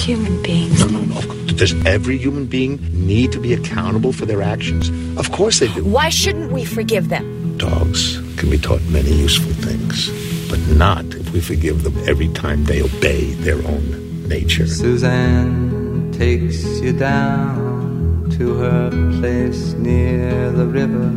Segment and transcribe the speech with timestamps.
[0.00, 0.80] human beings.
[0.90, 1.20] No, no, no.
[1.54, 4.88] Does every human being need to be accountable for their actions?
[5.18, 5.84] Of course they do.
[5.84, 7.58] Why shouldn't we forgive them?
[7.58, 10.08] Dogs can be taught many useful things,
[10.48, 14.66] but not if we forgive them every time they obey their own nature.
[14.66, 18.90] Suzanne takes you down to her
[19.20, 21.10] place near the river.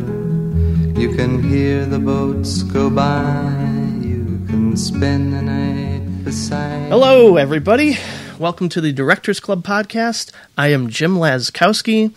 [1.00, 3.50] You can hear the boats go by.
[4.02, 6.90] You can spend the night beside.
[6.90, 7.96] Hello, everybody.
[8.38, 10.32] Welcome to the Directors Club podcast.
[10.58, 12.12] I am Jim Lazkowski.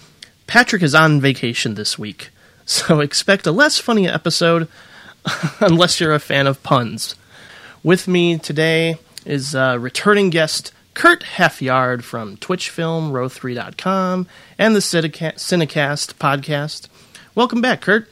[0.47, 2.29] Patrick is on vacation this week,
[2.65, 4.67] so expect a less funny episode
[5.59, 7.15] unless you're a fan of puns.
[7.83, 15.35] With me today is uh, returning guest Kurt Halfyard from TwitchFilm, Row3.com, and the Cineca-
[15.35, 16.87] Cinecast podcast.
[17.35, 18.09] Welcome back, Kurt.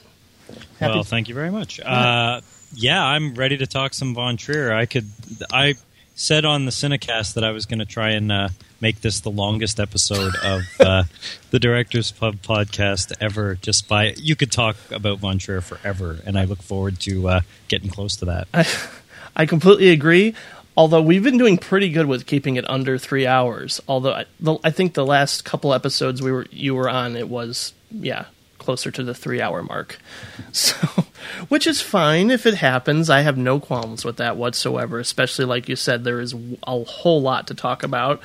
[0.79, 1.79] Happy- Well, thank you very much.
[1.79, 2.41] Uh,
[2.75, 4.71] yeah, I'm ready to talk some Von Trier.
[4.73, 5.07] I could.
[5.51, 5.75] I
[6.15, 8.49] said on the Cinecast that I was going to try and uh,
[8.81, 11.03] make this the longest episode of uh,
[11.51, 13.55] the Directors Pub podcast ever.
[13.55, 17.41] Just by you could talk about Von Trier forever, and I look forward to uh,
[17.67, 18.47] getting close to that.
[19.35, 20.33] I completely agree.
[20.77, 23.81] Although we've been doing pretty good with keeping it under three hours.
[23.87, 27.29] Although I, the, I think the last couple episodes we were you were on, it
[27.29, 28.25] was yeah
[28.65, 29.99] closer to the three hour mark.
[30.51, 31.05] So,
[31.49, 33.09] which is fine if it happens.
[33.09, 34.99] I have no qualms with that whatsoever.
[34.99, 36.33] Especially like you said, there is
[36.65, 38.21] a whole lot to talk about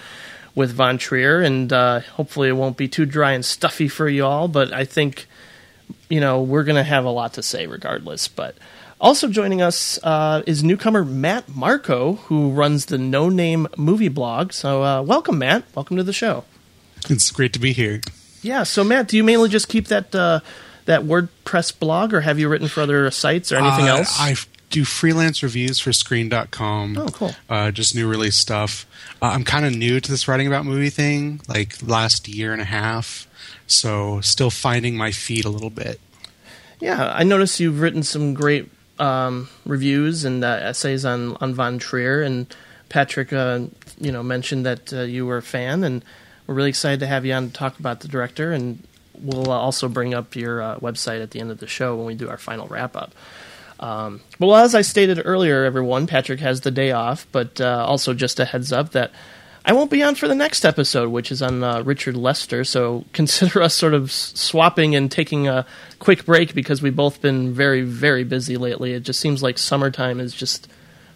[0.55, 4.25] with Von Trier, and uh, hopefully it won't be too dry and stuffy for you
[4.25, 4.47] all.
[4.47, 5.27] But I think
[6.09, 8.29] you know we're going to have a lot to say regardless.
[8.29, 8.55] But
[9.01, 14.53] also joining us uh, is newcomer Matt Marco, who runs the No Name Movie Blog.
[14.53, 15.65] So uh, welcome, Matt.
[15.75, 16.45] Welcome to the show.
[17.09, 18.01] It's great to be here.
[18.43, 18.63] Yeah.
[18.63, 20.41] So Matt, do you mainly just keep that uh,
[20.87, 24.17] that WordPress blog, or have you written for other sites or anything Uh, else?
[24.19, 24.35] I
[24.71, 26.97] do freelance reviews for Screen.com.
[26.97, 27.35] Oh, cool.
[27.49, 28.87] Uh, just new release stuff.
[29.21, 32.63] Uh, I'm kind of new to this writing about movie thing, like last year and
[32.63, 33.27] a half.
[33.67, 36.01] So still finding my feet a little bit.
[36.81, 41.79] Yeah, I noticed you've written some great um, reviews and uh, essays on on Von
[41.79, 42.47] Trier, and
[42.89, 43.61] Patrick, uh,
[44.01, 46.03] you know, mentioned that uh, you were a fan, and
[46.51, 48.83] we're really excited to have you on to talk about the director, and
[49.15, 52.07] we'll uh, also bring up your uh, website at the end of the show when
[52.07, 53.13] we do our final wrap up.
[53.79, 58.15] Um, well, as I stated earlier, everyone, Patrick has the day off, but uh, also
[58.15, 59.13] just a heads up that
[59.65, 62.65] I won't be on for the next episode, which is on uh, Richard Lester.
[62.65, 65.65] So consider us sort of swapping and taking a
[66.01, 68.95] quick break because we've both been very, very busy lately.
[68.95, 70.67] It just seems like summertime is just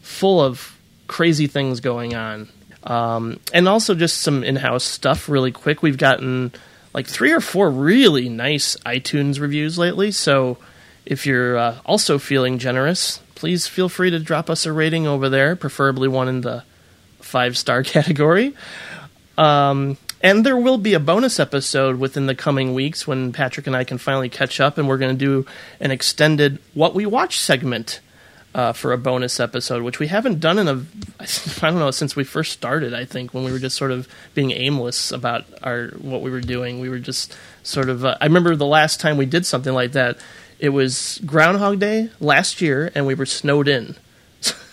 [0.01, 0.79] full of
[1.09, 2.49] crazy things going on.
[2.85, 5.83] Um, and also just some in-house stuff really quick.
[5.83, 6.53] We've gotten
[6.93, 10.13] like three or four really nice iTunes reviews lately.
[10.13, 10.59] So
[11.07, 15.29] if you're uh, also feeling generous, please feel free to drop us a rating over
[15.29, 16.63] there, preferably one in the
[17.21, 18.55] five star category.
[19.37, 23.77] Um, and there will be a bonus episode within the coming weeks when Patrick and
[23.77, 25.47] I can finally catch up, and we're going to do
[25.81, 28.01] an extended What We Watch segment
[28.55, 30.73] uh, for a bonus episode, which we haven't done in a,
[31.21, 34.09] I don't know, since we first started, I think, when we were just sort of
[34.35, 36.81] being aimless about our what we were doing.
[36.81, 39.93] We were just sort of, uh, I remember the last time we did something like
[39.93, 40.19] that,
[40.59, 43.97] it was Groundhog Day last year, and we were snowed in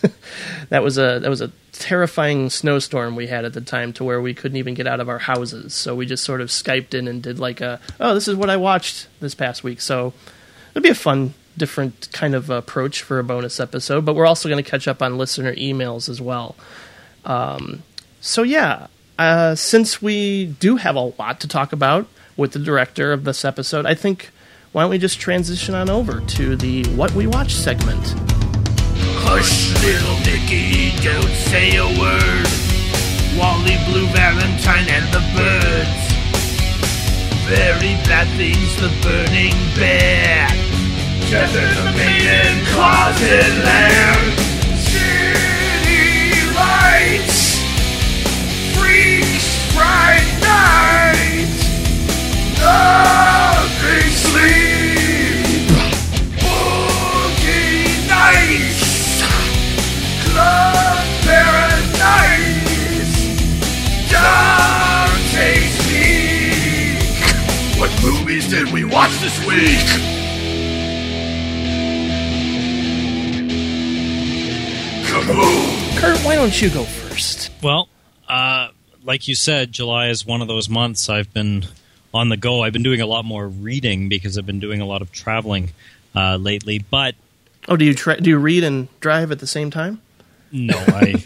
[0.69, 4.21] that was a that was a terrifying snowstorm we had at the time to where
[4.21, 5.73] we couldn't even get out of our houses.
[5.73, 8.49] So we just sort of skyped in and did like a oh this is what
[8.49, 9.81] I watched this past week.
[9.81, 10.13] So
[10.71, 14.05] it'll be a fun different kind of approach for a bonus episode.
[14.05, 16.55] But we're also going to catch up on listener emails as well.
[17.25, 17.83] Um,
[18.19, 18.87] so yeah,
[19.19, 22.07] uh, since we do have a lot to talk about
[22.37, 24.31] with the director of this episode, I think
[24.71, 28.15] why don't we just transition on over to the what we watch segment.
[29.23, 32.47] Hush, little Nicky, don't say a word.
[33.37, 36.11] WALL-E, Blue Valentine, and the birds.
[37.47, 40.47] Very bad things, the burning bear.
[41.31, 44.37] Just in the maiden closet land.
[44.77, 47.63] City lights.
[48.75, 51.47] Freaks, fright night.
[52.59, 55.71] Nothing sleep.
[56.43, 59.23] Boogie nights.
[60.25, 62.11] Club Paradise
[64.11, 70.20] Dante's Peak What movies did we watch this week?
[75.25, 77.51] Kurt, why don't you go first?
[77.61, 77.87] Well,
[78.27, 78.69] uh,
[79.03, 81.65] like you said, July is one of those months I've been
[82.13, 82.63] on the go.
[82.63, 85.71] I've been doing a lot more reading because I've been doing a lot of traveling
[86.15, 86.79] uh, lately.
[86.79, 87.15] But
[87.67, 90.01] Oh, do you tra- do you read and drive at the same time?
[90.51, 91.23] No, I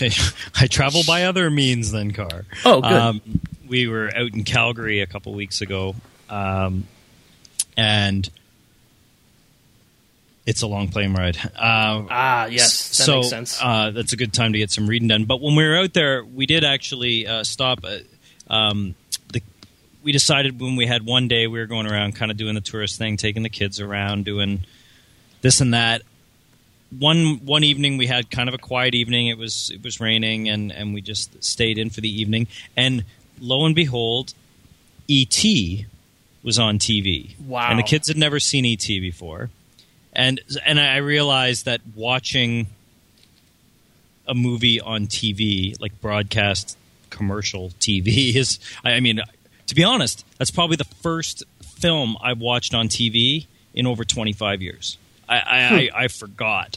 [0.54, 2.44] I travel by other means than car.
[2.66, 2.92] Oh, good.
[2.92, 3.22] Um,
[3.66, 5.96] we were out in Calgary a couple weeks ago,
[6.28, 6.86] um,
[7.78, 8.28] and
[10.48, 11.36] it's a long plane ride.
[11.36, 13.58] Uh, Ah, yes, that so makes sense.
[13.62, 15.26] Uh, that's a good time to get some reading done.
[15.26, 17.84] But when we were out there, we did actually uh, stop.
[17.84, 18.04] At,
[18.48, 18.94] um,
[19.30, 19.42] the,
[20.02, 22.62] we decided when we had one day, we were going around, kind of doing the
[22.62, 24.60] tourist thing, taking the kids around, doing
[25.42, 26.00] this and that.
[26.98, 29.26] One one evening, we had kind of a quiet evening.
[29.26, 32.46] It was it was raining, and and we just stayed in for the evening.
[32.74, 33.04] And
[33.38, 34.32] lo and behold,
[35.08, 35.84] E.T.
[36.42, 37.38] was on TV.
[37.38, 37.68] Wow.
[37.68, 38.98] And the kids had never seen E.T.
[39.00, 39.50] before
[40.18, 42.66] and and I realized that watching
[44.26, 46.76] a movie on TV, like broadcast
[47.08, 49.20] commercial TV, is I mean,
[49.68, 54.60] to be honest, that's probably the first film I've watched on TV in over 25
[54.60, 54.98] years.
[55.28, 56.76] I I, I, I forgot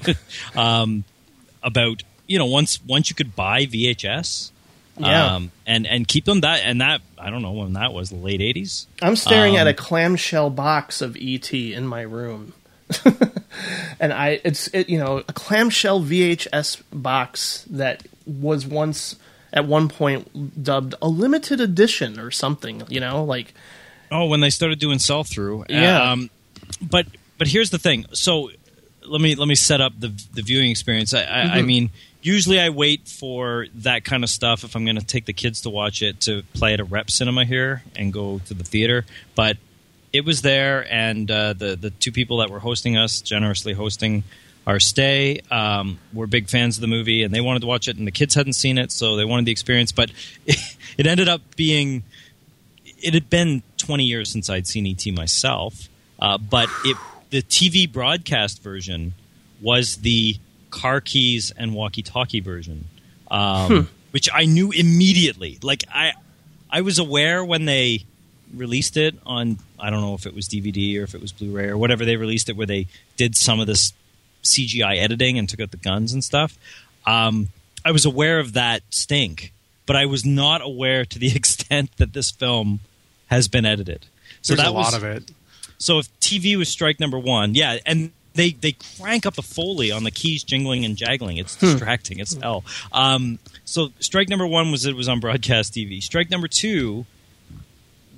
[0.54, 1.04] um,
[1.62, 4.50] about you know once once you could buy VHS.
[4.98, 5.36] Yeah.
[5.36, 8.16] Um, and and keep them that and that I don't know when that was the
[8.16, 8.86] late eighties.
[9.00, 12.52] I'm staring at um, a clamshell box of ET in my room.
[14.00, 19.16] and I it's it, you know, a clamshell VHS box that was once
[19.52, 23.54] at one point dubbed a limited edition or something, you know, like
[24.10, 25.64] Oh, when they started doing sell through.
[25.68, 26.12] Yeah.
[26.12, 26.30] Um,
[26.80, 27.06] but
[27.38, 28.06] but here's the thing.
[28.12, 28.50] So
[29.06, 31.14] let me let me set up the the viewing experience.
[31.14, 31.54] I, I, Mm-hmm.
[31.54, 31.90] I mean,
[32.20, 35.62] usually I wait for that kind of stuff if I'm going to take the kids
[35.62, 39.04] to watch it to play at a rep cinema here and go to the theater.
[39.34, 39.56] But
[40.12, 44.24] it was there, and uh, the the two people that were hosting us, generously hosting
[44.66, 47.96] our stay, um, were big fans of the movie, and they wanted to watch it,
[47.96, 49.92] and the kids hadn't seen it, so they wanted the experience.
[49.92, 50.10] But
[50.46, 52.04] it ended up being
[53.02, 55.88] it had been 20 years since I'd seen ET myself,
[56.18, 56.96] uh, but it
[57.30, 59.14] the TV broadcast version
[59.60, 60.36] was the
[60.70, 62.86] car keys and walkie-talkie version,
[63.30, 65.58] um, which I knew immediately.
[65.62, 66.12] Like I,
[66.70, 68.04] I was aware when they
[68.54, 71.68] released it on I don't know if it was DVD or if it was Blu-ray
[71.68, 73.92] or whatever they released it, where they did some of this
[74.42, 76.58] CGI editing and took out the guns and stuff.
[77.06, 77.48] Um,
[77.84, 79.52] I was aware of that stink,
[79.86, 82.80] but I was not aware to the extent that this film
[83.28, 84.06] has been edited.
[84.42, 85.30] So There's that a lot was, of it.
[85.78, 89.90] So if TV was strike number one, yeah, and they they crank up the foley
[89.90, 91.38] on the keys jingling and jaggling.
[91.38, 92.64] It's distracting it's hell.
[92.92, 96.02] Um, so strike number one was it was on broadcast TV.
[96.02, 97.06] Strike number two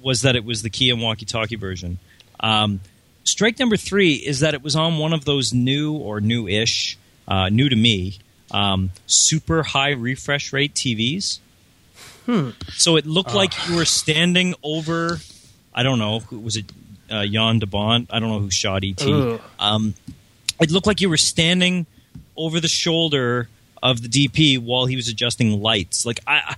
[0.05, 1.99] was that it was the key and walkie-talkie version.
[2.41, 2.81] Um,
[3.25, 7.49] strike number three is that it was on one of those new or new-ish, uh,
[7.49, 8.19] new to me,
[8.51, 11.39] um, super high refresh rate TVs.
[12.73, 15.19] So it looked like you were standing over.
[15.75, 16.21] I don't know.
[16.31, 16.65] Was it
[17.11, 18.09] uh, Jan de Bont?
[18.11, 19.01] I don't know who shot ET.
[19.59, 19.95] Um,
[20.61, 21.87] it looked like you were standing
[22.37, 23.49] over the shoulder
[23.83, 26.07] of the DP while he was adjusting lights.
[26.07, 26.57] Like I, I-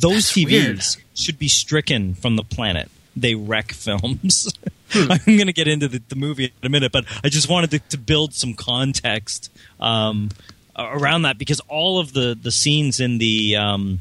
[0.00, 0.82] those That's TVs weird.
[1.14, 2.90] should be stricken from the planet.
[3.16, 4.52] They wreck films.
[4.94, 7.70] I'm going to get into the, the movie in a minute, but I just wanted
[7.70, 9.50] to, to build some context
[9.80, 10.30] um,
[10.76, 14.00] around that because all of the the scenes in the um,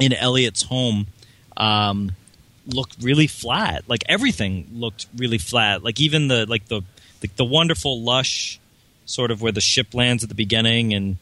[0.00, 1.06] in Elliot's home
[1.56, 2.12] um,
[2.66, 3.84] looked really flat.
[3.88, 5.84] Like everything looked really flat.
[5.84, 6.82] Like even the like the
[7.20, 8.60] the, the wonderful lush
[9.06, 11.16] sort of where the ship lands at the beginning and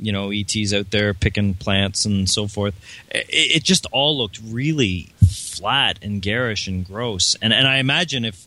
[0.00, 2.74] you know ET's out there picking plants and so forth.
[3.10, 7.36] It, it just all looked really flat and garish and gross.
[7.40, 8.46] And and I imagine if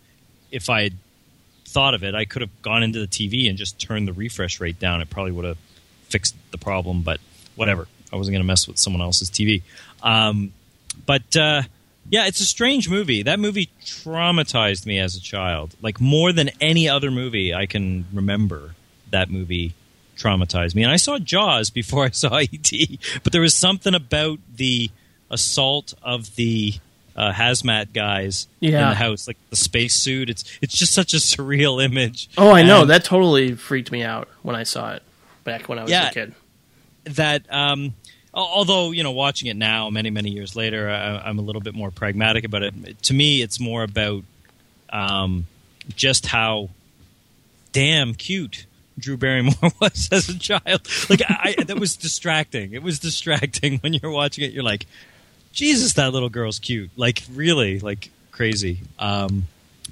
[0.51, 0.93] if I had
[1.65, 4.59] thought of it, I could have gone into the TV and just turned the refresh
[4.59, 5.01] rate down.
[5.01, 5.57] It probably would have
[6.09, 7.01] fixed the problem.
[7.01, 7.19] But
[7.55, 9.61] whatever, I wasn't going to mess with someone else's TV.
[10.01, 10.53] Um,
[11.05, 11.63] but uh,
[12.09, 13.23] yeah, it's a strange movie.
[13.23, 18.05] That movie traumatized me as a child, like more than any other movie I can
[18.13, 18.75] remember.
[19.11, 19.73] That movie
[20.23, 22.71] traumatized me, and I saw Jaws before I saw ET.
[23.23, 24.89] But there was something about the
[25.29, 26.73] assault of the
[27.15, 30.29] uh, hazmat guys in the house, like the spacesuit.
[30.29, 32.29] It's it's just such a surreal image.
[32.37, 35.03] Oh, I know And- that totally freaked me out when I saw it
[35.43, 36.09] back when I was Yeah.
[36.09, 36.33] a kid.
[37.05, 37.93] that um,
[38.33, 41.75] although you know watching it now many many years later I, i'm a little bit
[41.75, 44.23] more pragmatic about it to me it's more about
[44.89, 45.45] um,
[45.95, 46.69] just how
[47.73, 48.65] damn cute
[48.97, 50.87] drew barrymore was as a child.
[51.09, 52.73] Like I, that was distracting.
[52.73, 54.51] It was distracting when you're watching it.
[54.51, 54.85] You're like
[55.51, 56.91] jesus that little girl's cute.
[56.95, 57.79] Like really?
[57.79, 58.79] Like crazy.
[58.99, 59.43] Um,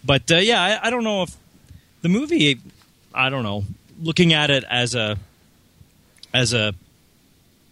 [0.03, 1.36] but uh, yeah I, I don't know if
[2.01, 2.60] the movie
[3.13, 3.63] i don't know.
[4.01, 5.17] Looking at it as a
[6.34, 6.74] as a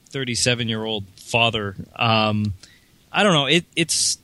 [0.10, 2.54] 37 year old father um,
[3.12, 3.46] i don't know.
[3.46, 4.18] It, it's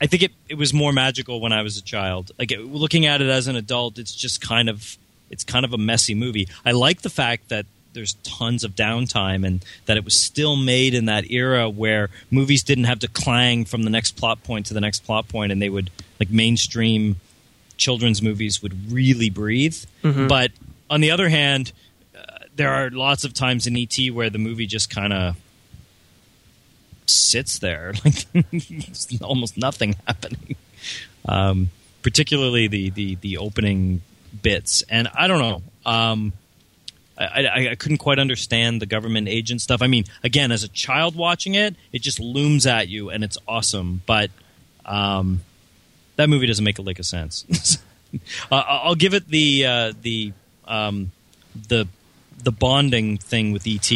[0.00, 2.32] i think it, it was more magical when i was a child.
[2.38, 4.96] Like it, looking at it as an adult it's just kind of
[5.30, 6.48] it's kind of a messy movie.
[6.64, 10.94] I like the fact that there's tons of downtime and that it was still made
[10.94, 14.74] in that era where movies didn't have to clang from the next plot point to
[14.74, 17.16] the next plot point and they would like mainstream
[17.76, 19.76] children's movies would really breathe.
[20.28, 20.52] But
[20.88, 21.72] on the other hand
[22.16, 25.36] uh, there are lots of times in ET where the movie just kind of
[27.06, 27.92] sits there.
[28.04, 30.54] Like almost nothing happening.
[31.28, 31.70] Um,
[32.02, 34.02] particularly the, the the opening
[34.42, 36.32] bits and I don't know um,
[37.20, 39.82] I, I, I couldn't quite understand the government agent stuff.
[39.82, 43.36] I mean, again, as a child watching it, it just looms at you and it's
[43.46, 44.00] awesome.
[44.06, 44.30] But
[44.86, 45.42] um,
[46.16, 47.78] that movie doesn't make a lick of sense.
[48.50, 50.32] uh, I'll give it the uh, the
[50.66, 51.12] um,
[51.68, 51.86] the
[52.42, 53.90] the bonding thing with ET.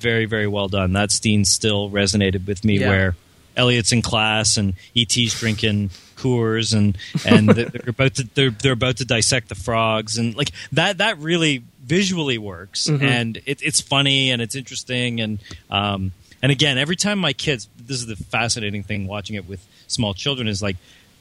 [0.00, 0.94] Very very well done.
[0.94, 2.78] That scene still resonated with me.
[2.78, 2.88] Yeah.
[2.88, 3.16] Where
[3.56, 8.98] Elliot's in class and ET's drinking Coors and and they're about to they're they're about
[8.98, 10.18] to dissect the frogs.
[10.18, 12.86] And like that that really visually works.
[13.02, 15.20] And it, it's funny and it's interesting.
[15.20, 15.38] And
[15.70, 19.66] um and again every time my kids this is the fascinating thing watching it with
[19.88, 20.76] small children is like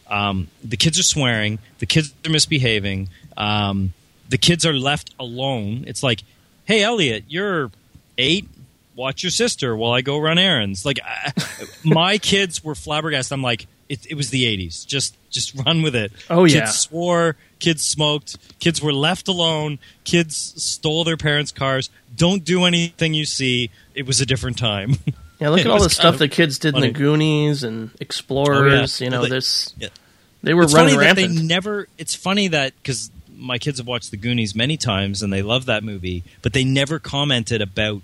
[0.07, 3.93] um the kids are swearing the kids are misbehaving um
[4.29, 5.83] the kids are left alone.
[5.88, 6.21] It's like
[6.65, 7.71] hey Elliot you're
[8.19, 8.47] eight
[8.95, 10.86] watch your sister while I go run errands.
[10.86, 11.31] Like I,
[11.83, 13.33] my kids were flabbergasted.
[13.33, 14.86] I'm like, it, it was the '80s.
[14.86, 16.12] Just just run with it.
[16.29, 16.65] Oh, kids yeah.
[16.65, 17.36] swore.
[17.60, 18.38] Kids smoked.
[18.60, 19.77] Kids were left alone.
[20.03, 21.89] Kids stole their parents' cars.
[22.15, 23.69] Don't do anything you see.
[23.93, 24.95] It was a different time.
[25.39, 29.01] Yeah, look at all the stuff the kids did in the Goonies and Explorers.
[29.01, 29.05] Oh, yeah.
[29.07, 29.88] You know, Well, they- this Yeah.
[30.43, 31.29] they were it's running funny rampant.
[31.33, 31.88] that they never.
[31.98, 35.65] It's funny that because my kids have watched the Goonies many times and they love
[35.65, 38.03] that movie, but they never commented about like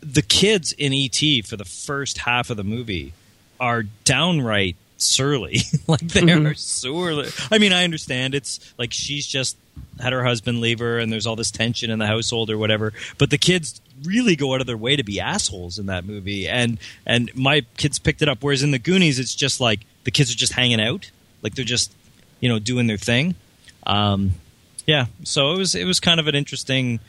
[0.00, 3.12] the kids in ET for the first half of the movie
[3.60, 5.58] are downright surly.
[5.86, 6.46] like they Mm-hmm.
[6.46, 7.28] are surly.
[7.50, 9.56] I mean, I understand it's like she's just
[10.00, 12.92] had her husband leave her and there's all this tension in the household or whatever,
[13.16, 16.46] but the kids really go out of their way to be assholes in that movie
[16.48, 20.12] and and my kids picked it up whereas in the Goonies it's just like the
[20.12, 21.10] kids are just hanging out,
[21.42, 21.92] like they're just
[22.40, 23.34] you know doing their thing.
[23.86, 24.32] Um
[24.86, 27.00] yeah, so it was it was kind of an interesting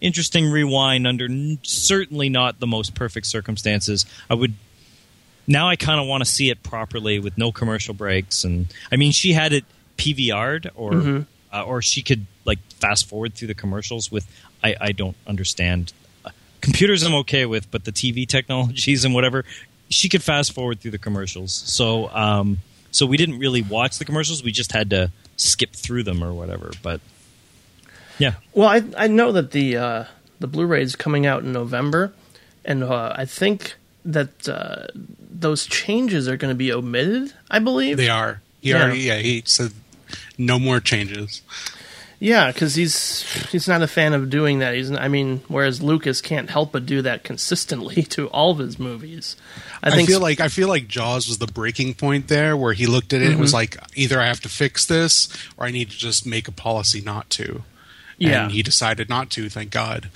[0.00, 4.06] interesting rewind under n- certainly not the most perfect circumstances.
[4.30, 4.54] I would
[5.46, 8.96] now I kind of want to see it properly with no commercial breaks and I
[8.96, 9.64] mean she had it
[9.96, 14.26] PVR'd or uh, or she could like fast forward through the commercials with
[14.62, 15.92] I I don't understand
[16.24, 19.44] Uh, computers I'm okay with but the TV technologies and whatever
[19.90, 21.52] she could fast forward through the commercials.
[21.52, 22.58] So um
[22.90, 26.32] so we didn't really watch the commercials we just had to skip through them or
[26.32, 27.00] whatever but
[28.18, 30.04] yeah Well, I I know that the uh,
[30.40, 32.12] the Blu-ray is coming out in November,
[32.64, 37.32] and uh, I think that uh, those changes are going to be omitted.
[37.50, 37.96] I believe.
[37.96, 38.40] They are.
[38.60, 38.82] He Yeah.
[38.84, 39.72] already, yeah, he said
[40.36, 41.42] no more changes.
[42.20, 43.22] Yeah, because he's
[43.52, 44.74] he's not a fan of doing that.
[44.74, 48.76] He's I mean, whereas Lucas can't help but do that consistently to all of his
[48.78, 49.36] movies.
[49.84, 52.86] I I, feel like I feel like Jaws was the breaking point there, where he
[52.86, 53.56] looked at it and was Mm-hmm.
[53.56, 57.00] like, either I have to fix this, or I need to just make a policy
[57.00, 57.62] not to.
[58.18, 58.44] Yeah.
[58.44, 59.48] and he decided not to.
[59.48, 60.10] Thank God.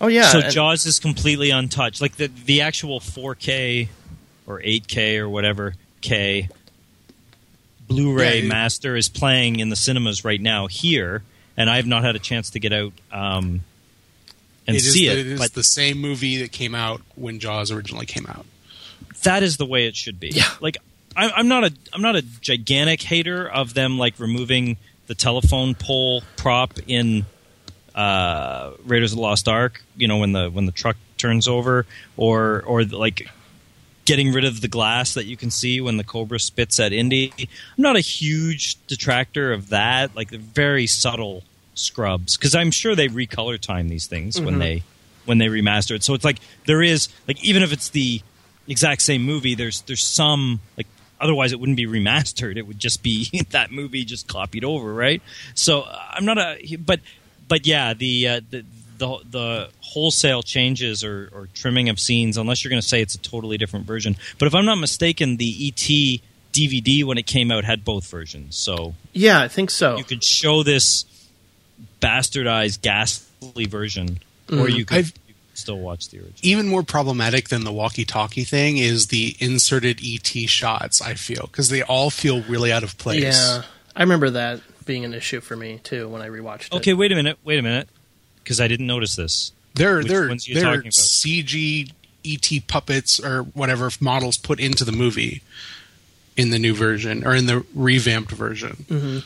[0.00, 2.00] oh yeah, so and- Jaws is completely untouched.
[2.00, 3.88] Like the the actual 4K
[4.46, 6.48] or 8K or whatever K
[7.88, 11.22] Blu-ray Yeah, it- master is playing in the cinemas right now here,
[11.56, 13.62] and I have not had a chance to get out um,
[14.66, 15.18] and It is see the, it.
[15.18, 18.46] it is but the same movie that came out when Jaws originally came out.
[19.24, 20.28] that is the way it should be.
[20.30, 20.48] Yeah.
[20.60, 20.76] Like
[21.16, 24.76] I, I'm not a I'm not a gigantic hater of them like removing
[25.12, 27.26] the telephone pole prop in
[27.94, 29.84] uh, Raiders of the Lost Ark.
[29.94, 31.84] You know when the when the truck turns over,
[32.16, 33.28] or or like
[34.06, 37.30] getting rid of the glass that you can see when the Cobra spits at Indy.
[37.38, 40.16] I'm not a huge detractor of that.
[40.16, 41.42] Like the very subtle
[41.74, 44.82] scrubs because I'm sure they recolor time these things when they
[45.26, 46.02] when they remaster it.
[46.02, 48.22] So it's like there is like even if it's the
[48.66, 50.86] exact same movie, there's there's some like
[51.22, 52.56] otherwise it wouldn't be remastered.
[52.58, 55.22] It would just be that movie just copied over, right?
[55.54, 57.00] So uh, I'm not a but
[57.48, 58.64] but yeah, the uh, the
[58.98, 63.14] the, the wholesale changes or, or trimming of scenes, unless you're going to say it's
[63.16, 64.16] a totally different version.
[64.38, 66.20] But if I'm not mistaken, the ET
[66.52, 69.96] DVD when it came out had both versions, so yeah, I think so.
[69.96, 71.04] you could show this
[72.00, 74.20] bastardized, ghastly version,
[74.52, 75.21] or you could, I've- you could
[75.62, 76.38] still watch the original.
[76.42, 81.00] Even more problematic than the walkie-talkie thing is the inserted ET shots.
[81.00, 83.22] I feel because they all feel really out of place.
[83.22, 83.62] yeah,
[83.96, 86.74] I remember that being an issue for me too when I rewatched it.
[86.74, 87.88] Okay, wait a minute, wait a minute,
[88.42, 89.52] because I didn't notice this.
[89.74, 90.92] They're Which they're ones are you they're talking about?
[90.92, 91.92] CG
[92.24, 95.42] ET puppets or whatever models put into the movie
[96.36, 98.84] in the new version or in the revamped version.
[98.88, 99.18] Mm-hmm.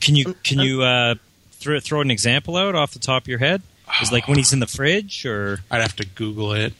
[0.00, 1.14] Can you um, can uh, you uh,
[1.52, 3.62] throw throw an example out off the top of your head?
[4.00, 6.72] Is like when he's in the fridge, or I'd have to Google it.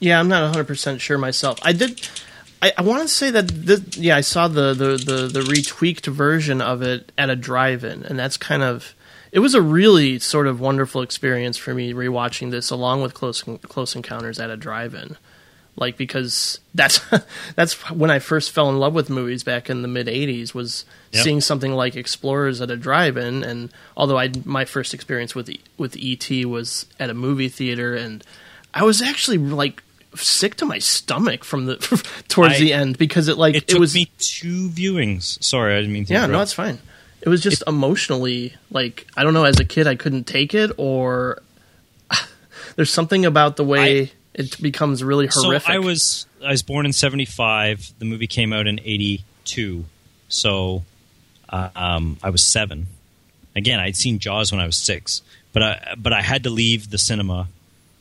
[0.00, 1.58] Yeah, I'm not 100 percent sure myself.
[1.62, 2.08] I did.
[2.60, 6.06] I, I want to say that this, yeah, I saw the, the the the retweaked
[6.06, 8.94] version of it at a drive-in, and that's kind of
[9.30, 13.42] it was a really sort of wonderful experience for me rewatching this along with Close
[13.42, 15.16] Close Encounters at a drive-in.
[15.78, 17.00] Like because that's
[17.56, 20.84] that's when I first fell in love with movies back in the mid '80s was
[21.12, 21.24] Yep.
[21.24, 25.96] seeing something like Explorers at a drive-in, and although I my first experience with with
[25.98, 28.22] ET was at a movie theater, and
[28.74, 29.82] I was actually like
[30.16, 31.76] sick to my stomach from the
[32.28, 35.42] towards I- the end because it like it it, took was me two viewings.
[35.42, 36.12] Sorry, I didn't mean to.
[36.12, 36.42] yeah no interrupt.
[36.42, 36.78] it's fine.
[37.22, 40.72] It was just emotionally like I don't know as a kid I couldn't take it
[40.76, 41.40] or
[42.76, 45.66] there's something about the way it becomes really horrific.
[45.66, 47.92] So I was I was born in '75.
[47.98, 49.84] The movie came out in '82.
[50.28, 50.84] So
[51.48, 52.86] uh, um, I was seven.
[53.56, 56.90] Again, I'd seen Jaws when I was six, but I but I had to leave
[56.90, 57.48] the cinema.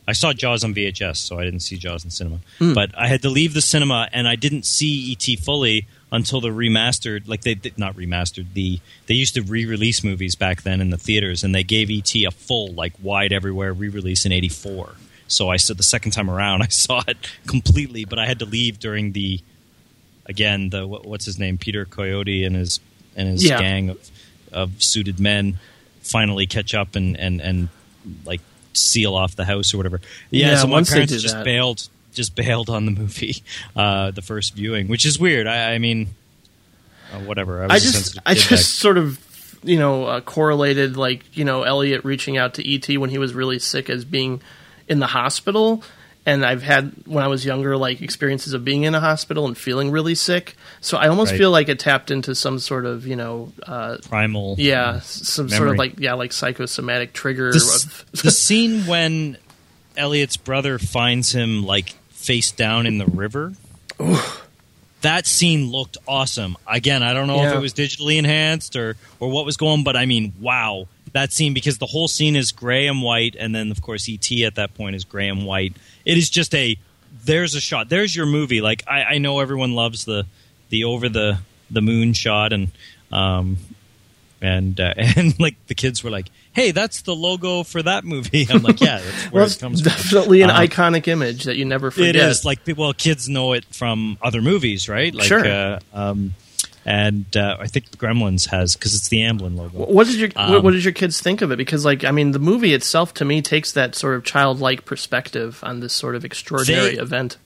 [0.08, 2.40] I saw Jaws on VHS, so I didn't see Jaws in cinema.
[2.74, 6.50] But I had to leave the cinema, and I didn't see ET fully until the
[6.50, 7.28] remastered.
[7.28, 8.54] Like they did not remastered.
[8.54, 12.14] The they used to re-release movies back then in the theaters, and they gave ET
[12.16, 14.96] a full, like wide everywhere re-release in '84.
[15.28, 17.18] So I said the second time around, I saw it
[17.48, 19.42] completely, but I had to leave during the
[20.26, 22.80] again the what's his name Peter Coyote and his
[23.16, 23.60] and his Yeah.
[23.60, 24.12] gang of,
[24.52, 25.60] of suited men
[26.02, 27.70] finally catch up and and and
[28.26, 28.42] like
[28.74, 30.00] seal off the house or whatever.
[30.32, 31.44] Yeah, Yeah, so my once parents just that.
[31.46, 33.44] bailed just bailed on the movie
[33.76, 35.46] uh, the first viewing, which is weird.
[35.48, 36.08] I, I mean,
[37.14, 37.62] uh, whatever.
[37.62, 39.20] I, was I just I just back- sort of
[39.64, 43.34] you know uh, correlated like you know Elliot reaching out to ET when he was
[43.34, 44.42] really sick as being
[44.88, 45.84] in the hospital
[46.26, 49.58] and I've had when I was younger like experiences of being in a hospital and
[49.58, 51.38] feeling really sick so I almost Right.
[51.38, 54.56] feel like it tapped into some sort of you know uh, primal.
[54.58, 55.78] yeah s- some sort of Memory.
[55.78, 59.38] like yeah like psychosomatic trigger the, of the scene when
[59.96, 63.54] Elliot's brother finds him like face down in the river.
[65.02, 66.58] That scene looked awesome.
[66.68, 69.96] Again, I don't know if it was digitally enhanced or or what was going, but
[69.96, 73.72] I mean, wow, that scene because the whole scene is gray and white, and then
[73.72, 75.74] of course ET at that point is gray and white.
[76.06, 76.78] It is just a
[77.26, 77.90] there's a shot.
[77.90, 78.62] There's your movie.
[78.62, 80.26] Like I, I know everyone loves the
[80.70, 81.40] the over the
[81.72, 82.70] the moon shot and
[83.12, 83.58] um
[84.42, 88.46] and uh, and like the kids were like, "Hey, that's the logo for that movie."
[88.50, 91.46] I'm like, "Yeah, that's where well, it it's comes from." definitely an Um, iconic image
[91.46, 95.14] that you never forget It is like well, kids know it from other movies, right?
[95.14, 95.46] Like, Sure.
[95.46, 96.36] Uh, um,
[96.88, 99.86] and uh, I think Gremlins has because it's the Amblin logo.
[99.86, 101.58] What did your Um, what, what did your kids think of it?
[101.58, 105.60] Because like I mean, the movie itself to me takes that sort of childlike perspective
[105.64, 107.38] on this sort of extraordinary They- event.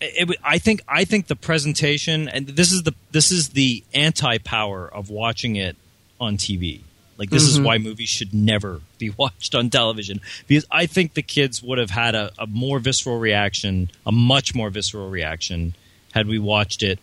[0.00, 3.84] it, it- I think I think the presentation and this is the this is the
[3.92, 5.76] anti power of watching it
[6.18, 6.80] on TV.
[7.18, 11.22] Like this is why movies should never be watched on television because I think the
[11.22, 15.74] kids would have had a, a more visceral reaction, a much more visceral reaction,
[16.14, 16.98] had we watched it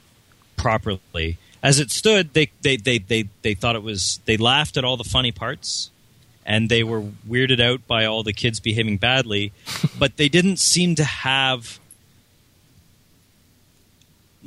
[0.55, 1.37] properly.
[1.63, 4.97] As it stood, they they, they, they, they thought it was they laughed at all
[4.97, 5.89] the funny parts
[6.45, 9.51] and they were weirded out by all the kids behaving badly,
[9.99, 11.79] but they didn't seem to have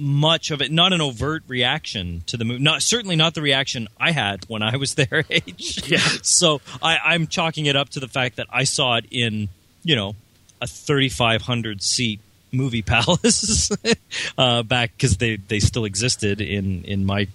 [0.01, 3.88] much of it not an overt reaction to the movie not certainly not the reaction
[3.99, 5.99] i had when i was their age Yeah.
[6.23, 9.49] so I, i'm chalking it up to the fact that i saw it in
[9.83, 10.14] you know
[10.62, 12.21] a 3500 seat
[12.52, 13.70] movie palace
[14.38, 17.28] uh, back because they, they still existed in, in my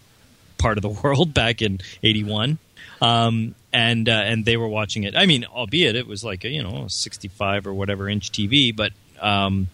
[0.58, 2.58] part of the world back in 81
[3.02, 5.16] um, and uh, and they were watching it.
[5.16, 8.92] I mean albeit it was like a you know 65 or whatever inch tv but
[9.20, 9.68] um,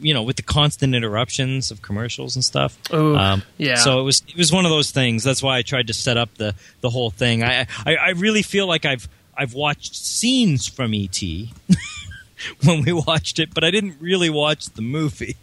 [0.00, 2.78] you know with the constant interruptions of commercials and stuff.
[2.90, 3.76] Oh, yeah.
[3.76, 5.24] so it was it was one of those things.
[5.24, 7.42] That's why i tried to set up the the whole thing.
[7.42, 11.22] I i, I really feel like i've i've watched scenes from et
[12.64, 15.36] when we watched it, but I didn't really watch the movie.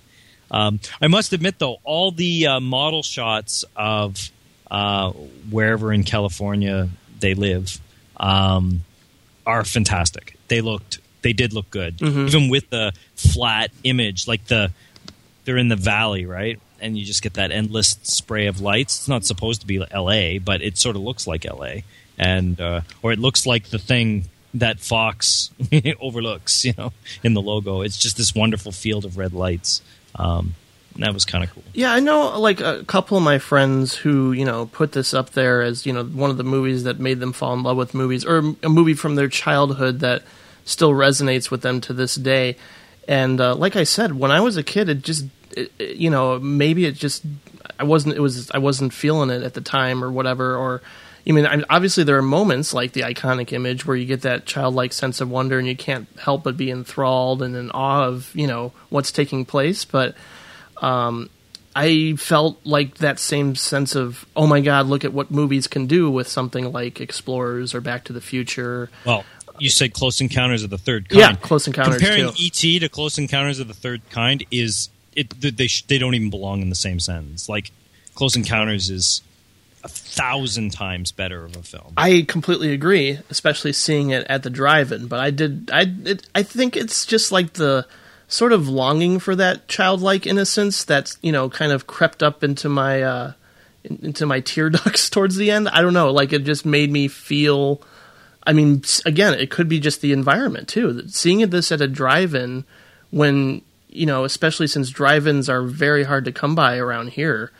[0.50, 4.30] um, I must admit, though, all the uh, model shots of
[4.70, 5.10] uh,
[5.50, 6.88] wherever in California
[7.20, 7.80] they live
[8.16, 8.84] um,
[9.46, 10.38] are fantastic.
[10.48, 14.72] They looked, they did look good, even with the flat image, like the
[15.44, 16.58] they're in the valley, right?
[16.80, 18.98] And you just get that endless spray of lights.
[18.98, 21.84] It's not supposed to be L.A., but it sort of looks like L.A.
[22.18, 25.50] and uh, or it looks like the thing that Fox
[26.00, 27.80] overlooks, you know, in the logo.
[27.82, 29.82] It's just this wonderful field of red lights.
[30.14, 30.54] Um,
[30.96, 31.64] that was kind of cool.
[31.72, 35.30] Yeah, I know like a couple of my friends who, you know, put this up
[35.30, 37.94] there as, you know, one of the movies that made them fall in love with
[37.94, 40.22] movies or a movie from their childhood that
[40.64, 42.56] still resonates with them to this day.
[43.08, 46.10] And uh, like I said, when I was a kid, it just it, it- you
[46.10, 47.24] know, maybe it just
[47.80, 50.80] I wasn't it was I wasn't feeling it at the time or whatever or
[51.26, 54.92] I mean, obviously there are moments like the iconic image where you get that childlike
[54.92, 58.46] sense of wonder and you can't help but be enthralled and in awe of you
[58.46, 59.84] know what's taking place.
[59.86, 60.14] But
[60.82, 61.30] um,
[61.74, 65.86] I felt like that same sense of oh my god, look at what movies can
[65.86, 68.90] do with something like Explorers or Back to the Future.
[69.06, 69.24] Well,
[69.58, 71.20] you said Close Encounters of the Third Kind.
[71.20, 72.46] Yeah, Close Encounters, Comparing too.
[72.46, 75.30] ET to Close Encounters of the Third Kind is it?
[75.40, 77.48] They sh- they don't even belong in the same sentence.
[77.48, 77.70] Like
[78.14, 79.22] Close Encounters is
[79.84, 81.92] a thousand times better of a film.
[81.96, 85.06] I completely agree, especially seeing it at the drive-in.
[85.08, 87.86] But I did, I, it, I think it's just like the
[88.26, 92.68] sort of longing for that childlike innocence that's you know kind of crept up into
[92.70, 93.32] my uh,
[93.84, 95.68] in- into my tear ducts towards the end.
[95.68, 97.82] I don't know, like it just made me feel.
[98.46, 101.08] I mean, again, it could be just the environment too.
[101.08, 102.64] Seeing this at a drive-in
[103.10, 107.52] when you know, especially since drive-ins are very hard to come by around here,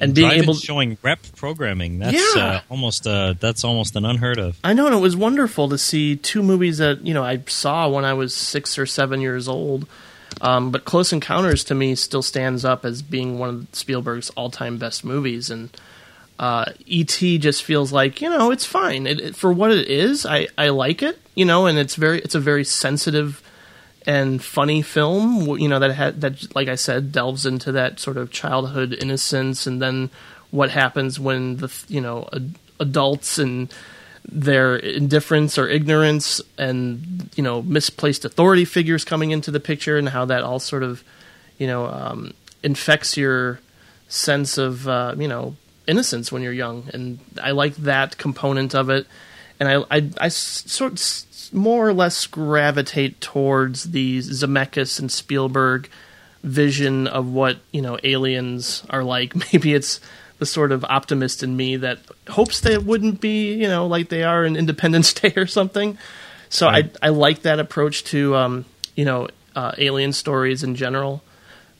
[0.00, 2.42] and being able showing rep programming that's Yeah.
[2.42, 4.58] uh, almost uh, that's almost an unheard of.
[4.64, 7.88] I know, and it was wonderful to see two movies that you know I saw
[7.88, 9.86] when I was six or seven years old.
[10.40, 14.78] Um, but Close Encounters to me still stands up as being one of Spielberg's all-time
[14.78, 15.70] best movies, and
[16.38, 17.38] uh, E.T.
[17.38, 20.24] just feels like you know it's fine it, it- for what it is.
[20.24, 23.42] I, I like it, you know, and it's very it's a very sensitive
[24.06, 25.46] and funny film.
[25.58, 29.66] You know that had that like I said delves into that sort of childhood innocence,
[29.66, 30.10] and then
[30.50, 33.72] what happens when the you know ad- adults and
[34.30, 40.10] their indifference or ignorance and you know misplaced authority figures coming into the picture and
[40.10, 41.02] how that all sort of
[41.58, 42.32] you know um,
[42.62, 43.60] infects your
[44.08, 48.90] sense of uh, you know innocence when you're young and I like that component of
[48.90, 49.06] it
[49.58, 55.88] and I I sort s- more or less gravitate towards the Zemeckis and Spielberg
[56.42, 59.34] vision of what you know aliens are like.
[59.52, 60.00] Maybe it's
[60.38, 64.22] the sort of optimist in me that hopes they wouldn't be you know like they
[64.22, 65.98] are in independence day or something.
[66.48, 68.64] So i i like that approach to um
[68.96, 71.22] you know uh, alien stories in general.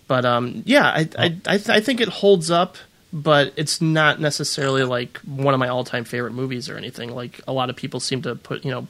[0.07, 2.77] But um yeah i I, I, th- I think it holds up
[3.13, 7.13] but it's not necessarily like one of my all-time favorite movies or anything.
[7.13, 8.87] Like a lot of people seem to put you know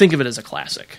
[0.00, 0.98] think of it as a classic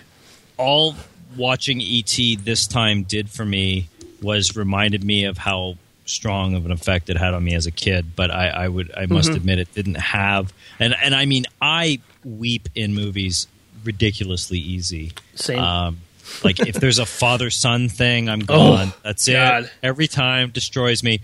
[0.56, 0.94] all
[1.36, 3.88] watching ET this time did for me
[4.22, 7.70] was reminded me of how strong of an effect it had on me as a
[7.70, 8.14] kid.
[8.14, 10.52] But I, I would, I must admit, it didn't have.
[10.78, 13.46] And and I mean, I weep in movies
[13.84, 15.12] ridiculously easy.
[15.34, 15.58] Same.
[15.58, 15.98] Um,
[16.44, 18.92] like if there's a father son thing, I'm gone.
[19.02, 19.64] That's God.
[19.64, 19.72] it.
[19.82, 21.20] Every time destroys me.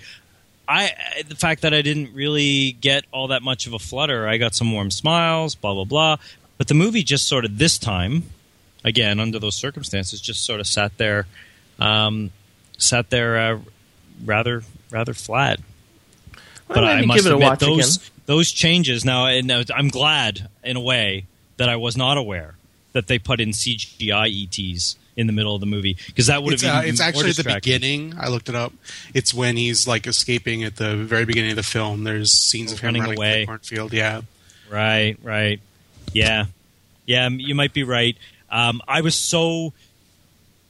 [0.71, 0.93] I
[1.27, 4.29] the fact that I didn't really get all that much of a flutter.
[4.29, 6.17] I got some warm smiles, blah blah blah.
[6.59, 8.25] But the movie just sort of this time,
[8.85, 11.27] again under those circumstances, just sort of sat there,
[11.79, 12.31] um,
[12.77, 13.59] sat there uh,
[14.25, 15.61] rather rather flat.
[16.67, 18.09] But I maybe must give it a admit watch those again.
[18.27, 21.25] those changes now, and uh, I'm glad in a way
[21.57, 22.55] that I was not aware
[22.93, 26.55] that they put in CGI ETs in the middle of the movie because that would
[26.55, 28.15] It's, have uh, been it's more actually the beginning.
[28.19, 28.73] I looked it up.
[29.15, 32.05] It's when he's like escaping at the very beginning of the film.
[32.05, 33.29] There's scenes of him Running running, away.
[33.31, 33.41] away.
[33.41, 33.93] the cornfield.
[33.93, 34.23] Yeah,
[34.71, 35.61] Right, right.
[36.13, 36.47] Yeah.
[37.07, 38.17] Yeah, you might be right.
[38.51, 39.73] Um, I was so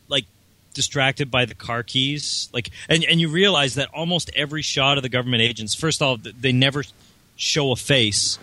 [0.09, 0.25] like
[0.75, 2.49] distracted by the car keys.
[2.53, 6.07] Like and and you realize that almost every shot of the government agents first of
[6.07, 6.85] all they never
[7.37, 8.39] show a face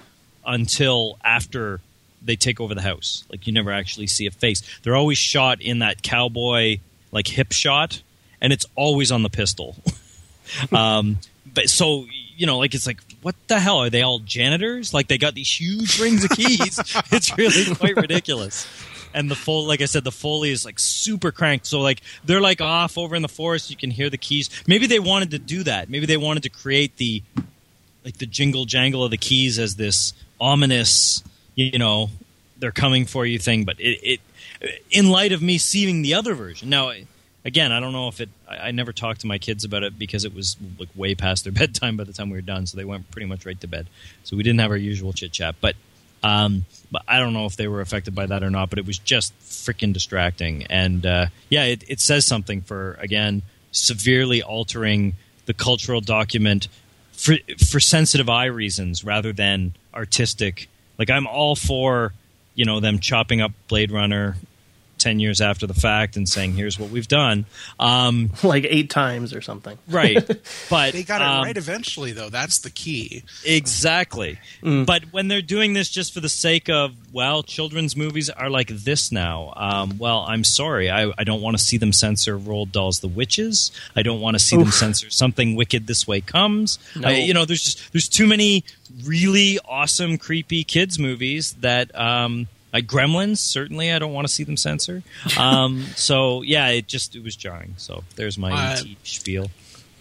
[0.46, 1.80] until after
[2.22, 3.24] they take over the house.
[3.30, 4.62] Like you never actually see a face.
[4.84, 6.80] They're always shot in that cowboy
[7.12, 8.02] like hip shot
[8.42, 9.78] and it's always on the pistol.
[10.74, 11.20] um,
[11.54, 12.06] but so
[12.36, 14.94] you know, like it's like, what the hell are they all janitors?
[14.94, 16.78] Like they got these huge rings of keys.
[17.12, 18.68] it's really quite ridiculous.
[19.16, 21.66] And the full, like I said, the foley is like super cranked.
[21.66, 23.72] So like they're like off over in the forest.
[23.72, 24.52] You can hear the keys.
[24.68, 25.90] Maybe they wanted to do that.
[25.90, 27.24] Maybe they wanted to create the
[28.04, 31.24] like the jingle jangle of the keys as this ominous,
[31.56, 32.12] you know,
[32.60, 33.64] they're coming for you thing.
[33.64, 34.20] But it,
[34.62, 36.92] it in light of me seeing the other version now.
[37.46, 38.30] Again, I don't know if it.
[38.50, 41.44] I, I never talked to my kids about it because it was like way past
[41.44, 43.68] their bedtime by the time we were done, so they went pretty much right to
[43.68, 43.88] bed.
[44.24, 45.56] So we didn't have our usual chit chat.
[45.62, 45.76] But,
[46.24, 48.72] um, but I don't know if they were affected by that or not.
[48.72, 53.44] But it was just freaking distracting, and uh, yeah, it, it says something for again
[53.72, 55.14] severely altering
[55.46, 56.68] the cultural document
[57.12, 60.68] for for sensitive eye reasons rather than artistic.
[60.98, 62.14] Like I'm all for
[62.56, 64.36] you know them chopping up Blade Runner
[65.06, 67.46] ten years after the fact and saying, "Here's what we've done."
[67.80, 69.78] Um, like eight times or something.
[69.88, 70.16] right,
[70.70, 72.30] but They got it um, right eventually, though.
[72.30, 73.24] That's the key.
[73.46, 74.40] Exactly.
[74.64, 78.70] But when they're doing this just for the sake of, well, children's movies are like
[78.70, 79.54] this now.
[79.56, 80.90] Um, well, I'm sorry.
[80.90, 83.72] I, I don't want to see them censor Roald Dahl's The Witches.
[83.96, 86.80] I don't want to see them censor Something Wicked This Way Comes.
[86.96, 87.10] No.
[87.10, 88.64] I, you know, there's just, there's too many
[89.06, 91.96] really awesome, creepy kids movies that.
[91.96, 95.02] Um, like Gremlins, certainly, I don't want to see them censor.
[95.40, 97.74] Um, so yeah, it just it was jarring.
[97.78, 99.50] So there's my Uh, ET spiel.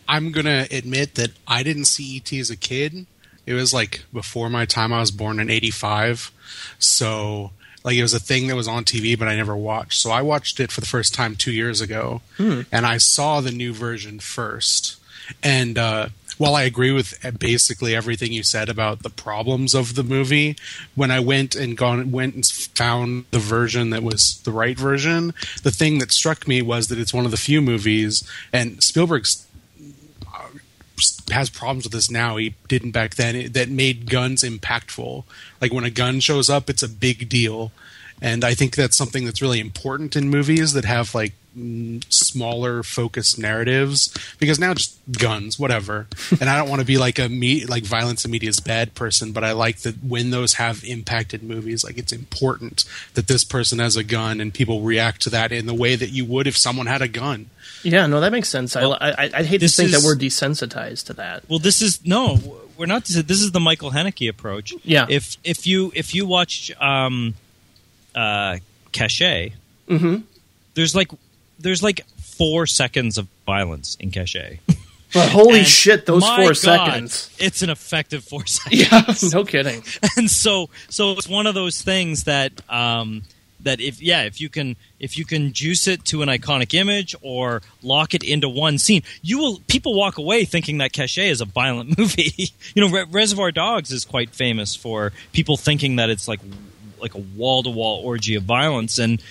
[0.08, 3.06] I'm gonna admit that I didn't see ET as a kid.
[3.46, 4.92] It was like before my time.
[4.92, 6.32] I was born in '85,
[6.78, 7.52] so
[7.84, 10.00] like it was a thing that was on TV, but I never watched.
[10.00, 13.50] So I watched it for the first time two years ago, and I saw the
[13.52, 14.96] new version first.
[15.42, 19.94] And uh, while I agree with uh, basically everything you said about the problems of
[19.94, 20.56] the movie,
[20.94, 25.34] when I went and gone went and found the version that was the right version,
[25.62, 29.46] the thing that struck me was that it's one of the few movies, and Spielberg's
[30.34, 30.48] uh,
[31.30, 32.36] has problems with this now.
[32.36, 33.52] He didn't back then.
[33.52, 35.24] That made guns impactful.
[35.60, 37.72] Like when a gun shows up, it's a big deal,
[38.20, 41.32] and I think that's something that's really important in movies that have like
[42.08, 44.14] smaller focused narratives.
[44.38, 46.06] Because now just guns, whatever.
[46.40, 48.94] and I don't want to be like a me like violence and media is bad
[48.94, 53.44] person, but I like that when those have impacted movies, like it's important that this
[53.44, 56.46] person has a gun and people react to that in the way that you would
[56.46, 57.50] if someone had a gun.
[57.82, 58.74] Yeah, no, that makes sense.
[58.74, 61.48] Well, I, I, I hate to think is- that we're desensitized to that.
[61.48, 62.38] Well, this is no,
[62.78, 63.04] we're not.
[63.04, 64.72] This is the Michael Haneke approach.
[64.82, 65.06] Yeah.
[65.08, 67.34] If if you if you watch um,
[68.14, 68.56] uh,
[68.92, 69.52] Caché,
[69.88, 70.22] Mhm.
[70.74, 71.08] there's like
[71.64, 74.60] there's like four seconds of violence in Caché.
[75.12, 77.30] But holy And shit, those four God, seconds.
[77.38, 78.90] It's an effective four seconds.
[78.90, 79.84] Yeah, no kidding.
[80.16, 83.22] and so so it's one of those things that um,
[83.60, 87.14] that if yeah if you can if you can juice it to an iconic image
[87.22, 91.40] or lock it into one scene you will people walk away thinking that caché is
[91.40, 96.10] a violent movie you know Re- reservoir dogs is quite famous for people thinking that
[96.10, 96.40] it's like
[97.00, 99.22] like a wall-to-wall orgy of violence and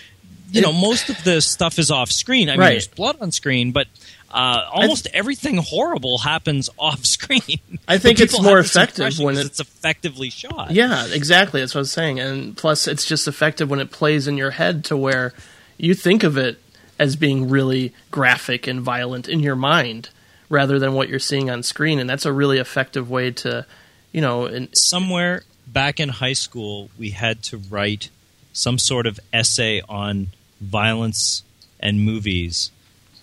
[0.54, 2.70] you know most of the stuff is off screen i mean Right.
[2.72, 3.88] there's blood on screen but
[4.32, 7.60] uh, almost everything horrible happens off screen.
[7.88, 10.72] I think it's more effective when it- it's effectively shot.
[10.72, 11.60] Yeah, exactly.
[11.62, 12.20] That's what I was saying.
[12.20, 15.34] And plus, it's just effective when it plays in your head to where
[15.78, 16.60] you think of it
[16.98, 20.10] as being really graphic and violent in your mind
[20.50, 22.00] rather than what you're seeing on screen.
[22.00, 23.68] And that's a really effective way to,
[24.12, 28.10] you know, and somewhere back in high school, we had to write
[28.52, 30.30] some sort of essay on
[30.64, 31.44] violence
[31.80, 32.72] and movies.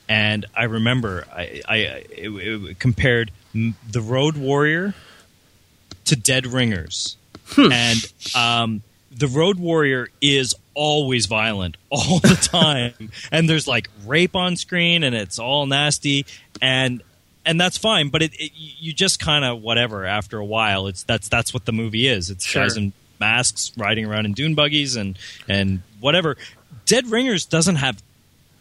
[0.09, 4.95] And I remember I, I it, it compared m- The Road Warrior
[6.07, 7.17] to Dead Ringers,
[7.57, 7.99] and
[8.35, 8.83] um,
[9.17, 15.05] The Road Warrior is always violent all the time, and there's like rape on screen,
[15.05, 16.27] and it's all nasty,
[16.61, 17.03] and
[17.47, 18.09] and that's fine.
[18.09, 20.05] But it, it you just kind of whatever.
[20.05, 22.31] After a while, it's that's that's what the movie is.
[22.31, 22.63] It's Sure.
[22.65, 25.17] guys in masks riding around in dune buggies and
[25.49, 26.37] and whatever.
[26.87, 28.03] Dead Ringers doesn't have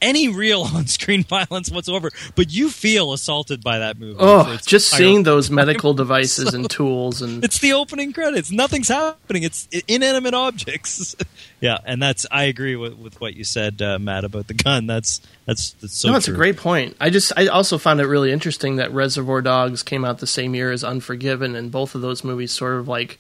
[0.01, 4.17] any real on-screen violence whatsoever, but you feel assaulted by that movie.
[4.19, 8.51] oh, just seeing those medical devices and tools and it's the opening credits.
[8.51, 9.43] Nothing's happening.
[9.43, 11.15] It's inanimate objects.
[11.61, 14.87] yeah, and that's I agree with, with what you said, uh, Matt, about the gun.
[14.87, 16.11] That's that's that's so.
[16.11, 16.95] no, it's a great point.
[16.99, 20.55] I just I also found it really interesting that Reservoir Dogs came out the same
[20.55, 23.19] year as Unforgiven, and both of those movies sort of like,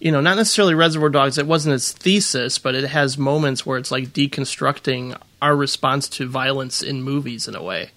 [0.00, 1.36] you know, not necessarily Reservoir Dogs.
[1.38, 6.26] It wasn't its thesis, but it has moments where it's like deconstructing our response to
[6.26, 7.90] violence in movies in a way,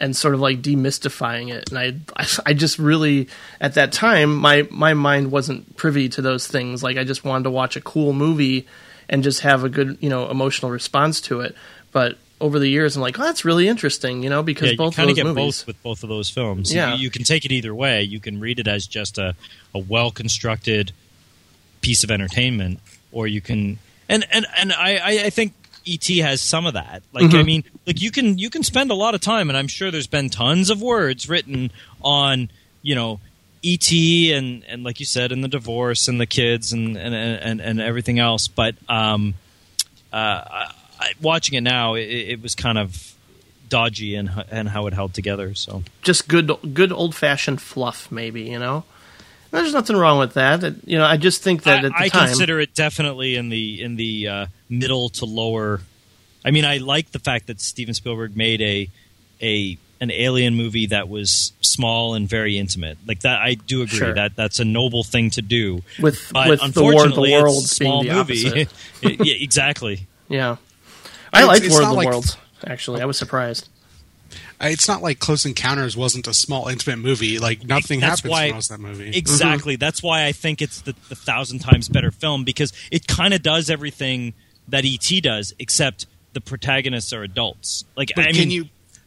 [0.00, 1.70] and sort of like demystifying it.
[1.70, 1.78] And
[2.16, 3.28] I I, just really
[3.60, 6.82] at that time my my mind wasn't privy to those things.
[6.82, 8.66] Like I just wanted to watch a cool movie
[9.08, 11.54] and just have a good you know emotional response to it,
[11.92, 14.92] but over the years, I'm like, oh, that's really interesting, you know, because Yeah, both
[14.92, 15.58] of kind of those get movies.
[15.62, 16.72] both with both of those films.
[16.72, 16.94] Yeah.
[16.94, 18.02] You, you can take it either way.
[18.02, 19.34] You can read it as just a,
[19.74, 20.92] a well constructed
[21.80, 22.80] piece of entertainment,
[23.12, 25.54] or you can and and and I I, I think.
[25.90, 27.02] ET has some of that.
[27.14, 27.36] Like Mm-hmm.
[27.38, 29.90] I mean, like you can you can spend a lot of time, and I'm sure
[29.90, 31.70] there's been tons of words written
[32.02, 32.50] on
[32.82, 33.20] you know
[33.64, 37.60] ET and and like you said, and the divorce and the kids and and and,
[37.60, 38.48] and everything else.
[38.48, 39.34] But um,
[40.12, 43.14] uh, I, I, watching it now, it, it was kind of
[43.68, 45.54] dodgy and and how it held together.
[45.54, 48.84] So just good good old fashioned fluff, maybe you know.
[49.50, 50.62] There's nothing wrong with that.
[50.62, 53.36] It- you know, I just think that I, at the I time, consider it definitely
[53.36, 55.80] in the in the uh, middle to lower.
[56.44, 58.88] I mean, I like the fact that Steven Spielberg made a
[59.42, 62.98] a an alien movie that was small and very intimate.
[63.06, 64.14] Like that, I do agree Sure.
[64.14, 65.82] that that's a noble thing to do.
[66.00, 68.46] with But with the War of the unfortunately, it's a Worlds being small the movie.
[68.48, 68.72] opposite.
[69.26, 70.06] yeah, exactly.
[70.28, 70.56] Yeah.
[71.32, 72.36] I It's- liked it's War of the like- Worlds.
[72.66, 73.68] Actually, I was surprised.
[74.60, 77.38] It's not like Close Encounters wasn't a small, intimate movie.
[77.38, 79.10] Like nothing That's happens why- for most of that movie.
[79.16, 79.74] Exactly.
[79.74, 79.80] Mm-hmm.
[79.80, 83.42] That's why I think it's the, the thousand times better film because it kind of
[83.42, 84.34] does everything
[84.68, 87.84] that ET does, except the protagonists are adults.
[87.96, 88.64] Like, but I can mean, you?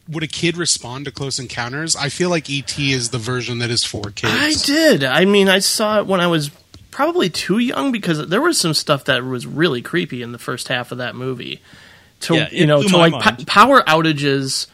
[0.08, 1.94] Would a kid respond to Close Encounters?
[1.94, 4.32] I feel like ET is the version that is for kids.
[4.34, 5.04] I did.
[5.04, 6.50] I mean, I saw it when I was
[6.90, 10.66] probably too young because there was some stuff that was really creepy in the first
[10.68, 11.60] half of that movie.
[12.22, 14.66] To Yeah, it you know, blew to like po- power outages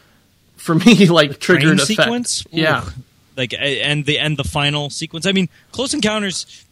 [0.59, 1.87] for me like triggered effect.
[1.87, 2.85] sequence, Yeah.
[2.85, 2.91] Ooh.
[3.37, 5.25] like and the and the final sequence.
[5.25, 6.65] I mean, Close Encounters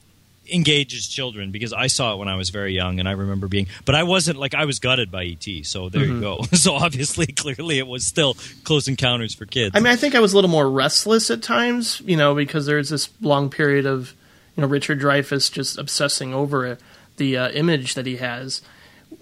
[0.50, 3.68] engages children because I saw it when I was very young and I remember being,
[3.84, 5.66] but I wasn't like I was gutted by ET.
[5.66, 6.16] So there Mm-hmm.
[6.16, 6.44] you go.
[6.56, 9.76] So obviously, clearly, it was still Close Encounters for kids.
[9.76, 12.66] I mean, I think I was a little more restless at times, you know, because
[12.66, 14.14] there's this long period of,
[14.56, 16.78] you know, Richard Dreyfuss just obsessing over
[17.18, 18.62] the uh, image that he has,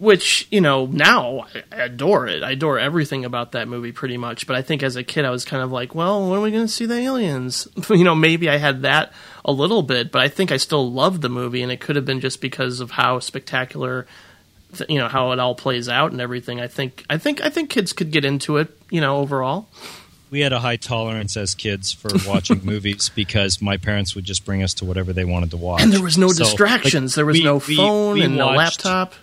[0.06, 2.44] which, you know, now I adore it.
[2.44, 4.48] I adore everything about that movie pretty much.
[4.48, 6.52] But I think as a kid, I was kind of like, well, when are we
[6.52, 7.68] going to see the aliens?
[7.89, 9.12] you know, maybe I had that
[9.44, 12.06] a little bit, but I think I still loved the movie, and it could have
[12.06, 14.08] been just because of how spectacular
[14.78, 16.60] th- you know how it all plays out and everything.
[16.62, 19.68] I think I think I think kids could get into it, you know, overall.
[20.32, 24.44] we had a high tolerance as kids for watching movies because my parents would just
[24.46, 25.82] bring us to whatever they wanted to watch.
[25.84, 27.15] And there was no So, like, distractions.
[27.15, 29.13] there was we- no phone we and no laptop.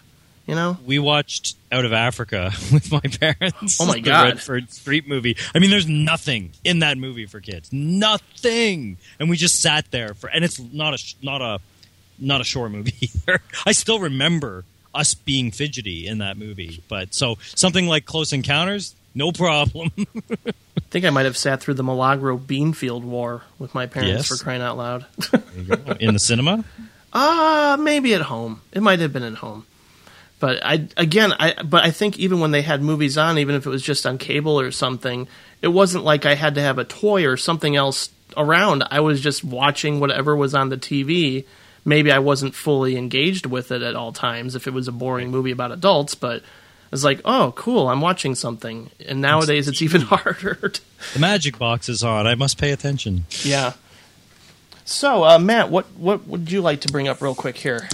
[0.47, 3.81] You know, We watched Out of Africa with my parents.
[3.81, 4.25] Oh my the God.
[4.31, 5.37] Redford Streep movie.
[5.55, 7.73] I mean, there's nothing in that movie for kids.
[7.73, 8.97] Nothing.
[9.21, 11.61] And we just sat there for, and it's not a not a
[12.19, 13.41] not a short movie either.
[13.67, 16.83] I still remember us being fidgety in that movie.
[16.89, 19.93] But so something like Close Encounters, no problem.
[20.47, 24.39] I think I might have sat through the Milagro Beanfield War with my parents Yes.
[24.39, 25.07] for crying out loud.
[26.01, 26.65] in the cinema.
[27.13, 28.61] Ah, maybe at home.
[28.73, 29.67] It might have been at home.
[30.43, 33.65] But I again, I but I think even when they had movies on, even if
[33.65, 35.29] it was just on cable or something,
[35.63, 38.83] it wasn't like I had to have a toy or something else around.
[38.91, 41.45] I was just watching whatever was on the TV.
[41.85, 45.31] Maybe I wasn't fully engaged with it at all times if it was a boring
[45.31, 49.81] movie about adults, but I was like, "Oh, cool, I'm watching something." And nowadays it's
[49.81, 50.73] even harder.
[51.13, 52.27] The magic box is on.
[52.27, 53.27] I must pay attention.
[53.45, 53.75] yeah.
[54.85, 57.89] So, uh, Matt, what what would you like to bring up real quick here?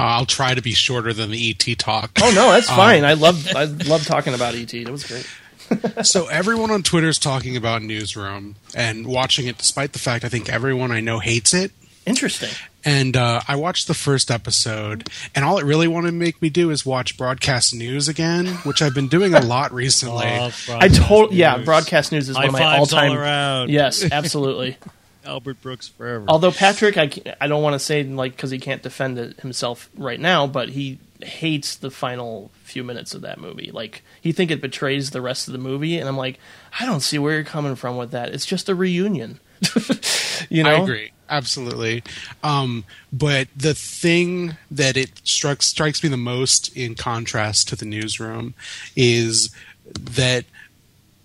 [0.00, 2.12] Uh, I'll try to be shorter than the ET talk.
[2.22, 3.04] Oh no, that's Um, fine.
[3.04, 4.70] I love I love talking about ET.
[4.70, 5.26] That was great.
[6.06, 10.28] so everyone on Twitter is talking about Newsroom and watching it, despite the fact I
[10.28, 11.72] think everyone I know hates it.
[12.06, 12.48] Interesting.
[12.82, 16.48] And uh, I watched the first episode, and all it really wanted to make me
[16.48, 20.24] do is watch broadcast news again, which I've been doing a lot recently.
[20.70, 23.10] I told yeah, broadcast news is one of my all time.
[23.10, 23.68] all around.
[23.70, 24.78] Yes, absolutely.
[25.24, 26.24] Albert Brooks forever.
[26.28, 29.90] Although Patrick, I, I don't want to say like because he can't defend it himself
[29.96, 33.70] right now, but he hates the final few minutes of that movie.
[33.72, 36.38] Like he think it betrays the rest of the movie, and I'm like,
[36.78, 38.30] I don't see where you're coming from with that.
[38.30, 39.40] It's just a reunion.
[40.48, 41.12] you know, I agree.
[41.28, 42.02] Absolutely.
[42.42, 47.84] Um, but the thing that it struck, strikes me the most in contrast to the
[47.84, 48.54] newsroom
[48.96, 49.54] is
[49.94, 50.44] that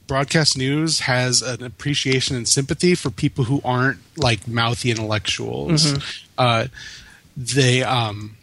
[0.07, 5.93] broadcast news has an appreciation and sympathy for people who aren't like mouthy intellectuals.
[6.37, 6.67] Uh,
[7.37, 8.37] they, um,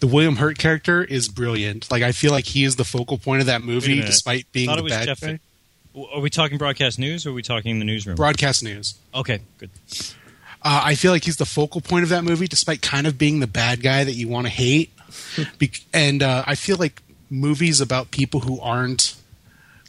[0.00, 1.90] the William Hurt character is brilliant.
[1.90, 4.82] Like I feel like he is the focal point of that movie, despite being the
[4.82, 5.38] bad Jeff- guy.
[6.12, 8.16] Are we talking broadcast news or are we talking the newsroom?
[8.16, 8.96] Broadcast news.
[9.14, 9.70] okay, good.
[10.60, 13.40] Uh, I feel like he's the focal point of that movie, despite kind of being
[13.40, 14.90] the bad guy that you want to hate.
[15.58, 19.13] Bec- and uh, I feel like movies about people who aren't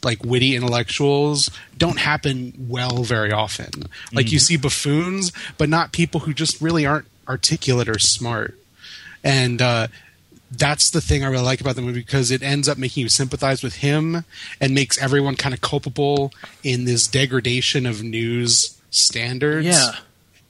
[0.04, 3.84] like witty intellectuals don't happen well very often.
[4.12, 8.56] Like you see buffoons, but not people who just really aren't articulate or smart.
[9.24, 9.88] And uh,
[10.52, 13.08] that's the thing I really like about the movie because it ends up making you
[13.08, 14.24] sympathize with him
[14.60, 16.32] and makes everyone kind of culpable
[16.62, 19.92] in this degradation of news standards Yeah.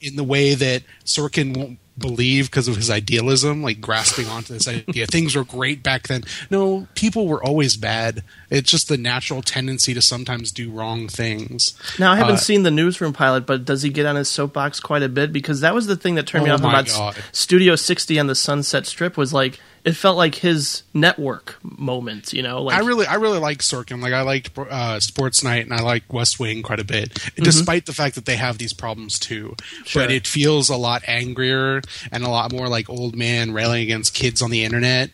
[0.01, 4.69] in the way that Sorkin won't believe because of his idealism, like grasping onto this
[4.69, 5.07] idea.
[5.07, 6.25] Things were great back then.
[6.51, 8.23] No, people were always bad.
[8.51, 11.75] It's just the natural tendency to sometimes do wrong things.
[11.99, 14.79] Now I haven't Uh, seen the newsroom pilot, but does he get on his soapbox
[14.81, 15.33] quite a bit?
[15.33, 17.17] Because that was the thing that turned me Oh off about God.
[17.33, 22.33] Studio 60 on the Sunset Strip was like it felt like his network moment.
[22.33, 24.03] You know, like I really, I really like Sorkin.
[24.03, 27.87] Like I liked uh, Sports Night and I like West Wing quite a bit, despite
[27.87, 29.55] the fact that they have these problems too.
[29.85, 30.03] Sure.
[30.03, 31.81] But it feels a lot angrier
[32.11, 35.11] and a lot more like old man railing against kids on the internet.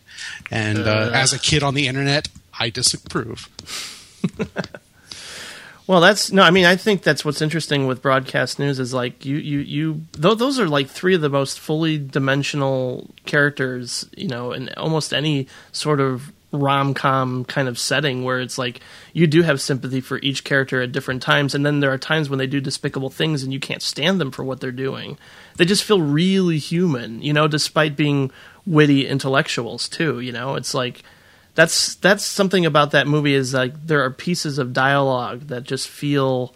[0.50, 3.50] And uh, as a kid on the internet, I disapprove.
[5.92, 6.42] Well, that's no.
[6.42, 10.00] I mean, I think that's what's interesting with broadcast news is like you, you, you.
[10.12, 15.48] Those are like three of the most fully dimensional characters, you know, in almost any
[15.70, 18.80] sort of rom com kind of setting where it's like
[19.12, 22.30] you do have sympathy for each character at different times, and then there are times
[22.30, 25.18] when they do despicable things and you can't stand them for what they're doing.
[25.58, 28.30] They just feel really human, you know, despite being
[28.64, 30.20] witty intellectuals too.
[30.20, 31.02] You know, it's like
[31.54, 35.88] that's that's something about that movie is like there are pieces of dialogue that just
[35.88, 36.54] feel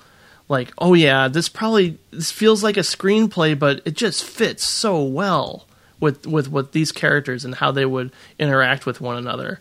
[0.48, 5.02] like oh yeah this probably this feels like a screenplay but it just fits so
[5.02, 5.66] well
[6.00, 9.60] with with what these characters and how they would interact with one another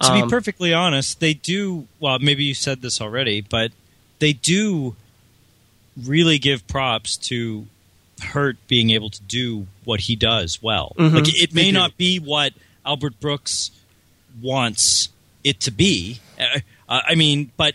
[0.00, 1.86] to Um, be perfectly honest, they do.
[1.98, 3.70] Well, maybe you said this already, but
[4.18, 4.96] they do
[6.02, 7.66] really give props to
[8.22, 10.94] Hurt being able to do what he does well.
[10.98, 11.14] Mhm.
[11.16, 12.54] Like it may not be what
[12.86, 13.70] Albert Brooks
[14.40, 15.08] wants
[15.44, 16.20] it to be.
[16.38, 17.74] Uh, I mean, but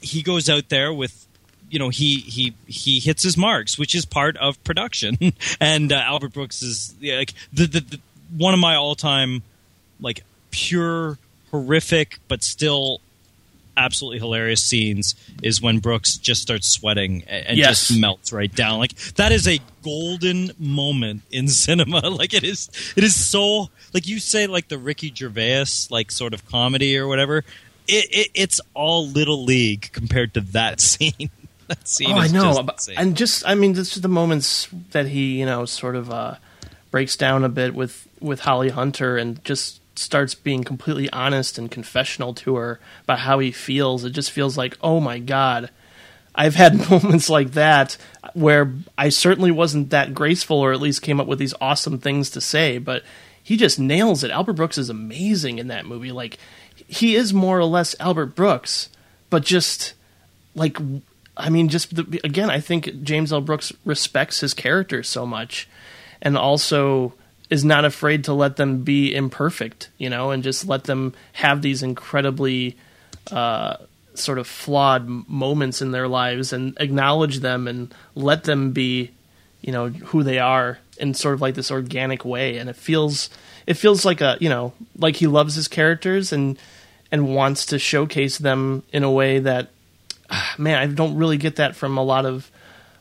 [0.00, 1.26] he goes out there with
[1.70, 5.18] you know he he he hits his marks, which is part of production.
[5.60, 8.00] and uh, Albert Brooks is yeah, like the, the, the
[8.36, 9.42] one of my all time
[10.00, 11.18] like pure
[11.50, 13.00] horrific but still
[13.76, 17.88] absolutely hilarious scenes is when Brooks just starts sweating and Yes.
[17.88, 18.78] just melts right down.
[18.78, 22.00] Like that is a golden moment in cinema.
[22.08, 26.34] Like it is it is so like you say like the Ricky Gervais like sort
[26.34, 27.44] of comedy or whatever.
[27.88, 31.30] It, it it's all little league compared to that scene.
[31.68, 35.06] that scene Oh, I know, just and just I mean, this is the moments that
[35.06, 36.34] he, you know, sort of uh,
[36.90, 41.70] breaks down a bit with with Holly Hunter and just starts being completely honest and
[41.70, 44.04] confessional to her about how he feels.
[44.04, 45.70] It just feels like, oh my god,
[46.34, 47.96] I've had moments like that
[48.34, 52.30] where I certainly wasn't that graceful, or at least came up with these awesome things
[52.30, 53.02] to say, but
[53.42, 54.30] he just nails it.
[54.30, 56.12] Albert Brooks is amazing in that movie.
[56.12, 56.38] Like
[56.86, 58.88] he is more or less Albert Brooks,
[59.30, 59.94] but just
[60.54, 60.78] like
[61.36, 63.40] I mean, just the, again, I think James L.
[63.40, 65.68] Brooks respects his characters so much,
[66.22, 67.12] and also
[67.50, 71.62] is not afraid to let them be imperfect, you know, and just let them have
[71.62, 72.76] these incredibly
[73.30, 73.76] uh,
[74.14, 79.10] sort of flawed moments in their lives and acknowledge them and let them be,
[79.60, 82.58] you know, who they are in sort of like this organic way.
[82.58, 83.30] And it feels
[83.66, 86.58] it feels like a you know like he loves his characters and
[87.12, 89.70] and wants to showcase them in a way that
[90.58, 92.50] man, I don't really get that from a lot of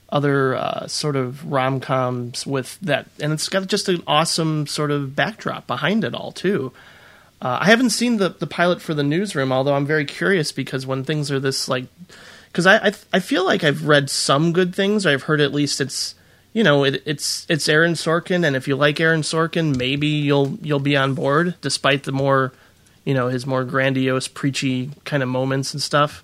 [0.09, 4.91] other uh, sort of rom coms with that, and it's got just an awesome sort
[4.91, 6.71] of backdrop behind it all too.
[7.41, 10.85] Uh, I haven't seen the the pilot for the newsroom, although I'm very curious because
[10.85, 11.85] when things are this like,
[12.47, 15.53] because I, I I feel like I've read some good things, or I've heard at
[15.53, 16.15] least it's
[16.53, 20.57] you know it, it's it's Aaron Sorkin, and if you like Aaron Sorkin, maybe you'll
[20.61, 22.53] you'll be on board, despite the more
[23.03, 26.23] you know his more grandiose preachy kind of moments and stuff.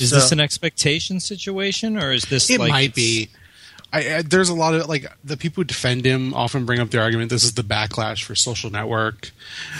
[0.00, 3.28] Is So- this an expectation situation or is this It like might be.
[3.90, 6.90] I, I, there's a lot of like the people who defend him often bring up
[6.90, 9.30] the argument this is the backlash for Social Network.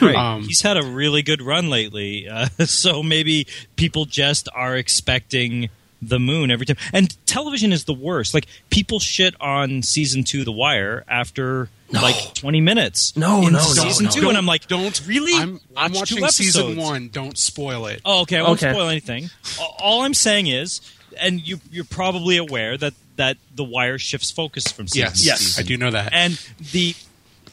[0.01, 0.15] Right.
[0.17, 3.47] Um, He's had a really good run lately, uh, so maybe
[3.77, 5.69] people just are expecting
[6.01, 6.79] the moon every time.
[6.93, 8.33] And television is the worst.
[8.33, 13.17] Like people shit on season two, The Wire, after like twenty minutes.
[13.17, 14.11] No, in no, no, season no.
[14.11, 15.35] two, Don't- and I'm like, don't really?
[15.41, 17.09] I'm, I'm Watch two watching season one.
[17.09, 18.01] Don't spoil it.
[18.05, 18.39] Oh, okay.
[18.39, 18.73] I won't Okay.
[18.73, 19.31] spoil anything.
[19.61, 20.81] All- All I'm saying is,
[21.21, 25.07] and you, you're probably aware that that The Wire shifts focus from season.
[25.09, 25.39] yes, to Yes.
[25.41, 25.65] season.
[25.65, 26.13] I do know that.
[26.13, 26.35] And
[26.73, 26.95] the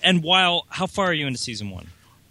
[0.03, 1.87] and while how far are you into season one?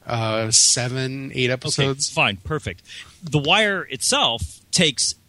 [0.07, 2.09] uh, seven, eight episodes.
[2.11, 2.83] Okay, fine, perfect.
[3.23, 5.24] The Wire itself takes like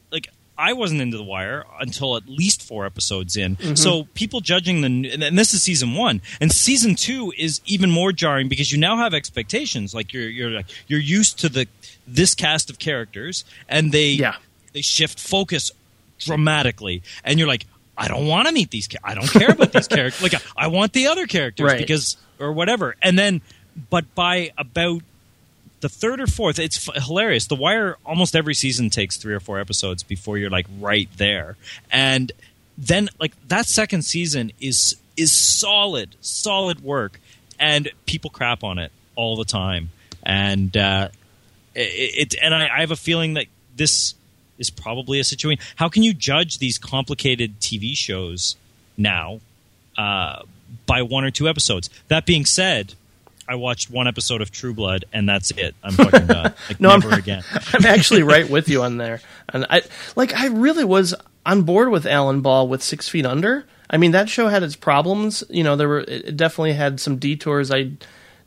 [0.58, 3.56] I wasn't into The Wire until at least four episodes in.
[3.58, 3.76] Mm-hmm.
[3.76, 7.92] So people judging the and and this is season one, and season two is even
[7.92, 9.94] more jarring because you now have expectations.
[9.94, 11.68] Like you're you're like you're used to the
[12.08, 14.36] this cast of characters, and they Yeah.
[14.74, 15.72] they shift focus
[16.20, 17.66] dramatically, and you're like.
[17.98, 18.90] I don't want to meet these.
[19.06, 20.22] I don't care about these characters.
[20.22, 21.78] Like I want the other characters Right.
[21.78, 22.98] because or whatever.
[23.02, 23.40] And then,
[23.90, 25.02] but by about
[25.86, 27.46] the third or fourth, it's f- hilarious.
[27.46, 31.58] The Wire almost every season takes three or four episodes before you're like right there,
[31.92, 32.32] and
[32.76, 37.20] then like that second season is is solid, solid work,
[37.60, 39.92] and people crap on it all the time,
[40.24, 41.10] and uh,
[41.76, 44.16] it, it and I, I have a feeling that this
[44.58, 45.64] is probably a situation.
[45.76, 48.56] How can you judge these complicated TV shows
[48.98, 49.40] now
[50.00, 50.42] uh,
[50.88, 51.92] by one or two episodes?
[52.08, 52.96] That being said.
[53.48, 55.76] I watched one episode of True Blood, and that's it.
[55.84, 56.54] I'm fucking done.
[56.70, 57.44] Like No, I'm- never again.
[57.74, 59.22] I'm actually right with you on there.
[59.50, 59.82] And I
[60.16, 61.14] like I really was
[61.46, 63.66] on board with Alan Ball with Six Feet Under.
[63.90, 65.44] I mean that show had its problems.
[65.50, 67.92] You know, there were it definitely had some detours I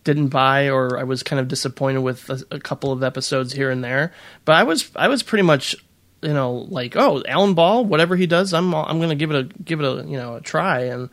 [0.04, 3.70] didn't buy or I was kind of disappointed with a, a couple of episodes here
[3.70, 4.12] and there.
[4.44, 5.76] But I was I was pretty much
[6.22, 9.36] you know like oh Alan Ball whatever he does I'm I'm going to give it
[9.36, 11.08] a give it a you know a try and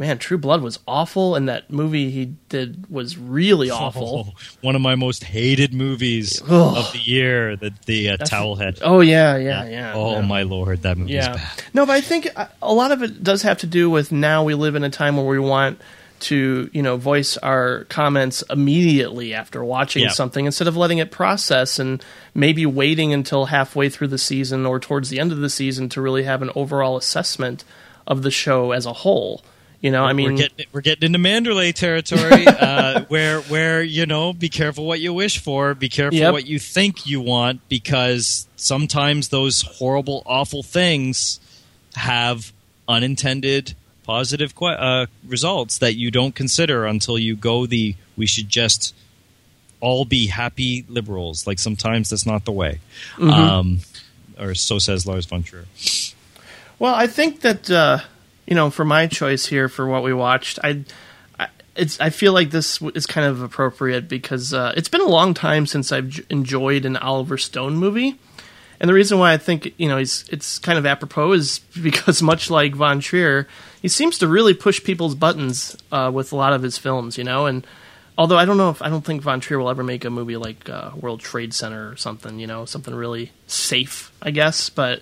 [0.00, 4.26] man, True Blood was awful, and that movie he did was really awful.
[4.30, 6.76] Oh, one of my most hated movies Ugh.
[6.78, 8.78] of the year, the the uh, towel head.
[8.82, 9.92] Oh yeah, yeah, yeah.
[9.94, 10.20] oh yeah.
[10.22, 11.34] my lord, that movie's Yeah.
[11.34, 11.62] bad.
[11.74, 14.42] No, but I think uh, a lot of it does have to do with now
[14.42, 15.78] we live in a time where we want
[16.20, 20.10] to, you know, voice our comments immediately after watching Yeah.
[20.10, 22.02] something instead of letting it process and
[22.34, 26.00] maybe waiting until halfway through the season or towards the end of the season to
[26.02, 27.64] really have an overall assessment
[28.06, 29.42] of the show as a whole.
[29.80, 34.04] You know, I mean, we're getting we're getting into Manderlay territory, uh, where where you
[34.04, 36.32] know, be careful what you wish for, be careful Yep.
[36.34, 41.40] what you think you want, because sometimes those horrible, awful things
[41.94, 42.52] have
[42.88, 43.74] unintended
[44.04, 48.94] positive que- uh, results that you don't consider until you go the we should just
[49.80, 51.46] all be happy liberals.
[51.46, 52.80] Like sometimes that's not the way,
[53.16, 53.30] Mm-hmm.
[53.30, 53.78] um,
[54.38, 55.64] or so says Lars von Trier.
[56.78, 58.00] Well, I think that uh,
[58.50, 60.84] you know, for my choice here for what we watched, I,
[61.38, 65.08] I it's I feel like this is kind of appropriate because uh, it's been a
[65.08, 68.18] long time since I've j- enjoyed an Oliver Stone movie,
[68.80, 72.20] and the reason why I think you know he's it's kind of apropos is because
[72.20, 73.46] much like Von Trier,
[73.80, 77.24] he seems to really push people's buttons uh, with a lot of his films, you
[77.24, 77.66] know, and.
[78.18, 80.36] Although I don't know if I don't think Von Trier will ever make a movie
[80.36, 84.68] like uh, World Trade Center or something, you know, something really safe, I guess.
[84.68, 85.00] But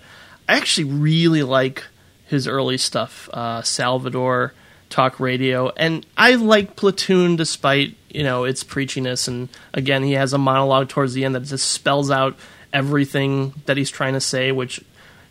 [0.49, 1.82] I actually really like
[2.29, 4.53] his early stuff, uh, Salvador,
[4.91, 9.29] Talk Radio, and I like Platoon despite you know its preachiness.
[9.29, 12.37] And again, he has a monologue towards the end that just spells out
[12.72, 14.83] everything that he's trying to say, which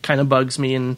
[0.01, 0.75] kind of bugs me.
[0.75, 0.97] And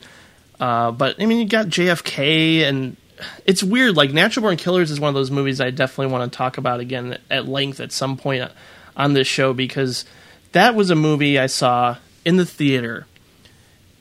[0.60, 2.98] uh, but I mean, you got JFK, and
[3.46, 3.96] it's weird.
[3.96, 6.80] Like Natural Born Killers is one of those movies I definitely want to talk about
[6.80, 8.50] again at length at some point
[8.96, 10.06] on this show because
[10.52, 13.06] that was a movie I saw in the theater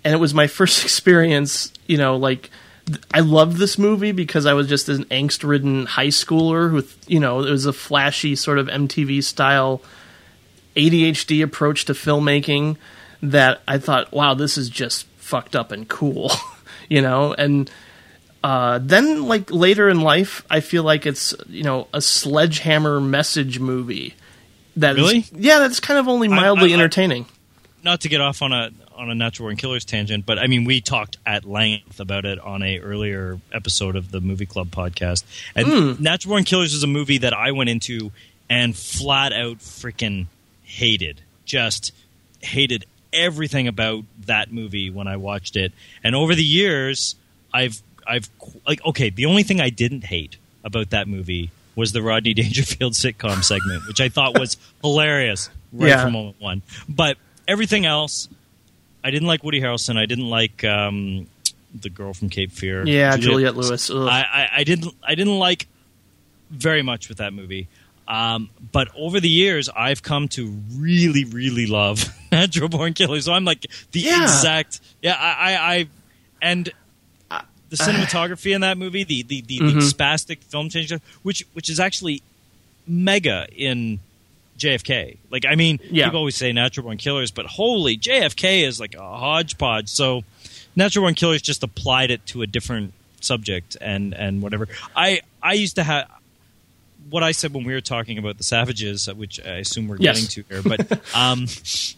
[0.09, 2.49] and it was my first experience you know like
[2.87, 7.21] th- i loved this movie because i was just an angst-ridden high schooler who you
[7.21, 9.83] know it was a flashy sort of mtv style
[10.77, 12.77] adhd approach to filmmaking
[13.23, 16.31] that i thought wow this is just fucked up and cool
[16.89, 17.71] you know and
[18.45, 23.59] uh, then like later in life i feel like it's you know a sledgehammer message
[23.59, 24.15] movie
[24.77, 25.25] that is- Really?
[25.35, 27.27] yeah that's kind of only mildly I- I- entertaining
[27.83, 30.65] not to get off on a on a natural born killers tangent, but I mean
[30.65, 35.25] we talked at length about it on a earlier episode of the movie club podcast.
[35.55, 36.03] And hmm.
[36.03, 38.11] Natural Born Killers is a movie that I went into
[38.51, 40.27] and flat out freaking
[40.65, 41.21] hated.
[41.45, 41.93] Just
[42.43, 45.73] hated everything about that movie when I watched it.
[46.05, 47.15] And over the years,
[47.55, 48.29] I've I've
[48.67, 52.95] like okay, the only thing I didn't hate about that movie was the Rodney Dangerfield
[52.95, 56.03] sitcom segment, which I thought was hilarious right Yeah.
[56.03, 56.63] from moment one.
[56.89, 58.29] But everything else,
[59.05, 59.97] I didn't like Woody Harrelson.
[59.97, 61.27] I didn't like um,
[61.75, 62.87] the girl from Cape Fear.
[62.87, 65.67] yeah juliette lewis I, I, I didn't I didn't like
[66.51, 67.69] very much with that movie.
[68.09, 73.27] Um, but over the years, I've come to really, really love Natural Born Killers.
[73.27, 74.23] So I'm like the Yeah.
[74.23, 75.15] exact yeah.
[75.15, 75.89] I, I, I
[76.41, 76.71] and
[77.69, 80.91] the cinematography in that movie, the the, the, the spastic film change,
[81.23, 82.23] which which is actually
[82.87, 84.01] mega in
[84.59, 85.17] JFK.
[85.31, 86.05] Like I mean, Yeah.
[86.07, 89.89] people always say Natural Born Killers, but holy JFK is like a hodgepodge.
[89.89, 90.25] So
[90.77, 94.69] Natural Born Killers just applied it to a different subject and and whatever.
[94.95, 96.09] I I used to have
[97.11, 100.17] what I said when we were talking about the Savages, which I assume we're Yes.
[100.21, 100.63] getting to here.
[100.63, 101.47] But um,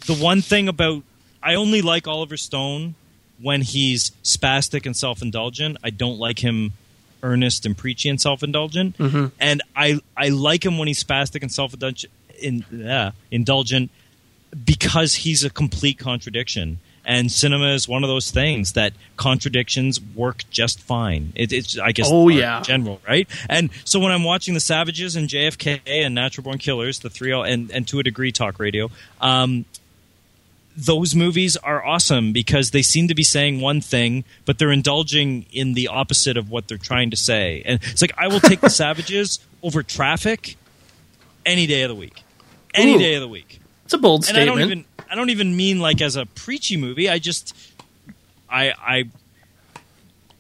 [0.07, 1.03] the one thing about
[1.43, 2.95] I only like Oliver Stone
[3.43, 5.79] when he's spastic and self indulgent.
[5.83, 6.75] I don't like him
[7.23, 8.95] earnest and preachy and self indulgent.
[9.41, 13.91] And I I like him when he's spastic and self indulgent in yeah, indulgent
[14.65, 16.79] because he's a complete contradiction.
[17.03, 21.33] And cinema is one of those things that contradictions work just fine.
[21.35, 22.59] It, it's, I guess, Oh, yeah.
[22.59, 23.27] in general, right?
[23.49, 27.33] And so when I'm watching The Savages and JFK and Natural Born Killers, the three,
[27.33, 29.65] and, and to a degree, talk radio, um,
[30.77, 35.47] those movies are awesome because they seem to be saying one thing, but they're indulging
[35.53, 37.63] in the opposite of what they're trying to say.
[37.65, 40.57] And it's like I will take the Savages over Traffic
[41.45, 42.23] any day of the week,
[42.75, 42.99] any Ooh.
[42.99, 43.61] day of the week.
[43.85, 46.27] it's a bold And I statement don't even I don't even mean like as a
[46.27, 47.09] preachy movie.
[47.09, 47.57] I just
[48.49, 49.05] I I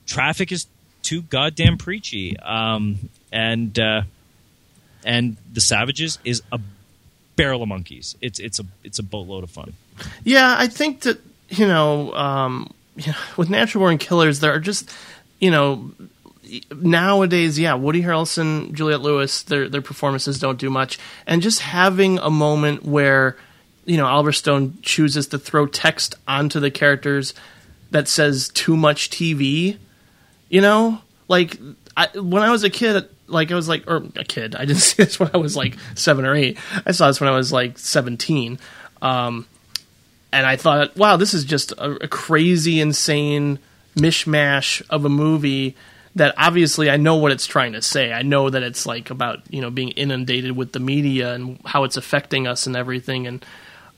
[0.07, 0.67] Traffic is
[1.03, 2.39] too goddamn preachy.
[2.39, 4.03] Um, and uh,
[5.05, 6.61] and the Savages is a
[7.37, 8.17] barrel of monkeys.
[8.21, 9.73] It's it's a it's a boatload of fun.
[10.25, 14.61] Yeah, I think that you know, um, you know, with Natural Born Killers, there are
[14.61, 14.91] just
[15.39, 15.93] you know
[16.75, 22.19] nowadays, yeah, Woody Harrelson, Juliette Lewis, their their performances don't do much, and just having
[22.19, 23.37] a moment where
[23.85, 27.35] you know Oliver Stone chooses to throw text onto the characters
[27.91, 29.79] that says too much TV,
[30.49, 31.59] you know, like.
[31.97, 34.79] I, when I was a kid, like I was like, or a kid, I didn't
[34.81, 36.57] see this when I was like seven or eight.
[36.87, 38.59] I saw this when I was like seventeen,
[39.03, 39.47] um,
[40.33, 43.59] and I thought, wow, this is just a, a crazy, insane
[43.97, 45.77] mishmash of a movie
[46.17, 48.13] that obviously I know what it's trying to say.
[48.13, 51.85] I know that it's like about you know being inundated with the media and how
[51.85, 53.45] it's affecting us and everything, and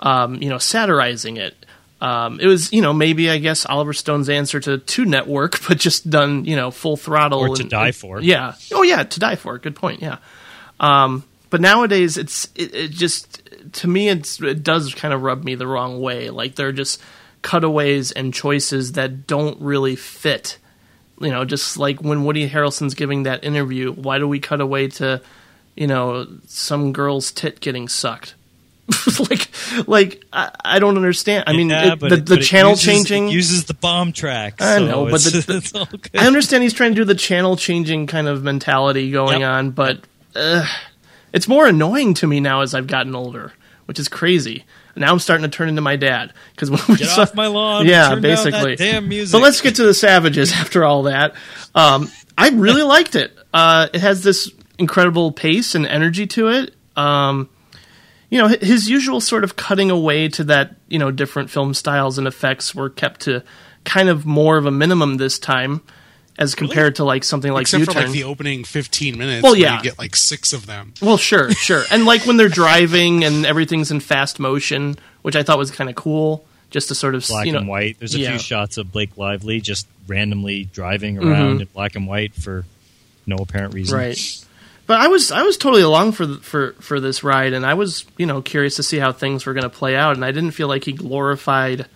[0.00, 1.54] um, you know satirizing it.
[2.00, 5.78] Um, it was you know maybe I guess Oliver Stone's answer to To Network, but
[5.78, 8.20] just done you know full throttle Or To and- Die For.
[8.20, 8.54] Yeah.
[8.72, 9.58] Oh yeah, To Die For.
[9.58, 10.02] Good point.
[10.02, 10.18] Yeah.
[10.80, 13.40] Um, but nowadays it's it, it just
[13.74, 16.28] to me it's it does kind of rub me the wrong way.
[16.30, 17.00] Like they're just
[17.42, 20.58] cutaways and choices that don't really fit.
[21.22, 24.88] You know, just like when Woody Harrelson's giving that interview, why do we cut away
[24.88, 25.22] to,
[25.76, 28.34] you know, some girl's tit getting sucked?
[29.30, 29.48] like,
[29.86, 31.44] like I, I don't understand.
[31.46, 33.28] I mean, Yeah, it- but the, it- the channel uses- changing.
[33.28, 34.60] uses the bomb track.
[34.60, 36.10] I so know, but it's, the- it's all good.
[36.18, 39.50] I understand he's trying to do the channel changing kind of mentality going Yep.
[39.50, 40.00] on, but
[40.34, 40.66] uh,
[41.32, 43.52] it's more annoying to me now as I've gotten older,
[43.86, 44.64] which is crazy.
[44.96, 47.46] Now I'm starting to turn into my dad because when we Get saw, off my
[47.46, 47.86] lawn.
[47.86, 48.76] yeah, turn down that basically.
[48.76, 49.32] damn music.
[49.32, 51.34] But let's get to the Savages after all that.
[51.74, 53.32] Um, I really liked it.
[53.54, 56.74] Uh, it has this incredible pace and energy to it.
[56.96, 57.48] Um,
[58.30, 62.16] you know, his usual sort of cutting away to that, you know, different film styles
[62.18, 63.42] and effects were kept to
[63.84, 65.82] kind of more of a minimum this time
[66.38, 67.94] as compared to like something like Except U-Turn.
[67.94, 69.76] for like the opening 15 minutes, Well, where yeah.
[69.76, 70.94] you get like six of them.
[71.02, 71.82] Well, sure, sure.
[71.90, 75.90] And like when they're driving and everything's in fast motion, which I thought was kind
[75.90, 77.98] of cool, just to sort of black you know, and white.
[77.98, 78.30] There's a yeah.
[78.30, 82.64] few shots of Blake Lively just randomly driving around in black and white for
[83.26, 83.98] no apparent reason.
[83.98, 84.08] Mm-hmm.
[84.08, 84.46] Right.
[84.86, 87.74] But I was I was totally along for th- for for this ride, and I
[87.74, 90.32] was you know curious to see how things were going to play out, and I
[90.32, 91.86] didn't feel like he glorified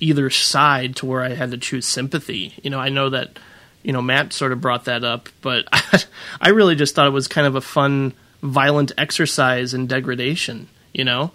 [0.00, 2.54] either side to where I had to choose sympathy.
[2.62, 3.38] You know, I know that
[3.82, 5.66] you know Matt sort of brought that up, but
[6.40, 8.12] I really just thought it was kind of a fun,
[8.42, 10.68] violent exercise in degradation.
[10.92, 11.32] You know,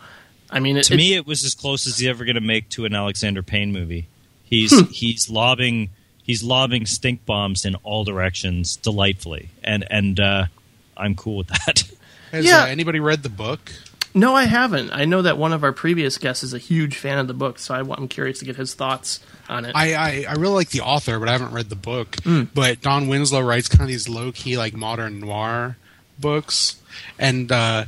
[0.49, 2.41] I mean, it, To it- me, it was as close as he's ever going to
[2.41, 4.07] make to an Alexander Payne movie.
[4.43, 4.85] He's Hmm.
[4.91, 5.89] he's lobbing
[6.23, 10.45] he's lobbing stink bombs in all directions delightfully, and and uh,
[10.95, 11.83] I'm cool with that.
[12.31, 12.63] Has Yeah.
[12.63, 13.71] uh, anybody read the book?
[14.13, 14.91] no, I haven't.
[14.91, 17.59] I know that one of our previous guests is a huge fan of the book,
[17.59, 19.19] so I, am curious to get his thoughts
[19.49, 19.71] on it.
[19.75, 22.11] I, I, I really like the author, but I haven't read the book.
[22.17, 22.49] Mm.
[22.53, 25.77] But Don Winslow writes kind of these low key, like modern noir
[26.19, 26.81] books,
[27.19, 27.85] and uh,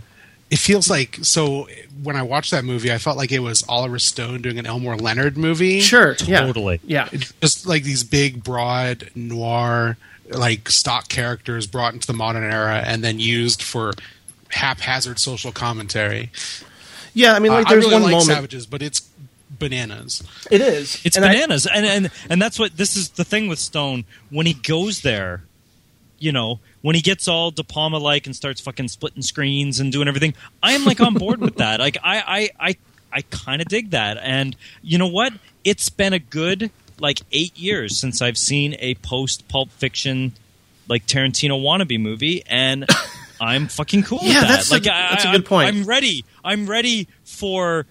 [0.49, 1.67] it feels like so.
[2.01, 4.95] When I watched that movie, I felt like it was Oliver Stone doing an Elmore
[4.95, 5.81] Leonard movie.
[5.81, 6.79] sure, yeah, Totally.
[6.85, 7.09] yeah.
[7.41, 9.97] just like these big, broad noir,
[10.29, 13.91] like stock characters brought into the modern era and then used for
[14.49, 16.31] haphazard social commentary.
[17.13, 18.27] Yeah, I mean, like Uh, there's I really one like moment.
[18.37, 19.08] Savages, but it's
[19.49, 20.23] bananas.
[20.51, 21.01] It is.
[21.05, 24.05] It's And I- bananas, and and and that's what this is the thing with Stone
[24.29, 25.43] when he goes there.
[26.21, 29.89] You know, when he gets all De Palma like and starts fucking splitting screens and
[29.89, 31.79] doing everything, I am like on board with that.
[31.79, 32.75] Like I I I,
[33.13, 35.31] I kind of dig that, and you know what?
[35.63, 40.33] It's been a good like eight years since I've seen a post Pulp Fiction
[40.89, 42.85] like Tarantino wannabe movie, and
[43.41, 44.47] I'm fucking cool Yeah, with that.
[44.49, 45.69] that's a- like I- that's a I- good point.
[45.69, 46.25] I'm ready.
[46.43, 47.85] I'm ready for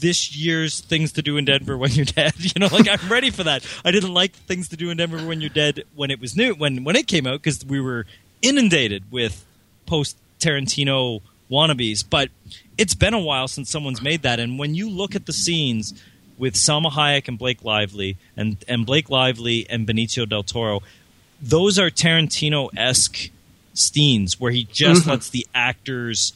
[0.00, 2.34] this year's things to do in Denver when you're dead.
[2.40, 3.64] You know, like I'm ready for that.
[3.84, 6.54] I didn't like things to do in Denver when you're dead when it was new
[6.54, 8.06] when when it came out because we were
[8.42, 9.44] inundated with
[9.86, 11.20] post Tarantino
[11.50, 12.04] wannabes.
[12.08, 12.30] But
[12.76, 15.94] it's been a while since someone's made that, and when you look at the scenes
[16.38, 20.80] with Salma Hayek and Blake Lively and and Blake Lively and Benicio del Toro,
[21.40, 23.30] those are Tarantino esque
[23.74, 25.10] scenes where he just mm-hmm.
[25.10, 26.32] lets the actors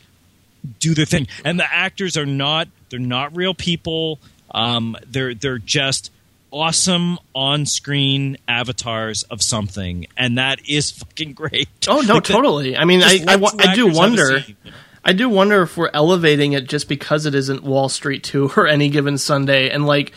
[0.78, 1.26] do their thing.
[1.44, 4.20] And the actors are not they're not real people.
[4.52, 6.12] Um, they're they're just
[6.52, 11.68] awesome on screen avatars of something, and that is fucking great.
[11.88, 12.76] Oh no, Like, totally.
[12.76, 14.40] I mean, I I, let wa- two I do actors have a wonder.
[14.42, 14.76] scene, you know?
[15.04, 18.66] I do wonder if we're elevating it just because it isn't Wall Street 2 or
[18.68, 19.68] any given Sunday.
[19.70, 20.12] And like,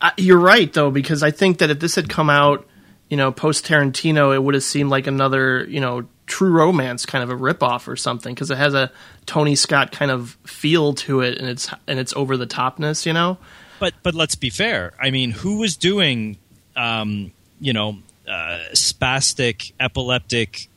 [0.00, 2.66] I, you're right though, because I think that if this had come out,
[3.10, 7.22] you know, post Tarantino, it would have seemed like another, you know, True Romance kind
[7.22, 8.90] of a ripoff or something because it has a
[9.26, 13.12] Tony Scott kind of feel to it, and it's and it's over the topness, you
[13.12, 13.38] know.
[13.78, 14.92] But but let's be fair.
[15.00, 16.38] I mean, who was doing,
[16.76, 20.68] um, you know, uh, spastic, epileptic,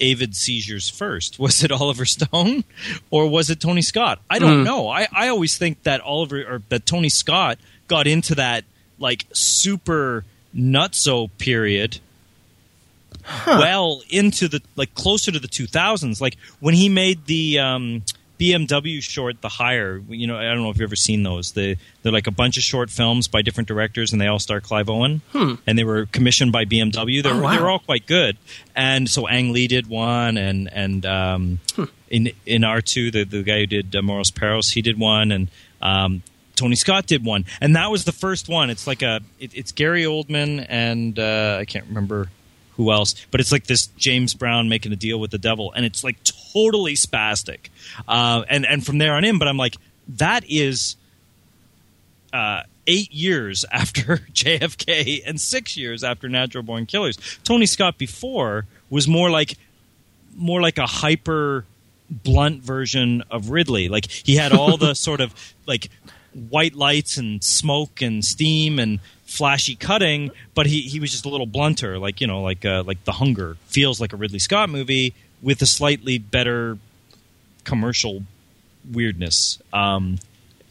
[0.00, 1.38] avid seizures first?
[1.38, 2.64] Was it Oliver Stone
[3.10, 4.20] or was it Tony Scott?
[4.28, 4.88] I don't know.
[4.88, 8.64] I, I always think that Oliver or that Tony Scott got into that
[8.98, 11.98] like super nutso period
[13.46, 18.02] well into the like closer to the 2000s like when he made the um
[18.38, 20.02] BMW short, The Hire.
[20.10, 21.52] You know, I don't know if you've ever seen those.
[21.52, 24.60] They they're like a bunch of short films by different directors, and they all star
[24.60, 25.22] Clive Owen.
[25.32, 27.22] And they were commissioned by BMW.
[27.22, 27.38] They're Hmm.
[27.38, 27.56] Oh, wow.
[27.56, 28.36] they're all quite good.
[28.74, 31.84] And so Ang Lee did one, and and um, Hmm.
[32.10, 35.48] in Iñárritu, the the guy who did uh, Amores Perros, he did one, and
[35.80, 36.22] um,
[36.56, 38.68] Tony Scott did one, and that was the first one.
[38.68, 42.28] It's like a it, it's Gary Oldman and uh, I can't remember
[42.76, 45.84] who else, but it's like this James Brown making a deal with the devil, and
[45.84, 46.16] it's like
[46.52, 47.68] totally spastic.
[48.06, 49.76] Uh, and and from there on in, but I'm like,
[50.08, 50.96] that is
[52.32, 57.18] uh, eight years after JFK and six years after Natural Born Killers.
[57.44, 59.56] Tony Scott before was more like
[60.36, 61.64] more like a hyper
[62.10, 63.88] blunt version of Ridley.
[63.88, 65.34] Like he had all the sort of
[65.66, 65.88] like
[66.50, 69.00] white lights and smoke and steam and
[69.36, 71.98] flashy cutting, but he, he was just a little blunter.
[71.98, 75.60] Like you know, like uh, like The Hunger feels like a Ridley Scott movie with
[75.62, 76.78] a slightly better
[77.64, 78.22] commercial
[78.90, 79.60] weirdness.
[79.72, 80.18] Um,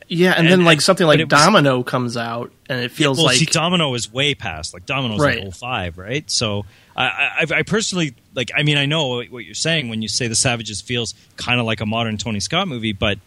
[0.07, 3.17] Yeah, and, And- then like something like it was- Domino comes out, and it feels
[3.17, 4.73] well, like see, Domino is way past.
[4.73, 5.43] Like Domino's Right.
[5.43, 6.29] like 05, right?
[6.29, 8.51] So I, I, I personally like.
[8.55, 11.59] I mean, I know what what you're saying when you say the Savages feels kind
[11.59, 13.17] of like a modern Tony Scott movie, but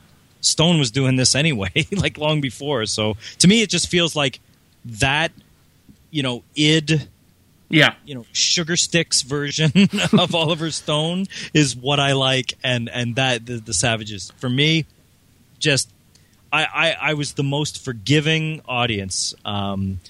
[0.41, 2.87] Stone was doing this anyway, like long before.
[2.87, 4.41] So to me, it just feels like
[5.01, 5.33] that.
[6.11, 7.07] You know, id
[7.69, 9.71] yeah, you know sugar sticks version
[10.19, 14.87] of Oliver Stone is what I like, and and that the, the Savages for me,
[15.59, 15.93] just
[16.51, 20.01] I, I I was the most forgiving audience um,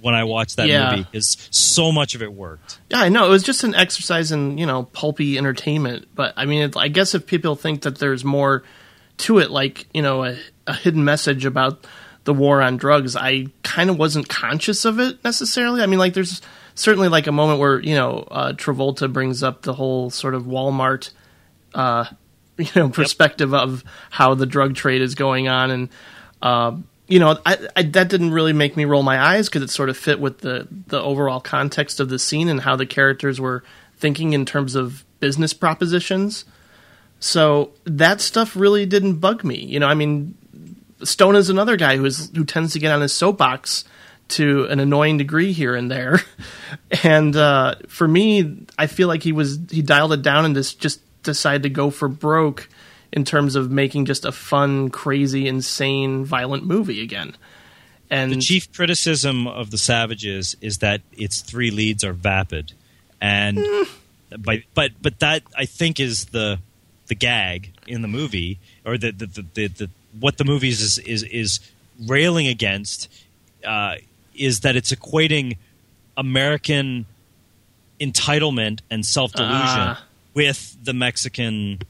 [0.00, 0.90] when I watched that Yeah.
[0.92, 2.78] movie because so much of it worked.
[2.88, 3.00] yeah.
[3.00, 6.62] I know it was just an exercise in you know pulpy entertainment, but I mean,
[6.62, 8.62] it, I guess if people think that there's more
[9.18, 11.84] to it, like you know a, a hidden message about
[12.28, 15.80] the war on drugs, I kind of wasn't conscious of it necessarily.
[15.80, 16.42] I mean, like there's
[16.74, 20.42] certainly like a moment where you know uh, Travolta brings up the whole sort of
[20.42, 21.08] Walmart
[21.72, 22.04] uh,
[22.58, 25.70] you know perspective of how the drug trade is going on.
[25.70, 25.88] And
[26.42, 29.70] um, you know I, I, that didn't really make me roll my eyes because it
[29.70, 33.40] sort of fit with the the overall context of the scene and how the characters
[33.40, 33.64] were
[33.96, 36.44] thinking in terms of business propositions.
[37.20, 39.64] So that stuff really didn't bug me.
[39.64, 40.36] You know i mean
[41.02, 43.84] stone is another guy who is who tends to get on his soapbox
[44.28, 46.20] to an annoying degree here and there.
[47.02, 50.80] And uh, for me i feel like he was he dialed it down and just
[50.80, 52.68] just decided to go for broke
[53.12, 57.36] in terms of making just a fun crazy insane violent movie again.
[58.10, 62.72] And The chief criticism of the Savages is that its three leads are vapid,
[63.20, 63.58] and
[64.38, 66.58] but but but that I think is the
[67.08, 69.90] the gag in the movie, or the the, the, the
[70.20, 71.60] what the movie is is is
[72.06, 73.08] railing against
[73.64, 73.96] uh,
[74.34, 75.56] is that it's equating
[76.16, 77.06] American
[78.00, 80.04] entitlement and self delusion Ah.
[80.34, 81.80] with the Mexican.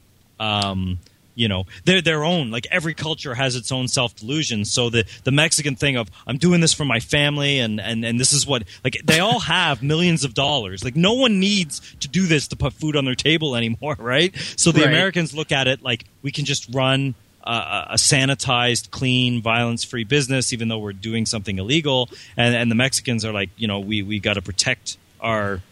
[0.41, 0.99] Um,
[1.35, 2.51] you know, they're their own.
[2.51, 4.65] Like every culture has its own self delusion.
[4.65, 8.19] So the the Mexican thing of I'm doing this for my family, and and and
[8.19, 10.83] this is what like they all have millions of dollars.
[10.85, 14.35] Like no one needs to do this to put food on their table anymore, right?
[14.57, 14.89] So the Right.
[14.89, 17.15] Americans look at it like we can just run
[17.49, 22.11] uh, a sanitized, clean, violence-free business, even though we're doing something illegal.
[22.37, 25.63] And, and the Mexicans are like, you know, we we got to protect our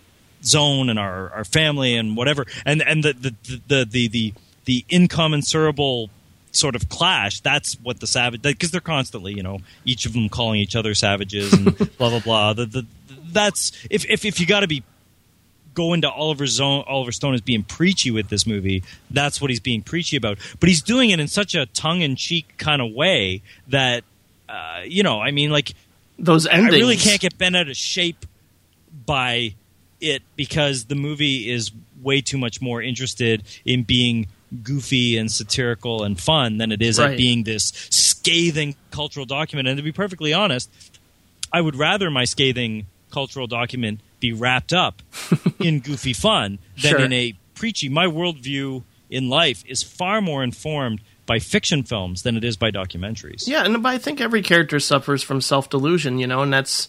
[0.43, 2.47] zone and our, our family and whatever.
[2.65, 3.35] And and the the
[3.69, 6.11] the the the, the incommensurable
[6.53, 7.41] sort of clash.
[7.41, 10.95] That's what the savage because they're constantly, you know, each of them calling each other
[10.95, 12.53] savages and blah blah blah.
[12.55, 12.87] The, the,
[13.31, 14.83] that's if if if you got to be
[15.77, 18.83] go into Oliver Zone, Oliver Stone as being preachy with this movie.
[19.11, 20.39] That's what he's being preachy about.
[20.59, 24.03] But he's doing it in such a tongue in cheek kind of way that
[24.49, 25.73] uh, you know, I mean, like
[26.19, 28.27] those endings I really can't get bent out of shape
[29.07, 29.55] by
[30.01, 31.71] it because the movie is
[32.03, 34.27] way too much more interested in being
[34.63, 37.13] goofy and satirical and fun than it is Right.
[37.13, 39.69] at being this scathing cultural document.
[39.69, 40.71] And to be perfectly honest,
[41.53, 45.03] I would rather my scathing cultural document be wrapped up
[45.59, 47.01] in goofy fun than Sure.
[47.01, 47.89] in a preachy.
[47.89, 52.71] My worldview in life is far more informed by fiction films than it is by
[52.71, 53.47] documentaries.
[53.47, 56.89] Yeah, and but I think every character suffers from self delusion, you know, and that's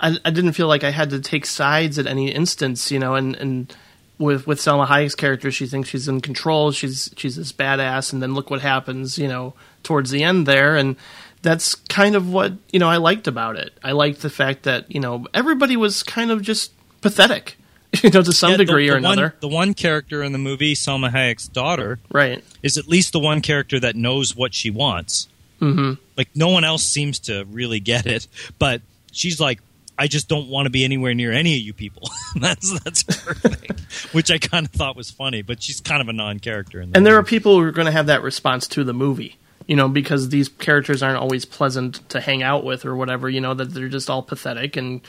[0.00, 3.14] I, I didn't feel like I had to take sides at any instance, you know,
[3.14, 3.74] and and
[4.18, 8.22] with with Salma Hayek's character, she thinks she's in control, she's she's this badass, and
[8.22, 9.52] then look what happens, you know,
[9.82, 10.96] towards the end there, and
[11.42, 13.72] that's kind of what you know I liked about it.
[13.84, 17.56] I liked the fact that you know everybody was kind of just pathetic,
[18.02, 20.32] you know, to some Yeah, the- degree the or one- another, the one character in
[20.32, 22.42] the movie, Salma Hayek's daughter, right?
[22.62, 25.28] is at least the one character that knows what she wants.
[25.60, 25.94] Mm-hmm.
[26.16, 28.26] Like no one else seems to really get it,
[28.58, 28.82] but
[29.12, 29.60] she's like,
[29.98, 32.10] I just don't want to be anywhere near any of you people.
[32.36, 33.70] that's that's her thing,
[34.12, 35.40] which I kind of thought was funny.
[35.40, 37.86] But she's kind of a non-character in the And there are people who are going
[37.86, 42.08] to have that response to the movie, you know, because these characters aren't always pleasant
[42.10, 45.00] to hang out with or whatever, you know, that they're just all pathetic and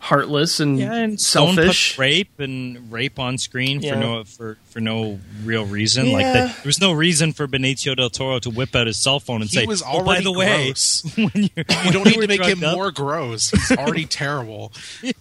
[0.00, 1.98] heartless and, yeah, and selfish.
[1.98, 3.92] rape and rape on screen Yeah.
[3.92, 6.10] for no for for no real reason.
[6.12, 6.32] Like Yeah.
[6.32, 9.42] that, there was no reason for Benicio del Toro to whip out his cell phone
[9.42, 11.02] and He say, was "Oh, by already the way, gross.
[11.16, 13.50] when you're, You don't need to make him up- more gross.
[13.68, 14.72] He's already terrible.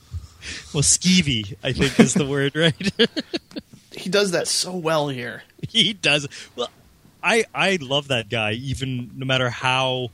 [0.73, 2.73] Well, skeevy, I think is the word, right?
[3.91, 5.43] He does that so well here.
[5.67, 6.29] he does.
[6.55, 6.69] Well,
[7.23, 10.09] I I love that guy, even no matter how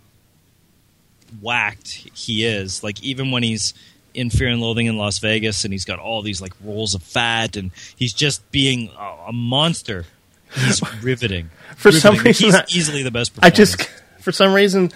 [1.42, 2.84] whacked he is.
[2.84, 3.74] Like even when he's
[4.14, 7.04] in Fear and Loathing in Las Vegas, and he's got all these like rolls of
[7.04, 10.06] fat, and he's just being a, a monster.
[10.54, 11.50] He's riveting.
[11.76, 13.34] For some reason, he's I- easily the best.
[13.42, 13.82] I just,
[14.22, 14.92] for some reason,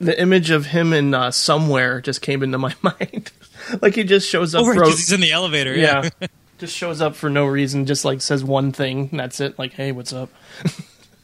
[0.00, 3.30] the image of him in uh, somewhere just came into my mind.
[3.80, 5.76] like he just shows up oh, right, for he's in the elevator.
[5.76, 6.08] Yeah.
[6.20, 9.58] yeah, just shows up for no reason, just like says one thing, and that's it.
[9.58, 10.30] Like, hey, what's up?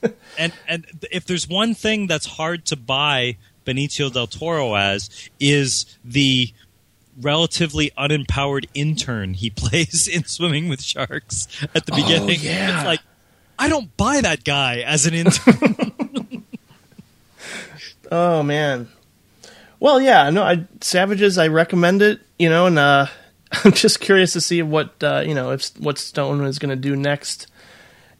[0.38, 3.36] and and if there's one thing that's hard to buy
[3.66, 6.52] Benicio del Toro as is the
[7.20, 12.38] relatively unempowered intern he plays in Swimming with Sharks at the beginning.
[12.40, 12.76] yeah.
[12.78, 13.00] It's like
[13.58, 16.44] I don't buy that guy as an intern.
[18.10, 18.88] Oh man.
[19.80, 21.38] Well, yeah, no, I Savages.
[21.38, 22.20] I recommend it.
[22.38, 23.06] You know, and uh,
[23.64, 26.76] I'm just curious to see what uh, you know if what Stone is going to
[26.76, 27.46] do next.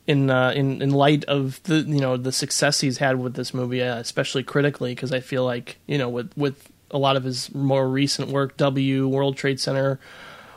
[0.08, 3.52] In, uh, in in light of the you know the success he's had with this
[3.52, 7.24] movie, uh, especially critically, because I feel like you know with with a lot of
[7.24, 10.00] his more recent work, W, World Trade Center,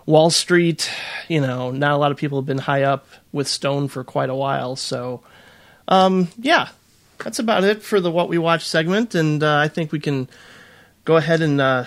[0.05, 0.89] Wall Street,
[1.27, 4.29] you know, not a lot of people have been high up with Stone for quite
[4.29, 4.75] a while.
[4.75, 5.21] So,
[5.87, 6.69] um, yeah,
[7.17, 10.29] that's about it for the what we watch segment, and uh, I think we can
[11.05, 11.85] go ahead and uh,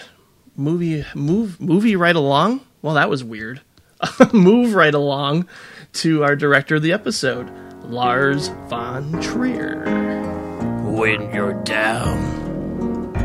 [0.57, 2.61] movie move movie right along.
[2.83, 3.63] Well, that was weird.
[4.33, 5.49] move right along
[5.95, 7.51] to our director of the episode,
[7.85, 9.85] Lars von Trier.
[10.83, 13.17] when you're down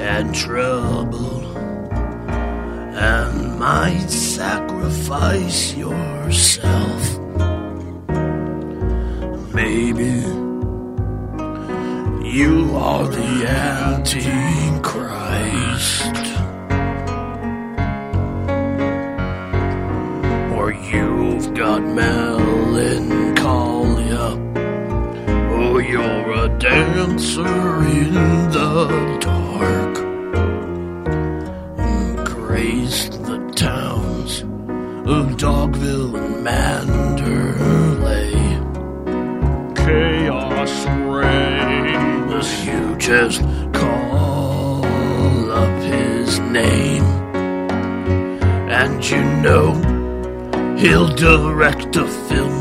[0.00, 1.44] and troubled
[1.92, 7.18] and might sacrifice yourself.
[9.52, 10.22] Maybe
[12.26, 14.90] you are the Antichrist.
[20.72, 22.36] You've got melancholia.
[25.52, 28.14] Oh, you're a dancer in
[28.50, 29.98] the dark.
[31.76, 34.42] And graced the towns
[35.08, 38.32] of Dogville and Manderlay.
[39.74, 42.48] Chaos reigns.
[42.64, 43.42] You just
[43.72, 44.84] call
[45.50, 47.04] up his name.
[48.70, 49.99] And you know
[50.80, 52.58] he'll direct a film.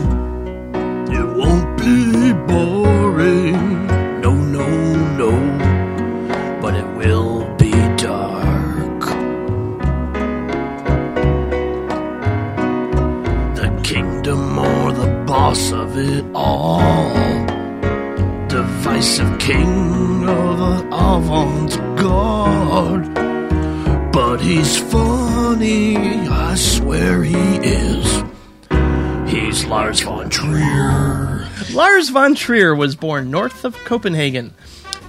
[1.09, 3.87] It won't be boring,
[4.19, 4.67] no, no,
[5.21, 5.31] no,
[6.61, 8.99] but it will be dark.
[13.55, 17.13] The kingdom or the boss of it all,
[18.49, 23.18] divisive king of the avant garde.
[24.19, 25.95] But he's funny,
[26.27, 28.23] I swear he is.
[29.31, 31.47] He's Lars von Trier.
[31.71, 34.53] Lars von Trier was born north of Copenhagen.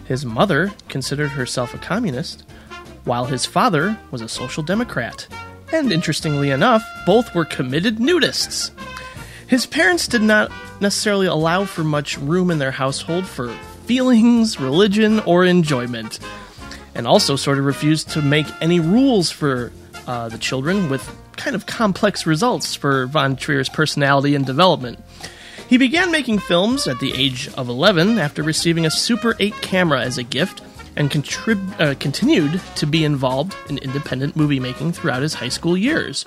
[0.04, 2.44] His mother considered herself a communist,
[3.02, 5.26] while his father was a social democrat.
[5.72, 8.70] And interestingly enough, both were committed nudists.
[9.48, 13.48] His parents did not necessarily allow for much room in their household for
[13.86, 16.20] feelings, religion, or enjoyment,
[17.00, 19.72] and also sort of refused to make any rules for
[20.06, 21.02] uh, the children with
[21.34, 25.02] kind of complex results for von Trier's personality and development.
[25.66, 30.02] He began making films at the age of 11 after receiving a Super 8 camera
[30.02, 30.60] as a gift
[30.94, 35.78] and contrib- uh, continued to be involved in independent movie making throughout his high school
[35.78, 36.26] years.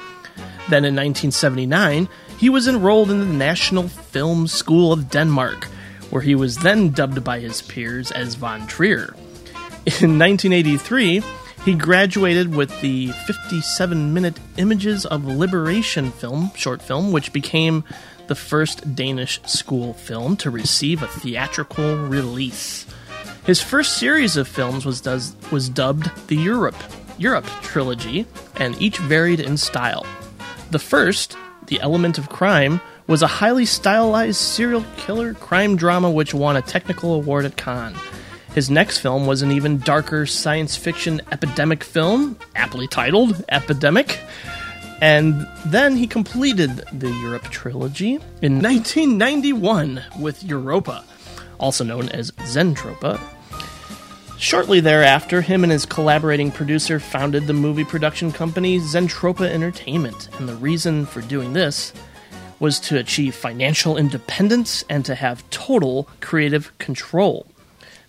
[0.72, 2.10] Then in 1979,
[2.40, 5.66] he was enrolled in the National Film School of Denmark,
[6.10, 9.14] where he was then dubbed by his peers as Von Trier.
[9.86, 11.22] In 1983,
[11.66, 17.84] he graduated with the 57 minute Images of Liberation film, short film, which became
[18.28, 22.86] the first Danish school film to receive a theatrical release.
[23.46, 26.82] His first series of films was, does, was dubbed the Europe,
[27.18, 28.26] Europe trilogy,
[28.56, 30.06] and each varied in style.
[30.72, 31.36] The first,
[31.68, 36.62] The Element of Crime, was a highly stylized serial killer crime drama which won a
[36.62, 37.98] technical award at Cannes.
[38.56, 44.20] His next film was an even darker science fiction epidemic film, aptly titled Epidemic.
[45.02, 51.04] And then he completed the Europe trilogy in 1991 with Europa,
[51.60, 53.20] also known as Zentropa.
[54.38, 60.48] Shortly thereafter, him and his collaborating producer founded the movie production company Zentropa Entertainment, and
[60.48, 61.92] the reason for doing this
[62.60, 67.48] was to achieve financial independence and to have total creative control.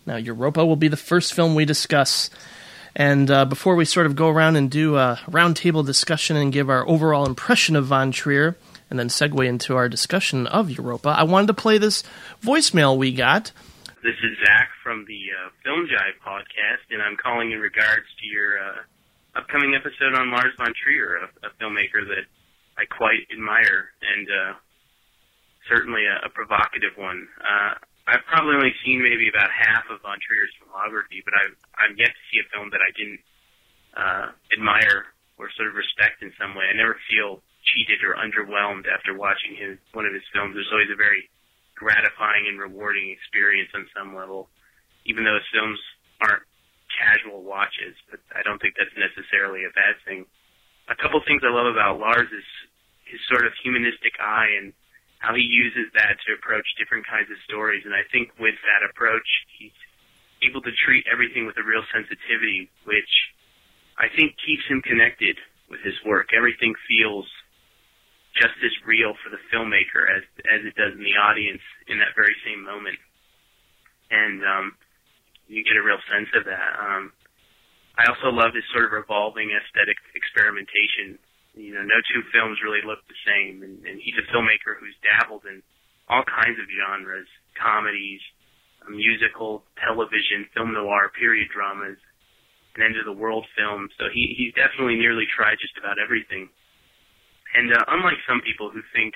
[0.07, 2.31] Now, Europa will be the first film we discuss.
[2.95, 6.71] And uh, before we sort of go around and do a roundtable discussion and give
[6.71, 8.57] our overall impression of Von Trier,
[8.91, 12.05] and then segue into our discussion of Europa, I wanted to play this
[12.43, 13.51] voicemail we got.
[14.03, 18.27] This is Zach from the uh, Film Jive podcast, and I'm calling in regards to
[18.27, 18.77] your uh,
[19.35, 22.29] upcoming episode on Lars von Trier, a, a filmmaker that
[22.77, 24.53] I quite admire and uh,
[25.69, 27.27] certainly a, a provocative one.
[28.05, 32.13] I've probably only seen maybe about half of Von Trier's filmography, but I've I'm yet
[32.13, 33.23] to see a film that I didn't
[33.97, 35.09] uh, admire
[35.41, 36.69] or sort of respect in some way.
[36.69, 40.53] I never feel cheated or underwhelmed after watching his one of his films.
[40.53, 41.33] There's always a very
[41.75, 44.53] gratifying and rewarding experience on some level,
[45.09, 45.81] even though his films
[46.21, 46.45] aren't
[46.93, 47.97] casual watches.
[48.13, 50.29] But I don't think that's necessarily a bad thing.
[50.93, 52.47] A couple things I love about Lars is
[53.09, 54.77] his sort of humanistic eye and
[55.25, 57.81] how he uses that to approach different kinds of stories.
[57.89, 59.25] And I think with that approach,
[59.57, 59.73] he's
[60.45, 63.13] able to treat everything with a real sensitivity, which
[63.97, 65.41] I think keeps him connected
[65.73, 66.37] with his work.
[66.37, 67.25] Everything feels
[68.37, 72.13] just as real for the filmmaker as as it does in the audience in that
[72.19, 72.99] very same moment.
[74.11, 74.67] And um,
[75.49, 76.73] you get a real sense of that.
[76.77, 77.15] Um,
[77.97, 81.17] I also love his sort of revolving aesthetic experimentation
[81.55, 83.63] you know, no two films really look the same.
[83.63, 85.63] And, and he's a filmmaker who's dabbled in
[86.09, 88.21] all kinds of genres, comedies,
[88.91, 91.97] musical, television, film noir, period dramas,
[92.75, 93.91] and end of the world films.
[93.99, 96.51] So he he's definitely nearly tried just about everything.
[97.55, 99.15] And uh, unlike some people who think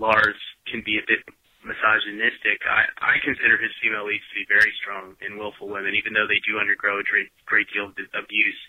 [0.00, 1.20] Lars can be a bit
[1.60, 6.16] misogynistic, I, I consider his female leads to be very strong and willful women, even
[6.16, 8.60] though they do undergo a great, great deal of abuse.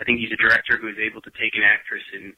[0.00, 2.34] I think he's a director who is able to take an actress and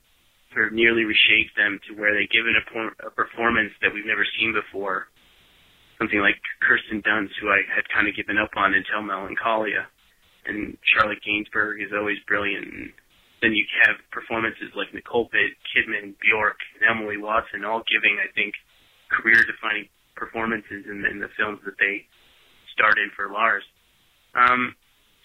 [0.52, 2.64] sort of nearly reshape them to where they give it a,
[3.09, 5.09] a performance that we've never seen before.
[5.98, 9.88] Something like Kirsten Dunst, who I had kind of given up on until Melancholia,
[10.44, 12.68] and Charlotte Gainsbourg is always brilliant.
[12.68, 12.92] And
[13.40, 18.52] then you have performances like Nicole Kidman, Bjork, and Emily Watson, all giving, I think,
[19.09, 22.04] career-defining performances in, in the films that they
[22.72, 23.64] starred in for Lars.
[24.36, 24.76] Um,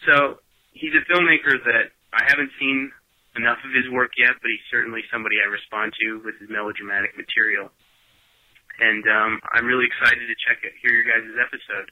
[0.08, 0.40] so
[0.72, 2.92] he's a filmmaker that I haven't seen
[3.36, 7.16] enough of his work yet, but he's certainly somebody I respond to with his melodramatic
[7.16, 7.72] material.
[8.80, 11.92] And um, I'm really excited to check it, hear your guys' episode.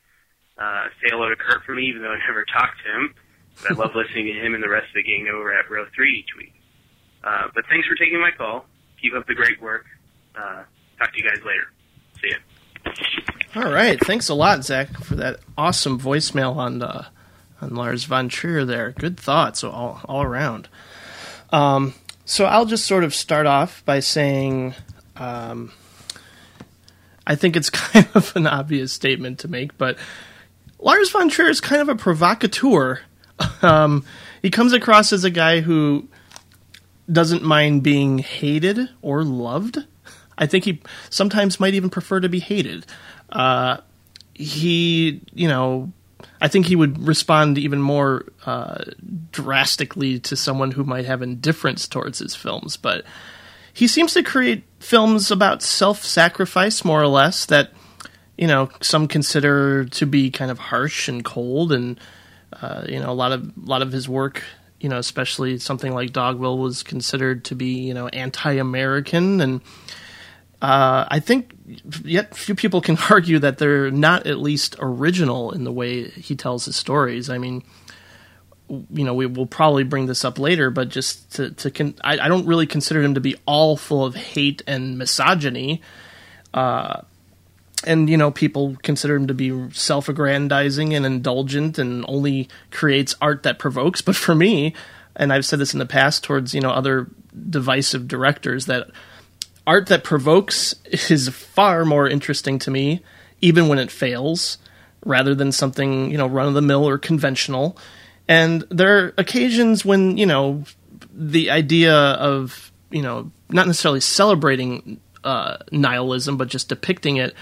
[0.57, 3.13] Uh, say hello to Kurt for me, even though I never talked to him.
[3.61, 5.85] But I love listening to him and the rest of the gang over at Row
[5.95, 6.53] 3 each week.
[7.23, 8.65] Uh, but thanks for taking my call.
[9.01, 9.85] Keep up the great work.
[10.35, 10.63] Uh,
[10.97, 11.67] talk to you guys later.
[12.21, 12.37] See ya.
[13.55, 13.99] All right.
[13.99, 17.07] Thanks a lot, Zach, for that awesome voicemail on uh,
[17.61, 18.91] on Lars von Trier there.
[18.91, 20.67] Good thoughts all, all around.
[21.51, 21.93] Um,
[22.25, 24.75] so I'll just sort of start off by saying
[25.17, 25.71] um,
[27.25, 29.97] I think it's kind of an obvious statement to make, but
[30.79, 33.01] Lars von Trier is kind of a provocateur.
[33.61, 34.05] Um,
[34.41, 36.07] he comes across as a guy who
[37.11, 39.77] doesn't mind being hated or loved.
[40.37, 42.85] I think he sometimes might even prefer to be hated.
[43.29, 43.77] Uh,
[44.33, 45.91] he, you know,
[46.41, 48.83] I think he would respond even more uh,
[49.31, 52.77] drastically to someone who might have indifference towards his films.
[52.77, 53.05] But
[53.73, 57.71] he seems to create films about self-sacrifice, more or less, that
[58.37, 61.99] you know some consider to be kind of harsh and cold, and
[62.61, 64.43] uh, you know a lot of a lot of his work.
[64.79, 69.61] You know, especially something like Dogville was considered to be, you know, anti-American, and
[70.61, 71.51] uh, I think
[72.03, 76.35] yet few people can argue that they're not at least original in the way he
[76.35, 77.29] tells his stories.
[77.29, 77.63] I mean,
[78.69, 82.19] you know, we will probably bring this up later, but just to, to con- I,
[82.19, 85.81] I, don't really consider him to be all full of hate and misogyny.
[86.53, 87.01] Uh,
[87.85, 93.43] and you know, people consider him to be self-aggrandizing and indulgent, and only creates art
[93.43, 94.01] that provokes.
[94.09, 94.75] But for me,
[95.15, 97.07] and I've said this in the past towards you know other
[97.49, 98.89] divisive directors that
[99.69, 100.73] art that provokes
[101.09, 103.01] is far more interesting to me,
[103.39, 104.57] even when it fails,
[105.05, 107.77] rather than something you know run of the mill or conventional.
[108.27, 110.63] And there are occasions when you know
[111.13, 117.35] the idea of you know not necessarily celebrating uh, nihilism, but just depicting it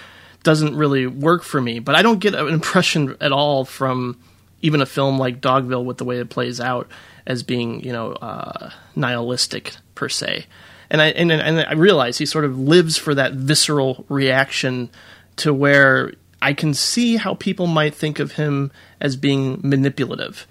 [0.44, 1.80] doesn't really work for me.
[1.80, 4.20] But I don't get an impression at all from
[4.62, 6.90] even a film like Dogville with the way it plays out
[7.26, 10.46] as being you know uh, nihilistic per se.
[10.90, 14.90] And I and, and I realize he sort of lives for that visceral reaction
[15.38, 18.72] to where I can see how people might think of him
[19.02, 20.48] as being manipulative.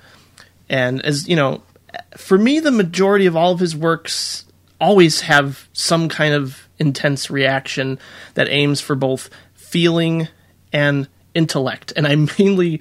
[0.68, 1.62] And as you know,
[2.16, 4.45] for me, the majority of all of his works
[4.80, 7.99] always have some kind of intense reaction
[8.34, 10.28] that aims for both feeling
[10.72, 11.93] and intellect.
[11.97, 12.80] And I mainly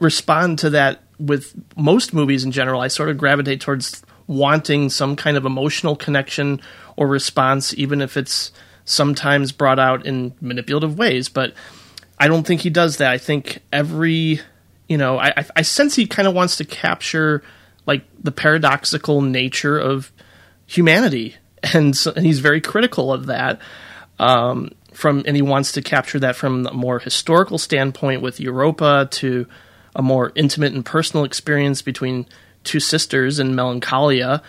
[0.00, 2.80] respond to that with most movies in general.
[2.80, 6.60] I sort of gravitate towards wanting some kind of emotional connection
[6.96, 8.52] or response, even if it's
[8.84, 11.28] sometimes brought out in manipulative ways.
[11.28, 11.54] But
[12.18, 13.10] I don't think he does that.
[13.10, 14.40] I think every,
[14.88, 17.42] you know, I, I sense he kind of wants to capture
[17.86, 20.10] like the paradoxical nature of
[20.66, 21.36] humanity,
[21.74, 23.60] and, so, and he's very critical of that.
[24.18, 29.08] Um, from and he wants to capture that from a more historical standpoint with Europa
[29.10, 29.46] to
[29.96, 32.26] a more intimate and personal experience between
[32.64, 34.42] two sisters in Melancholia.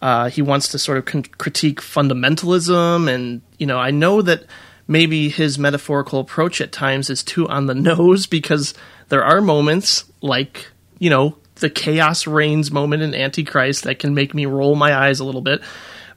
[0.00, 4.44] Uh, he wants to sort of con- critique fundamentalism, and you know, I know that
[4.86, 8.74] maybe his metaphorical approach at times is too on the nose because
[9.08, 14.34] there are moments like you know the chaos reigns moment in Antichrist that can make
[14.34, 15.60] me roll my eyes a little bit.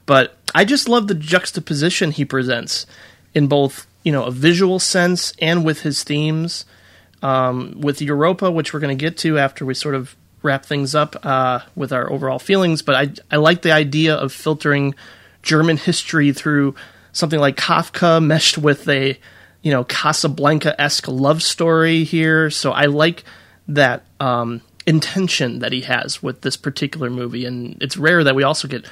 [0.06, 2.86] But I just love the juxtaposition he presents
[3.34, 6.64] in both, you know, a visual sense and with his themes.
[7.22, 10.94] Um, with Europa, which we're going to get to after we sort of wrap things
[10.94, 12.82] up uh, with our overall feelings.
[12.82, 14.94] But I, I like the idea of filtering
[15.42, 16.74] German history through
[17.12, 19.18] something like Kafka meshed with a,
[19.62, 22.50] you know, Casablanca esque love story here.
[22.50, 23.24] So I like
[23.68, 28.42] that um, intention that he has with this particular movie, and it's rare that we
[28.42, 28.86] also get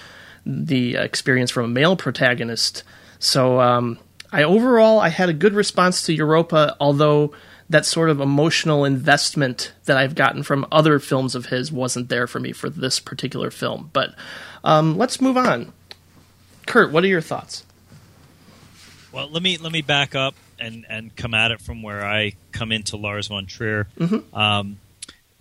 [0.47, 2.83] the experience from a male protagonist.
[3.19, 3.99] So um,
[4.33, 7.35] I overall I had a good response to Europa, although
[7.71, 12.27] that sort of emotional investment that I've gotten from other films of his wasn't there
[12.27, 13.91] for me for this particular film.
[13.93, 14.15] But
[14.65, 15.73] um, let's move on.
[16.67, 17.65] Kurt, what are your thoughts?
[19.13, 22.35] Well, let me let me back up and and come at it from where I
[22.53, 23.87] come into Lars von Trier.
[23.99, 24.37] Mm-hmm.
[24.37, 24.79] Um,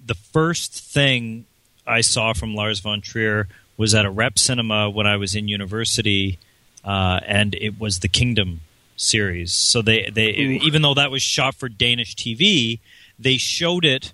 [0.04, 1.46] the first thing
[1.86, 5.48] I saw from Lars von Trier was at a rep cinema when I was in
[5.48, 6.38] university,
[6.84, 8.62] uh, and it was the Kingdom
[9.00, 9.54] series.
[9.54, 10.60] So they they Ooh.
[10.62, 12.80] even though that was shot for Danish TV,
[13.18, 14.14] they showed it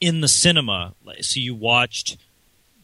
[0.00, 0.94] in the cinema.
[1.20, 2.16] So you watched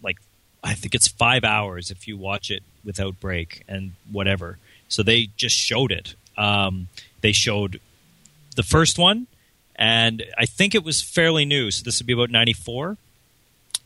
[0.02, 0.18] like
[0.64, 4.58] I think it's five hours if you watch it without break and whatever.
[4.88, 6.14] So they just showed it.
[6.36, 6.88] Um,
[7.20, 7.80] they showed
[8.56, 9.26] the first one,
[9.74, 11.70] and I think it was fairly new.
[11.70, 12.96] So this would be about '94,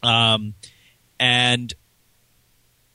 [0.02, 0.54] um,
[1.18, 1.74] and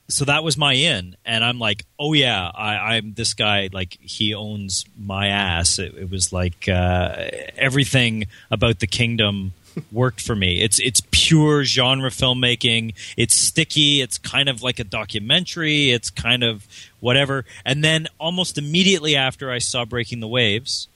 [0.08, 3.70] so that was my in, and I'm like, oh yeah, I, am this guy.
[3.74, 5.80] Like he owns my ass.
[5.80, 9.54] It, it was like uh, everything about the kingdom
[9.92, 10.62] worked for me.
[10.62, 12.94] It's it's pure genre filmmaking.
[13.18, 14.02] It's sticky.
[14.02, 15.92] It's kind of like a documentary.
[15.92, 16.68] It's kind of
[17.00, 17.46] whatever.
[17.66, 20.88] And then almost immediately after I saw Breaking the Waves,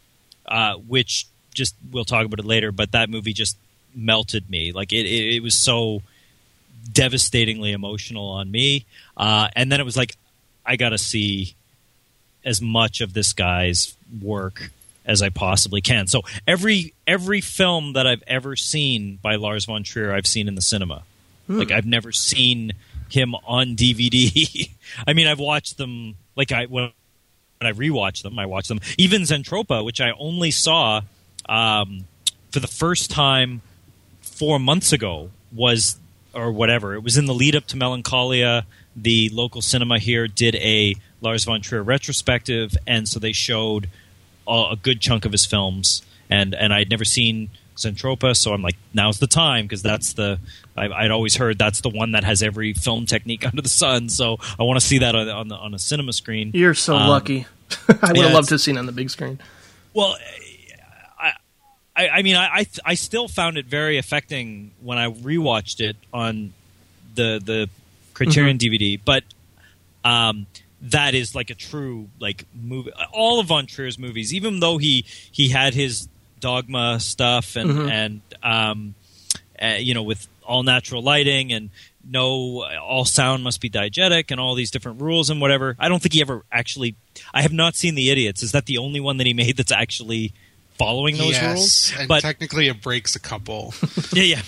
[0.45, 3.57] uh, which just we'll talk about it later, but that movie just
[3.95, 4.71] melted me.
[4.71, 6.03] Like it, it, it was so
[6.91, 8.85] devastatingly emotional on me.
[9.17, 10.15] Uh, and then it was like,
[10.65, 11.55] I got to see
[12.45, 14.71] as much of this guy's work
[15.05, 16.07] as I possibly can.
[16.07, 20.55] So every every film that I've ever seen by Lars von Trier, I've seen in
[20.55, 21.03] the cinema.
[21.47, 21.57] Hmm.
[21.57, 22.73] Like I've never seen
[23.09, 24.69] him on DVD.
[25.07, 26.15] I mean, I've watched them.
[26.35, 26.91] Like I when
[27.61, 28.79] I rewatch them, I watch them.
[28.97, 31.01] Even Zentropa, which I only saw
[31.47, 32.05] um,
[32.51, 33.61] for the first time
[34.21, 35.99] four months ago, was
[36.33, 36.93] or whatever.
[36.93, 38.65] It was in the lead up to Melancholia.
[38.95, 43.89] The local cinema here did a Lars von Trier retrospective, and so they showed
[44.47, 46.01] a, a good chunk of his films.
[46.29, 50.39] And and I'd never seen Zentropa, so I'm like, now's the time because that's the
[50.77, 54.09] I, would always heard that's the one that has every film technique under the sun.
[54.09, 56.51] So I want to see that on, on, the, on a cinema screen.
[56.53, 57.45] You're so um, lucky.
[57.87, 59.39] I would yeah, have loved to have seen it on the big screen.
[59.93, 60.15] Well,
[61.99, 65.97] I, I mean, I, I, I still found it very affecting when I rewatched it
[66.13, 66.53] on
[67.13, 67.69] the the
[68.13, 68.73] Criterion mm-hmm.
[68.73, 69.23] DVD, but
[70.05, 70.45] um,
[70.81, 72.91] that is like a true like movie.
[73.11, 76.07] All of Von Trier's movies, even though he he had his
[76.39, 77.89] dogma stuff and mm-hmm.
[77.89, 78.95] and um,
[79.61, 81.69] uh, you know with all natural lighting and
[82.09, 85.75] no all sound must be diegetic and all these different rules and whatever.
[85.77, 86.95] I don't think he ever actually.
[87.33, 88.41] I have not seen the Idiots.
[88.41, 90.33] Is that the only one that he made that's actually
[90.79, 91.93] following those yes, rules.
[91.99, 93.75] And but technically, it breaks a couple.
[94.13, 94.41] yeah, yeah.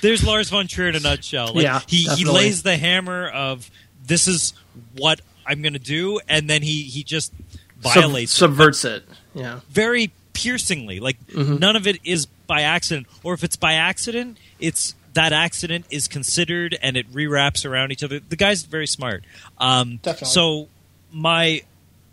[0.00, 1.54] There's Lars von Trier in a nutshell.
[1.54, 3.70] Like, yeah, he he lays the hammer of
[4.04, 4.54] this is
[4.96, 7.32] what I'm going to do, and then he he just
[7.78, 9.04] violates, Sub- subverts it.
[9.04, 9.04] it.
[9.34, 10.98] Yeah, very piercingly.
[10.98, 15.86] Like none of it is by accident, or if it's by accident, it's that accident
[15.90, 18.20] is considered and it rewraps around each other.
[18.20, 19.24] The guy's very smart.
[19.58, 20.28] Um, Definitely.
[20.28, 20.68] So
[21.12, 21.62] my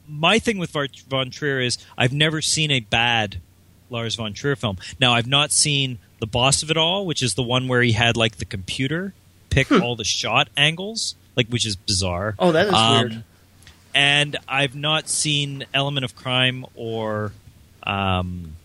[0.07, 3.41] my thing with Von Trier is I've never seen a bad
[3.93, 4.77] Lars von Trier film.
[4.99, 7.93] Now I've not seen the boss of it all, which is the one where he
[7.93, 9.13] had like the computer
[9.49, 12.35] pick all the shot angles, like which is bizarre.
[12.39, 13.23] Oh, that is Um, weird.
[13.95, 17.31] And I've not seen Element of Crime or
[17.83, 18.55] um,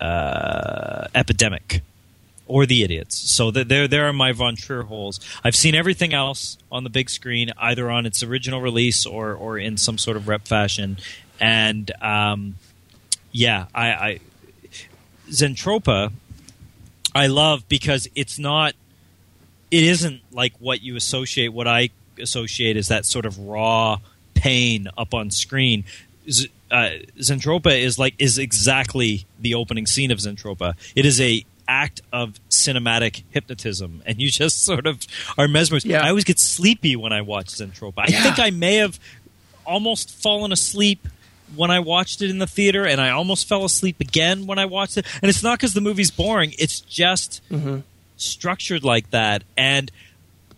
[0.00, 1.82] uh, Epidemic
[2.46, 3.16] or The Idiots.
[3.30, 5.20] So th- there, there are my Von Trier holes.
[5.44, 9.58] I've seen everything else on the big screen, either on its original release or, or
[9.58, 10.96] in some sort of rep fashion.
[11.40, 12.54] And um,
[13.36, 14.20] yeah, I, I
[15.28, 16.12] Zentropa,
[17.14, 18.74] I love because it's not.
[19.70, 21.48] It isn't like what you associate.
[21.48, 21.90] What I
[22.20, 23.98] associate is that sort of raw
[24.34, 25.84] pain up on screen.
[26.30, 30.74] Z- uh, Zentropa is like is exactly the opening scene of Zentropa.
[30.94, 35.00] It is a act of cinematic hypnotism, and you just sort of
[35.36, 35.84] are mesmerized.
[35.86, 36.04] Yeah.
[36.04, 37.98] I always get sleepy when I watch Zentropa.
[37.98, 38.22] I Yeah.
[38.22, 38.98] think I may have
[39.66, 41.08] almost fallen asleep
[41.54, 44.64] when I watched it in the theater, and I almost fell asleep again when I
[44.66, 45.06] watched it.
[45.22, 47.40] And it's not because the movie's boring; it's just
[48.16, 49.44] structured like that.
[49.56, 49.90] And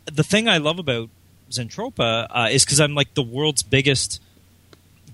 [0.06, 1.10] the thing I love about
[1.51, 4.23] Zentropa uh, is because I'm like the world's biggest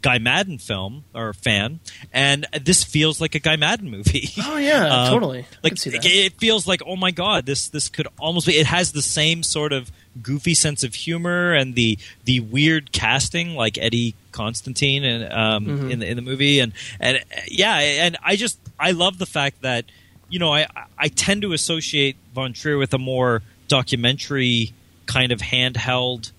[0.03, 1.81] Guy Maddin film or fan,
[2.13, 4.29] and this feels like a Guy Maddin movie.
[4.47, 5.47] Oh yeah, Um, totally.
[5.63, 6.05] Like can see that.
[6.05, 8.53] it feels like oh my god, this this could almost be.
[8.59, 9.91] It has the same sort of
[10.23, 15.91] goofy sense of humor and the the weird casting, like Eddie Constantine and um, Mm-hmm.
[15.91, 19.63] in the in the movie, and and yeah, and I just I love the fact
[19.63, 19.85] that
[20.29, 20.67] you know I
[20.99, 24.73] I tend to associate Von Trier with a more documentary
[25.07, 26.31] kind of handheld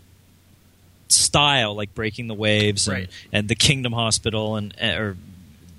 [1.07, 5.17] style, like Breaking the Waves and, and the Kingdom Hospital and or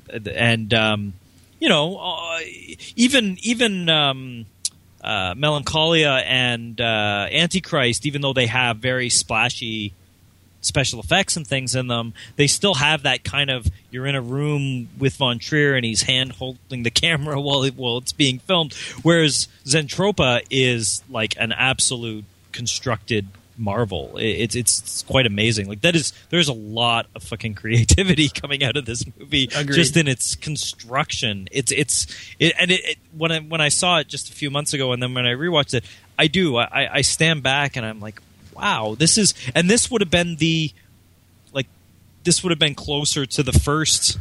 [0.08, 1.14] and um,
[1.58, 2.38] you know uh,
[2.94, 4.46] even even um,
[5.06, 9.92] uh, Melancholia and uh, Antichrist, even though they have very splashy
[10.60, 14.20] special effects and things in them, they still have that kind of you're in a
[14.20, 18.40] room with Von Trier and he's hand holding the camera while it, while it's being
[18.40, 18.74] filmed.
[19.02, 23.28] Whereas Zentropa is like an absolute constructed
[23.58, 24.16] marvel.
[24.16, 25.68] It, it's it's quite amazing.
[25.68, 29.74] Like that is there's a lot of fucking creativity coming out of this movie Agreed.
[29.74, 31.48] just in its construction.
[31.50, 32.06] It's it's
[32.38, 34.92] it, and it, it when I when I saw it just a few months ago
[34.92, 35.84] and then when I rewatched it,
[36.18, 38.20] I do I, I stand back and I'm like,
[38.54, 40.72] wow, this is and this would have been the
[41.52, 41.66] like
[42.24, 44.18] this would have been closer to the first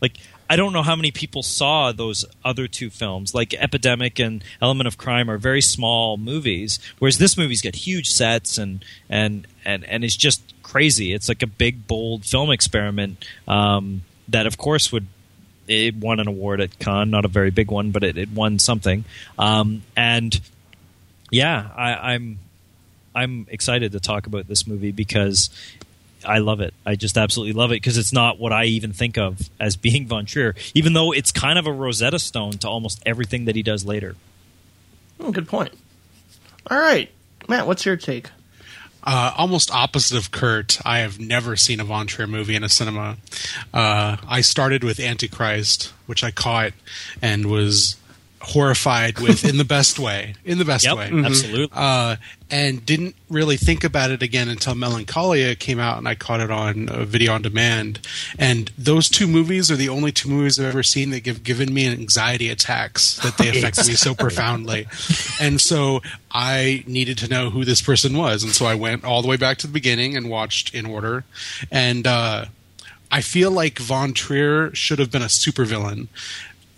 [0.00, 3.34] like I don't know how many people saw those other two films.
[3.34, 8.10] Like Epidemic and Element of Crime are very small movies, whereas this movie's got huge
[8.10, 11.12] sets and and and and it's just crazy.
[11.12, 15.06] It's like a big bold film experiment um, that, of course, would
[15.68, 18.58] it won an award at Cannes, not a very big one, but it, it won
[18.58, 19.04] something.
[19.38, 20.40] Um, and
[21.30, 22.38] yeah, I, I'm
[23.14, 25.50] I'm excited to talk about this movie because
[26.26, 26.74] I love it.
[26.84, 30.06] I just absolutely love it because it's not what I even think of as being
[30.06, 33.62] Von Trier, even though it's kind of a Rosetta Stone to almost everything that he
[33.62, 34.16] does later.
[35.20, 35.72] Oh, good point.
[36.70, 37.10] All right,
[37.48, 38.30] Matt, what's your take?
[39.04, 42.68] Uh, almost opposite of Kurt, I have never seen a Von Trier movie in a
[42.68, 43.16] cinema.
[43.72, 46.72] Uh, I started with Antichrist, which I caught
[47.22, 47.96] and was
[48.46, 50.34] horrified with in the best way.
[50.44, 51.10] In the best Yep, way.
[51.24, 51.68] absolutely.
[51.72, 52.14] Uh,
[52.48, 56.50] and didn't really think about it again until Melancholia came out and I caught it
[56.50, 57.98] on uh, video on demand.
[58.38, 61.74] And those two movies are the only two movies I've ever seen that have given
[61.74, 64.86] me anxiety attacks that they affected me so profoundly.
[65.40, 66.00] And so
[66.30, 68.44] I needed to know who this person was.
[68.44, 71.24] And so I went all the way back to the beginning and watched in order.
[71.70, 72.44] And, uh,
[73.10, 76.08] I feel like Von Trier should have been a supervillain,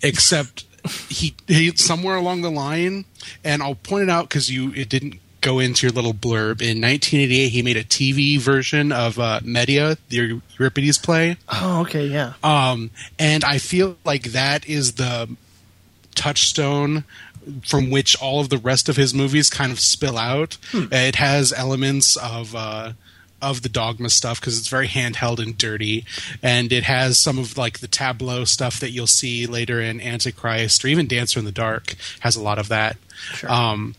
[0.03, 0.63] except
[1.09, 3.05] he, he somewhere along the line,
[3.43, 6.61] and I'll point it out because you it didn't go into your little blurb.
[6.61, 12.05] In 1988, he made a TV version of uh, Medea, the Euripides play, Oh, okay,
[12.07, 12.33] yeah.
[12.43, 15.29] um, and I feel like that is the
[16.15, 17.03] touchstone
[17.65, 20.57] from which all of the rest of his movies kind of spill out.
[20.73, 22.91] It has elements of uh,
[23.41, 26.05] of the dogma stuff because it's very handheld and dirty,
[26.41, 30.83] and it has some of like the tableau stuff that you'll see later in Antichrist
[30.83, 32.97] or even Dancer in the Dark has a lot of that.
[33.47, 33.95] Um,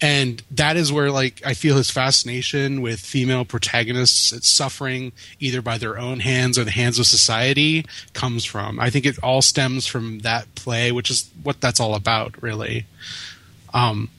[0.00, 5.78] and that is where like I feel his fascination with female protagonists suffering either by
[5.78, 8.80] their own hands or the hands of society comes from.
[8.80, 12.86] I think it all stems from that play, which is what that's all about, really.
[13.72, 14.10] Um,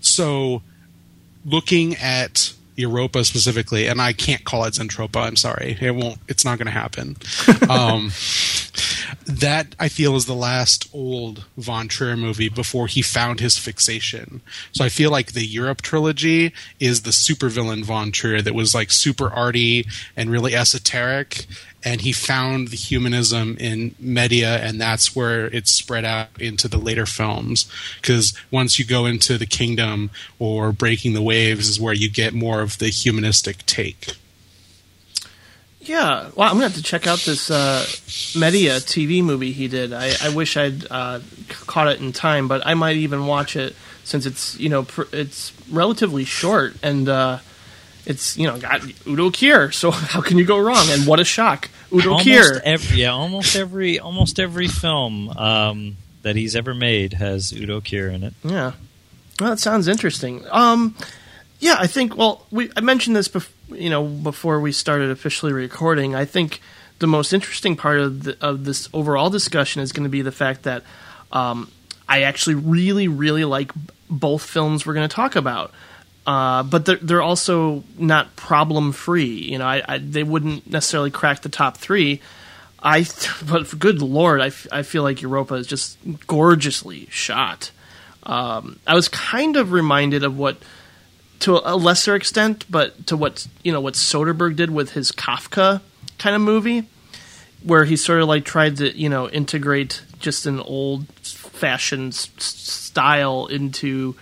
[0.00, 0.62] so
[1.44, 5.26] looking at Europa specifically, and I can't call it Zentropa.
[5.26, 6.18] I'm sorry, it won't.
[6.28, 7.16] It's not going to happen.
[7.68, 8.10] um,
[9.26, 14.40] that I feel is the last old Von Trier movie before he found his fixation.
[14.72, 18.90] So I feel like the Europe trilogy is the supervillain Von Trier that was like
[18.90, 19.86] super arty
[20.16, 21.46] and really esoteric.
[21.84, 26.78] And he found the humanism in Medea, and that's where it spread out into the
[26.78, 27.70] later films.
[28.00, 32.34] Because once you go into the Kingdom or Breaking the Waves, is where you get
[32.34, 34.14] more of the humanistic take.
[35.84, 37.84] Yeah, well, I'm gonna have to check out this uh,
[38.38, 39.92] Medea TV movie he did.
[39.92, 41.18] I, I wish I'd uh,
[41.48, 45.12] caught it in time, but I might even watch it since it's you know pr-
[45.12, 47.38] it's relatively short and uh,
[48.06, 49.72] it's you know got Udo Kier.
[49.72, 50.86] So how can you go wrong?
[50.88, 52.60] And what a shock, Udo almost Kier.
[52.64, 58.12] every yeah, almost every almost every film um, that he's ever made has Udo Kier
[58.12, 58.34] in it.
[58.44, 58.72] Yeah,
[59.40, 60.44] well, that sounds interesting.
[60.50, 60.94] Um,
[61.60, 62.16] yeah, I think.
[62.16, 66.14] Well, we I mentioned this, bef- you know, before we started officially recording.
[66.14, 66.60] I think
[66.98, 70.32] the most interesting part of the, of this overall discussion is going to be the
[70.32, 70.84] fact that
[71.32, 71.70] um,
[72.08, 73.72] I actually really, really like
[74.08, 75.72] both films we're going to talk about.
[76.26, 79.50] Uh, but they're, they're also not problem free.
[79.50, 82.20] You know, I, I, they wouldn't necessarily crack the top three.
[82.80, 83.06] I,
[83.48, 87.70] but good lord, I, f- I feel like Europa is just gorgeously shot.
[88.22, 90.58] Um, I was kind of reminded of what,
[91.40, 95.80] to a lesser extent, but to what you know what Soderbergh did with his Kafka
[96.18, 96.86] kind of movie,
[97.64, 102.30] where he sort of like tried to you know integrate just an old fashioned s-
[102.38, 104.14] style into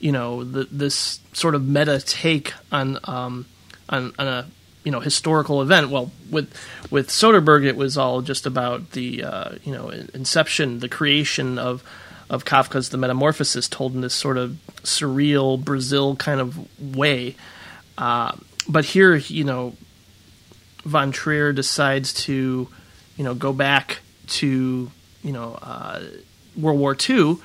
[0.00, 3.46] you know the, this sort of meta take on um,
[3.88, 4.46] on, on a
[4.84, 5.90] you know historical event.
[5.90, 6.52] Well, with
[6.90, 11.84] with Soderbergh, it was all just about the uh, you know inception, the creation of
[12.28, 17.36] of Kafka's The Metamorphosis, told in this sort of surreal Brazil kind of way.
[17.98, 18.32] Uh,
[18.68, 19.74] but here, you know,
[20.84, 22.68] Von Trier decides to
[23.16, 23.98] you know go back
[24.28, 24.90] to
[25.22, 26.02] you know uh,
[26.56, 27.36] World War II,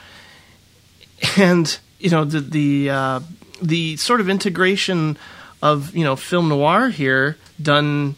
[1.38, 3.19] and you know the the uh,
[3.64, 5.18] the sort of integration
[5.64, 8.15] of you know film noir here done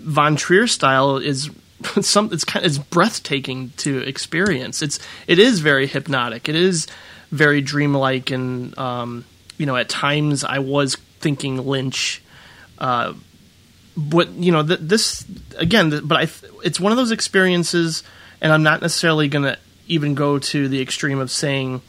[0.00, 1.48] Von Trier style is
[2.00, 4.82] some it's kind of, it's breathtaking to experience.
[4.82, 4.98] It's
[5.28, 6.48] it is very hypnotic.
[6.48, 6.88] It is
[7.30, 9.24] very dreamlike, and um,
[9.56, 12.20] you know at times I was thinking Lynch.
[12.76, 13.14] Uh,
[13.96, 15.24] but you know th- this
[15.56, 18.02] again, th- but I th- it's one of those experiences,
[18.40, 19.56] and I'm not necessarily going to
[19.86, 21.82] even go to the extreme of saying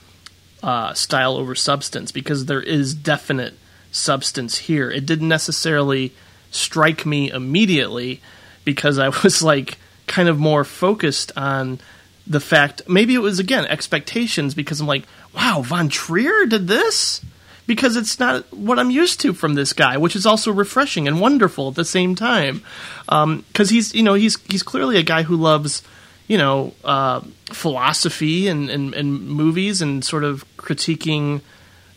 [0.62, 3.54] uh, style over substance because there is definite
[3.92, 4.92] substance here.
[4.92, 6.14] It didn't necessarily
[6.52, 8.22] strike me immediately
[8.66, 9.78] because I was like
[10.08, 11.80] kind of more focused on
[12.26, 15.06] the fact maybe it was again expectations because I'm like,
[15.36, 17.22] wow, Von Trier did this
[17.66, 21.22] because it's not what I'm used to from this guy, which is also refreshing and
[21.22, 22.64] wonderful at the same time.
[23.06, 25.84] Because he's you know he's he's clearly a guy who loves
[26.30, 31.42] you know uh, philosophy and, and and movies and sort of critiquing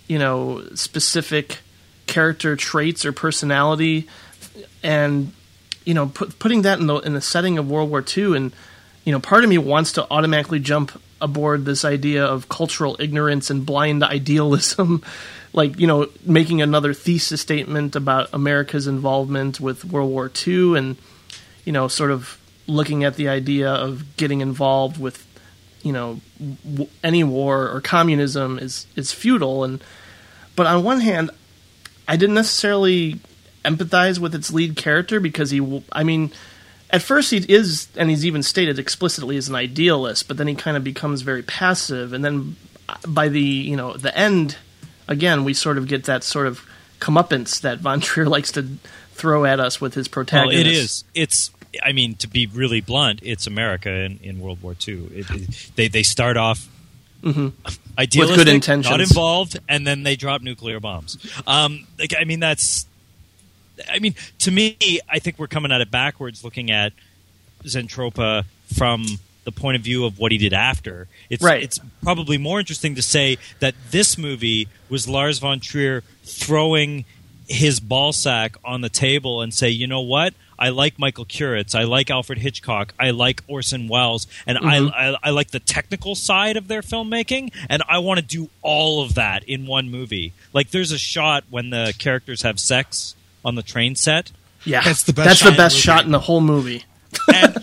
[0.08, 1.58] you know specific
[2.06, 4.08] character traits or personality
[4.82, 5.32] and
[5.84, 8.52] you know put, putting that in the in the setting of World War II and
[9.04, 13.50] you know part of me wants to automatically jump aboard this idea of cultural ignorance
[13.50, 15.02] and blind idealism
[15.52, 20.96] like you know making another thesis statement about America's involvement with World War II and
[21.66, 25.26] you know sort of looking at the idea of getting involved with
[25.82, 26.20] you know
[26.64, 29.82] w- any war or communism is is futile and
[30.54, 31.30] but on one hand
[32.06, 33.18] I didn't necessarily
[33.64, 36.30] empathize with its lead character because he w- I mean
[36.90, 40.54] at first he is and he's even stated explicitly as an idealist but then he
[40.54, 42.56] kind of becomes very passive and then
[42.88, 44.56] uh, by the you know the end
[45.08, 46.64] again we sort of get that sort of
[47.00, 48.68] comeuppance that Von Trier likes to
[49.12, 51.04] throw at us with his Well, protagonist it is.
[51.14, 51.50] It's.
[51.82, 55.06] I mean, to be really blunt, it's America in, in World War II.
[55.14, 56.68] It, it, they they start off
[57.24, 57.50] idealistic,
[57.98, 58.34] Mm-hmm.
[58.34, 58.90] good intentions.
[58.90, 61.16] not involved, and then they drop nuclear bombs.
[61.46, 62.86] Um, like, I mean, that's.
[63.90, 64.76] I mean, to me,
[65.08, 66.92] I think we're coming at it backwards, looking at
[67.64, 68.44] Zentropa
[68.76, 69.04] from
[69.44, 71.08] the point of view of what he did after.
[71.30, 71.62] It's Right.
[71.62, 77.04] it's probably more interesting to say that this movie was Lars von Trier throwing
[77.48, 80.32] his ball sack on the table and say, you know what?
[80.62, 81.74] I like Michael Curtiz.
[81.74, 82.94] I like Alfred Hitchcock.
[82.98, 87.52] I like Orson Welles, and I, I I like the technical side of their filmmaking,
[87.68, 90.32] and I want to do all of that in one movie.
[90.52, 94.30] Like, there's a shot when the characters have sex on the train set.
[94.64, 95.82] yeah That's the best that's shot the in the best movie.
[95.82, 96.84] shot in the whole movie
[97.34, 97.60] And uh,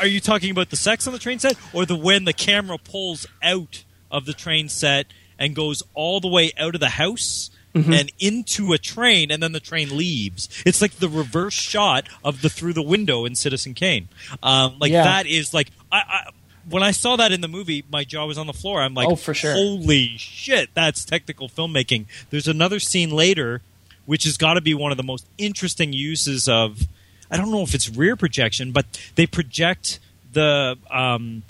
[0.00, 2.78] are you talking about the sex on the train set, or the when the camera
[2.78, 5.06] pulls out of the train set
[5.38, 9.52] and goes all the way out of the house and into a train, and then
[9.52, 10.48] the train leaves.
[10.66, 14.08] It's like the reverse shot of the through the window in Citizen Kane.
[14.42, 15.04] Um, like Yeah.
[15.04, 16.30] that is like I, I
[16.68, 18.80] when I saw that in the movie, my jaw was on the floor.
[18.82, 19.52] I'm like, Oh, for sure.
[19.54, 22.04] holy shit, that's technical filmmaking.
[22.30, 23.62] There's another scene later,
[24.06, 26.82] which has got to be one of the most interesting uses of.
[27.30, 28.84] I don't know if it's rear projection, but
[29.14, 29.98] they project
[30.34, 31.42] the um,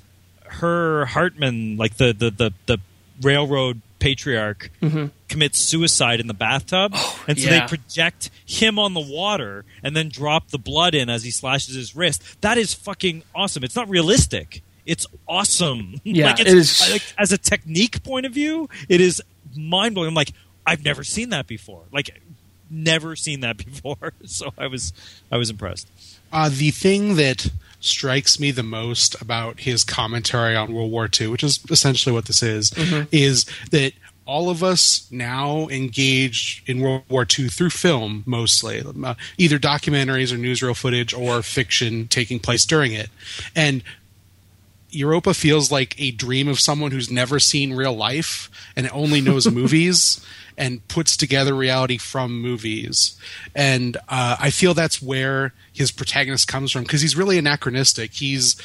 [0.49, 2.79] Herr Hartmann, like the the the, the
[3.21, 4.71] railroad patriarch,
[5.33, 6.95] commits suicide in the bathtub,
[7.27, 7.61] and so yeah.
[7.61, 11.75] they project him on the water and then drop the blood in as he slashes
[11.75, 12.23] his wrist.
[12.43, 13.65] That is fucking awesome.
[13.65, 14.63] It's not realistic.
[14.85, 16.01] It's awesome.
[16.05, 19.23] Yeah, like it's, it is- like, as a technique point of view, it is
[19.57, 20.09] mind blowing.
[20.09, 20.33] I'm like,
[20.67, 21.85] I've never seen that before.
[21.91, 22.21] Like,
[22.71, 24.13] never seen that before.
[24.27, 24.93] So I was,
[25.31, 25.89] I was impressed.
[26.31, 27.51] Uh, the thing that
[27.81, 32.27] strikes me the most about his commentary on World War II, which is essentially what
[32.27, 32.73] this is,
[33.11, 33.93] is that
[34.25, 40.33] all of us now engage in World War II through film mostly, uh, either documentaries
[40.33, 43.11] or newsreel footage or fiction taking place during it.
[43.55, 43.83] And
[44.91, 49.51] Europa feels like a dream of someone who's never seen real life and only knows
[49.51, 50.25] movies
[50.57, 53.19] and puts together reality from movies.
[53.55, 58.13] And uh, I feel that's where his protagonist comes from because he's really anachronistic.
[58.13, 58.61] He's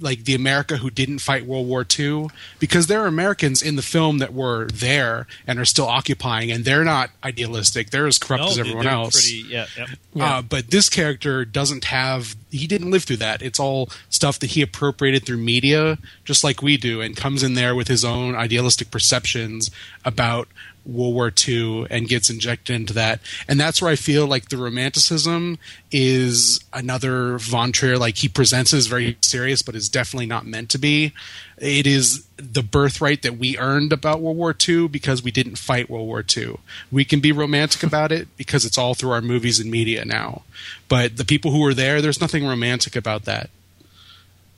[0.00, 2.28] like the America who didn't fight World War II
[2.58, 6.64] because there are Americans in the film that were there and are still occupying, and
[6.64, 7.90] they're not idealistic.
[7.90, 9.20] They're as corrupt No, as everyone else.
[9.20, 9.88] Pretty, yeah, yep.
[10.18, 13.42] Uh, but this character doesn't have, he didn't live through that.
[13.42, 17.54] It's all stuff that he appropriated through media, just like we do, and comes in
[17.54, 19.70] there with his own idealistic perceptions
[20.04, 20.48] about
[20.84, 23.20] World War II and gets injected into that.
[23.48, 25.58] And that's where I feel like the romanticism
[25.90, 30.70] is another Von Trier, like he presents as very serious, but is definitely not meant
[30.70, 31.12] to be.
[31.58, 35.88] It is the birthright that we earned about World War II because we didn't fight
[35.88, 36.56] World War II.
[36.90, 40.42] We can be romantic about it because it's all through our movies and media now.
[40.88, 43.50] But the people who were there, there's nothing romantic about that.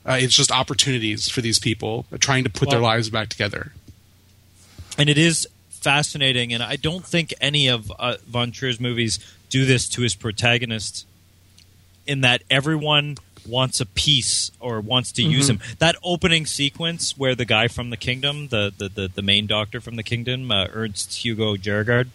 [0.07, 3.73] Uh, it's just opportunities for these people trying to put their lives back together.
[4.97, 5.47] and it is
[5.85, 6.53] fascinating.
[6.53, 11.05] And I don't think any of uh, Von Trier's movies do this to his protagonist,
[12.07, 13.17] in that everyone
[13.47, 15.59] wants a piece or wants to use him.
[15.79, 19.79] That opening sequence where the guy from the kingdom, the the the, the main doctor
[19.79, 22.07] from the kingdom, uh, Ernst Hugo Järegård,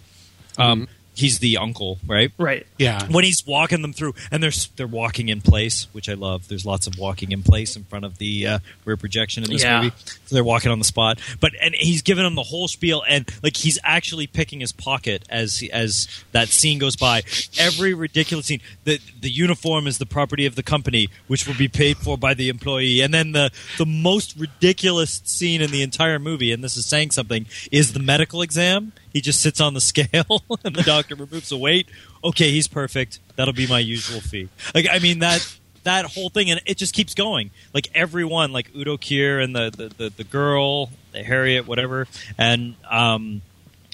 [0.59, 2.33] um, he's the uncle, right?
[2.39, 2.67] Right.
[2.79, 3.07] Yeah.
[3.09, 6.49] when he's walking them through, and they're they're walking in place, which I love.
[6.49, 9.63] There's lots of walking in place in front of the uh, rear projection in this
[9.63, 9.83] Yeah.
[9.83, 9.95] movie.
[10.27, 13.29] So they're walking on the spot, but and he's giving them the whole spiel, and
[13.43, 17.23] like he's actually picking his pocket as as that scene goes by.
[17.59, 18.61] Every ridiculous scene.
[18.85, 22.35] The the uniform is the property of the company, which will be paid for by
[22.35, 26.77] the employee, and then the the most ridiculous scene in the entire movie, and this
[26.77, 28.93] is saying something, is the medical exam.
[29.13, 31.89] He just sits on the scale, and the doctor removes the weight.
[32.23, 33.19] Okay, he's perfect.
[33.37, 34.49] That'll be my usual fee.
[34.75, 37.51] Like, I mean that that whole thing, and it just keeps going.
[37.73, 42.07] Like everyone, like Udo Kier and the the, the, the girl, the Harriet, whatever,
[42.39, 43.43] and um,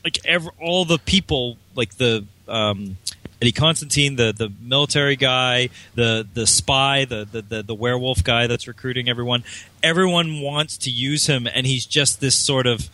[0.04, 2.96] like ever all the people, like the um,
[3.40, 8.46] Eddie Constantine, the the military guy, the the spy, the, the the the werewolf guy
[8.46, 9.44] that's recruiting everyone.
[9.82, 12.88] Everyone wants to use him, and he's just this sort of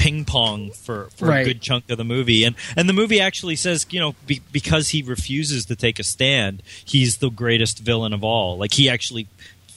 [0.00, 1.42] ping pong for, for Right.
[1.42, 2.44] a good chunk of the movie.
[2.44, 6.02] And and the movie actually says, you know, be, because he refuses to take a
[6.02, 8.56] stand, he's the greatest villain of all.
[8.56, 9.26] Like he actually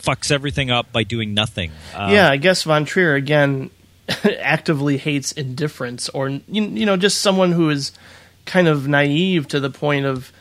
[0.02, 1.72] fucks everything up by doing nothing.
[1.94, 3.70] Um, yeah, I guess Von Trier again
[4.40, 7.92] actively hates indifference, or you, you know, just someone who is
[8.46, 10.32] kind of naive to the point of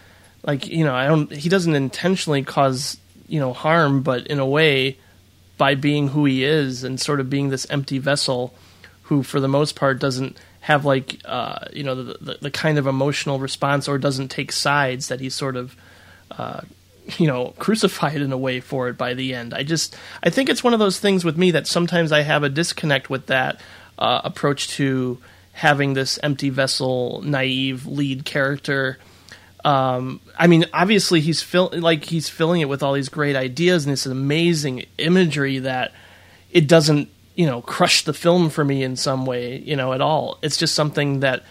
[0.45, 1.31] like you know, I don't.
[1.33, 2.99] He doesn't intentionally cause
[3.29, 4.97] you know harm, but in a way,
[5.59, 8.53] by being who he is and sort of being this empty vessel,
[9.13, 12.79] who for the most part doesn't have like uh, you know the, the the kind
[12.79, 15.77] of emotional response or doesn't take sides that he's sort of
[17.19, 19.53] you know crucified in a way for it by the end.
[19.53, 22.43] I just i think it's one of those things with me that sometimes i have
[22.43, 23.61] a disconnect with that
[23.99, 25.19] uh, approach to
[25.53, 28.99] having this empty vessel naive lead character.
[29.65, 33.85] Um, i mean obviously he's fill, like he's filling it with all these great ideas
[33.85, 35.93] and this amazing imagery that
[36.51, 40.01] it doesn't you know crush the film for me in some way you know at
[40.01, 40.39] all.
[40.43, 41.43] It's just something that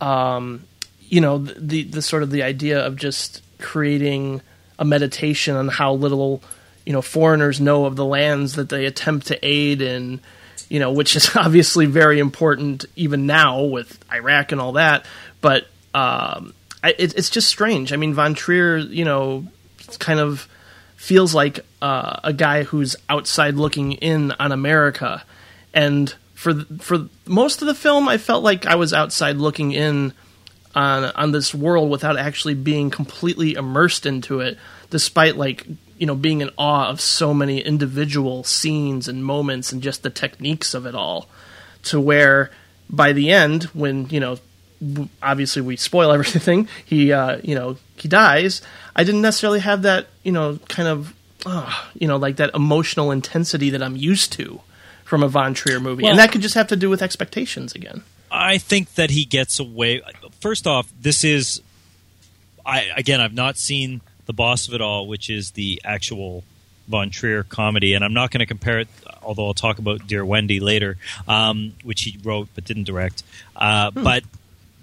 [0.00, 0.64] um,
[1.08, 4.40] you know the, the the sort of the idea of just creating
[4.78, 6.42] a meditation on how little
[6.86, 10.20] you know foreigners know of the lands that they attempt to aid in
[10.68, 15.04] you know which is obviously very important even now with Iraq and all that.
[15.40, 15.64] But
[15.94, 16.54] um,
[16.84, 17.92] I, it, it's just strange.
[17.92, 19.46] I mean Von Trier you know
[19.98, 20.48] kind of
[21.00, 25.24] feels like uh, a guy who's outside looking in on America
[25.72, 29.72] and for th- for most of the film, I felt like I was outside looking
[29.72, 30.12] in
[30.74, 34.58] on on this world without actually being completely immersed into it,
[34.90, 35.66] despite like
[35.96, 40.10] you know being in awe of so many individual scenes and moments and just the
[40.10, 41.28] techniques of it all.
[41.84, 42.50] To where
[42.90, 44.36] by the end, when you know
[45.22, 48.62] obviously we spoil everything, he uh, you know he dies.
[48.96, 51.14] I didn't necessarily have that you know kind of
[51.46, 54.60] uh, you know like that emotional intensity that I'm used to
[55.04, 57.74] from a Von Trier movie, Well- and that could just have to do with expectations
[57.74, 58.02] again.
[58.32, 60.02] I think that he gets away.
[60.40, 61.60] First off, this is,
[62.64, 66.44] I again, I've not seen the boss of it all, which is the actual
[66.86, 68.88] Von Trier comedy, and I'm not going to compare it.
[69.22, 70.96] Although I'll talk about Dear Wendy later,
[71.26, 73.24] um, which he wrote but didn't direct.
[73.56, 74.22] Uh, But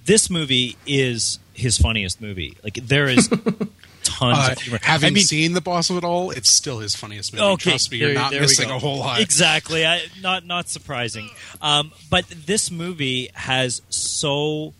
[0.07, 2.57] this movie is his funniest movie.
[2.63, 3.27] Like there is
[4.03, 4.79] tons Uh, of humor.
[4.81, 7.43] having I mean, seen the boss of it all, it's still his funniest movie.
[7.45, 9.19] Okay, Trust me, you're there- not there missing a whole lot.
[9.21, 11.29] Exactly, I, not not surprising.
[11.61, 14.73] Um, but this movie has so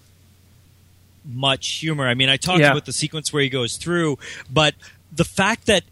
[1.25, 2.07] much humor.
[2.07, 2.71] I mean, I talked Yeah.
[2.71, 4.17] about the sequence where he goes through,
[4.51, 4.75] but
[5.13, 5.83] the fact that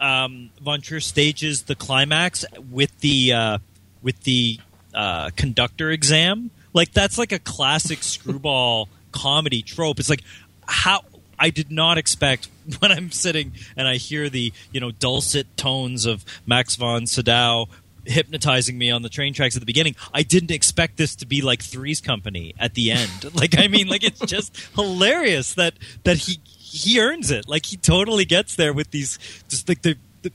[0.00, 3.58] um, Von Trier stages the climax with the uh,
[4.02, 4.58] with the
[4.94, 9.98] uh, conductor exam, like that's like a classic screwball comedy trope.
[9.98, 10.22] It's like
[10.66, 11.04] how
[11.38, 16.06] I did not expect when I'm sitting and I hear the you know dulcet tones
[16.06, 17.68] of Max von Sydow
[18.04, 19.94] hypnotizing me on the train tracks at the beginning.
[20.12, 23.34] I didn't expect this to be like Three's Company at the end.
[23.34, 25.74] like I mean, like it's just hilarious that
[26.04, 27.48] that he he earns it.
[27.48, 29.18] Like he totally gets there with these
[29.48, 30.30] just like the, the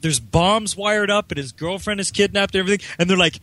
[0.00, 3.38] there's bombs wired up and his girlfriend is kidnapped and everything, and they're like.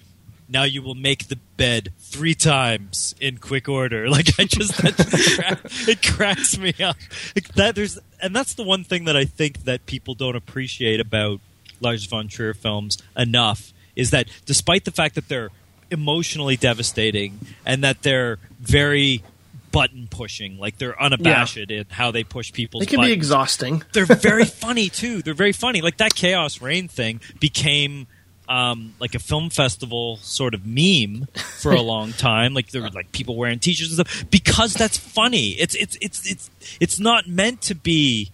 [0.50, 4.10] Now you will make the bed three times in quick order.
[4.10, 6.98] Like I just that it cracks me up.
[7.36, 11.00] Like that there's and that's the one thing that I think that people don't appreciate
[11.00, 11.40] about
[11.80, 15.50] Lars von Trier films enough is that despite the fact that they're
[15.92, 19.24] emotionally devastating and that they're very
[19.72, 22.82] button pushing, like they're unabashed in how they push people.
[22.82, 23.84] It can be exhausting.
[23.94, 25.22] they're very funny too.
[25.22, 25.82] They're very funny.
[25.82, 28.08] Like that Chaos Reign thing became
[28.50, 31.28] um, like a film festival sort of meme
[31.62, 32.54] for a long time.
[32.54, 35.50] Like there were like people wearing T-shirts and stuff because that's funny.
[35.52, 36.50] It's it's it's it's
[36.82, 38.32] it's not meant to be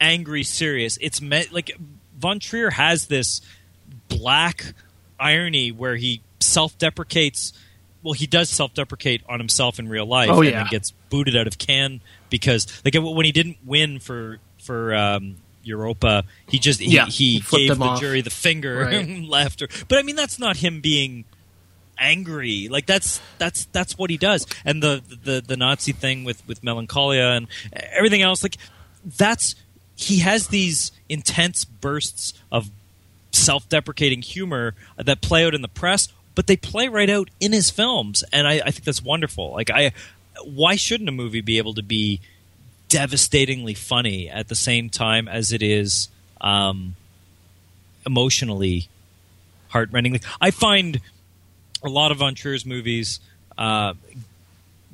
[0.00, 0.98] angry serious.
[1.00, 1.76] It's meant like
[2.18, 3.40] Von Trier has this
[4.08, 4.74] black
[5.18, 7.52] irony where he self-deprecates.
[8.02, 10.58] Well, he does self-deprecate on himself in real life, Oh, and yeah.
[10.62, 12.00] then gets booted out of Cannes
[12.30, 17.38] because, like, when he didn't win for for um, Europa, he just he, Yeah, he,
[17.40, 18.00] he gave the off.
[18.00, 18.94] jury the finger Right.
[18.94, 19.60] and left.
[19.60, 19.68] Her.
[19.88, 21.24] But I mean, that's not him being
[21.98, 22.68] angry.
[22.68, 24.46] Like that's that's that's what he does.
[24.64, 27.46] And the the the Nazi thing with with melancholia and
[27.92, 28.56] everything else, like
[29.04, 29.54] that's
[29.94, 32.70] he has these intense bursts of
[33.30, 37.70] self-deprecating humor that play out in the press, but they play right out in his
[37.70, 39.52] films, and I, I think that's wonderful.
[39.52, 39.92] Like I,
[40.44, 42.20] why shouldn't a movie be able to be
[42.92, 46.08] devastatingly funny at the same time as it is
[46.42, 46.94] um,
[48.04, 48.88] emotionally
[49.68, 50.20] heartrending?
[50.42, 51.00] I find
[51.82, 53.18] a lot of Von Trier's movies
[53.56, 53.94] uh,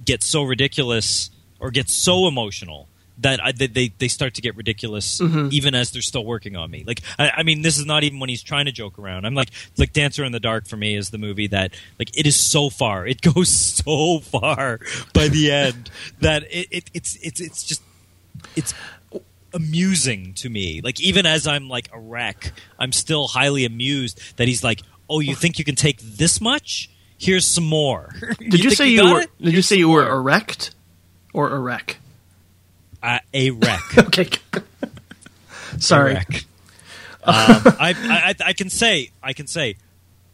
[0.05, 2.87] get so ridiculous or get so emotional
[3.21, 5.21] that I, they they start to get ridiculous
[5.53, 6.85] even as they're still working on me.
[6.87, 9.27] Like I, I mean, this is not even when he's trying to joke around.
[9.27, 12.29] I'm like like Dancer in the Dark for me is the movie that like it
[12.29, 14.79] is so far, it goes so far
[15.13, 17.83] by the end that it, it it's it's it's just
[18.57, 18.75] it's
[19.53, 20.81] amusing to me.
[20.83, 25.21] Like even as I'm like a wreck, I'm still highly amused that he's like, "Oh,
[25.21, 26.91] you think you can take this much?
[27.19, 29.21] Here's some more." Did you, think say you got were?
[29.23, 29.31] it?
[29.41, 30.75] Did you say you were erect
[31.33, 31.99] or erect?
[33.03, 33.81] Uh, a wreck?
[33.99, 34.29] Okay.
[35.79, 36.15] Sorry.
[36.15, 36.45] Wreck.
[37.25, 39.77] um, I, I I can say I can say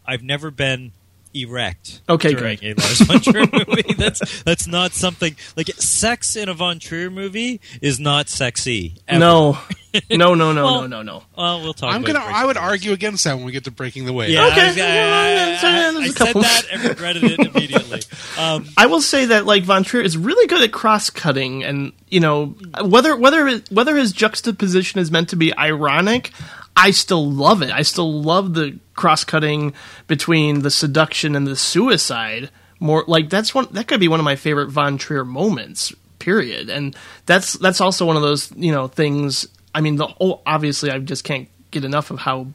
[0.06, 0.92] I've never been
[1.34, 2.00] erect.
[2.08, 2.78] Okay, during good.
[2.78, 3.94] a Lars von Trier movie.
[3.94, 8.94] That's that's not something like sex in a Von Trier movie is not sexy.
[9.08, 9.18] ever.
[9.20, 9.58] No.
[10.10, 11.22] No, no, no, Well, no, no, no.
[11.38, 11.94] Well, we'll talk.
[11.94, 12.26] I'm about gonna.
[12.28, 12.68] it I would briefly.
[12.68, 14.28] argue against that when we get to Breaking the Wave.
[14.28, 14.60] Yeah, Okay.
[14.62, 16.42] I, was- I- I- There's I- a I couple.
[16.42, 18.00] said that and regretted it immediately.
[18.36, 21.92] Um, I will say that like Von Trier is really good at cross cutting, and
[22.08, 26.32] you know whether whether whether his juxtaposition is meant to be ironic,
[26.76, 27.70] I still love it.
[27.70, 29.74] I still love the cross cutting
[30.06, 32.50] between the seduction and the suicide.
[32.80, 35.94] More like that's one that could be one of my favorite Von Trier moments.
[36.18, 36.96] Period, and
[37.26, 39.46] that's that's also one of those you know things.
[39.74, 42.48] I mean, the whole obviously I just can't get enough of how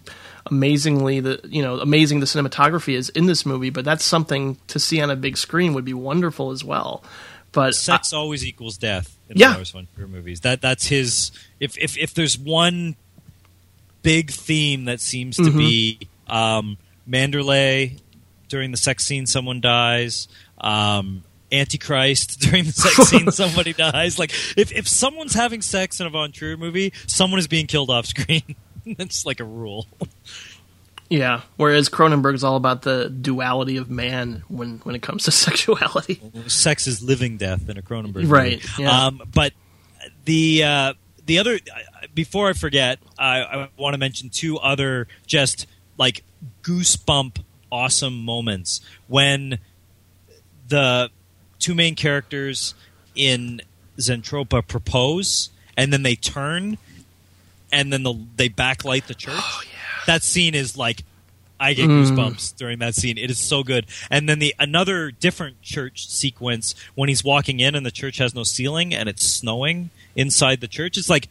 [0.48, 4.80] amazingly the you know amazing the cinematography is in this movie but that's something to
[4.80, 7.04] see on a big screen would be wonderful as well
[7.52, 9.54] but sex always equals death in Yeah.
[9.56, 10.42] Lars von Trier movies.
[10.42, 11.32] That that's his.
[11.60, 12.96] If if if there's one
[14.02, 15.58] big theme that seems to Mm-hmm.
[15.58, 16.78] be um,
[17.10, 18.00] Manderlay
[18.48, 20.28] during the sex scene, someone dies.
[20.60, 24.20] Um, Antichrist during the sex scene, somebody dies.
[24.20, 27.90] Like if if someone's having sex in a Von Trier movie, someone is being killed
[27.90, 28.56] off screen.
[28.98, 29.88] That's like a rule.
[31.10, 31.42] Yeah.
[31.58, 36.22] Whereas Cronenberg's all about the duality of man when when it comes to sexuality.
[36.48, 38.28] Sex is living death in a Cronenberg movie.
[38.28, 39.06] Right, yeah.
[39.08, 39.54] Um, but
[40.26, 40.94] the uh,
[41.30, 41.60] the other
[42.16, 46.24] before I forget, I, I want to mention two other just like
[46.64, 49.60] goosebump awesome moments when
[50.68, 51.12] the
[51.60, 52.74] two main characters
[53.14, 53.62] in
[54.00, 56.80] Zentropa propose and then they turn
[57.72, 59.36] and then the, they backlight the church.
[59.38, 60.06] Oh, yeah.
[60.08, 61.04] That scene is like
[61.60, 62.06] I get mm.
[62.06, 63.20] goosebumps during that scene.
[63.20, 63.86] It is so good.
[64.10, 68.34] And then the another different church sequence when he's walking in and the church has
[68.34, 70.98] no ceiling and it's snowing inside the church.
[70.98, 71.30] It's like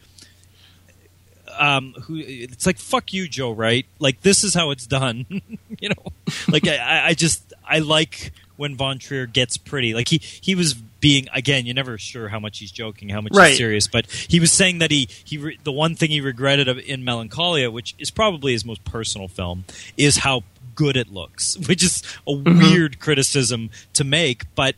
[1.57, 3.51] um, who it's like fuck you, Joe.
[3.51, 3.85] Right?
[3.99, 5.25] Like this is how it's done.
[5.79, 6.11] you know,
[6.51, 9.93] like I, I just I like when Von Trier gets pretty.
[9.93, 11.65] Like he he was being again.
[11.65, 13.49] You're never sure how much he's joking, how much Right.
[13.49, 13.87] he's serious.
[13.87, 17.03] But he was saying that he he re, the one thing he regretted of, in
[17.03, 19.65] Melancholia, which is probably his most personal film,
[19.97, 20.43] is how
[20.75, 24.43] good it looks, which is a weird criticism to make.
[24.55, 24.75] But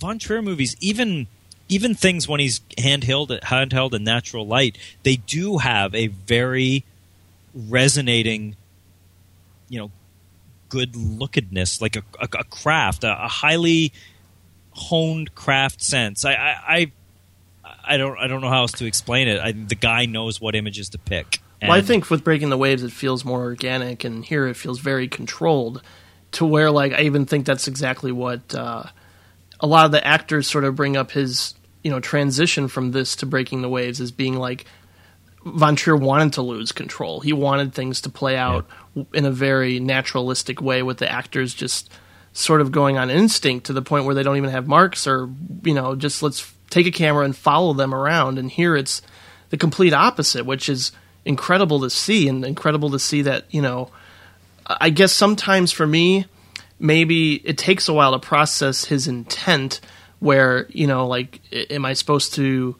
[0.00, 1.28] Von Trier movies, even
[1.70, 6.84] even things when he's handheld handheld in natural light, they do have a very
[7.54, 8.56] resonating,
[9.68, 9.90] you know,
[10.68, 13.92] good lookedness, like a, a, a craft, a, a highly
[14.72, 16.24] honed craft sense.
[16.24, 16.92] I, I, I
[17.84, 19.40] I don't I don't know how else to explain it.
[19.40, 21.40] I, the guy knows what images to pick.
[21.62, 24.80] Well, I think with Breaking the Waves, it feels more organic, and here it feels
[24.80, 25.82] very controlled.
[26.32, 28.84] To where, like, I even think that's exactly what uh,
[29.58, 33.16] a lot of the actors sort of bring up his, you know, transition from this
[33.16, 34.66] to Breaking the Waves as being like
[35.44, 37.20] Von Trier wanted to lose control.
[37.20, 38.66] He wanted things to play out
[39.14, 41.90] in a very naturalistic way, with the actors just
[42.32, 45.28] sort of going on instinct to the point where they don't even have marks or
[45.64, 48.38] you know just let's take a camera and follow them around.
[48.38, 49.02] And here it's
[49.48, 50.92] the complete opposite, which is
[51.24, 53.90] incredible to see and incredible to see that you know.
[54.66, 56.26] I guess sometimes for me,
[56.78, 59.80] maybe it takes a while to process his intent.
[60.20, 62.76] Where you know, like, am I supposed to?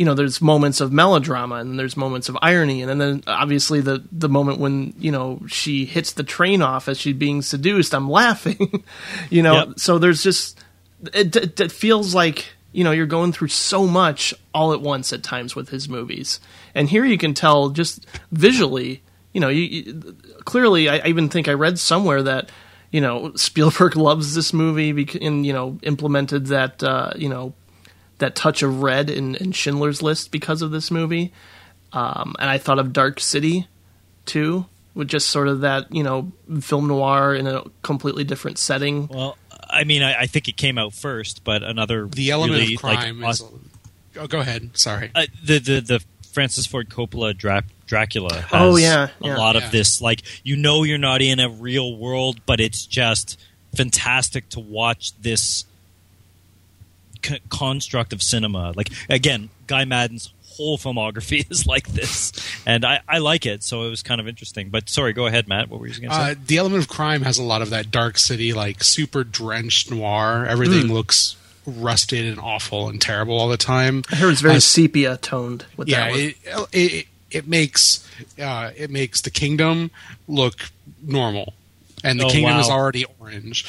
[0.00, 4.02] you know, there's moments of melodrama and there's moments of irony, and then obviously the
[4.10, 8.08] the moment when you know she hits the train off as she's being seduced, I'm
[8.08, 8.82] laughing,
[9.30, 9.52] you know.
[9.52, 9.68] Yep.
[9.78, 10.58] So there's just
[11.12, 15.12] it, it, it feels like you know you're going through so much all at once
[15.12, 16.40] at times with his movies,
[16.74, 19.02] and here you can tell just visually,
[19.34, 20.16] you know, you, you
[20.46, 20.88] clearly.
[20.88, 22.50] I, I even think I read somewhere that
[22.90, 27.52] you know Spielberg loves this movie bec- and you know implemented that uh, you know
[28.18, 31.32] that touch of red in, in Schindler's List because of this movie.
[31.92, 33.66] Um, and I thought of Dark City
[34.26, 36.30] too, with just sort of that you know
[36.60, 39.08] film noir in a completely different setting.
[39.08, 39.36] Well,
[39.68, 42.80] I mean, I, I think it came out first, but another The element really, of
[42.80, 43.44] crime like, is.
[44.16, 44.70] Oh, go ahead.
[44.76, 45.10] Sorry.
[45.14, 48.32] uh, the the the Francis Ford Coppola Dra- Dracula.
[48.40, 49.36] Has Oh, yeah, yeah.
[49.36, 49.66] a lot Yeah.
[49.66, 50.00] of this.
[50.00, 53.38] Like you know, you're not in a real world, but it's just
[53.76, 55.64] fantastic to watch this
[57.24, 58.72] c- construct of cinema.
[58.76, 62.32] Like again, Guy Maddin's whole filmography is like this,
[62.66, 63.62] and I, I like it.
[63.62, 64.68] So it was kind of interesting.
[64.70, 65.68] But sorry, go ahead, Matt.
[65.68, 66.30] What were you going to say?
[66.30, 69.90] Uh, the element of crime has a lot of that dark city, like super drenched
[69.90, 70.46] noir.
[70.48, 70.92] Everything Hmm.
[70.94, 71.36] looks
[71.66, 74.02] rusted and awful and terrible all the time.
[74.10, 76.20] I heard it's very Uh, sepia toned with yeah, that one.
[76.20, 76.36] it,
[76.72, 78.06] it it makes
[78.40, 79.90] uh, it makes the kingdom
[80.28, 80.70] look
[81.02, 81.54] normal,
[82.04, 83.64] and the Oh, kingdom is already orange.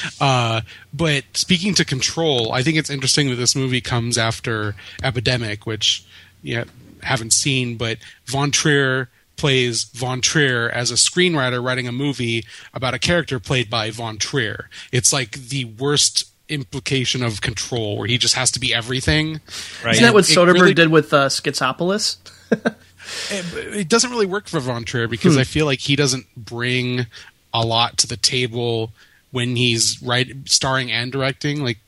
[0.20, 0.60] uh,
[0.92, 6.04] but speaking to control, I think it's interesting that this movie comes after Epidemic, which
[6.42, 6.64] yeah
[7.02, 12.94] haven't seen, but Von Trier plays Von Trier as a screenwriter writing a movie about
[12.94, 14.68] a character played by Von Trier.
[14.92, 19.40] It's like the worst implication of control where he just has to be everything.
[19.84, 19.92] Right.
[19.94, 22.16] Isn't that what Soderbergh really- did with uh, Schizopolis?
[23.30, 25.40] it doesn't really work for Von Trier because hmm.
[25.40, 27.06] I feel like he doesn't bring
[27.52, 28.90] a lot to the table
[29.30, 31.62] when he's right starring and directing.
[31.62, 31.78] Like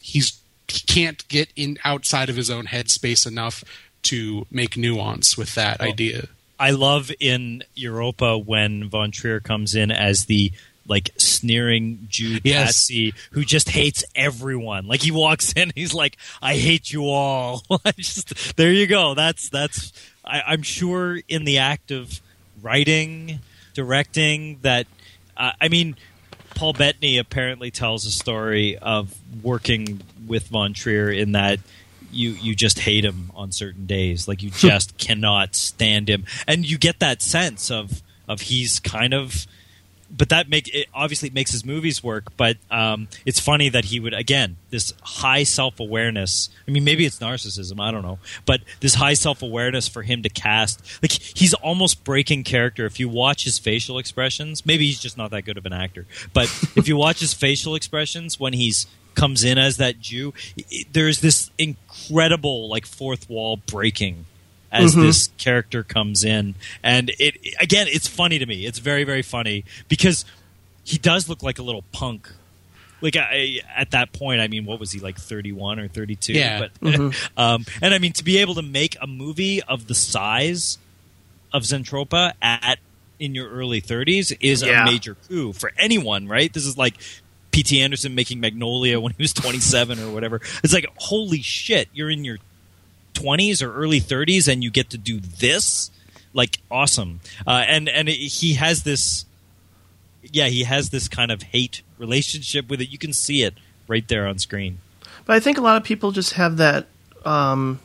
[0.00, 3.64] he's he can't get in outside of his own headspace enough
[4.02, 5.84] to make nuance with that oh.
[5.84, 6.28] idea.
[6.58, 10.52] I love in Europa when Von Trier comes in as the
[10.86, 12.66] like sneering Jew Yes.
[12.66, 14.86] patsy who just hates everyone.
[14.86, 17.62] Like he walks in, he's like, "I hate you all."
[17.96, 19.14] Just there you go.
[19.14, 19.92] That's that's.
[20.30, 22.20] I, I'm sure in the act of
[22.62, 23.40] writing,
[23.74, 24.86] directing, that
[25.36, 25.96] uh, I mean,
[26.54, 31.58] Paul Bettany apparently tells a story of working with Von Trier in that
[32.12, 36.68] you you just hate him on certain days, like you just cannot stand him, and
[36.68, 39.46] you get that sense of of he's kind of
[40.10, 42.36] but that make it obviously it makes his movies work.
[42.36, 46.50] But um, it's funny that he would again this high self awareness.
[46.66, 47.80] I mean, maybe it's narcissism.
[47.80, 52.04] I don't know, but this high self awareness for him to cast like he's almost
[52.04, 52.86] breaking character.
[52.86, 56.06] If you watch his facial expressions, maybe he's just not that good of an actor.
[56.32, 56.44] But
[56.76, 60.32] if you watch his facial expressions when he's comes in as that Jew,
[60.92, 64.26] there's this incredible like fourth wall breaking
[64.72, 65.02] as Mhm.
[65.02, 69.64] this character comes in and it again it's funny to me it's very very funny
[69.88, 70.24] because
[70.84, 72.28] he does look like a little punk
[73.00, 76.58] like I, at that point i mean what was he like 31 or 32 Yeah.
[76.60, 77.14] but Mhm.
[77.36, 80.78] um, and i mean to be able to make a movie of the size
[81.52, 82.78] of zentropa at
[83.18, 84.82] in your early 30s is Yeah.
[84.82, 86.94] a major coup for anyone right this is like
[87.52, 87.80] P.T.
[87.82, 90.40] Anderson making Magnolia when he was 27 or whatever.
[90.62, 92.38] It's like, holy shit, you're in your
[93.20, 95.90] 20s or early 30s and you get to do this
[96.32, 97.20] like awesome.
[97.46, 99.24] Uh, and and he has this
[100.22, 102.90] yeah he has this kind of hate relationship with it.
[102.90, 103.54] You can see it
[103.88, 104.78] right there on screen.
[105.24, 106.86] But I think a lot of people just have that
[107.24, 107.80] um,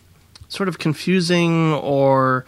[0.48, 2.45] sort of confusing or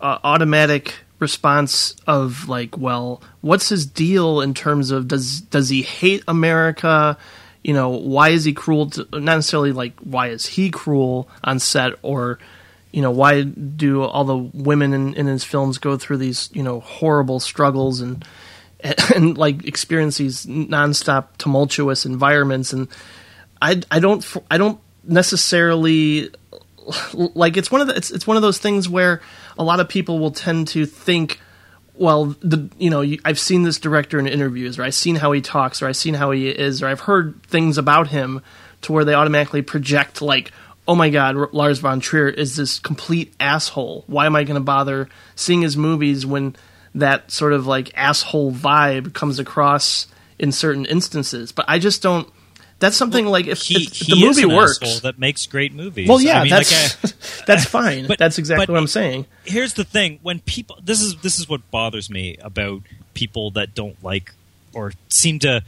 [0.00, 5.82] uh, automatic response of like, well, what's his deal in terms of does does he
[5.82, 7.16] hate America?
[7.68, 8.88] You know, why is he cruel?
[8.88, 12.38] To, not necessarily like why is he cruel on set, or
[12.92, 16.62] you know, why do all the women in, in his films go through these you
[16.62, 18.24] know horrible struggles and
[19.14, 22.88] and, like experience these nonstop tumultuous environments and
[23.60, 26.30] I, I don't I don't necessarily
[27.12, 29.20] like it's one of the it's it's one of those things where
[29.58, 31.38] a lot of people will tend to think
[31.98, 35.40] well the you know I've seen this director in interviews or I've seen how he
[35.40, 38.42] talks or I've seen how he is or I've heard things about him
[38.82, 40.52] to where they automatically project like
[40.86, 44.04] oh my god Lars von Trier is this complete asshole.
[44.06, 46.56] Why am I going to bother seeing his movies when
[46.94, 50.06] that sort of like asshole vibe comes across
[50.38, 51.52] in certain instances?
[51.52, 52.28] But I just don't
[52.80, 56.08] that's something like if, he, if, if he the movie works that makes great movies
[56.08, 58.06] well, yeah, I mean, that's like, I- that's fine.
[58.06, 59.26] But- that's exactly but- what I'm saying.
[59.44, 62.82] here's the thing when people this is this is what bothers me about
[63.14, 64.32] people that don't like
[64.72, 65.62] or seem to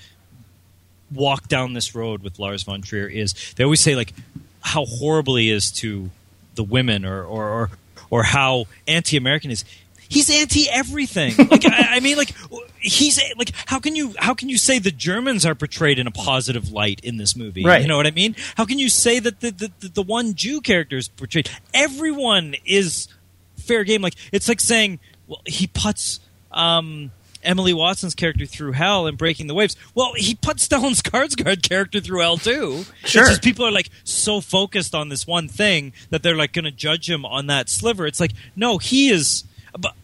[1.12, 4.12] walk down this road with Lars von Trier is they always say like
[4.60, 6.10] how horrible he is to
[6.54, 7.70] the women or or or,
[8.10, 9.64] or how anti-American is.
[10.10, 11.34] He's anti everything.
[11.50, 12.32] Like I, I mean, like
[12.78, 16.10] he's like how can you how can you say the Germans are portrayed in a
[16.10, 17.64] positive light in this movie?
[17.64, 17.82] Right.
[17.82, 18.36] You know what I mean?
[18.56, 21.50] How can you say that the the, the, one Jew character is portrayed?
[21.74, 23.08] Everyone is
[23.56, 24.02] fair game.
[24.02, 26.20] Like it's like saying, well, he puts
[26.52, 27.10] um,
[27.42, 29.76] Emily Watson's character through hell and breaking the waves.
[29.94, 32.84] Well, he put Stellan Skarsgård character through hell too.
[33.04, 33.22] Sure.
[33.22, 36.64] It's just people are like so focused on this one thing that they're like going
[36.64, 38.06] to judge him on that sliver.
[38.06, 39.44] It's like no, he is.
[39.78, 39.94] But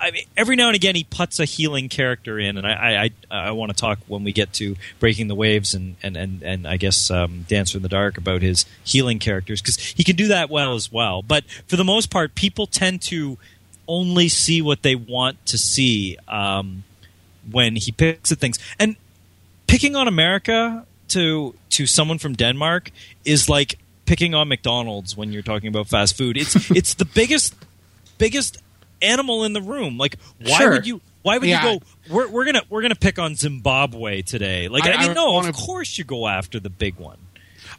[0.00, 3.10] I mean, every now and again he puts a healing character in, and I I,
[3.30, 6.42] I, I want to talk when we get to breaking the waves and and and,
[6.42, 10.16] and I guess um, Dancer in the Dark about his healing characters because he can
[10.16, 11.22] do that well as well.
[11.22, 13.38] But for the most part, people tend to
[13.86, 16.84] only see what they want to see um,
[17.50, 18.96] when he picks at things, and
[19.66, 22.90] picking on America to to someone from Denmark
[23.24, 26.36] is like picking on McDonald's when you're talking about fast food.
[26.36, 27.54] It's it's the biggest
[28.18, 28.58] biggest
[29.02, 29.98] animal in the room.
[29.98, 30.70] Like why Sure.
[30.72, 31.72] would you why would Yeah.
[31.72, 34.68] you go we're we're going to we're going to pick on Zimbabwe today.
[34.68, 37.18] Like I, I- mean I no, wanna- of course you go after the big one.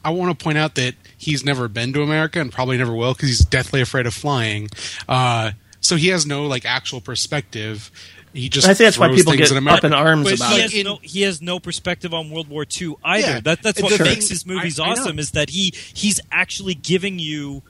[0.03, 3.13] I want to point out that he's never been to America and probably never will
[3.13, 4.69] because he's deathly afraid of flying.
[5.07, 7.91] Uh, so he has no like actual perspective.
[8.33, 10.53] He just I think that's why people things get in up in arms But about
[10.53, 10.61] he it.
[10.61, 13.27] has in- no he has no perspective on World War II either.
[13.27, 13.39] Yeah.
[13.41, 16.73] That that's what the makes his movies I- I awesome is that he he's actually
[16.75, 17.61] giving you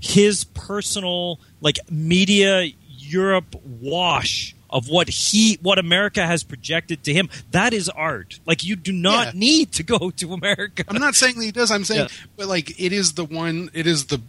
[0.00, 7.28] his personal like media Europe wash of what he what America has projected to him.
[7.50, 8.38] That is art.
[8.46, 9.40] Like you do not Yeah.
[9.40, 10.84] need to go to America.
[10.88, 11.70] I'm not saying that he does.
[11.70, 12.26] I'm saying, Yeah.
[12.36, 13.70] but like it is the one.
[13.74, 14.20] It is the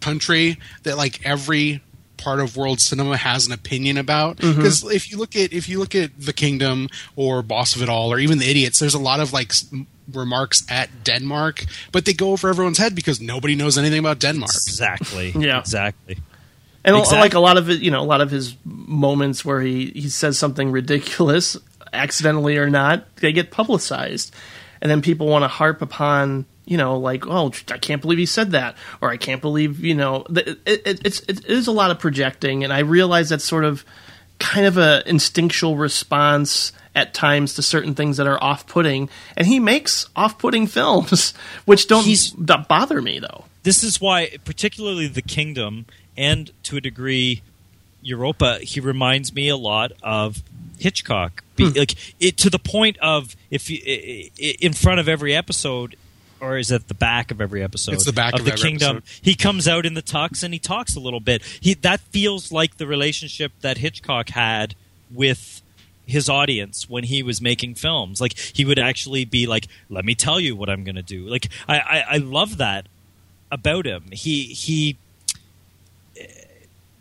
[0.00, 1.82] country that like every
[2.16, 4.38] part of world cinema has an opinion about.
[4.38, 4.56] Mm-hmm.
[4.56, 7.88] Because if you look at if you look at The Kingdom or Boss of It
[7.90, 9.52] All or even The Idiots, there's a lot of like
[10.12, 14.50] remarks at Denmark, but they go over everyone's head because nobody knows anything about Denmark.
[14.50, 15.32] Exactly.
[15.38, 15.60] Yeah.
[15.60, 16.18] Exactly.
[16.84, 17.18] And Exactly.
[17.20, 20.08] like a lot of it, you know, a lot of his moments where he he
[20.08, 21.56] says something ridiculous,
[21.92, 24.34] accidentally or not, they get publicized,
[24.80, 28.26] and then people want to harp upon, you know, like, oh, I can't believe he
[28.26, 31.90] said that, or I can't believe, you know, it, it, it's it is a lot
[31.90, 33.84] of projecting, and I realize that's sort of
[34.38, 39.60] kind of a instinctual response at times to certain things that are off-putting, and he
[39.60, 41.34] makes off-putting films,
[41.66, 42.06] which don't
[42.44, 43.44] don't bother me though.
[43.64, 45.84] this is why, particularly the kingdom,
[46.16, 47.42] and to a degree,
[48.02, 50.42] Europa, he reminds me a lot of
[50.78, 51.42] Hitchcock.
[51.56, 51.78] Be, hmm.
[51.78, 55.96] Like it to the point of if you, i- i- in front of every episode,
[56.40, 57.92] or is it the back of every episode?
[57.94, 58.96] It's the back of the every kingdom.
[58.98, 59.18] episode.
[59.22, 61.42] He comes out in the tux and he talks a little bit.
[61.60, 64.74] He that feels like the relationship that Hitchcock had
[65.12, 65.60] with
[66.06, 68.20] his audience when he was making films.
[68.22, 71.28] Like he would actually be like, "Let me tell you what I'm going to do."
[71.28, 72.86] Like I, I, I love that
[73.52, 74.04] about him.
[74.12, 74.96] He he.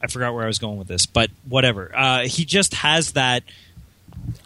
[0.01, 1.91] I forgot where I was going with this, but whatever.
[1.95, 3.43] Uh, he just has that.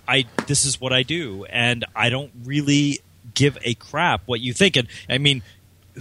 [0.07, 2.99] I this is what I do, and I don't really
[3.33, 4.75] give a crap what you think.
[4.75, 5.41] And I mean,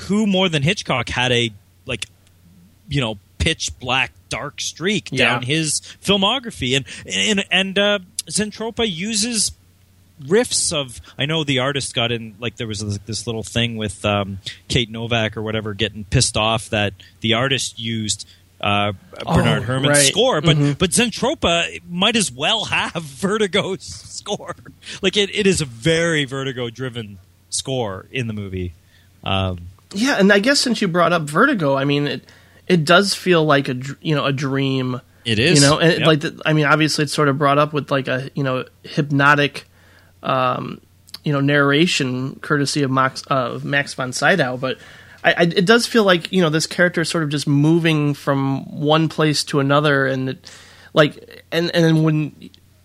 [0.02, 1.50] who more than Hitchcock had a
[1.86, 2.06] like,
[2.88, 5.26] you know, pitch black dark streak Yeah.
[5.34, 9.52] down his filmography, and and and uh, Zentropa uses
[10.22, 13.76] riffs of I know the artist got in like there was this, this little thing
[13.76, 14.38] with um,
[14.68, 18.28] Kate Novak or whatever getting pissed off that the artist used
[18.62, 18.92] uh,
[19.26, 20.06] Bernard Oh, Herrmann's right.
[20.06, 20.78] score, but Mhm.
[20.78, 24.54] but Zentropa might as well have Vertigo's score.
[25.02, 27.18] Like it, it is a very Vertigo driven
[27.50, 28.72] score in the movie.
[29.24, 29.62] Um,
[29.94, 32.24] Yeah, and I guess since you brought up Vertigo, I mean it
[32.68, 35.00] it does feel like a you know a dream.
[35.24, 36.06] It is, you know, and yep.
[36.06, 38.64] like the, I mean, obviously it's sort of brought up with like a you know
[38.84, 39.68] hypnotic,
[40.22, 40.80] um,
[41.24, 44.78] you know, narration courtesy of Max uh, of Max von Sydow, but.
[45.24, 48.14] I, I, it does feel like you know this character is sort of just moving
[48.14, 50.50] from one place to another, and it,
[50.94, 52.34] like and and then when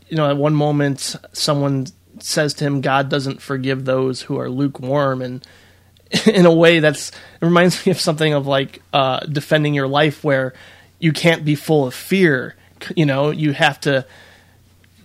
[0.07, 1.88] you know at one moment someone
[2.19, 5.45] says to him, "God doesn't forgive those who are lukewarm," and
[6.26, 10.23] in a way that's it reminds me of something of like uh, defending your life
[10.23, 10.53] where
[10.99, 12.55] you can't be full of fear.
[12.95, 14.05] You know you have to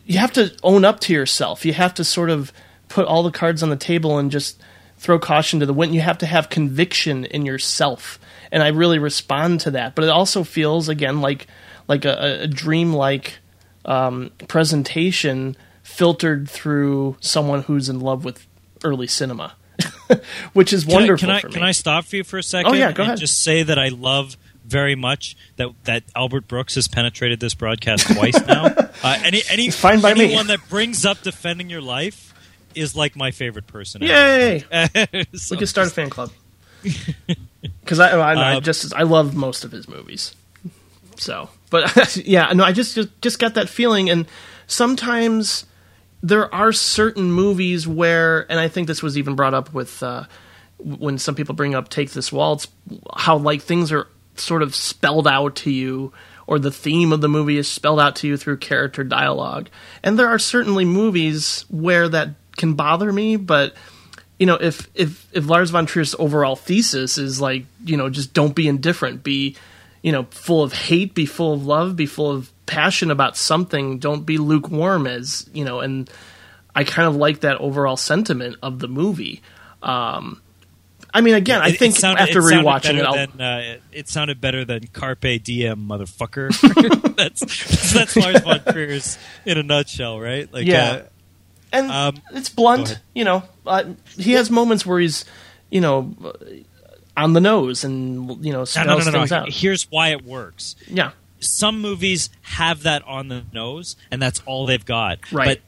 [0.05, 1.65] you have to own up to yourself.
[1.65, 2.53] You have to sort of
[2.89, 4.61] put all the cards on the table and just
[5.03, 8.19] throw caution to the wind you have to have conviction in yourself
[8.53, 11.47] and i really respond to that but it also feels again like
[11.89, 13.39] like a, a dream-like
[13.85, 18.47] um, presentation filtered through someone who's in love with
[18.85, 19.55] early cinema
[20.53, 21.53] which is Can I- wonderful Can I, me.
[21.53, 22.71] can I stop for you for a second?
[22.71, 23.19] Oh, yeah, go ahead.
[23.19, 28.07] Just say that I love very much that that Albert Brooks has penetrated this broadcast
[28.07, 28.69] twice now.
[29.03, 30.27] Uh, any any Fine by me.
[30.27, 32.32] anyone that brings up defending your life
[32.75, 34.03] is like my favorite person.
[34.03, 34.65] Yay!
[35.35, 36.31] So- we could start a fan club
[37.83, 40.35] because I, I, I Uh, just I love most of his movies.
[41.17, 44.27] So, but yeah, no, I just, just just got that feeling, and
[44.67, 45.67] sometimes
[46.23, 50.25] there are certain movies where, and I think this was even brought up with uh,
[50.79, 52.67] when some people bring up "Take This Waltz,"
[53.17, 56.13] how like things are sort of spelled out to you,
[56.47, 59.69] or the theme of the movie is spelled out to you through character dialogue,
[60.03, 62.31] and there are certainly movies where that
[62.63, 63.75] can bother me, but
[64.39, 68.33] you know, if if if Lars von Trier's overall thesis is like, you know, just
[68.33, 69.57] don't be indifferent, be,
[70.03, 73.99] you know, full of hate, be full of love, be full of passion about something,
[73.99, 76.09] don't be lukewarm as, you know, and
[76.75, 79.43] I kind of like that overall sentiment of the movie.
[79.83, 80.41] Um
[81.15, 83.59] I mean, again, I It- it think sounded- after it rewatching it, I'll, than, uh,
[83.75, 86.49] it, it sounded better than Carpe Diem, motherfucker.
[87.17, 90.51] that's that's Lars von Trier's in a nutshell, right?
[90.51, 90.91] Like, Yeah.
[90.91, 91.03] uh,
[91.73, 93.43] and um, it's blunt, you know.
[93.67, 95.25] Uh, he has moments where he's,
[95.71, 96.15] you know,
[97.17, 99.51] on the nose and you know no, spells no, no, no, things out.
[99.51, 100.77] Here's why it works.
[100.87, 105.61] yeah, some movies have that on the nose and that's all they've got Right.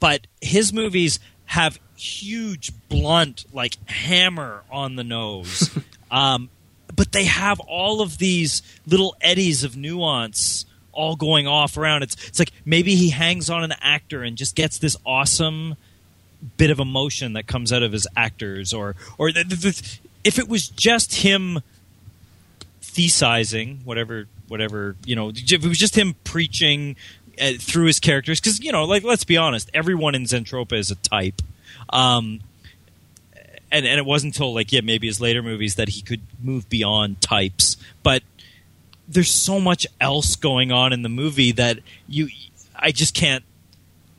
[0.00, 5.70] but but his movies have huge blunt like hammer on the nose
[6.10, 6.48] um,
[6.96, 12.02] but they have all of these little eddies of nuance all going off around.
[12.02, 15.76] It's it's like maybe he hangs on an actor and just gets this awesome
[16.56, 21.14] bit of emotion that comes out of his actors or or if it was just
[21.16, 21.60] him
[22.82, 26.96] thesizing whatever whatever you know if it was just him preaching
[27.40, 30.90] uh, through his characters because you know like let's be honest everyone in zentropa is
[30.90, 31.40] a type.
[31.90, 32.40] Um
[33.70, 36.68] and and it wasn't until like yeah maybe his later movies that he could move
[36.68, 37.76] beyond types.
[38.02, 38.22] But
[39.12, 41.78] there's so much else going on in the movie that
[42.08, 42.28] you
[42.76, 43.44] i just can't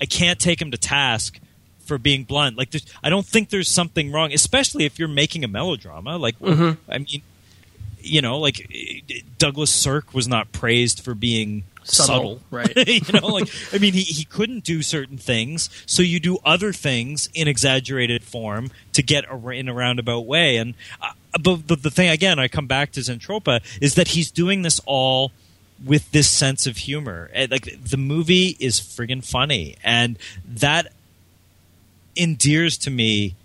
[0.02, 1.40] i can't take him to task
[1.80, 5.44] for being blunt like there's, i don't think there's something wrong especially if you're making
[5.44, 6.80] a melodrama like mm-hmm.
[6.92, 7.22] i mean
[8.04, 8.70] you know, like
[9.38, 12.88] Douglas Sirk was not praised for being Subtle, subtle, right.
[12.88, 16.72] you know, like I mean, he he couldn't do certain things, so you do other
[16.72, 20.58] things in exaggerated form to get a, in a roundabout way.
[20.58, 20.76] And
[21.42, 24.80] but the, the thing again, I come back to Zentropa is that he's doing this
[24.86, 25.32] all
[25.84, 27.30] with this sense of humor.
[27.50, 30.94] Like the movie is friggin' funny, and that
[32.16, 33.36] endears to me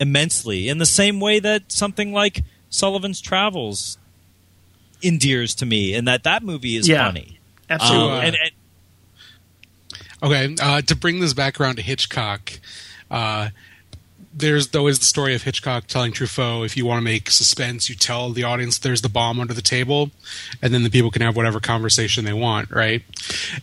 [0.00, 3.98] immensely in the same way that something like Sullivan's Travels
[5.02, 7.06] endears to me, and that that movie is Yeah.
[7.06, 7.38] funny.
[7.68, 8.18] absolutely.
[8.18, 8.50] Um, and, and
[10.22, 12.52] Okay, uh, to bring this back around to Hitchcock,
[13.10, 13.48] uh,
[14.32, 17.96] there's always the story of Hitchcock telling Truffaut, if you want to make suspense, you
[17.96, 20.10] tell the audience there's the bomb under the table,
[20.62, 23.02] and then the people can have whatever conversation they want, right?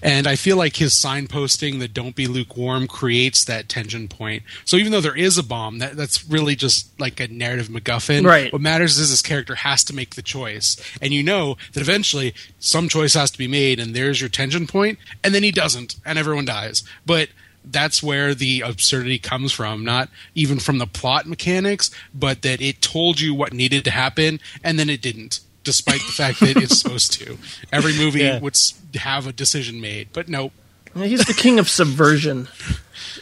[0.03, 4.43] And I feel like his signposting that "Don't be lukewarm" creates that tension point.
[4.65, 8.25] So even though there is a bomb, that that's really just like a narrative MacGuffin.
[8.25, 8.51] Right.
[8.51, 12.33] What matters is this character has to make the choice, and you know that eventually
[12.59, 15.95] some choice has to be made, and there's your tension point, and then he doesn't,
[16.05, 16.83] and everyone dies.
[17.05, 17.29] But
[17.71, 22.81] that's where the absurdity comes from, not even from the plot mechanics, but that it
[22.81, 26.79] told you what needed to happen and then it didn't, despite the fact that it's
[26.79, 27.37] supposed to.
[27.71, 28.39] Every movie Yeah.
[28.39, 28.57] would
[28.95, 30.53] have a decision made, but nope.
[30.95, 32.47] He's the king of subversion.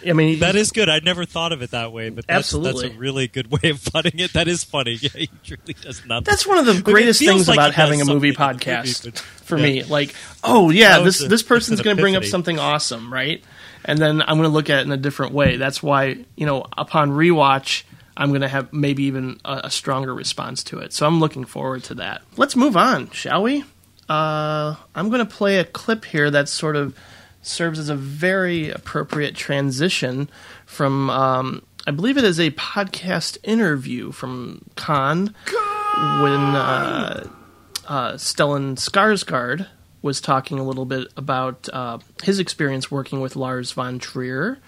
[0.08, 0.88] I mean, That is good.
[0.88, 2.84] I'd never thought of it that way, but that's, Absolutely.
[2.84, 4.32] that's a really good way of putting it.
[4.34, 4.94] That is funny.
[5.02, 6.24] Yeah, he truly does nothing.
[6.24, 8.92] That's one of the greatest things like about having a movie something in the movie,
[8.92, 9.64] podcast but- for yeah.
[9.64, 9.84] me.
[9.84, 13.44] Like, oh yeah, this a- this person's going to bring up something awesome, right?
[13.86, 15.58] And then I'm going to look at it in a different way.
[15.58, 17.84] That's why you know, upon rewatch,
[18.18, 20.92] I'm going to have maybe even a, a stronger response to it.
[20.92, 22.22] So I'm looking forward to that.
[22.36, 23.64] Let's move on, shall we?
[24.08, 26.98] Uh, I'm going to play a clip here that sort of
[27.42, 30.30] serves as a very appropriate transition
[30.66, 37.28] from, um, I believe it is a podcast interview from Cannes when uh,
[37.88, 39.68] uh, Stellan Skarsgård
[40.06, 44.60] was talking a little bit about uh, his experience working with Lars von Trier.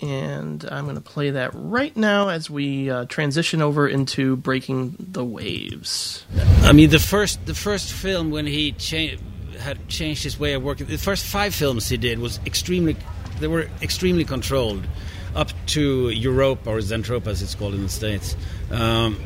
[0.00, 4.94] And I'm going to play that right now as we uh, transition over into Breaking
[4.98, 6.24] the Waves.
[6.62, 9.16] I mean, the first the first film when he cha-
[9.58, 10.86] had changed his way of working.
[10.86, 12.96] The first five films he did was extremely.
[13.40, 14.86] They were extremely controlled,
[15.34, 18.36] up to Europa or Zentropa as it's called in the states.
[18.70, 19.20] Um,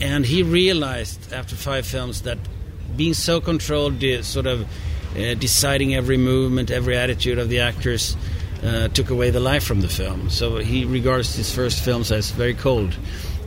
[0.00, 2.38] and he realized after five films that
[2.96, 4.62] being so controlled, sort of
[5.16, 8.16] uh, deciding every movement, every attitude of the actors.
[8.64, 12.30] Uh, took away the life from the film, so he regards his first films as
[12.30, 12.96] very cold,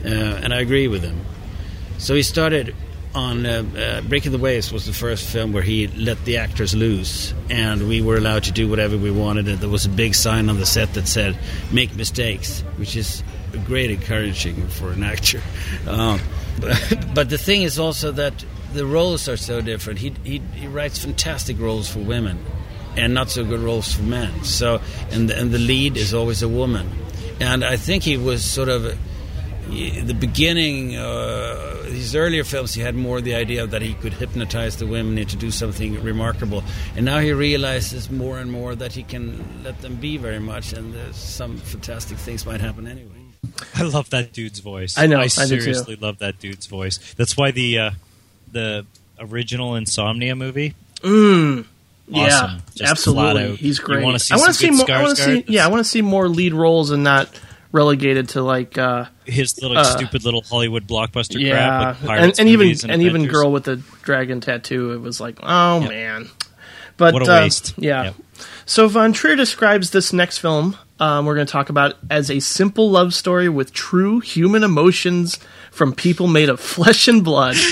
[0.05, 1.19] uh, and I agree with him.
[1.97, 2.76] So he started
[3.15, 6.76] on uh, uh, Breaking the Waves was the first film where he let the actors
[6.76, 9.47] loose, and we were allowed to do whatever we wanted.
[9.47, 11.38] And there was a big sign on the set that said
[11.71, 13.23] "Make mistakes," which is
[13.65, 15.41] great encouraging for an actor.
[15.88, 16.19] Um,
[16.59, 19.99] but, but the thing is also that the roles are so different.
[19.99, 22.37] He, he he writes fantastic roles for women,
[22.97, 24.43] and not so good roles for men.
[24.43, 24.81] So
[25.11, 26.89] and and the lead is always a woman,
[27.39, 28.97] and I think he was sort of
[29.69, 34.77] the beginning, uh, his earlier films, he had more the idea that he could hypnotize
[34.77, 36.63] the women into do something remarkable,
[36.95, 40.73] and now he realizes more and more that he can let them be very much,
[40.73, 43.11] and there's some fantastic things might happen anyway.
[43.75, 44.97] I love that dude's voice.
[44.97, 45.61] I know, I I do too.
[45.61, 47.13] seriously love that dude's voice.
[47.15, 47.91] That's why the uh,
[48.51, 48.85] the
[49.19, 50.76] original Insomnia movie.
[51.01, 51.65] Mm.
[52.07, 53.55] Yeah, Just absolutely.
[53.55, 54.01] He's great.
[54.01, 54.91] I want to see more.
[54.91, 55.45] I want to see.
[55.47, 57.30] Yeah, I want to see more lead roles and not
[57.71, 58.77] relegated to like.
[58.77, 62.84] Uh, His little Uh, stupid little Hollywood blockbuster yeah, crap, like and, and even movies
[62.84, 64.93] and, even girl with the dragon tattoo.
[64.93, 66.30] It was like, oh man.
[66.97, 67.76] But What a uh, waste.
[67.77, 68.05] yeah.
[68.05, 68.15] Yep.
[68.65, 72.39] So Von Trier describes this next film um, we're going to talk about as a
[72.39, 75.39] simple love story with true human emotions
[75.71, 77.55] from people made of flesh and blood.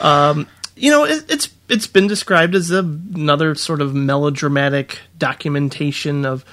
[0.00, 0.46] um,
[0.76, 6.44] you know, it, it's it's been described as a, another sort of melodramatic documentation of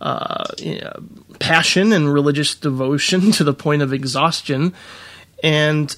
[0.00, 0.92] uh, you know,
[1.38, 4.72] passion and religious devotion to the point of exhaustion,
[5.42, 5.96] and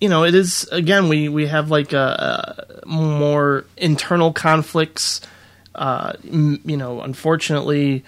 [0.00, 5.20] you know, it is again we we have like a, a more internal conflicts.
[5.74, 8.02] Uh, m- you know, unfortunately,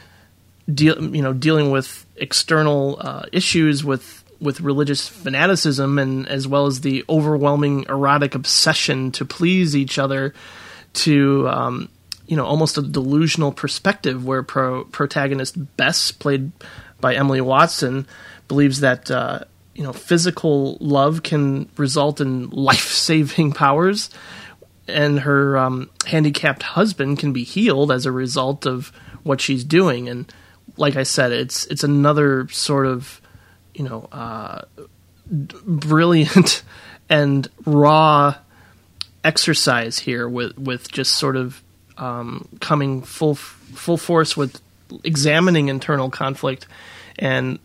[0.73, 6.67] deal you know dealing with external uh, issues with with religious fanaticism and as well
[6.67, 10.33] as the overwhelming erotic obsession to please each other
[10.93, 11.89] to um,
[12.27, 16.53] you know almost a delusional perspective where pro- protagonist Bess played
[17.01, 18.07] by Emily Watson
[18.47, 19.41] believes that uh,
[19.75, 24.11] you know physical love can result in life saving powers
[24.89, 28.91] and her um, handicapped husband can be healed as a result of
[29.23, 30.09] what she's doing.
[30.09, 30.33] And
[30.77, 33.21] like I said, it's it's another sort of
[33.79, 34.63] you know uh,
[35.27, 36.63] brilliant
[37.09, 38.35] and raw
[39.25, 41.63] exercise here with with just sort of
[41.97, 44.61] um, coming full full force with
[45.05, 46.67] examining internal conflict
[47.19, 47.59] and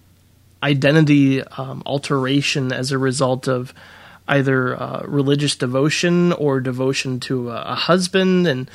[0.61, 3.73] identity um, alteration as a result of
[4.27, 8.69] either uh, religious devotion or devotion to a, a husband and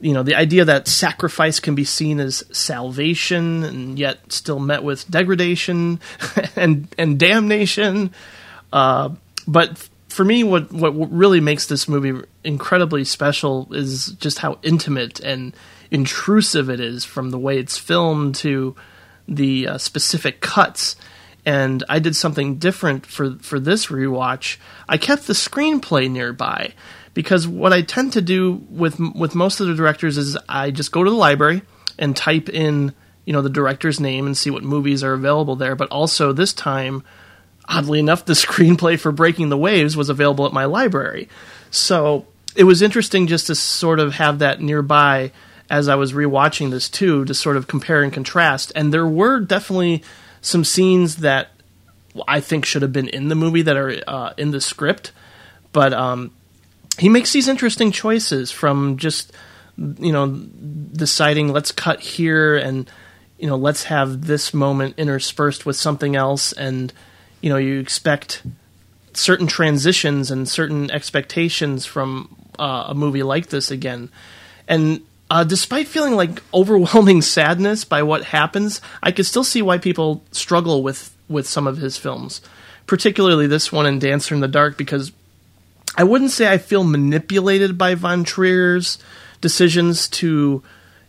[0.00, 4.82] you know the idea that sacrifice can be seen as salvation and yet still met
[4.82, 6.00] with degradation
[6.56, 8.12] and and damnation
[8.72, 9.10] uh,
[9.46, 15.20] but for me, what what really makes this movie incredibly special is just how intimate
[15.20, 15.54] and
[15.90, 18.74] intrusive it is, from the way it's filmed to
[19.28, 20.96] the uh, specific cuts.
[21.46, 24.58] And I did something different for for this rewatch.
[24.88, 26.74] I kept the screenplay nearby
[27.14, 30.92] because what I tend to do with with most of the directors is I just
[30.92, 31.62] go to the library
[31.98, 35.74] and type in you know the director's name and see what movies are available there.
[35.74, 37.02] But also this time,
[37.68, 41.28] oddly enough, the screenplay for Breaking the Waves was available at my library,
[41.70, 42.26] so
[42.56, 45.32] it was interesting just to sort of have that nearby
[45.68, 48.72] as I was rewatching this too to sort of compare and contrast.
[48.74, 50.02] And there were definitely
[50.40, 51.50] some scenes that
[52.26, 55.12] I think should have been in the movie that are uh, in the script,
[55.72, 56.32] but um,
[57.00, 59.32] he makes these interesting choices from just
[59.78, 60.28] you know
[60.92, 62.90] deciding let's cut here and
[63.38, 66.52] you know let's have this moment interspersed with something else.
[66.52, 66.92] And
[67.40, 68.42] you know you expect
[69.14, 74.10] certain transitions and certain expectations from uh, a movie like this again.
[74.68, 75.00] And
[75.30, 80.24] uh, despite feeling like overwhelming sadness by what happens i could still see why people
[80.32, 82.40] struggle with with some of his films
[82.88, 85.12] particularly this one and dancer in the dark because
[85.96, 88.98] I wouldn't say I feel manipulated by Von Trier's
[89.40, 90.62] decisions to,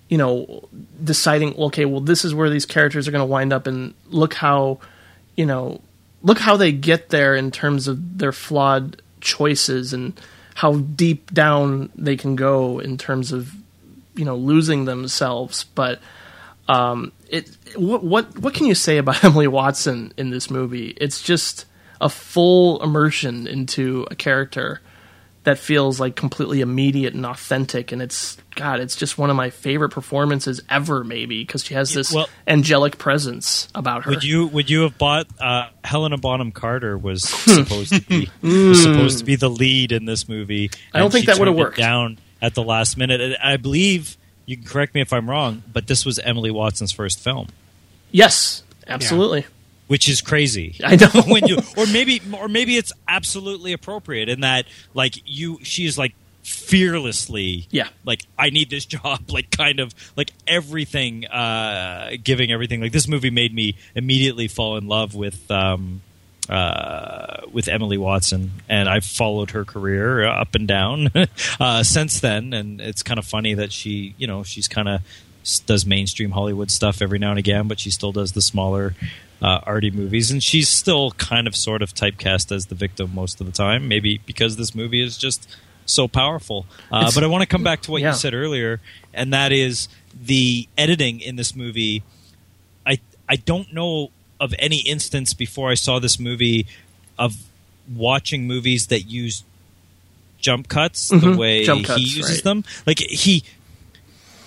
[0.10, 0.68] you know,
[1.04, 4.34] deciding, okay, well, this is where these characters are going to wind up, and look
[4.34, 4.80] how,
[5.36, 5.82] you know,
[6.24, 10.20] look how they get there in terms of their flawed choices and
[10.56, 13.54] how deep down they can go in terms of,
[14.16, 15.64] you know, losing themselves.
[15.64, 16.00] But
[16.68, 20.96] um, it what what what can you say about Emily Watson in this movie?
[20.98, 21.66] It's just
[22.02, 24.82] a full immersion into a character
[25.44, 29.50] that feels like completely immediate and authentic and it's god it's just one of my
[29.50, 34.48] favorite performances ever maybe because she has this well- angelic presence about her Would you
[34.48, 39.26] would you have bought uh, Helena Bonham Carter was supposed to be was supposed to
[39.26, 40.70] be the lead in this movie?
[40.94, 41.78] I don't think that would've worked.
[41.78, 45.62] Down at the last minute, and I believe you can correct me if I'm wrong,
[45.72, 47.48] but this was Emily Watson's first film,
[48.12, 49.46] yes absolutely
[49.92, 50.78] which is crazy.
[50.84, 51.10] I know.
[51.28, 56.14] when you or maybe or maybe it's absolutely appropriate in that like you she's like
[56.44, 57.90] fearlessly Yeah.
[58.06, 63.08] like I need this job like kind of like everything uh giving everything like this
[63.08, 66.02] movie made me immediately fall in love with um
[66.50, 71.10] uh with Emily Watson and I've followed her career up and down
[71.60, 75.02] uh since then and it's kind of funny that she you know she's kind of
[75.66, 78.96] does mainstream Hollywood stuff every now and again but she still does the smaller
[79.42, 83.40] uh, arty movies, and she's still kind of sort of typecast as the victim most
[83.42, 83.88] of the time.
[83.88, 85.48] Maybe because this movie is just
[85.86, 86.66] so powerful.
[86.92, 88.12] Uh, but I want to come back to what Yeah.
[88.12, 88.80] you said earlier,
[89.14, 92.04] and that is the editing in this movie.
[92.86, 96.66] I I don't know of any instance before I saw this movie
[97.18, 97.36] of
[97.94, 99.44] watching movies that use
[100.40, 101.38] jump cuts the Mhm.
[101.38, 102.44] way cuts, he uses right.
[102.44, 102.64] them.
[102.86, 103.44] Like he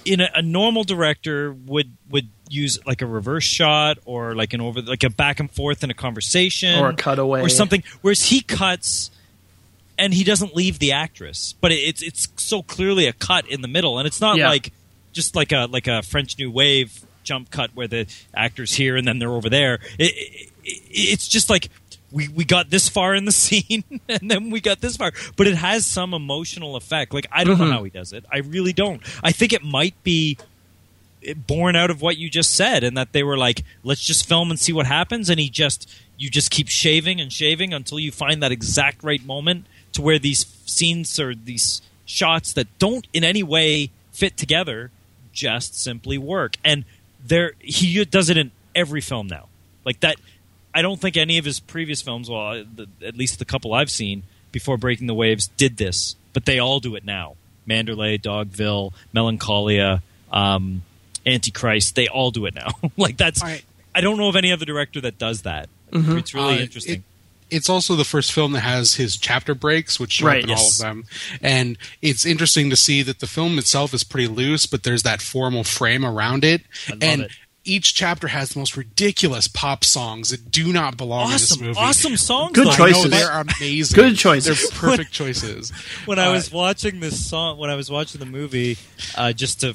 [0.04, 4.60] in a, a normal director would would use like a reverse shot or like an
[4.60, 7.40] over like a back and forth in a conversation Or a cutaway.
[7.40, 9.10] or something whereas he cuts
[9.98, 13.62] and he doesn't leave the actress but it, it's it's so clearly a cut in
[13.62, 14.48] the middle and it's not Yeah.
[14.50, 14.72] like
[15.12, 19.08] just like a like a French New Wave jump cut where the actors here and
[19.08, 21.70] then they're over there it, it, it's just like
[22.12, 25.46] we, we got this far in the scene and then we got this far but
[25.46, 27.64] it has some emotional effect like i don't Mm-hmm.
[27.64, 30.36] know how he does it i really don't i think it might be
[31.46, 34.50] born out of what you just said and that they were like let's just film
[34.50, 38.12] and see what happens and he just you just keep shaving and shaving until you
[38.12, 43.24] find that exact right moment to where these scenes or these shots that don't in
[43.24, 44.90] any way fit together
[45.32, 46.56] just simply work.
[46.64, 46.84] And
[47.24, 49.48] there he does it in every film now.
[49.84, 50.16] Like that
[50.76, 53.90] i don't think any of his previous films well the, at least the couple i've
[53.90, 57.36] seen before breaking the waves did this but they all do it now.
[57.66, 60.02] Manderlay dogville melancholia
[60.32, 60.82] um,
[61.26, 63.62] antichrist they all do it now like that's I-
[63.94, 66.18] i don't know of any other director that does that Mm-hmm.
[66.18, 67.02] it's really Uh, interesting it-
[67.50, 70.56] it's also the first film that has his chapter breaks, which show Right, up in
[70.56, 71.04] all of them.
[71.40, 75.20] And it's interesting to see that the film itself is pretty loose, but there's that
[75.22, 76.62] formal frame around it.
[76.90, 77.30] love and it.
[77.64, 81.66] each chapter has the most ridiculous pop songs that do not belong in this awesome
[81.66, 81.78] movie.
[81.78, 82.70] awesome songs Good though.
[82.70, 83.10] I know, choices.
[83.10, 83.94] they're amazing.
[83.94, 84.70] Good choices.
[84.70, 85.70] They're perfect choices.
[86.06, 88.78] when I Uh, was watching this song, when I was watching the movie,
[89.16, 89.74] uh, just to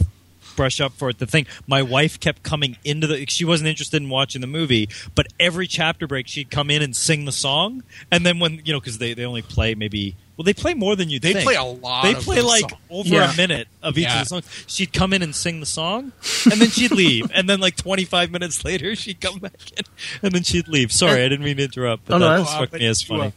[0.60, 3.26] brush up for it, the thing, my wife kept coming into the.
[3.30, 6.94] She wasn't interested in watching the movie, but every chapter break, she'd come in and
[6.94, 7.82] sing the song,
[8.12, 10.16] and then when you know, because they they only play maybe.
[10.36, 11.44] Well, they play more than you They think.
[11.46, 12.82] play a lot They of play those like songs.
[12.90, 13.34] over Yeah.
[13.34, 14.22] a minute of each Yeah.
[14.22, 14.46] of the songs.
[14.68, 16.12] She'd come in and sing the song,
[16.52, 19.84] and then she'd leave, and then like 25 minutes later, she'd come back in,
[20.24, 20.92] and then she'd leave.
[20.94, 23.34] Sorry, I didn't mean to interrupt, but Oh, that that's- struck me as but, funny.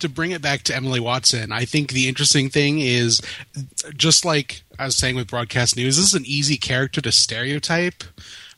[0.00, 3.20] To bring it back to Emily Watson, I think the interesting thing is
[3.96, 8.04] just like I was saying with broadcast news, this is an easy character to stereotype.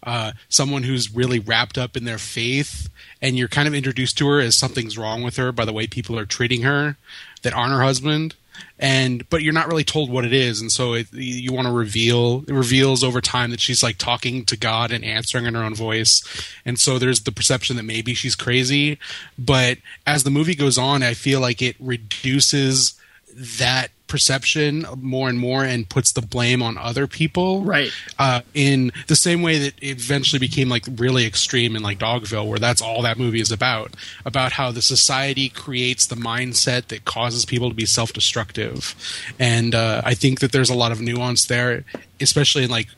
[0.02, 2.89] Uh, someone who's really wrapped up in their faith,
[3.20, 5.89] and you're kind of introduced to her as something's wrong with her by the way
[5.89, 6.97] people are treating her
[7.43, 8.35] that aren't her husband
[8.78, 10.60] and but you're not really told what it is.
[10.60, 14.44] And so it, you want to reveal it reveals over time that she's like talking
[14.47, 16.22] to god and answering in her own voice.
[16.64, 18.98] And so there's the perception that maybe she's crazy.
[19.39, 22.94] But as the movie goes on i feel like it reduces
[23.35, 27.93] that perception more and more and puts the blame on other people Right.
[28.18, 32.48] uh, in the same way that it eventually became like really extreme in like Dogville,
[32.48, 33.94] where that's all that movie is about
[34.24, 38.94] about how the society creates the mindset that causes people to be self-destructive,
[39.39, 41.85] and uh, I think that there's a lot of nuance there,
[42.20, 42.89] especially in like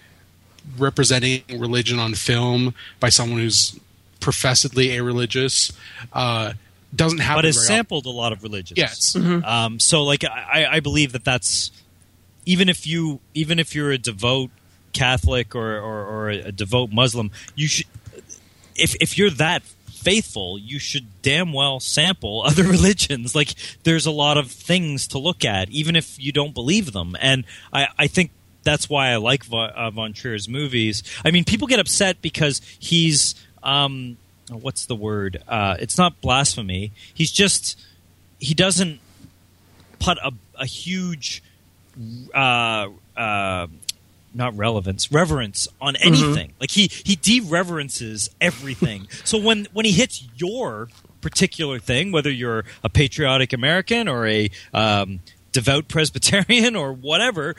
[0.78, 3.78] representing religion on film by someone who's
[4.20, 5.72] professedly a religious.
[6.12, 6.52] Uh,
[6.94, 7.76] doesn't happen but has very often.
[7.76, 8.78] sampled a lot of religions.
[8.78, 9.14] Yes.
[9.16, 11.70] Um, so, like, I, I believe that that's
[12.46, 14.50] even if you even if you're a devout
[14.92, 17.86] Catholic or, or, or a devout Muslim, you should
[18.74, 19.62] if if you're that
[20.00, 23.34] faithful, you should damn well sample other religions.
[23.34, 23.54] Like,
[23.84, 27.16] there's a lot of things to look at, even if you don't believe them.
[27.20, 28.30] And I, I think
[28.62, 31.02] that's why I like Va- uh, Von Trier's movies.
[31.24, 34.16] I mean, people get upset because he's um,
[34.56, 35.42] what's the word?
[35.48, 36.92] Uh, it's not blasphemy.
[37.12, 37.78] He's just
[38.38, 39.00] he doesn't
[39.98, 41.42] put a, a huge
[42.34, 43.66] uh, uh,
[44.34, 50.26] not relevance reverence on anything like he he de-reverences everything so when when he hits
[50.36, 50.88] your
[51.20, 55.18] particular thing whether you're a patriotic american or a um,
[55.52, 57.56] devout presbyterian or whatever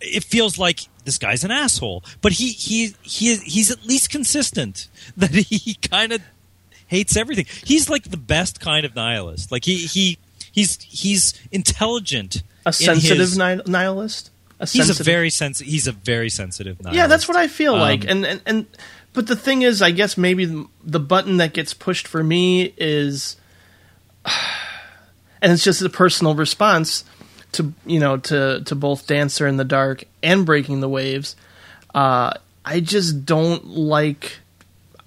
[0.00, 4.88] it feels like this guy's an asshole but he he he he's at least consistent
[5.16, 6.20] that he kind of
[6.86, 10.18] hates everything he's like the best kind of nihilist like he he
[10.52, 14.30] he's he's intelligent A in sensitive his- nihilist.
[14.60, 15.72] A He's a very sensitive.
[15.72, 16.78] He's a very sensitive.
[16.78, 16.96] Nihilist.
[16.96, 18.04] Yeah, that's what I feel Um, like.
[18.04, 18.66] And, and and
[19.12, 23.34] but the thing is, I guess maybe the button that gets pushed for me is,
[25.42, 27.04] and it's just a personal response
[27.52, 31.36] to you know to to both Dancer in the Dark and Breaking the Waves.
[31.94, 32.32] Uh,
[32.64, 34.38] I just don't like.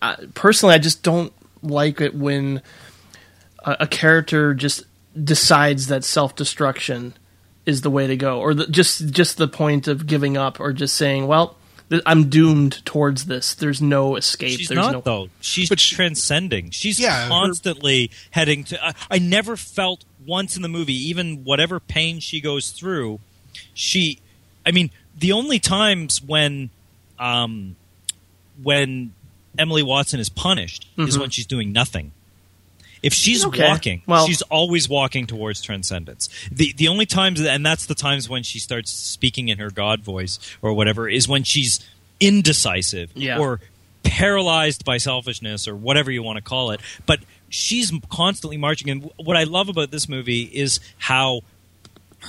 [0.01, 2.61] Uh, personally, I just don't like it when
[3.65, 4.84] a, a character just
[5.22, 7.13] decides that self destruction
[7.65, 10.73] is the way to go, or the, just just the point of giving up, or
[10.73, 11.55] just saying, "Well,
[11.89, 13.55] th- I'm doomed towards this.
[13.55, 14.59] There's no escape.
[14.59, 15.30] She's There's not no." though.
[15.41, 16.69] She's But she- transcending.
[16.69, 18.85] She's Yeah, her- constantly heading to.
[18.85, 23.19] I, I never felt once in the movie, even whatever pain she goes through,
[23.73, 24.19] she.
[24.65, 26.69] I mean, the only times when,
[27.19, 27.76] um,
[28.64, 29.14] when
[29.57, 32.11] Emily Watson is punished is when she's doing nothing.
[33.03, 33.49] If she's Mm-hmm.
[33.49, 33.68] Okay.
[33.69, 36.27] walking, Well- she's always walking towards transcendence.
[36.52, 40.02] The the only times, and that's the times when she starts speaking in her God
[40.02, 41.80] voice or whatever, is when she's
[42.19, 43.38] indecisive Yeah.
[43.38, 43.60] or
[44.03, 46.80] paralyzed by selfishness or whatever you want to call it.
[47.06, 47.19] But
[47.56, 48.90] she's constantly marching.
[48.90, 51.41] And what I love about this movie is how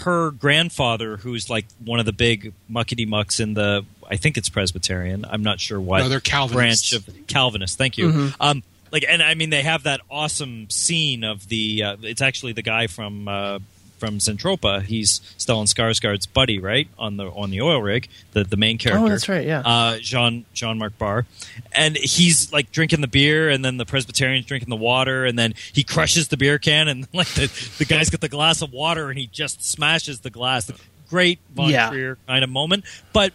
[0.02, 4.48] her grandfather, who's like one of the big muckety mucks in the, I think it's
[4.48, 5.24] Presbyterian.
[5.28, 6.90] I'm not sure what No, they're Calvinists.
[6.90, 7.78] branch of Calvinist.
[7.78, 8.32] Thank you.
[8.40, 8.62] Um,
[8.92, 11.82] like, and I mean, they have that awesome scene of the.
[11.82, 13.58] Uh, it's actually the guy from uh,
[13.98, 14.82] from Zentropa.
[14.82, 18.08] He's Stellan Skarsgård's buddy, right on the on the oil rig.
[18.32, 19.04] The the main character.
[19.04, 19.60] Oh, that's right, yeah.
[19.64, 21.26] Uh, Jean Jean Marc Barr,
[21.72, 25.54] and he's like drinking the beer, and then the Presbyterian's drinking the water, and then
[25.72, 27.46] he crushes the beer can, and like the
[27.78, 30.70] the guy's got the glass of water, and he just smashes the glass.
[31.08, 31.90] Great Von Yeah.
[31.90, 33.32] Trier kind of moment, but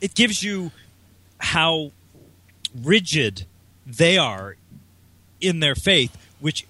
[0.00, 0.70] it gives you
[1.38, 1.90] how
[2.82, 3.46] rigid
[3.86, 4.56] they are
[5.40, 6.66] in their faith, which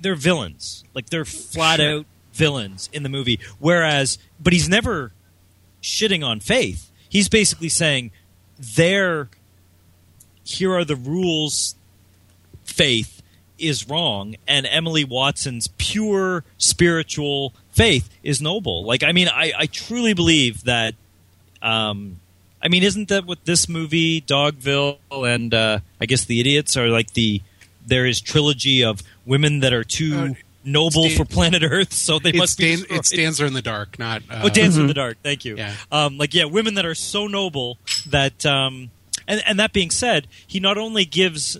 [0.00, 0.84] they're villains.
[0.94, 2.06] Like they're flat out
[2.38, 3.38] villains in the movie.
[3.58, 5.12] Whereas, but he's never
[5.82, 6.90] shitting on faith.
[7.08, 8.10] He's basically saying,
[8.58, 9.28] "There,
[10.44, 11.74] here are the rules.
[12.64, 13.22] Faith
[13.58, 19.66] is wrong, and Emily Watson's pure spiritual faith is noble." Like, I mean, I, I
[19.66, 20.94] truly believe that.
[21.60, 22.20] Um,
[22.62, 26.88] I mean, isn't that what this movie, Dogville, and uh, I guess the idiots are
[26.88, 27.42] like the
[27.86, 32.18] there is trilogy of women that are too Uh, noble it's for planet Earth, so
[32.18, 32.98] they It's, must be Dan- destroyed.
[32.98, 34.22] it's Dancer in the Dark, not.
[34.30, 35.18] Uh, Oh, Dance in the Dark.
[35.22, 35.56] Thank you.
[35.56, 35.74] Yeah.
[35.90, 38.44] Um, like yeah, women that are so noble that.
[38.46, 38.90] Um,
[39.26, 41.58] and and that being said, he not only gives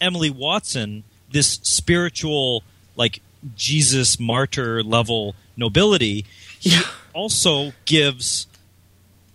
[0.00, 2.62] Emily Watson this spiritual
[2.96, 3.20] like
[3.56, 6.24] Jesus martyr level nobility,
[6.58, 6.76] he
[7.12, 8.46] also gives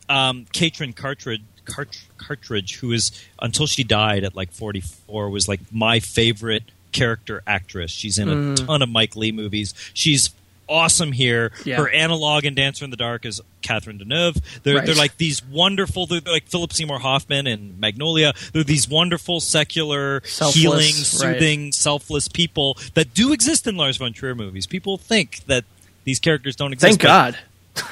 [0.09, 1.41] um, Katrin Cartlidge.
[1.65, 7.41] Cart- Cartlidge, who is until she died at like 44, was like my favorite character
[7.47, 7.91] actress.
[7.91, 9.73] She's in a ton of Mike Leigh movies.
[9.93, 10.29] She's
[10.67, 11.51] awesome here.
[11.65, 11.77] Yeah.
[11.77, 14.39] Her analog in Dancer in the Dark is Catherine Deneuve.
[14.63, 14.85] They're Right.
[14.85, 16.05] they're like these wonderful.
[16.05, 18.33] They're, like Philip Seymour Hoffman and Magnolia.
[18.53, 20.93] They're these wonderful secular, Selfless, healing, right.
[20.93, 24.67] soothing, selfless people that do exist in Lars von Trier movies.
[24.67, 25.65] People think that
[26.03, 26.99] these characters don't exist.
[26.99, 27.37] Thank God.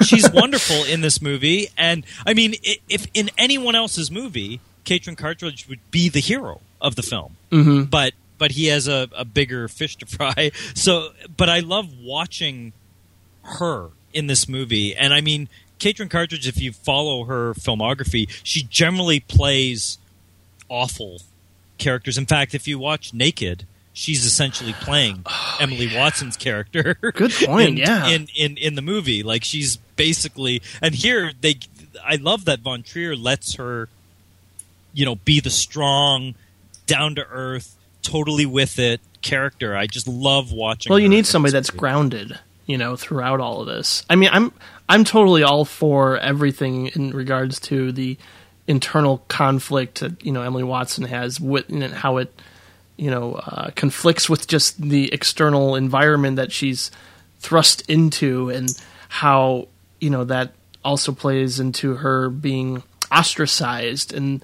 [0.04, 2.54] she's wonderful in this movie, and I mean,
[2.88, 7.82] if in anyone else's movie, Katrin Cartlidge would be the hero of the film, hmm
[7.82, 10.50] but but he has a, a bigger fish to fry.
[10.74, 12.72] So, but I love watching
[13.42, 15.48] her in this movie, and I mean,
[15.78, 16.46] Katrin Cartlidge.
[16.46, 19.98] If you follow her filmography, she generally plays
[20.68, 21.22] awful
[21.78, 22.18] characters.
[22.18, 23.66] In fact, if you watch Naked.
[23.94, 26.96] She's essentially playing oh, Emily Watson's character.
[27.02, 28.06] Oh, Good point, in, yeah.
[28.06, 29.24] in, in in the movie.
[29.24, 31.56] Like she's basically, and here they,
[32.04, 33.88] I love that Von Trier lets her,
[34.92, 36.36] you know, be the strong,
[36.86, 37.76] down to earth,
[38.08, 39.76] totally with it character.
[39.76, 40.90] I just love watching.
[40.90, 41.78] Well, you need somebody that's movie.
[41.78, 44.04] grounded, you know, throughout all of this.
[44.08, 44.52] I mean, I'm
[44.88, 48.16] I'm totally all for everything in regards to the
[48.66, 52.32] internal conflict that you know Emily Watson has with and how it
[52.96, 56.90] you know uh, conflicts with just the external environment that she's
[57.40, 58.70] thrust into, and
[59.08, 59.68] how
[60.00, 60.52] you know that
[60.84, 64.42] also plays into her being ostracized and.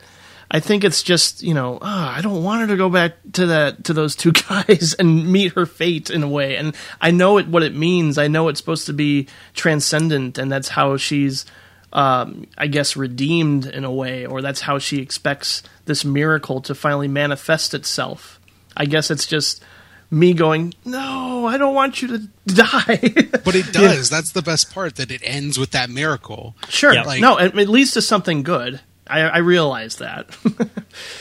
[0.51, 3.47] I think it's just you know ah, I don't want her to go back to
[3.47, 7.39] that to those two guys and meet her fate in a way, and I know
[7.39, 8.19] it what it means.
[8.19, 11.47] I know it's supposed to be transcendent, and that's how she's,
[11.93, 16.75] um, I guess, redeemed in a way, or that's how she expects this miracle to
[16.75, 18.39] finally manifest itself.
[18.77, 19.63] I guess it's just
[20.11, 22.99] me going, no, I don't want you to die.
[23.45, 24.11] But it does.
[24.11, 24.97] That's the best part.
[24.97, 26.55] That it ends with that miracle.
[26.69, 27.03] sure, Yeah.
[27.05, 28.81] Like- no, it, it leads to something good.
[29.07, 30.27] I, I realize that.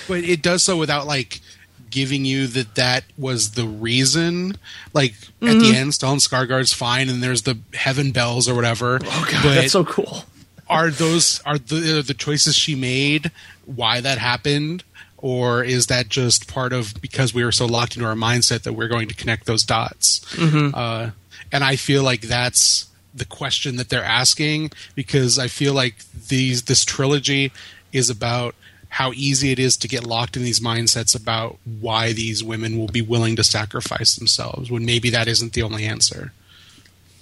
[0.07, 1.41] But it does so without like
[1.89, 4.55] giving you that that was the reason.
[4.93, 5.59] Like at Mm-hmm.
[5.59, 8.99] the end, Stellan Skarsgård's fine, and there's the heaven bells or whatever.
[9.03, 10.23] oh god, but that's so cool.
[10.69, 13.31] are those are the are the choices she made
[13.65, 14.83] why that happened,
[15.17, 18.73] or is that just part of because we were so locked into our mindset that
[18.73, 20.19] we're going to connect those dots?
[20.35, 20.75] Mm-hmm.
[20.75, 21.09] Uh,
[21.51, 25.95] and I feel like that's the question that they're asking because I feel like
[26.29, 27.51] these this trilogy
[27.91, 28.55] is about
[28.89, 32.87] how easy it is to get locked in these mindsets about why these women will
[32.87, 36.31] be willing to sacrifice themselves when maybe that isn't the only answer.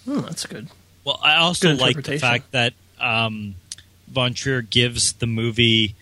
[0.06, 0.68] Hmm, that's good.
[1.06, 3.56] Well, I also Good like the fact that um,
[4.10, 5.96] Von Trier gives the movie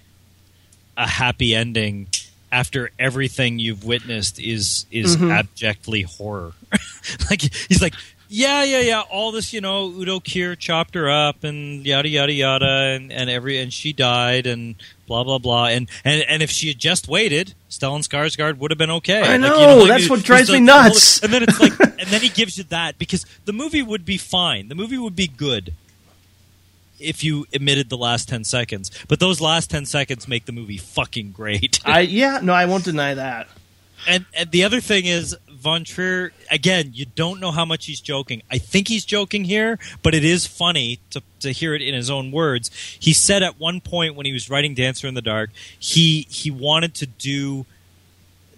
[0.98, 2.07] a happy ending
[2.52, 5.32] after everything you've witnessed is is Mm-hmm.
[5.32, 6.53] abjectly horror.
[7.30, 7.94] like he's like,
[8.31, 9.01] yeah, yeah, yeah.
[9.10, 12.65] All this, you know, Udo Kier chopped her up and yada yada yada,
[12.95, 14.76] and, and every and she died and
[15.07, 15.65] blah blah blah.
[15.65, 19.22] And and and if she had just waited, Stellan Skarsgård would have been okay.
[19.22, 21.19] I Like, you know, like, that's it- what drives me the- the whole- nuts.
[21.23, 24.18] and then it's like, and then he gives you that because the movie would be
[24.18, 24.68] fine.
[24.69, 25.73] The movie would be good
[26.99, 28.91] if you omitted the last 10 seconds.
[29.07, 31.80] But those last 10 seconds make the movie fucking great.
[31.85, 33.47] I yeah, no, I won't deny that.
[34.07, 37.99] and, and the other thing is, Von Trier, again, you don't know how much he's
[37.99, 38.41] joking.
[38.49, 42.10] I think he's joking here, but it is funny to, to hear it in his
[42.10, 42.72] own words.
[42.99, 46.49] He said at one point when he was writing Dancer in the Dark, he, he
[46.49, 47.65] wanted to do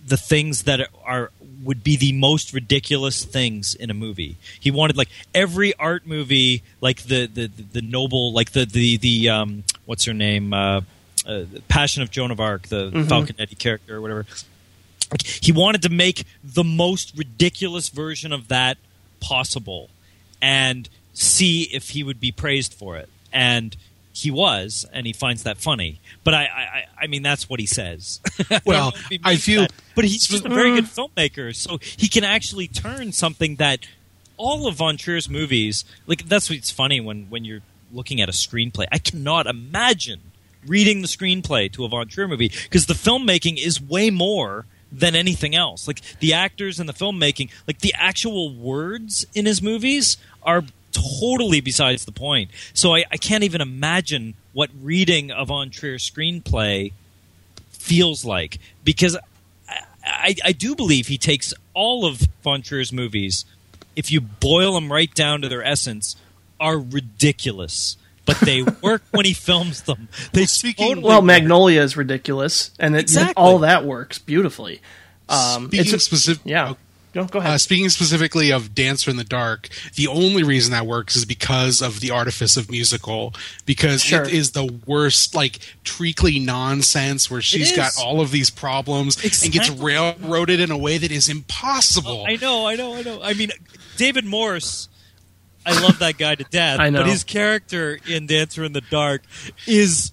[0.06, 1.32] the things that are
[1.64, 4.36] would be the most ridiculous things in a movie.
[4.60, 8.98] He wanted like every art movie, like the the the, the noble, like the the
[8.98, 10.82] the um what's her name, uh,
[11.26, 14.26] uh, Passion of Joan of Arc, the Falconetti character or whatever.
[15.12, 18.78] Like he wanted to make the most ridiculous version of that
[19.20, 19.90] possible,
[20.42, 23.10] and see if he would be praised for it.
[23.34, 23.76] And
[24.14, 26.00] he was, and he finds that funny.
[26.24, 28.20] But I, I, I- I mean, that's what he says.
[28.66, 29.74] Well, he I feel- that.
[29.96, 30.76] but he's just a very mm.
[30.76, 33.80] good filmmaker, so he can actually turn something that
[34.38, 37.62] all of Von Trier's movies, like that's what's funny when when you're
[37.92, 38.86] looking at a screenplay.
[38.92, 40.20] I cannot imagine
[40.66, 45.16] reading the screenplay to a Von Trier movie because the filmmaking is way more than
[45.16, 45.88] anything else.
[45.88, 51.62] Like the actors and the filmmaking, like the actual words in his movies are totally
[51.62, 52.52] besides the point.
[52.74, 56.94] So I, I can't even imagine what reading a Von Trier screenplay
[57.72, 59.18] feels like because
[59.68, 63.46] I, I, I do believe he takes all of Von Trier's movies,
[63.96, 66.16] if you boil them right down to their essence,
[66.60, 67.98] are ridiculous.
[68.40, 70.08] But they work when he films them.
[70.32, 71.26] They speaking- totally Well, work.
[71.26, 73.34] Magnolia is ridiculous, and it, Exactly.
[73.36, 74.82] all that works beautifully.
[75.28, 76.74] Um, Speaking it's a- specific, yeah.
[77.14, 77.60] Go, go Uh, ahead.
[77.62, 82.00] speaking specifically of Dancer in the Dark, the only reason that works is because of
[82.00, 83.34] the artifice of musical.
[83.66, 84.24] Because Sure.
[84.24, 89.52] it is the worst, like treacly nonsense where she's got all of these problems and
[89.52, 92.24] gets railroaded in a way that is impossible.
[92.30, 93.22] I know, I know, I know.
[93.22, 93.52] I mean,
[93.98, 94.88] David Morse
[95.66, 96.80] I love that guy to death.
[96.82, 97.02] I know.
[97.02, 99.24] But his character in Dancer in the Dark
[99.68, 100.12] is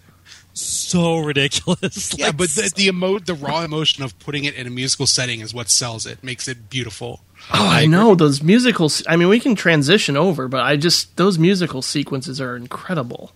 [0.52, 2.14] so ridiculous.
[2.18, 5.06] Yeah, Like, but the the, emo- the raw emotion of putting it in a musical
[5.06, 7.20] setting is what sells it, makes it beautiful.
[7.54, 9.02] Oh, I know those musicals.
[9.08, 13.30] I mean, we can transition over, but I just those musical sequences are incredible,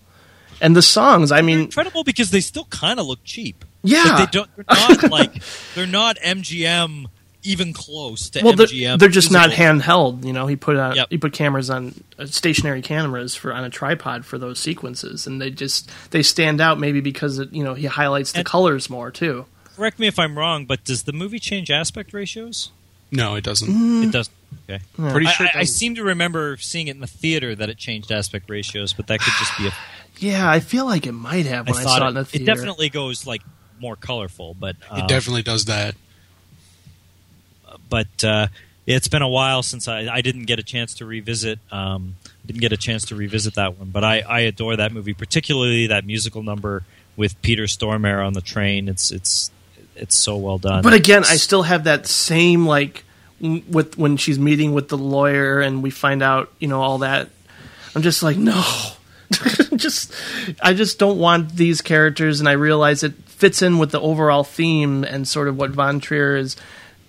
[0.59, 1.31] and the songs.
[1.31, 3.63] I mean, incredible because they still kind of look cheap.
[3.83, 4.03] Yeah.
[4.03, 4.49] Like, they don't.
[4.57, 5.43] They're not like
[5.75, 7.05] they're not MGM
[7.43, 8.99] even close to well, they're, MGM.
[8.99, 10.25] they're just not handheld.
[10.25, 11.07] You know, he put out Yep.
[11.09, 15.41] he put cameras on uh, stationary cameras for on a tripod for those sequences, and
[15.41, 18.89] they just they stand out maybe because it, you know he highlights the And- colors
[18.89, 19.45] more too.
[19.75, 22.69] Correct me if I'm wrong, but does the movie change aspect ratios?
[23.11, 23.67] No, it doesn't.
[23.67, 24.05] Mm.
[24.07, 24.29] It does.
[24.69, 24.83] Okay.
[24.95, 25.47] Pretty sure.
[25.47, 28.49] I, I, I seem to remember seeing it in the theater that it changed aspect
[28.49, 29.71] ratios, but that could just be a.
[30.19, 32.29] Yeah, I feel like it might have when I, thought saw it it, in the
[32.35, 33.41] it definitely goes like
[33.79, 35.95] more colorful, but it um, definitely does that.
[37.93, 38.47] But uh,
[38.87, 41.59] it's been a while since I, I didn't get a chance to revisit.
[41.71, 45.13] Um, didn't get a chance to revisit that one, but I, I adore that movie,
[45.13, 46.81] particularly that musical number
[47.15, 48.89] with Peter Stormare on the train.
[48.89, 49.51] It's it's
[49.95, 50.81] it's so well done.
[50.81, 53.03] But again, I still have that same like
[53.39, 57.29] with when she's meeting with the lawyer and we find out, you know, all that.
[57.95, 58.63] I'm just like, no.
[59.75, 60.11] just
[60.63, 64.43] I just don't want these characters and I realize it fits in with the overall
[64.43, 66.55] theme and sort of what Von Trier is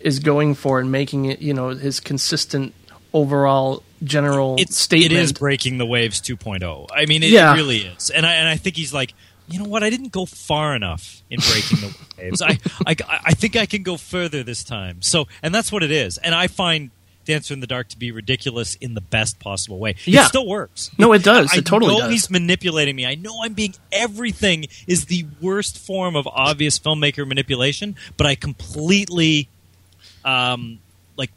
[0.04, 2.72] is going for and making it, you know, his consistent
[3.12, 5.12] overall general it's, statement.
[5.12, 6.88] It is breaking the waves 2.0.
[6.94, 7.52] I mean, it, Yeah.
[7.52, 9.14] it really is, and I and I think he's like,
[9.48, 9.82] you know what?
[9.82, 12.42] I didn't go far enough in breaking the waves.
[12.42, 12.94] I, I
[13.26, 15.02] I think I can go further this time.
[15.02, 16.18] So, and that's what it is.
[16.18, 16.90] And I find
[17.24, 19.94] Dancer in the Dark to be ridiculous in the best possible way.
[20.04, 20.24] Yeah.
[20.24, 20.90] It still works.
[20.98, 21.50] No, it does.
[21.54, 22.10] I It totally know does.
[22.10, 23.06] he's manipulating me.
[23.06, 28.34] I know I'm being everything is the worst form of obvious filmmaker manipulation, but I
[28.34, 29.48] completely
[30.24, 30.78] um
[31.16, 31.30] like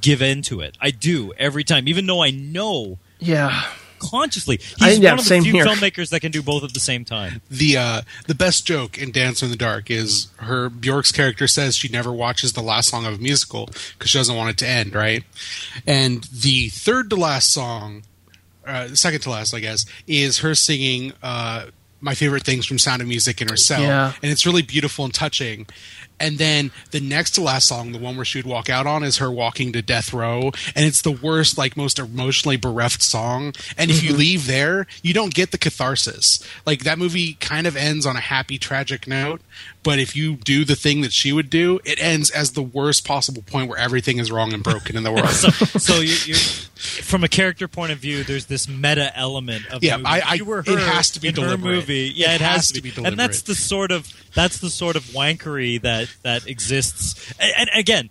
[0.00, 0.76] give in to it.
[0.80, 3.64] I do every time, even though I know yeah.
[3.98, 5.64] consciously he's I- yeah, one of the same few here.
[5.64, 7.40] filmmakers that can do both at the same time.
[7.50, 11.76] the uh, the best joke in Dancer in the Dark is her Bjork's character says
[11.76, 13.66] she never watches the last song of a musical
[13.96, 15.24] because she doesn't want it to end, right?
[15.86, 18.02] And the third to last song,
[18.66, 21.66] uh, second to last, I guess, is her singing uh,
[22.02, 24.12] my favorite things from Sound of Music in her cell, Yeah.
[24.22, 25.66] and it's really beautiful and touching.
[26.18, 29.02] And then the next to last song, the one where she would walk out on,
[29.02, 33.52] is her walking to death row, and it's the worst, like most emotionally bereft song.
[33.76, 34.18] And if you mm-hmm.
[34.18, 36.42] leave there, you don't get the catharsis.
[36.64, 39.40] Like that movie kind of ends on a happy, tragic note,
[39.82, 43.06] but if you do the thing that she would do, it ends as the worst
[43.06, 45.28] possible point where everything is wrong and broken in the world.
[45.28, 46.34] So, so you,
[46.76, 48.22] from a character point of view.
[48.22, 50.08] There's this meta element of Yeah, the movie.
[50.08, 52.12] I- I- you were it has to be in her movie.
[52.14, 54.58] Yeah, It it, has, has to to be, be and that's the sort of that's
[54.58, 57.32] the sort of wankery that that exists.
[57.40, 58.10] And, and again,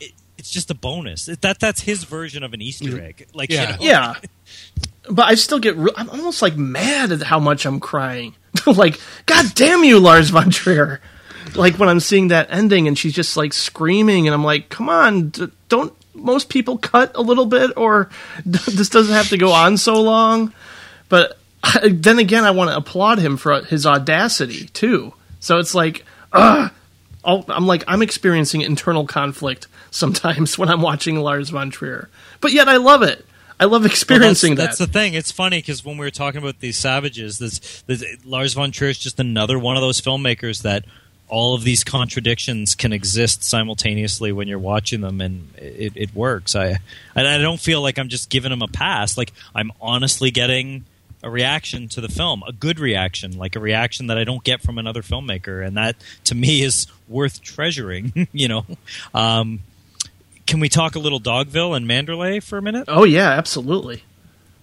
[0.00, 1.26] it, it's just a bonus.
[1.26, 3.04] That that's his version of an Easter mm-hmm.
[3.04, 3.28] egg.
[3.34, 3.70] Like you Yeah.
[3.72, 4.14] know, Yeah.
[5.10, 5.76] But I still get.
[5.76, 8.36] Re- I'm almost like mad at how much I'm crying.
[8.66, 11.00] like, God damn you, Lars von Trier!
[11.56, 14.88] Like when I'm seeing that ending and she's just like screaming, and I'm like, come
[14.88, 18.10] on, d- don't most people cut a little bit, or
[18.46, 20.52] this doesn't have to go on so long?
[21.08, 21.38] But
[21.84, 25.14] then again, I want to applaud him for his audacity too.
[25.40, 26.70] So it's like, ugh.
[27.24, 32.08] Oh, I'll- I'm like I'm experiencing internal conflict sometimes when I'm watching Lars von Trier,
[32.40, 33.24] but yet I love it.
[33.60, 34.86] I love Well, experiencing that's, that.
[34.86, 35.14] That's the thing.
[35.14, 38.90] It's funny because when we were talking about these savages, this, this, Lars von Trier
[38.90, 40.84] is just another one of those filmmakers that
[41.28, 46.54] all of these contradictions can exist simultaneously when you're watching them, and it, it works.
[46.54, 46.78] I
[47.14, 49.16] and I don't feel like I'm just giving them a pass.
[49.16, 50.84] Like I'm honestly getting
[51.22, 54.60] a reaction to the film, a good reaction, like a reaction that I don't get
[54.60, 58.28] from another filmmaker, and that to me is worth treasuring.
[58.32, 58.66] you know.
[59.14, 59.60] Um,
[60.46, 62.84] can we talk a little Dogville and Manderlay for a minute?
[62.88, 64.02] Oh yeah, absolutely.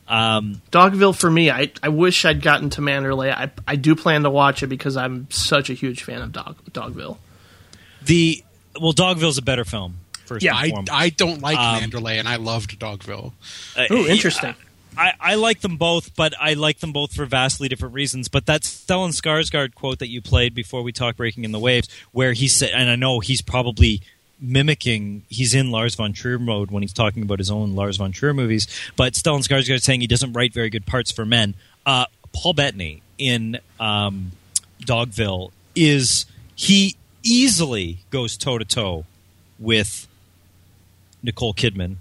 [0.10, 3.32] Um, Dogville for me, I, I wish I'd gotten to Manderlay.
[3.32, 6.58] I I do plan to watch it because I'm such a huge fan of Dog
[6.72, 7.18] Dogville.
[8.04, 8.44] The
[8.80, 10.00] well, Dogville's a better film.
[10.26, 10.74] First Yeah, I.
[10.92, 13.34] I don't like Um, Manderlay, and I loved Dogville.
[13.78, 14.56] Uh, Ooh, yeah, interesting.
[14.98, 18.28] I, I like them both, but I like them both for vastly different reasons.
[18.28, 21.88] But that Stellan Skarsgård quote that you played before we talked "Breaking in the Waves,"
[22.12, 24.02] where he said, and I know he's probably
[24.42, 28.12] mimicking, he's in Lars von Trier mode when he's talking about his own Lars von
[28.12, 28.68] Trier movies.
[28.96, 31.56] But Stellan Skarsgård is saying he doesn't write very good parts for men.
[31.86, 34.32] Uh, Paul Bettany in um,
[34.82, 36.26] Dogville is
[36.56, 39.06] he easily goes toe to toe
[39.58, 40.08] with
[41.22, 41.98] Nicole Kidman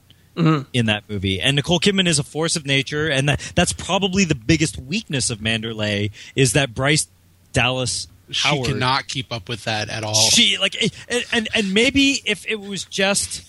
[0.73, 1.41] in that movie.
[1.41, 5.31] And Nicole Kidman is a force of nature, and that, that's probably the biggest weakness
[5.31, 7.09] of Manderlay is that Bryce
[7.53, 8.67] Dallas She Howard.
[8.67, 10.15] cannot keep up with that at all.
[10.15, 10.77] She like,
[11.09, 13.43] and, and and maybe if it was just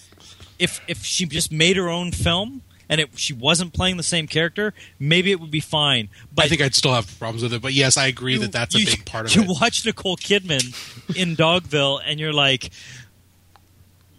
[0.58, 4.28] if if she just made her own film and it, she wasn't playing the same
[4.28, 6.10] character, maybe it would be fine.
[6.34, 7.62] But I think I'd still have problems with it.
[7.62, 9.48] But yes, I agree that that's a big part of you it.
[9.48, 12.72] You watch Nicole Kidman in Dogville, and you're like,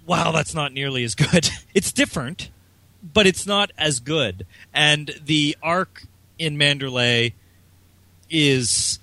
[0.07, 2.51] "Wow, that's not nearly as good." It's different,
[3.01, 4.45] but it's not as good.
[4.75, 6.03] And the arc
[6.37, 7.33] in Manderlay
[8.29, 8.99] is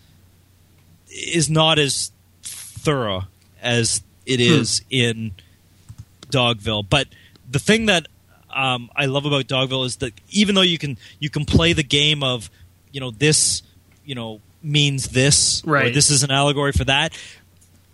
[1.18, 2.12] is not as
[2.44, 3.24] thorough
[3.62, 5.32] as it is in
[6.30, 6.86] Dogville.
[6.90, 7.08] But
[7.50, 8.08] the thing that
[8.54, 11.84] um, I love about Dogville is that even though you can you can play the
[11.84, 12.50] game of
[12.92, 13.62] you know this
[14.06, 15.94] you know means this or Right.
[15.94, 17.18] this is an allegory for that.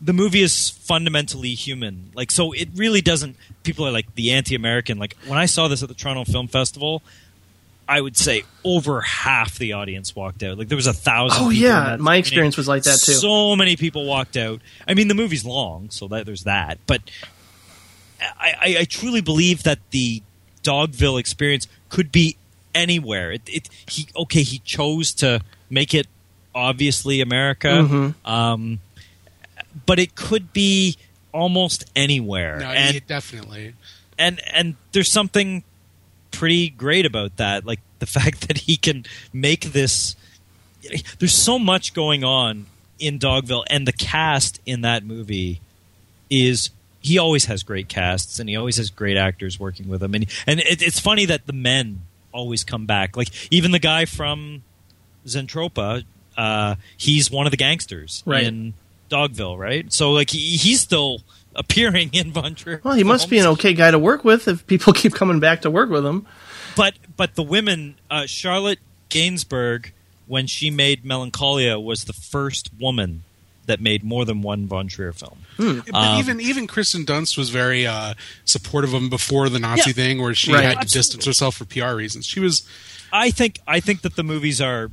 [0.01, 2.11] The movie is fundamentally human.
[2.15, 5.81] Like so it really doesn't people are like the anti-American like when I saw this
[5.83, 7.01] at the Toronto Film Festival
[7.93, 10.57] I would say over half the audience walked out.
[10.57, 11.37] Like there was a thousand.
[11.43, 11.83] Oh, people yeah.
[11.83, 13.13] in that My experience was like that, too.
[13.13, 14.61] So many people walked out.
[14.87, 16.79] I mean, the movie's long, so that there's that.
[16.87, 17.01] But
[18.19, 20.23] I, I, I truly believe that the
[20.63, 22.35] Dogville experience could be
[22.73, 23.31] anywhere.
[23.31, 24.41] It, it he okay.
[24.43, 26.07] He chose to make it
[26.55, 28.27] obviously America, Mm-hmm.
[28.29, 28.79] um,
[29.85, 30.97] but it could be
[31.31, 32.59] almost anywhere.
[32.59, 33.73] No, and yeah, definitely.
[34.17, 35.63] and and there's something
[36.33, 40.15] pretty great about that like the fact that he can make this
[41.19, 42.65] there's so much going on
[42.99, 45.61] in Dogville and the cast in that movie
[46.29, 46.69] is
[47.01, 50.25] he always has great casts and he always has great actors working with him and
[50.47, 52.01] and it, it's funny that the men
[52.33, 54.63] always come back like even the guy from
[55.25, 56.03] Zentropa
[56.35, 58.43] uh, he's one of the gangsters Right.
[58.43, 58.73] in
[59.09, 61.21] Dogville right so like he, he's still
[61.55, 64.65] appearing in Von Trier Well, he must be an okay guy to work with if
[64.67, 66.25] people keep coming back to work with him.
[66.75, 69.91] but but the women, uh, Charlotte Gainsbourg,
[70.27, 73.23] when she made Melancholia, was the first woman
[73.65, 75.37] that made more than one Von Trier film.
[75.57, 78.13] But Um, even even Kirsten Dunst was very uh,
[78.45, 79.93] supportive of him before the Nazi Yeah.
[79.93, 80.65] thing, where she Right.
[80.65, 82.25] had to distance herself for PR reasons.
[82.25, 82.63] She was
[83.11, 84.89] I think I think that the movies are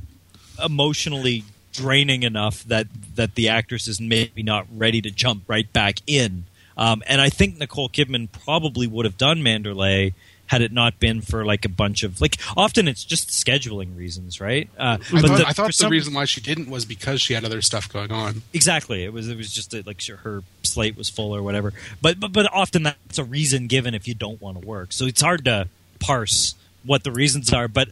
[0.63, 1.43] emotionally
[1.73, 6.45] draining enough that that the actress is maybe not ready to jump right back in.
[6.81, 10.13] Um, and I think Nicole Kidman probably would have done Manderlay
[10.47, 14.41] had it not been for like a bunch of like often it's just scheduling reasons,
[14.41, 14.67] right?
[14.79, 17.35] Uh, I but thought, the- I thought the reason why she didn't was because she
[17.35, 18.41] had other stuff going on.
[18.51, 19.03] Exactly.
[19.03, 21.71] It was it was just that, like her slate was full or whatever.
[22.01, 24.91] But, but but often that's a reason given if you don't want to work.
[24.91, 25.67] So it's hard to
[25.99, 27.67] parse what the reasons are.
[27.67, 27.89] But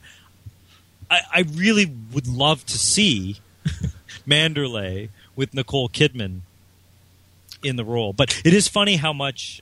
[1.11, 3.37] I, I really would love to see
[4.27, 6.41] Manderlay with Nicole Kidman
[7.63, 8.13] in the role.
[8.13, 9.61] But it is funny how much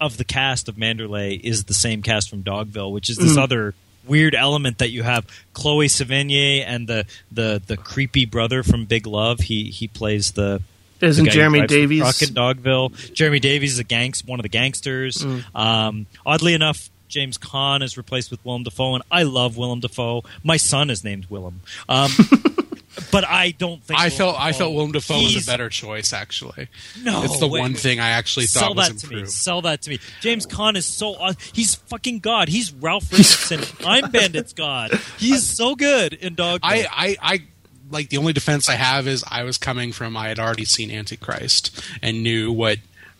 [0.00, 3.74] of the cast of Manderlay is the same cast from Dogville, which is this other
[4.06, 9.06] weird element that you have Chloe Sevigny and the, the, the creepy brother from Big
[9.06, 9.40] Love.
[9.40, 10.62] He he plays the
[11.00, 12.22] Isn't the Jeremy Davies?
[12.22, 13.12] in Dogville?
[13.12, 15.24] Jeremy Davies is a gangs one of the gangsters.
[15.54, 16.90] Um, oddly enough.
[17.08, 20.24] James Caan is replaced with Willem Dafoe, and I love Willem Dafoe.
[20.44, 22.10] My son is named Willem, um,
[23.10, 25.68] but I don't think I Willem felt I felt Willem Dafoe was he's- a better
[25.68, 26.12] choice.
[26.12, 26.68] Actually,
[27.02, 27.60] No, it's the wait.
[27.60, 29.14] one thing I actually Sell thought was that to me.
[29.16, 29.32] improved.
[29.32, 29.98] Sell that to me.
[30.20, 30.54] James oh.
[30.54, 32.48] Caan is so aw- he's fucking god.
[32.48, 33.60] He's Ralph Richardson.
[33.84, 34.92] I'm Bandit's god.
[35.18, 36.60] He's so good in Dog.
[36.62, 37.42] I, I, I
[37.90, 40.90] like the only defense I have is I was coming from I had already seen
[40.90, 42.78] Antichrist and knew what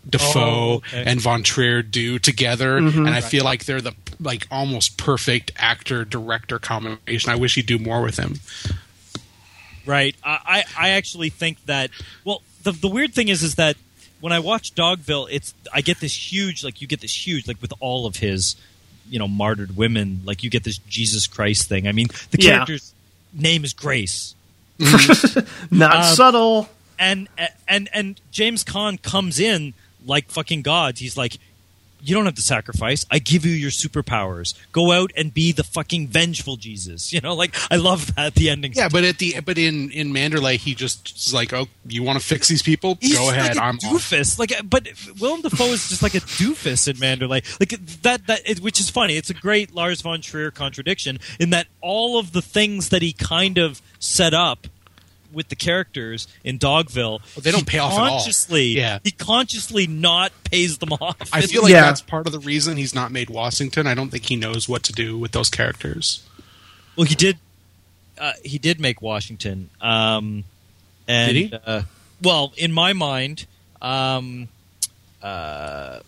[0.09, 1.05] Dafoe Oh, okay.
[1.07, 3.07] and Von Trier do together, mm-hmm.
[3.07, 7.31] and I feel like they're the like almost perfect actor director combination.
[7.31, 8.41] I wish he'd do more with him.
[9.89, 10.15] Right.
[10.23, 10.39] I,
[10.79, 11.91] I I actually think that.
[12.25, 13.77] Well, the the weird thing is, is that
[14.21, 17.61] when I watch Dogville, it's I get this huge, like you get this huge, like
[17.63, 18.55] with all of his,
[19.09, 21.89] you know, martyred women, like you get this Jesus Christ thing.
[21.89, 22.51] I mean, the Yeah.
[22.57, 22.93] character's
[23.33, 24.35] name is Grace.
[25.71, 26.69] Not Um, subtle.
[26.99, 27.29] and
[27.67, 29.75] and and James Caan comes in
[30.07, 31.01] like fucking gods.
[31.01, 31.39] He's like,
[32.01, 33.05] you don't have to sacrifice.
[33.11, 34.55] I give you your superpowers.
[34.73, 37.13] Go out and be the fucking vengeful Jesus.
[37.19, 38.73] You know, like I love that the ending.
[38.75, 42.21] Yeah, but at the but in in Manderlay, he just is like, oh, you want
[42.21, 42.97] to fix these people?
[43.01, 43.83] He's Go ahead, like a I'm off.
[43.83, 44.39] doofus.
[44.39, 44.89] Like, but
[45.19, 47.43] Willem Dafoe is just like a doofus in Manderlay.
[47.59, 47.71] Like
[48.03, 49.17] that, that, it, which is funny.
[49.17, 53.13] It's a great Lars von Trier contradiction in that all of the things that he
[53.13, 54.69] kind of set up
[55.33, 58.09] with the characters in Dogville, Well, they don't pay off at all.
[58.19, 58.99] consciously, Yeah.
[59.05, 61.17] he consciously not pays them off.
[61.33, 61.83] I feel like Yeah.
[61.83, 63.87] that's part of the reason he's not made Washington.
[63.87, 66.23] I don't think he knows what to do with those characters.
[66.97, 67.39] Well, he did.
[68.19, 69.71] Uh, he did make Washington.
[69.81, 70.45] Um,
[71.07, 71.59] and, Did he?
[71.65, 71.83] Uh,
[72.21, 73.47] well, in my mind,
[73.81, 74.49] um,
[75.23, 76.01] uh,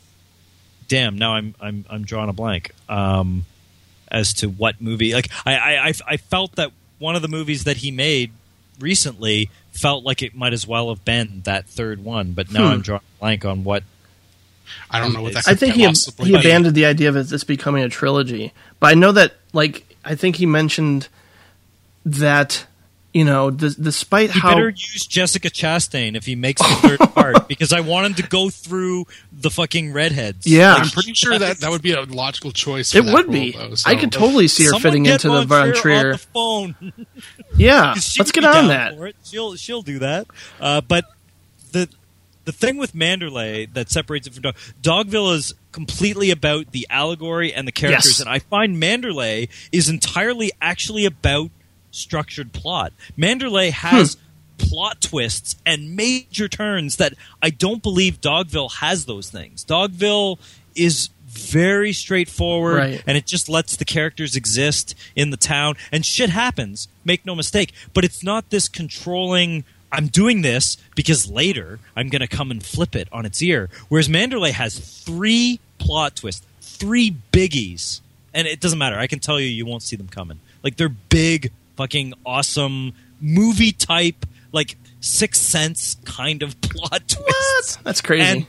[0.89, 1.17] damn.
[1.17, 3.47] Now I'm I'm I'm drawing a blank um,
[4.09, 5.15] as to what movie.
[5.15, 8.33] Like I, I I I felt that one of the movies that he made
[8.81, 12.73] recently felt like it might as well have been that third one, but now Hmm.
[12.75, 13.85] I'm drawing a blank on what
[14.91, 15.49] I don't know what that.
[15.49, 18.53] I think he possibly he abandoned the idea of this becoming a trilogy.
[18.79, 21.09] But I know that like I think he mentioned
[22.05, 22.67] that
[23.13, 26.99] you know, d- despite He how better use Jessica Chastain if he makes the third
[27.15, 30.47] part because I want him to go through the fucking redheads.
[30.47, 30.75] Yeah.
[30.75, 32.93] I'm pretty sure that that would be a logical choice.
[32.93, 33.51] For it that would role, be.
[33.53, 35.75] though, so- I could totally see her Someone fitting get into the Von Von Trier
[35.75, 36.07] Trier.
[36.07, 37.07] on the phone.
[37.57, 39.15] Yeah, 'Cause she let's get on that.
[39.25, 40.27] She'll she'll do that.
[40.61, 41.05] Uh, but
[41.73, 41.89] the
[42.45, 47.53] the thing with Manderlay that separates it from Dog, Dogville is completely about the allegory
[47.53, 48.21] and the characters, Yes.
[48.21, 51.51] and I find Manderlay is entirely actually about
[51.91, 52.93] structured plot.
[53.19, 54.15] Manderlay has.
[54.15, 54.21] Hmm.
[54.69, 59.65] Plot twists and major turns that I don't believe Dogville has those things.
[59.65, 60.39] Dogville
[60.77, 63.03] is very straightforward Right.
[63.07, 67.35] and it just lets the characters exist in the town and shit happens make no
[67.35, 72.51] mistake but it's not this controlling i'm doing this because later i'm going to come
[72.51, 78.01] and flip it on its ear whereas Manderlay has three plot twists three biggies
[78.35, 80.89] and it doesn't matter i can tell you you won't see them coming like they're
[80.89, 88.25] big fucking awesome movie type like sixth sense kind of plot twists That's crazy.
[88.31, 88.47] and,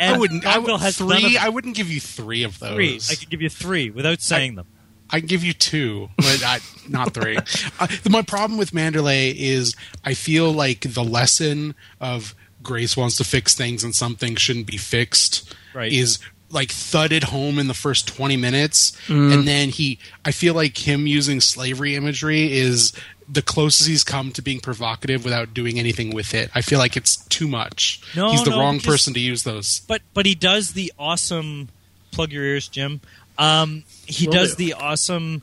[0.00, 0.46] and I wouldn't.
[0.46, 1.36] I Dogville would, has none of three.
[1.38, 2.74] I wouldn't give you three of those.
[2.74, 4.66] three i could give you three without saying them
[5.10, 6.58] I can give you two, but I,
[6.88, 7.36] not three.
[7.78, 13.24] uh, my problem with Manderlay is I feel like the lesson of Grace wants to
[13.24, 15.92] fix things and some things shouldn't be fixed Right.
[15.92, 16.18] is
[16.54, 18.92] like thudded home in the first 20 minutes.
[19.08, 19.34] Mm.
[19.34, 22.92] and then he i feel like him using slavery imagery is
[23.28, 26.50] the closest he's come to being provocative without doing anything with it.
[26.54, 28.00] I feel like it's too much.
[28.14, 29.80] No, he's the no, wrong just- person to use those.
[29.88, 31.68] But but he does the awesome
[32.12, 33.00] plug your ears jim.
[33.38, 34.64] Um he Will does do.
[34.66, 35.42] the awesome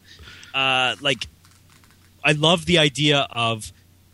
[0.54, 1.28] uh like
[2.24, 3.72] i love the idea of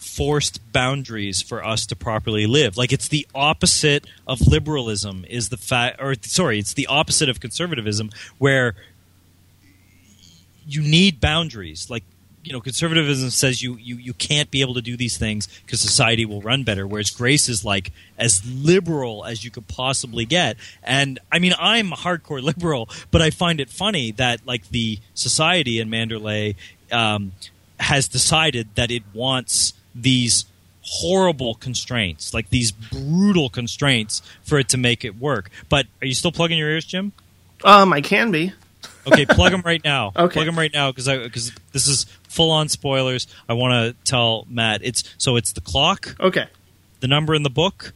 [0.07, 2.77] forced boundaries for us to properly live.
[2.77, 7.39] Like it's the opposite of liberalism is the fact or sorry it's the opposite of
[7.39, 8.75] conservatism where
[10.67, 11.89] you need boundaries.
[11.89, 12.03] Like
[12.43, 15.81] you know conservatism says you you, you can't be able to do these things because
[15.81, 20.55] society will run better whereas grace is like as liberal as you could possibly get.
[20.81, 24.99] And i mean i'm a hardcore liberal but i find it funny that like the
[25.13, 26.55] society in Manderlay
[26.91, 27.33] um,
[27.79, 30.45] has decided that it wants these
[30.83, 36.13] horrible constraints like these brutal constraints for it to make it work but are you
[36.13, 37.11] still plugging your ears jim
[37.63, 38.53] um, I can be.
[39.07, 40.11] Okay, plug them right now.
[40.15, 40.33] Okay.
[40.33, 43.25] plug them right now because I because this is full on spoilers.
[43.49, 46.45] I want to tell Matt it's so it's the clock, Okay.
[46.99, 47.93] the number in the book.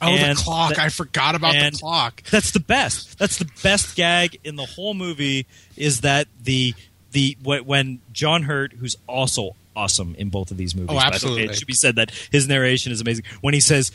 [0.00, 3.18] oh and the clock the- i forgot about the clock That's the best.
[3.18, 5.46] That's the best gag in the whole movie.
[5.76, 6.74] Is that the
[7.10, 10.90] the wh- when John Hurt, who's also awesome in both of these movies.
[10.96, 11.44] Oh, absolutely.
[11.44, 13.24] It should be said that his narration is amazing.
[13.40, 13.92] When he says,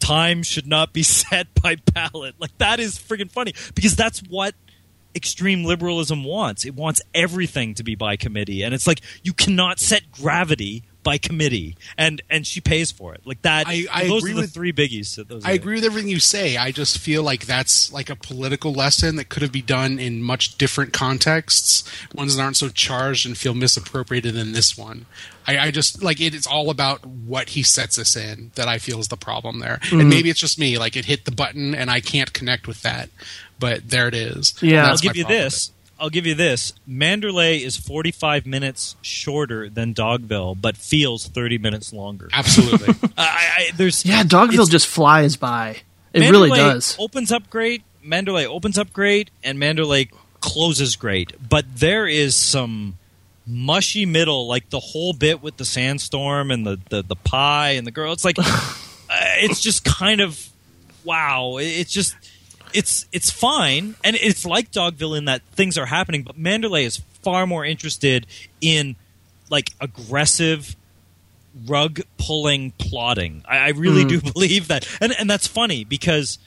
[0.00, 4.54] "Time should not be set by ballot," like that is freaking funny because that's what
[5.14, 6.64] extreme liberalism wants.
[6.64, 11.18] It wants everything to be by committee, and it's like you cannot set gravity by
[11.18, 13.22] committee, and and she pays for it.
[13.24, 13.66] Like that.
[13.66, 15.06] I- I those agree are the with- three biggies.
[15.06, 16.56] So those I are- agree with everything you say.
[16.56, 20.22] I just feel like that's like a political lesson that could have been done in
[20.22, 25.06] much different contexts, ones that aren't so charged and feel misappropriated than this one.
[25.46, 28.78] I, I just like it, it's all about what he sets us in that I
[28.78, 29.78] feel is the problem there.
[29.82, 30.00] Mm-hmm.
[30.00, 32.82] And maybe it's just me, like it hit the button and I can't connect with
[32.82, 33.10] that.
[33.58, 34.54] But there it is.
[34.62, 34.86] Yeah.
[34.88, 35.70] I'll give you problem this.
[36.02, 36.72] I'll give you this.
[36.88, 42.28] Manderlay is 45 minutes shorter than Dogville, but feels 30 minutes longer.
[42.32, 42.88] Absolutely.
[43.16, 43.22] I,
[43.56, 45.82] I, there's Yeah, Dogville just flies by.
[46.12, 46.96] It really does.
[46.98, 47.84] Opens up great.
[48.04, 51.34] Manderlay opens up great, and Manderlay closes great.
[51.48, 52.98] But there is some
[53.46, 57.86] mushy middle, like the whole bit with the sandstorm and the the, the pie and
[57.86, 58.12] the girl.
[58.12, 58.74] It's like uh,
[59.08, 60.48] it's just kind of
[61.04, 61.58] wow.
[61.58, 62.16] It's just
[62.74, 66.22] it's it's fine, and it's like Dogville in that things are happening.
[66.22, 68.26] But Manderlay is far more interested
[68.60, 68.96] in
[69.50, 70.76] like aggressive
[71.66, 73.44] rug pulling plotting.
[73.46, 76.38] I, I really do believe that, and and that's funny because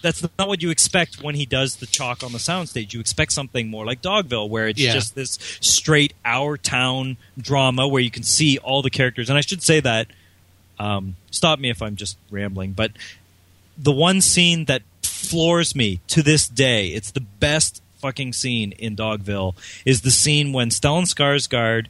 [0.00, 2.92] that's not what you expect when he does the chalk on the soundstage.
[2.92, 4.92] You expect something more like Dogville, where it's Yeah.
[4.92, 9.28] just this straight our town drama where you can see all the characters.
[9.28, 10.06] And I should say that.
[10.80, 12.92] Um, stop me if I'm just rambling, but
[13.76, 14.82] the one scene that
[15.18, 20.52] floors me to this day, it's the best fucking scene in Dogville, is the scene
[20.52, 21.86] when Stellan Skarsgård.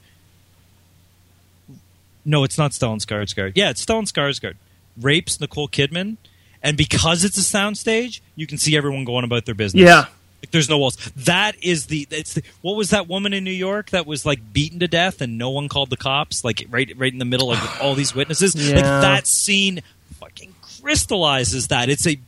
[2.24, 3.52] No, it's not Stellan Skarsgård.
[3.54, 4.54] Yeah, it's Stellan Skarsgård.
[5.00, 6.16] Rapes Nicole Kidman,
[6.62, 9.84] and because it's a soundstage, you can see everyone going about their business.
[9.84, 10.06] Yeah.
[10.42, 10.96] Like there's no walls.
[11.16, 12.06] That is the.
[12.10, 15.20] It's the, what was that woman in New York that was like beaten to death
[15.20, 16.44] and no one called the cops?
[16.44, 18.54] Like right, right in the middle, like with all these witnesses.
[18.54, 19.00] Like Yeah.
[19.00, 19.80] that scene,
[20.20, 21.88] fucking crystallizes that.
[21.88, 22.18] It's a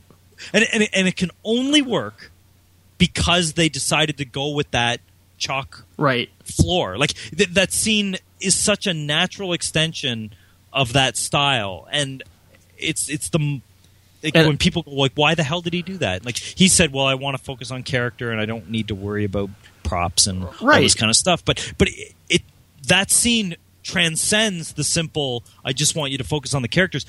[0.53, 2.31] and and and it can only work
[2.97, 4.99] because they decided to go with that
[5.37, 6.97] chalk right floor.
[6.97, 10.33] Like th- that scene is such a natural extension
[10.71, 12.23] of that style, and
[12.77, 13.61] it's it's the
[14.23, 16.25] like And- when people go like, why the hell did he do that?
[16.25, 18.95] Like he said, well, I want to focus on character, and I don't need to
[18.95, 19.49] worry about
[19.83, 21.43] props and all this kind of stuff.
[21.43, 22.41] But but it, it
[22.87, 25.43] that scene transcends the simple.
[25.65, 27.05] I just want you to focus on the characters.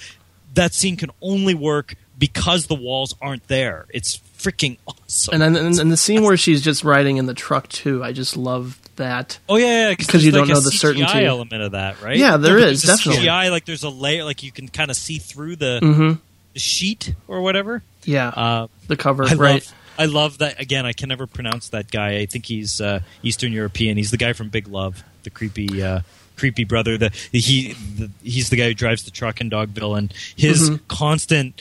[0.54, 3.86] That scene can only work because the walls aren't there.
[3.92, 5.34] It's freaking awesome.
[5.34, 8.10] and then and, and the scene where she's just riding in the truck too i
[8.12, 11.24] just love that Oh yeah, yeah, 'Cause you don't know a the CGI certainty.
[11.24, 12.16] element of that, right?
[12.16, 13.24] Yeah, there there is, definitely.
[13.26, 16.18] CGI, like there's a layer, like you can kind of see through the, Mhm.
[16.54, 17.82] the sheet or whatever.
[18.04, 20.60] yeah Uh, the cover I right love, I love that.
[20.60, 22.16] Again, I can never pronounce that guy.
[22.16, 23.96] I think he's uh, Eastern European.
[23.96, 26.00] He's the guy from Big Love, the creepy, uh,
[26.36, 26.96] creepy brother.
[26.98, 30.80] The he, the, he's the guy who drives the truck in Dogville, and his Mhm.
[30.88, 31.60] constant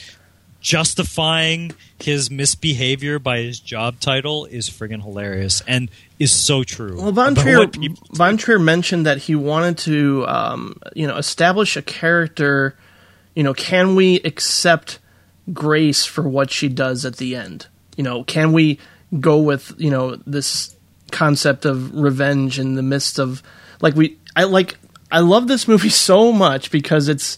[0.62, 6.96] justifying his misbehavior by his job title is friggin' hilarious and is so true.
[6.96, 7.66] Well, Von Trier,
[8.12, 12.76] Von Trier mentioned that he wanted to, um, you know, establish a character.
[13.34, 15.00] You know, can we accept
[15.52, 17.66] Grace for what she does at the end?
[17.96, 18.78] You know, can we
[19.18, 20.74] go with you know this
[21.10, 23.42] concept of revenge in the midst of
[23.80, 24.18] like we?
[24.36, 24.76] I like.
[25.10, 27.36] I love this movie so much because it's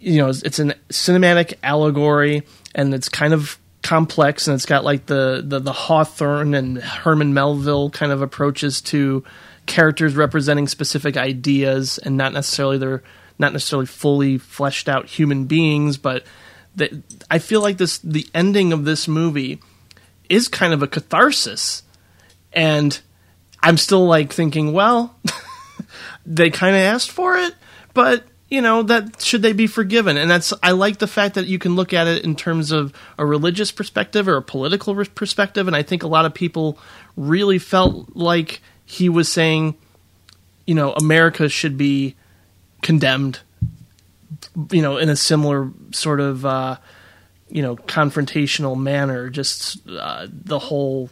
[0.00, 2.42] you know it's an cinematic allegory
[2.74, 7.34] and it's kind of complex and it's got like the the, the Hawthorne and Herman
[7.34, 9.24] Melville kind of approaches to
[9.66, 13.02] characters representing specific ideas and not necessarily they're
[13.38, 16.24] not necessarily fully fleshed out human beings but
[17.30, 19.60] I feel like this the ending of this movie
[20.28, 21.82] is kind of a catharsis
[22.52, 22.98] and
[23.62, 25.16] I'm still like thinking well
[26.26, 27.54] they kind of asked for it,
[27.94, 30.16] but you know that should they be forgiven?
[30.16, 32.92] And that's I like the fact that you can look at it in terms of
[33.18, 36.78] a religious perspective or a political perspective, and I think a lot of people
[37.16, 39.76] really felt like he was saying,
[40.66, 42.14] you know, America should be
[42.82, 43.40] condemned,
[44.70, 46.44] you know, in a similar sort of.
[46.44, 46.76] Uh,
[47.48, 49.30] you know, confrontational manner.
[49.30, 51.10] Just uh, the whole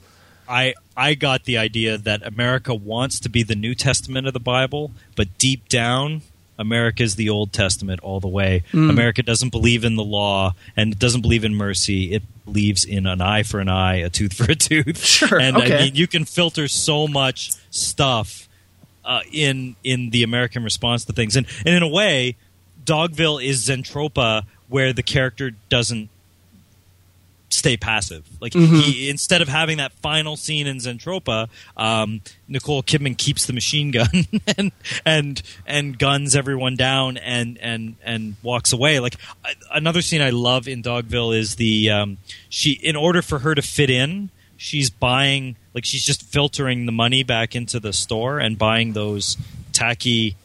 [0.48, 4.40] I I got the idea that America wants to be the New Testament of the
[4.40, 6.22] Bible, but deep down,
[6.58, 8.62] America is the Old Testament all the way.
[8.73, 8.91] Mm.
[8.91, 12.12] America doesn't believe in the law and it doesn't believe in mercy.
[12.12, 15.05] It believes in an eye for an eye, a tooth for a tooth.
[15.05, 15.76] Sure, and okay.
[15.76, 18.49] I mean, you can filter so much stuff
[19.05, 22.36] uh, in in the American response to things, and and in a way,
[22.84, 26.08] Dogville is Zentropa, where the character doesn't
[27.55, 28.24] stay passive.
[28.41, 28.83] Like Mhm.
[28.83, 33.91] he instead of having that final scene in Zentropa, um, Nicole Kidman keeps the machine
[33.91, 34.26] gun
[34.58, 34.73] and
[35.07, 39.00] and and guns everyone down and and and walks away.
[39.00, 42.18] Like I- another scene I love in Dogville is the um,
[42.49, 46.92] she in order for her to fit in, she's buying like she's just filtering the
[46.92, 49.36] money back into the store and buying those
[49.73, 50.36] tacky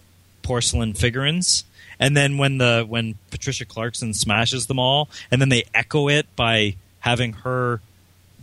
[0.42, 1.64] porcelain figurines.
[2.02, 6.34] And then when the when Patricia Clarkson smashes them all, and then they echo it
[6.38, 7.82] by having her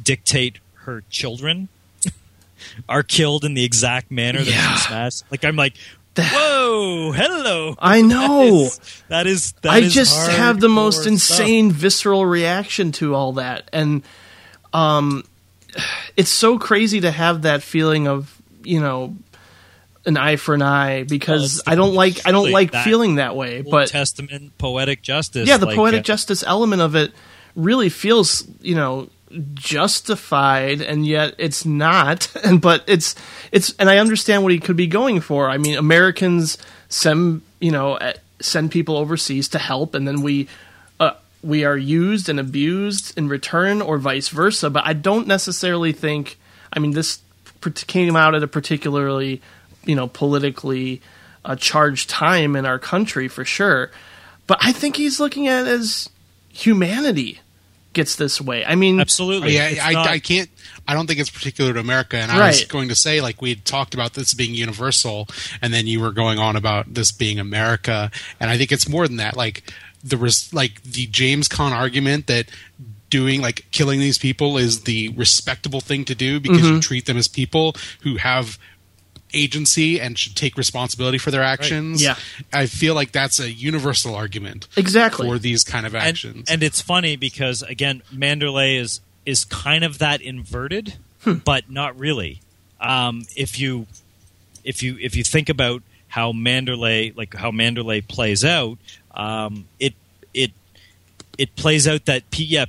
[0.02, 1.68] dictate her children
[2.88, 4.74] are killed in the exact manner that Yeah.
[4.76, 5.24] she smashed.
[5.30, 5.74] Like I'm like,
[6.18, 7.74] whoa, hello.
[7.78, 8.68] I know.
[8.68, 8.78] That is
[9.08, 11.12] that is, that I is just have the most stuff.
[11.12, 14.02] insane visceral reaction to all that, and
[14.72, 15.24] um,
[16.16, 19.16] it's so crazy to have that feeling of you know
[20.06, 23.34] an eye for an eye because I don't like I don't like that feeling that
[23.36, 25.48] way, Old but Testament poetic justice.
[25.48, 27.12] yeah, the like, poetic uh, justice element of it
[27.56, 29.08] really feels you know
[29.54, 32.28] justified and yet it's not.
[32.46, 33.16] And but it's
[33.50, 35.50] it's and i understand what he could be going for.
[35.50, 40.46] I mean americans send you know eh, send people overseas to help and then we
[41.00, 41.12] uh,
[41.42, 44.70] we are used and abused in return or vice versa.
[44.70, 46.38] But i don't necessarily think
[46.72, 47.20] i mean this
[47.88, 49.42] came out at a particularly
[49.84, 51.02] you know politically
[51.44, 53.90] uh, charged time in our country for sure.
[54.46, 56.08] But i think he's looking at it as
[56.50, 57.40] humanity
[57.96, 59.54] gets this way i mean absolutely.
[59.56, 60.48] yeah, I, not- I can't.
[60.88, 62.16] I don't think it's particular to America.
[62.16, 65.26] And I was going to say, like, we had talked about this being universal,
[65.60, 68.08] and then you were going on about this being America,
[68.38, 69.36] and I think it's more than that.
[69.36, 69.72] Like
[70.04, 72.46] the res- like the James Caan argument that
[73.10, 76.82] doing like killing these people is the respectable thing to do because you Mhm.
[76.82, 78.56] treat them as people who have
[79.36, 82.02] agency and should take responsibility for their actions.
[82.02, 82.16] Yeah.
[82.52, 85.28] I feel like that's a universal argument Exactly.
[85.28, 86.50] for these kind of actions.
[86.50, 90.94] and it's funny because again, Manderlay is is kind of that inverted,
[91.44, 92.40] but not really.
[92.80, 93.86] Um, if you
[94.64, 98.78] if you if you think about how Manderlay like how Manderlay plays out,
[99.14, 99.94] um, it
[100.34, 100.52] it
[101.38, 102.66] it plays out that P- yeah,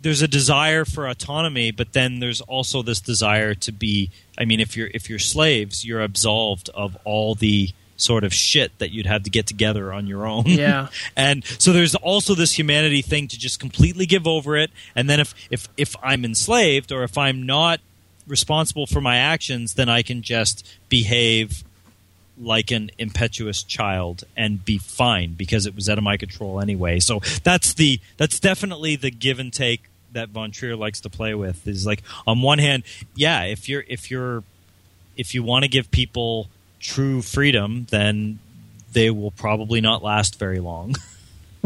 [0.00, 4.10] there's a desire for autonomy, but then there's also this desire to be.
[4.38, 8.78] I mean, if you're if you're slaves, you're absolved of all the sort of shit
[8.78, 10.44] that you'd have to get together on your own.
[10.46, 10.88] Yeah.
[11.16, 14.70] and so there's also this humanity thing to just completely give over it.
[14.94, 17.80] And then if if if I'm enslaved or if I'm not
[18.26, 21.64] responsible for my actions, then I can just behave
[22.40, 27.00] like an impetuous child and be fine because it was out of my control anyway.
[27.00, 31.34] So that's the that's definitely the give and take that Von Trier likes to play
[31.34, 31.66] with.
[31.66, 32.84] Is like on one hand,
[33.14, 34.42] yeah, if you're if you're
[35.16, 36.48] if you want to give people
[36.80, 38.38] true freedom, then
[38.92, 40.94] they will probably not last very long.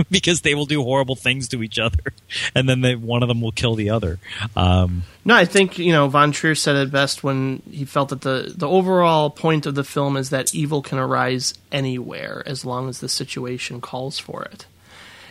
[0.11, 2.13] because they will do horrible things to each other,
[2.55, 4.19] and then they, one of them will kill the other.
[4.57, 8.23] Um, No, I think you know Von Trier said it best when he felt that
[8.23, 12.89] the the overall point of the film is that evil can arise anywhere as long
[12.89, 14.67] as the situation calls for it.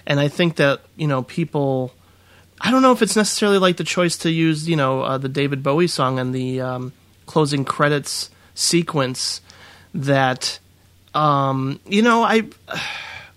[0.05, 1.93] And I think that you know people,
[2.59, 5.29] I don't know if it's necessarily like the choice to use you know uh, the
[5.29, 6.93] David Bowie song and the um,
[7.25, 9.41] closing credits sequence
[9.93, 10.59] that
[11.13, 12.43] um, you know I.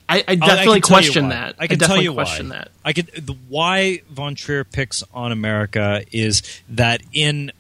[0.08, 1.56] I, I I definitely can question that.
[1.58, 2.56] I can tell you question why.
[2.56, 2.70] that.
[2.84, 7.52] I could the why Von Trier picks on America is that in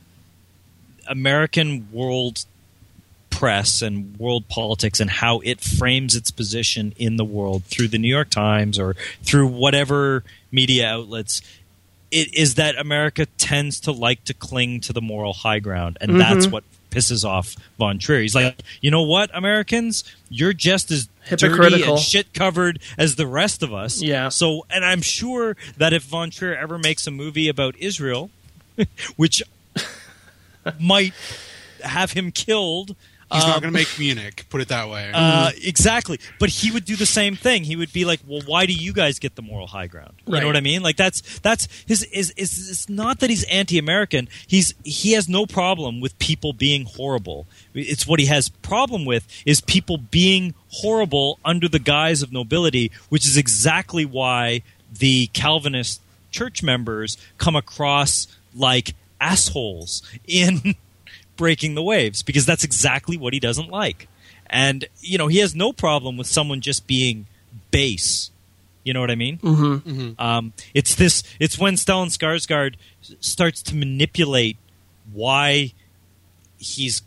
[1.08, 2.44] American world
[3.30, 7.98] press and world politics and how it frames its position in the world through the
[7.98, 11.42] New York Times or through whatever media outlets
[12.10, 16.12] it is that America tends to like to cling to the moral high ground and
[16.12, 16.20] mm-hmm.
[16.20, 16.62] that's what
[16.94, 18.20] pisses off Von Trier.
[18.20, 20.04] He's like, "You know what, Americans?
[20.28, 21.94] You're just as dirty Hypocritical.
[21.94, 24.28] and shit covered as the rest of us." Yeah.
[24.28, 28.30] So, and I'm sure that if Von Trier ever makes a movie about Israel,
[29.16, 29.42] which
[30.80, 31.12] might
[31.82, 32.96] have him killed.
[33.32, 34.46] He's um, not going to make Munich.
[34.50, 35.10] Put it that way.
[35.14, 37.64] uh, exactly, but he would do the same thing.
[37.64, 40.34] He would be like, "Well, why do you guys get the moral high ground?" You
[40.34, 40.40] Right.
[40.40, 40.82] know what I mean?
[40.82, 44.28] Like that's that's his is is it's not that he's anti-American.
[44.46, 47.46] He's he has no problem with people being horrible.
[47.74, 52.90] It's what he has problem with is people being horrible under the guise of nobility,
[53.08, 54.62] which is exactly why
[54.98, 60.74] the Calvinist church members come across like assholes in
[61.36, 64.08] breaking the waves because that's exactly what he doesn't like.
[64.46, 67.26] And you know, he has no problem with someone just being
[67.70, 68.30] base.
[68.84, 69.38] You know what I mean?
[69.38, 70.20] Mm-hmm.
[70.20, 71.22] Um, it's this.
[71.40, 72.74] It's when Stellan Skarsgård
[73.20, 74.58] starts to manipulate
[75.12, 75.72] why
[76.58, 77.02] he's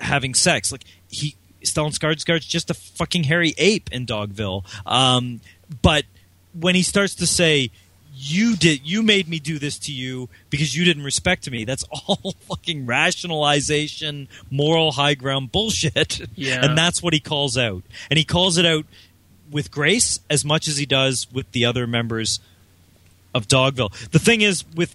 [0.00, 0.72] having sex.
[0.72, 4.64] Like he, Stellan Skarsgård's just a fucking hairy ape in Dogville.
[4.84, 5.40] Um,
[5.82, 6.04] but
[6.58, 7.70] when he starts to say,
[8.22, 11.84] "You did, you made me do this to you because you didn't respect me," that's
[12.06, 16.20] all fucking rationalization, moral high ground bullshit.
[16.36, 16.64] Yeah.
[16.64, 18.84] and that's what he calls out, and he calls it out
[19.50, 22.40] with grace as much as he does with the other members
[23.34, 23.92] of Dogville.
[24.10, 24.94] The thing is with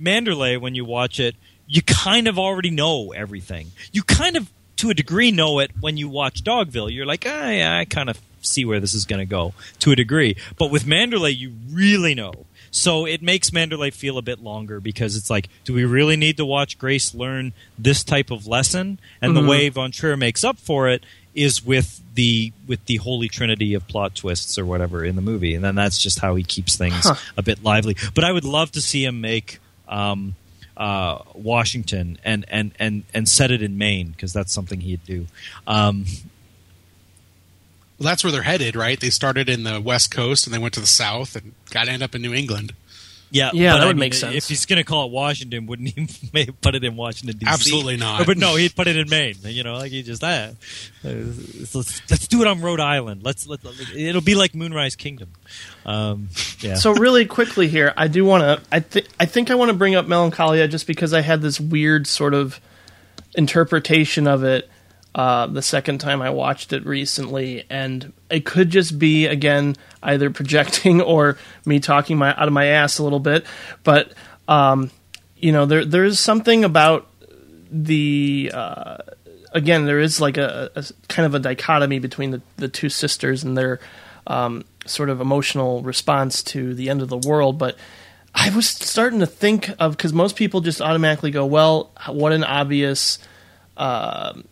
[0.00, 1.34] Manderlay, when you watch it,
[1.66, 3.72] you kind of already know everything.
[3.92, 6.92] You kind of, to a degree, know it when you watch Dogville.
[6.92, 9.90] You're like, ah, yeah, I kind of see where this is going to go to
[9.92, 10.36] a degree.
[10.58, 12.45] But with Manderlay, you really know.
[12.76, 16.36] So it makes Manderlay feel a bit longer because it's like, do we really need
[16.36, 19.00] to watch Grace learn this type of lesson?
[19.22, 21.02] And the way Von Trier makes up for it
[21.34, 25.54] is with the with the holy trinity of plot twists or whatever in the movie,
[25.54, 27.06] and then that's just how he keeps things
[27.38, 27.96] a bit lively.
[28.14, 30.34] But I would love to see him make um,
[30.76, 35.26] uh, Washington and, and, and, and set it in Maine because that's something he'd do.
[35.66, 36.04] Um,
[37.98, 39.00] well, that's where they're headed, right?
[39.00, 41.90] They started in the West Coast and they went to the South and got to
[41.90, 42.74] end up in New England.
[43.30, 44.34] yeah, Yeah, but that I would mean, make sense.
[44.34, 47.50] If he's going to call it Washington, wouldn't he put it in Washington D.C.?
[47.50, 48.26] Absolutely not.
[48.26, 49.36] But no, he'd put it in Maine.
[49.44, 50.52] You know, like he just ah, uh,
[51.04, 51.74] let's,
[52.10, 53.22] let's do it on Rhode Island.
[53.22, 53.60] Let's let,
[53.94, 55.30] it'll be like Moonrise Kingdom.
[55.86, 56.28] Um,
[56.60, 56.74] yeah.
[56.74, 58.66] So really quickly here, I do want to.
[58.70, 61.58] I think I think I want to bring up Melancholia just because I had this
[61.58, 62.60] weird sort of
[63.34, 64.68] interpretation of it
[65.16, 70.28] uh, the second time I watched it recently, and it could just be again either
[70.28, 73.46] projecting or me talking my out of my ass a little bit,
[73.82, 74.12] but
[74.46, 74.90] um,
[75.34, 77.08] you know there there is something about
[77.70, 78.52] the.
[78.52, 78.98] Uh,
[79.52, 83.42] again, there is like a, a kind of a dichotomy between the, the two sisters
[83.42, 83.80] and their
[84.26, 87.56] um, sort of emotional response to the end of the world.
[87.56, 87.78] But
[88.34, 92.44] I was starting to think of because most people just automatically go, "Well, what an
[92.44, 93.18] obvious."
[93.78, 94.44] um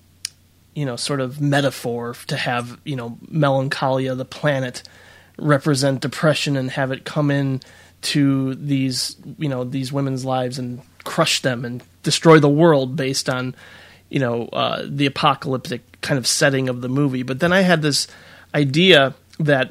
[0.75, 4.83] you know, sort of metaphor to have, you know, melancholia, the planet,
[5.39, 7.61] represent depression and have it come in
[8.03, 13.28] to these, you know, these women's lives and crush them and destroy the world based
[13.28, 13.55] on,
[14.09, 17.23] you know, uh, the apocalyptic kind of setting of the movie.
[17.23, 18.07] But then I had this
[18.55, 19.70] idea that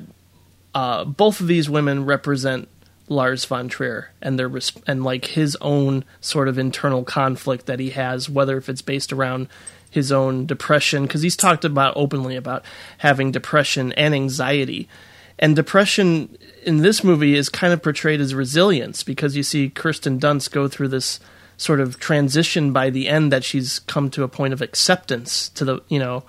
[0.73, 2.67] uh, both of these women represent
[3.07, 7.79] Lars von Trier and their res- and like his own sort of internal conflict that
[7.79, 9.47] he has, whether if it's based around
[9.93, 12.65] his own depression, because he's talked about openly about
[12.97, 14.89] having depression and anxiety.
[15.37, 20.19] And depression in this movie is kind of portrayed as resilience because you see Kirsten
[20.19, 21.19] Dunst go through this
[21.57, 25.63] sort of transition by the end that she's come to a point of acceptance to
[25.63, 26.23] the you know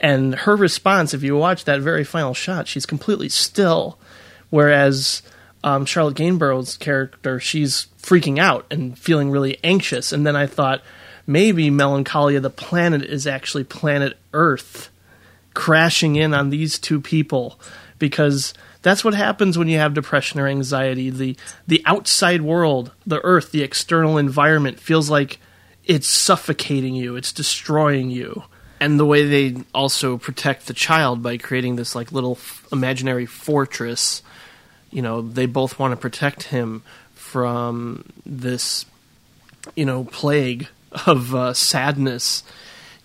[0.00, 3.98] and her response if you watch that very final shot she's completely still
[4.50, 5.22] whereas
[5.62, 10.82] um, charlotte Gainsbourg's character she's freaking out and feeling really anxious and then i thought
[11.26, 14.90] maybe melancholia the planet is actually planet earth
[15.54, 17.58] crashing in on these two people
[17.98, 21.10] because that's what happens when you have depression or anxiety.
[21.10, 25.38] The the outside world, the earth, the external environment feels like
[25.84, 28.44] it's suffocating you, it's destroying you.
[28.78, 33.24] And the way they also protect the child by creating this like little f- imaginary
[33.24, 34.22] fortress,
[34.90, 36.82] you know, they both want to protect him
[37.14, 38.84] from this
[39.74, 40.68] you know plague
[41.06, 42.42] of uh, sadness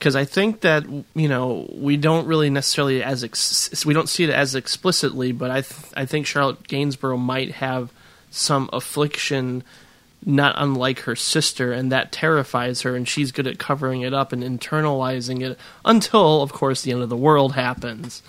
[0.01, 4.24] because I think that you know we don't really necessarily as ex- we don't see
[4.24, 7.92] it as explicitly, but I th- I think Charlotte Gainsbourg might have
[8.32, 9.64] some affliction,
[10.26, 14.32] not unlike her sister, and that terrifies her, and she's good at covering it up
[14.34, 18.24] and internalizing it until, of course, the end of the world happens.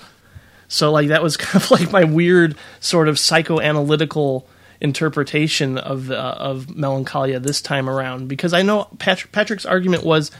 [0.68, 4.44] So like that was kind of like my weird sort of psychoanalytical
[4.82, 10.32] interpretation of uh, of melancholia this time around because I know Patrick, Patrick's argument was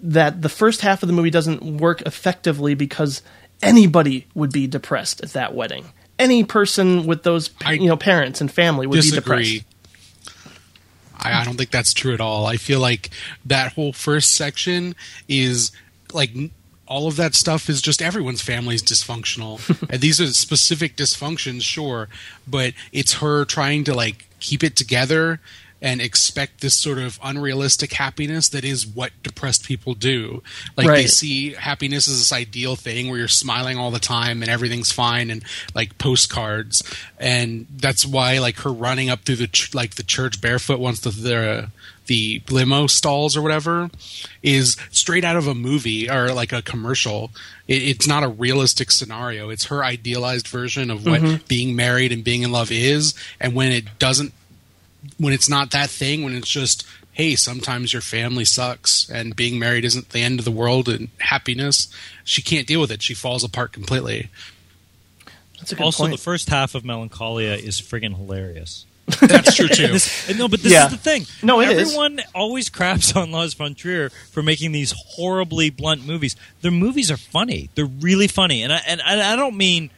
[0.00, 3.20] that the first half of the movie doesn't work effectively because
[3.62, 5.86] anybody would be depressed at that wedding.
[6.18, 9.64] Any person with those you know parents and family would be depressed.
[11.18, 12.46] I, I don't think that's true at all.
[12.46, 13.10] I feel like
[13.46, 14.94] that whole first section
[15.28, 15.72] is
[16.12, 16.30] like
[16.94, 19.58] all of that stuff is just everyone's family's dysfunctional.
[19.90, 22.08] and these are specific dysfunctions, sure,
[22.46, 25.40] but it's her trying to like keep it together
[25.82, 30.40] and expect this sort of unrealistic happiness that is what depressed people do.
[30.76, 34.50] Like they see happiness as this ideal thing where you're smiling all the time and
[34.50, 35.42] everything's fine and
[35.74, 36.84] like postcards
[37.18, 41.00] and that's why like her running up through the ch- like the church barefoot once
[41.00, 41.70] the the
[42.06, 43.90] the limo stalls or whatever
[44.42, 47.30] is straight out of a movie or like a commercial.
[47.66, 49.48] It, it's not a realistic scenario.
[49.50, 51.44] It's her idealized version of what mm-hmm.
[51.48, 53.14] being married and being in love is.
[53.40, 54.32] And when it doesn't
[55.18, 59.58] when it's not that thing, when it's just, hey, sometimes your family sucks and being
[59.58, 61.88] married isn't the end of the world and happiness,
[62.24, 63.02] she can't deal with it.
[63.02, 64.30] She falls apart completely.
[65.58, 66.12] That's a good Also, point.
[66.12, 68.86] the first half of Melancholia is friggin' hilarious.
[69.20, 69.88] That's true too.
[69.88, 70.86] This- no, but this Yeah.
[70.86, 71.26] is the thing.
[71.42, 71.88] No, it is.
[71.88, 76.36] Everyone always craps on Lars von Trier for making these horribly blunt movies.
[76.62, 77.68] Their movies are funny.
[77.74, 79.90] They're really funny, and I and, and I don't mean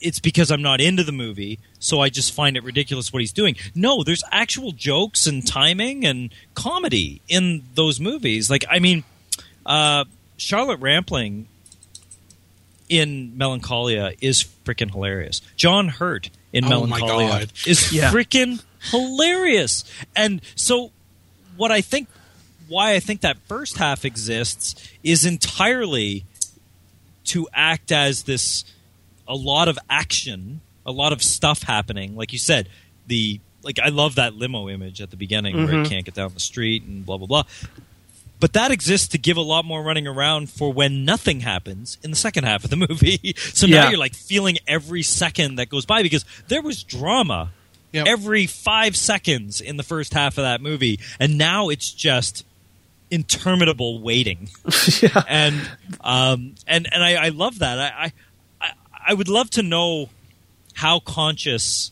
[0.00, 3.32] it's because I'm not into the movie, so I just find it ridiculous what he's
[3.32, 3.56] doing.
[3.74, 8.48] No, there's actual jokes and timing and comedy in those movies.
[8.48, 9.04] Like, I mean,
[9.66, 10.04] uh,
[10.38, 11.48] Charlotte Rampling
[12.88, 15.42] in Melancholia is freaking hilarious.
[15.56, 17.52] John Hurt in Oh my Melancholia God.
[17.66, 18.10] is Yeah.
[18.12, 19.84] freaking hilarious.
[20.16, 20.90] And so,
[21.56, 22.08] what I think,
[22.68, 26.24] why I think that first half exists is entirely
[27.24, 28.64] to act as this
[29.28, 32.16] a lot of action, a lot of stuff happening.
[32.16, 32.68] Like you said,
[33.06, 35.82] the like I love that limo image at the beginning where Mm-hmm.
[35.84, 37.42] it can't get down the street and blah blah blah.
[38.40, 42.10] But that exists to give a lot more running around for when nothing happens in
[42.10, 43.34] the second half of the movie.
[43.38, 43.90] so now Yeah.
[43.90, 47.52] you're like feeling every second that goes by because there was drama
[47.92, 48.06] Yep.
[48.06, 52.46] every five seconds in the first half of that movie, and now it's just
[53.10, 54.48] interminable waiting.
[55.02, 55.22] yeah.
[55.28, 55.68] And
[56.00, 57.78] um, and and I, I love that.
[57.80, 58.12] I, I
[58.60, 58.70] I
[59.08, 60.08] I would love to know
[60.74, 61.90] how conscious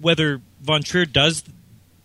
[0.00, 1.44] whether Von Trier does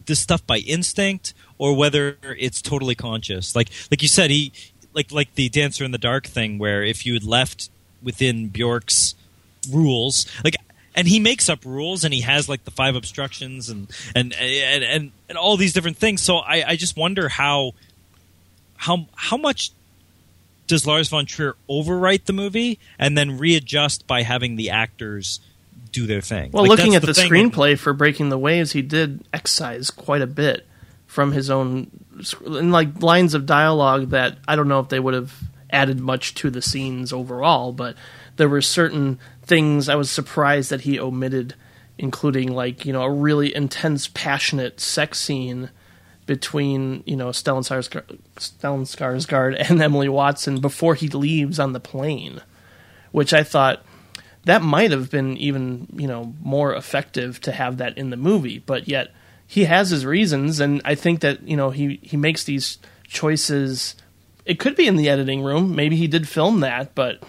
[0.05, 3.55] this stuff by instinct or whether it's totally conscious.
[3.55, 4.51] Like like you said, he
[4.95, 7.69] like like the Dancer in the Dark thing, where if you had left
[8.01, 9.13] within Bjork's
[9.71, 10.55] rules, like
[10.95, 14.83] and he makes up rules and he has like the five obstructions and and and
[14.83, 16.23] and, and all these different things.
[16.23, 17.73] So I, I just wonder how
[18.77, 19.69] how how much
[20.65, 25.39] does Lars von Trier overwrite the movie and then readjust by having the actors
[25.91, 26.49] do their thing?
[26.53, 30.23] Well, Like, looking at that's the, screenplay for Breaking the Waves, he did excise quite
[30.23, 30.65] a bit
[31.11, 31.91] from his own,
[32.45, 35.33] and like lines of dialogue that I don't know if they would have
[35.69, 37.97] added much to the scenes overall, but
[38.37, 41.53] there were certain things I was surprised that he omitted,
[41.97, 45.69] including like you know a really intense, passionate sex scene
[46.27, 51.81] between you know Stellan Skarsgård, Stellan Skarsgård and Emily Watson before he leaves on the
[51.81, 52.41] plane,
[53.11, 53.83] which I thought
[54.45, 58.59] that might have been even you know more effective to have that in the movie.
[58.59, 59.11] But yet
[59.51, 63.95] he has his reasons, and I think that you know he he makes these choices.
[64.45, 65.75] It could be in the editing room.
[65.75, 67.21] Maybe he did film that, but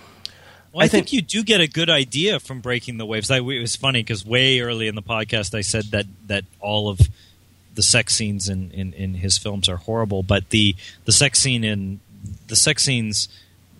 [0.72, 3.28] Well, I, think, you do get a good idea from breaking the waves.
[3.28, 6.88] I, it was funny because way early in the podcast, I said that that all
[6.88, 7.00] of
[7.74, 11.64] the sex scenes in, in, in his films are horrible, but the the sex scene
[11.64, 11.98] in
[12.46, 13.28] the sex scenes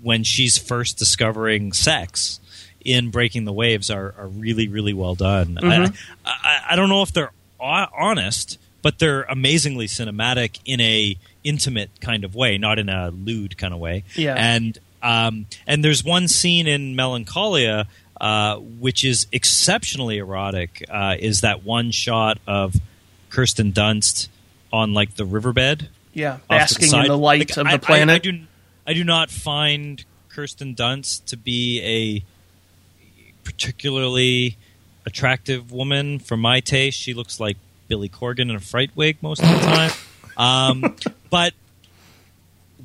[0.02, 2.40] when she's first discovering sex
[2.84, 5.60] in Breaking the Waves are, are really really well done.
[5.62, 5.96] Mhm.
[6.26, 7.30] I, I I don't know if they're
[7.62, 13.56] honest, but they're amazingly cinematic in a intimate kind of way, not in a lewd
[13.56, 14.04] kind of way.
[14.16, 14.34] Yeah.
[14.36, 17.86] And um, and there's one scene in Melancholia
[18.20, 20.84] uh, which is exceptionally erotic.
[20.88, 22.76] Uh, is that one shot of
[23.30, 24.28] Kirsten Dunst
[24.72, 25.88] on like the riverbed?
[26.14, 28.10] yeah, to the basking in the light Like, of I- the planet.
[28.12, 28.40] I, I, do,
[28.86, 32.24] I do not find Kirsten Dunst to be a
[33.44, 34.56] particularly
[35.06, 36.98] attractive woman for my taste.
[36.98, 37.56] She looks like
[37.88, 39.90] Billy Corgan in a fright wig most of the time.
[40.36, 40.96] Um,
[41.30, 41.54] but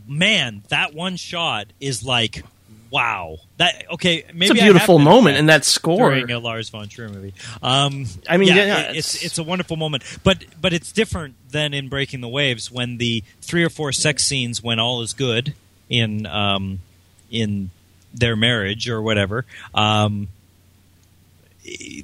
[0.07, 2.43] man, that one shot is like
[2.89, 3.37] wow.
[3.57, 4.23] That okay?
[4.33, 6.09] Maybe it's a beautiful moment in that score.
[6.09, 7.33] during a Lars von Trier movie.
[7.61, 11.35] Um, I mean, yeah, yeah, it's it's- it's a wonderful moment, but but it's different
[11.51, 15.13] than in Breaking the Waves when the three or four sex scenes when all is
[15.13, 15.53] good
[15.89, 16.79] in um,
[17.31, 17.69] in
[18.13, 19.45] their marriage or whatever.
[19.73, 20.29] Um,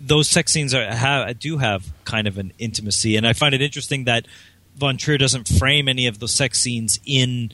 [0.01, 3.61] those sex scenes are, have, do have kind of an intimacy, and I find it
[3.61, 4.25] interesting that
[4.75, 7.51] Von Trier doesn't frame any of those sex scenes in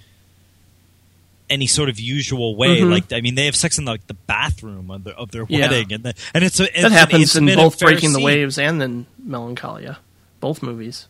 [1.50, 2.80] any sort of usual way.
[2.82, 2.92] Mhm.
[2.92, 5.62] Like, I mean, they have sex in like the bathroom of, the, of their Yeah.
[5.70, 8.20] wedding, and the, and it's a, it's that happens in both Breaking the.
[8.22, 9.98] Waves and in Melancholia,
[10.40, 11.08] both movies.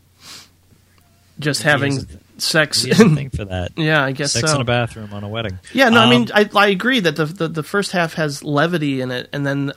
[1.39, 2.05] Just He having
[2.37, 2.83] sex.
[2.83, 3.71] He has a in- thing for that.
[3.77, 4.55] Yeah, I guess sex so.
[4.55, 5.59] in a bathroom on a wedding.
[5.73, 8.43] Yeah, no, I Um, mean, I, I agree that the, the the first half has
[8.43, 9.71] levity in it, and then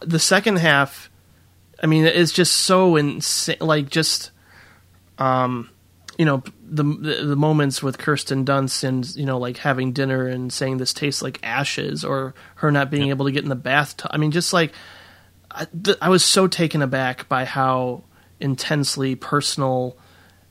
[0.00, 1.10] the second half,
[1.82, 3.56] I mean, it's just so insane.
[3.60, 4.30] Like just,
[5.18, 5.70] um,
[6.18, 10.26] you know, the, the the moments with Kirsten Dunst and you know, like having dinner
[10.26, 13.56] and saying this tastes like ashes, or her not being able to get in the
[13.56, 14.10] bathtub.
[14.12, 14.72] I mean, just like
[15.50, 18.04] I, th- I was so taken aback by how
[18.40, 19.96] intensely personal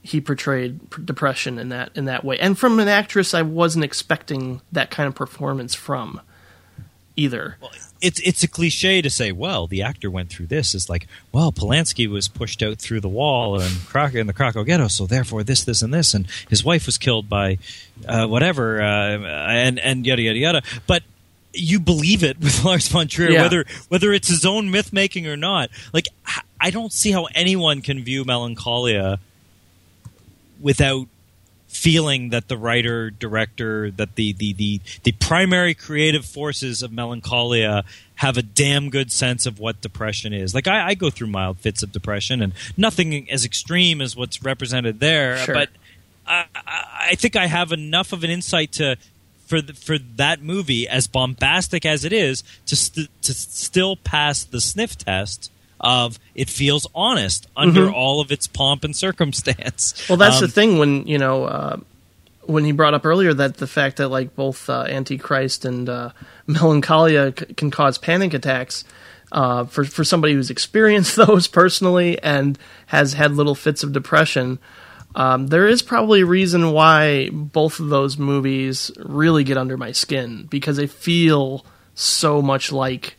[0.02, 4.62] he portrayed depression in that in that way, and from an actress I wasn't expecting
[4.72, 6.22] that kind of performance from
[7.18, 7.58] either.
[8.02, 10.74] It's it's a cliche to say, well, the actor went through this.
[10.76, 14.64] It's like, well, Polanski was pushed out through the wall and Croc in the Krakow
[14.64, 17.58] ghetto, so therefore this, this, and this, and his wife was killed by
[18.08, 20.62] uh, whatever, uh, and and yada yada yada.
[20.86, 21.04] But
[21.54, 23.42] you believe it with Lars von Trier, Yeah.
[23.44, 25.70] whether whether it's his own myth making or not.
[25.94, 26.08] Like,
[26.60, 29.20] I don't see how anyone can view Melancholia
[30.60, 31.08] without
[31.78, 37.84] feeling that the writer director that the, the the the primary creative forces of melancholia
[38.16, 41.60] have a damn good sense of what depression is like i, I go through mild
[41.60, 45.54] fits of depression and nothing as extreme as what's represented there Sure.
[45.54, 45.70] but
[46.26, 46.46] I,
[47.12, 48.96] I think i have enough of an insight to
[49.46, 54.44] for the, for that movie as bombastic as it is to st- to still pass
[54.44, 57.94] the sniff test of it feels honest under Mhm.
[57.94, 61.78] all of its pomp and circumstance Well, that's the Um, thing when you know uh,
[62.46, 66.10] when he brought up earlier that the fact that like both uh, Antichrist and uh,
[66.48, 68.84] Melancholia c- can cause panic attacks.
[69.30, 74.58] Uh, for for somebody who's experienced those personally and has had little fits of depression,
[75.16, 79.92] um, there is probably a reason why both of those movies really get under my
[79.92, 83.18] skin because they feel so much like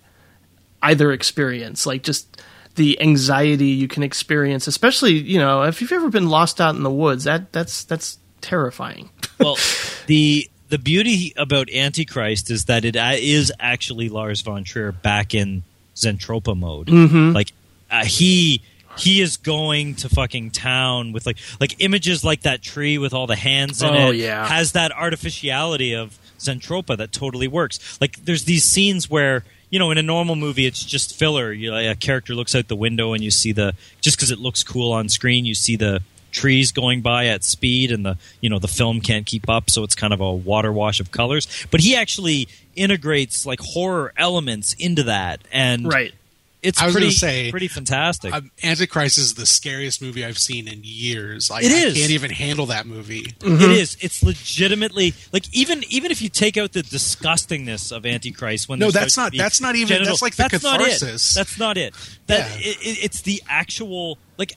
[0.83, 2.38] either experience, like just
[2.78, 6.82] the anxiety you can experience, especially you know if you've ever been lost out in
[6.82, 7.24] the woods.
[7.24, 9.10] That that's that's terrifying.
[9.39, 9.58] well,
[10.07, 15.62] the the beauty about Antichrist is that it is actually Lars von Trier back in
[15.94, 16.86] Zentropa mode.
[16.86, 17.34] Mhm.
[17.34, 17.52] Like
[17.90, 18.62] uh, he
[18.97, 23.26] he is going to fucking town with like like images like that tree with all
[23.26, 24.16] the hands in Oh, it.
[24.16, 24.47] yeah.
[24.48, 27.98] has that artificiality of Zentropa that totally works.
[28.00, 29.44] Like there's these scenes where.
[29.71, 31.53] You know, in a normal movie, it's just filler.
[31.53, 34.63] You a character looks out the window and you see the just because it looks
[34.63, 38.59] cool on screen, you see the trees going by at speed and the you know
[38.59, 41.81] the film can't keep up so it's kind of a water wash of colors but
[41.81, 46.13] he actually integrates like horror elements into that and Right.
[46.62, 50.39] It's I was pretty gonna say, pretty fantastic Um, Antichrist is the scariest movie I've
[50.39, 51.51] seen in years.
[51.51, 51.95] I, It is.
[51.97, 53.23] I can't even handle that movie.
[53.39, 53.62] Mm-hmm.
[53.62, 58.69] It is it's legitimately like even even if you take out the disgustingness of antichrist
[58.69, 61.01] when No, that's not- that's not even- genital- that's like the that's not it.
[61.01, 61.95] that's not it
[62.27, 62.70] that Yeah.
[62.70, 64.55] it, it- it's the actual like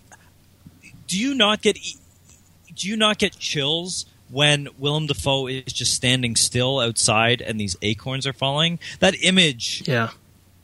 [1.08, 1.98] do you not get e-
[2.76, 7.76] do you not get chills when Willem Dafoe is just standing still outside and these
[7.82, 8.80] acorns are falling?
[9.02, 10.12] That image Yeah.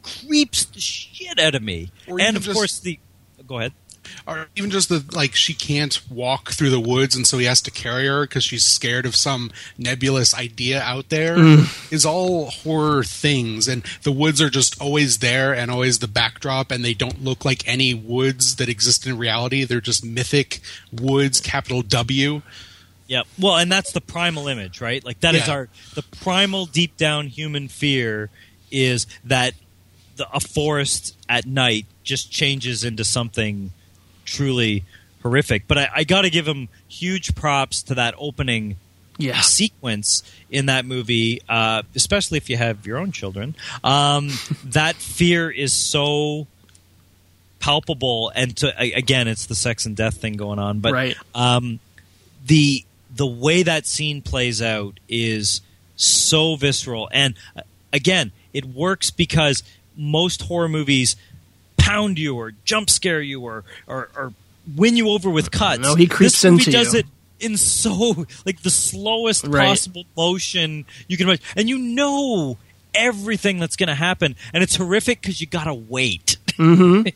[0.01, 1.91] Creeps the shit out of me.
[2.07, 2.99] Or And of just- course the
[3.45, 3.73] go ahead.
[4.25, 7.61] or even just the like she can't walk through the woods and so he has
[7.61, 11.91] to carry her because she's scared of some nebulous idea out there mm.
[11.93, 16.71] is all horror things and the woods are just always there and always the backdrop
[16.71, 20.59] and they don't look like any woods that exist in reality they're just mythic
[20.91, 22.41] woods capital w
[23.07, 23.21] Yeah.
[23.39, 25.03] Well, and that's the primal image, right?
[25.05, 25.53] Like that is Yeah.
[25.53, 28.29] our the primal deep down human fear
[28.71, 29.53] is that
[30.17, 33.71] the, a forest at night just changes into something
[34.25, 34.83] truly
[35.21, 35.67] horrific.
[35.67, 38.75] But I, I got to give him huge props to that opening
[39.17, 39.39] Yeah.
[39.41, 43.55] sequence in that movie, uh, especially if you have your own children.
[43.83, 44.29] Um,
[44.65, 46.47] that fear is so
[47.59, 50.79] palpable, and to, again, it's the sex and death thing going on.
[50.79, 51.15] But Right.
[51.33, 51.79] um,
[52.45, 52.83] the
[53.15, 55.61] the way that scene plays out is
[55.95, 59.63] so visceral, and uh, again, it works because
[59.97, 61.15] most horror movies
[61.77, 64.33] pound you or jump scare you or or, or
[64.75, 65.79] win you over with cuts.
[65.81, 66.99] No, he creeps this movie into does you.
[66.99, 67.05] it
[67.39, 69.67] in so like the slowest Right.
[69.67, 72.57] possible motion you can imagine, and you know
[72.95, 76.37] everything that's going to happen, and it's horrific because you gotta wait.
[76.57, 77.07] Mm-hmm.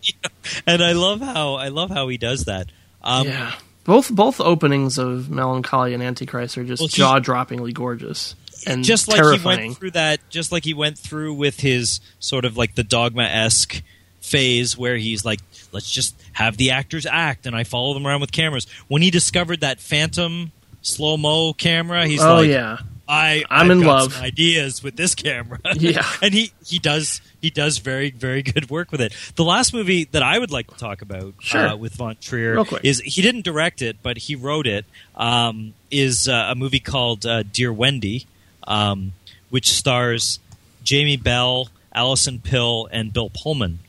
[0.67, 2.67] and I love how I love how he does that.
[3.03, 3.53] Um, yeah.
[3.85, 8.35] Both both openings of Melancholy and Antichrist are just Well, jaw droppingly gorgeous
[8.67, 9.59] and just like terrifying.
[9.59, 12.83] he went through that, just like he went through with his sort of like the
[12.83, 13.81] dogma esque
[14.19, 15.39] phase where he's like,
[15.71, 18.67] let's just have the actors act, and I follow them around with cameras.
[18.87, 22.77] When he discovered that phantom slow mo camera, he's oh like, yeah.
[23.07, 24.21] I, I'm I've in love.
[24.21, 25.59] ideas with this camera.
[25.75, 26.05] Yeah.
[26.21, 29.13] and he he does he does very very good work with it.
[29.35, 31.67] The last movie that I would like to talk about Sure.
[31.69, 34.85] uh, with Von Trier is he didn't direct it, but he wrote it.
[35.15, 38.27] Um, is uh, a movie called uh, Dear Wendy,
[38.67, 39.13] um,
[39.49, 40.39] which stars
[40.83, 43.79] Jamie Bell, Alison Pill, and Bill Pullman.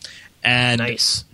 [0.45, 1.25] And Nice.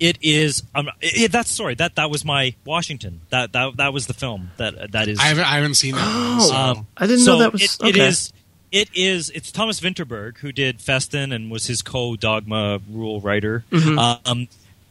[0.00, 4.06] it is um, it, that's sorry that that was my Washington that that that was
[4.08, 6.04] the film that that is i haven't i haven't seen that
[6.36, 6.54] one, so.
[6.54, 7.88] um, I didn't so know that was It, okay.
[7.90, 8.32] it is.
[8.70, 9.30] It is.
[9.30, 13.64] It's Thomas Vinterberg who did Festen and was his co-dogma rule writer.
[13.72, 13.98] Mm-hmm.
[14.30, 14.48] Um,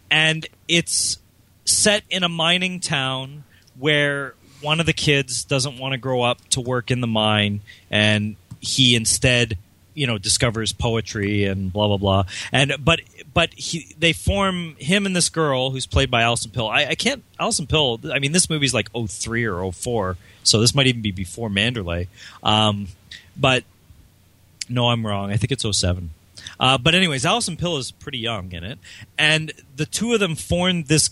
[0.09, 1.19] and it's
[1.65, 3.43] set in a mining town
[3.77, 7.61] where one of the kids doesn't want to grow up to work in the mine,
[7.89, 9.57] and he instead,
[9.93, 12.23] you know, discovers poetry and blah blah blah.
[12.51, 13.01] And but
[13.33, 16.67] but he they form him and this girl who's played by Alison Pill.
[16.67, 17.99] I, I can't Alison Pill.
[18.11, 22.07] I mean, this movie's like 03 or 04, so this might even be before Manderlay.
[22.41, 22.87] Um,
[23.35, 23.63] but
[24.69, 25.31] no, I'm wrong.
[25.31, 26.11] I think it's 07.
[26.59, 28.79] Uh, but anyways, Alison Pill is pretty young in it,
[29.17, 31.11] and the two of them formed this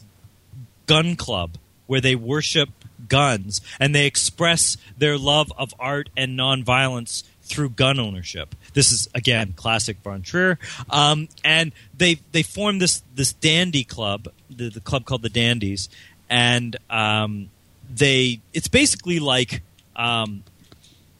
[0.87, 1.57] gun club
[1.87, 2.69] where they worship
[3.07, 8.55] guns and they express their love of art and nonviolence through gun ownership.
[8.73, 10.57] This is again classic Von Trier,
[10.89, 15.87] um, and they they formed this this dandy club, the, the club called the Dandies,
[16.29, 17.49] and um,
[17.93, 19.61] they it's basically like
[19.95, 20.43] um,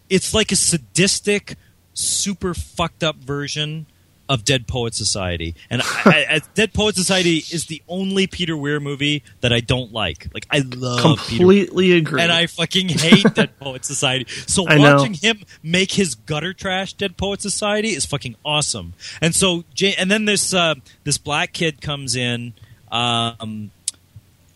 [0.09, 1.55] it's like a sadistic,
[1.93, 3.85] super fucked up version
[4.27, 5.55] of Dead Poet Society.
[5.69, 9.91] And I, I, Dead Poet Society is the only Peter Weir movie that I don't
[9.93, 10.27] like.
[10.33, 12.21] Like I love Peter Completely agree.
[12.21, 14.25] and I fucking hate Dead Poet Society.
[14.47, 18.93] So watching him make his gutter trash Dead Poet Society is fucking awesome.
[19.21, 19.63] And so,
[19.97, 22.53] and then this uh, this black kid comes in,
[22.91, 23.71] um,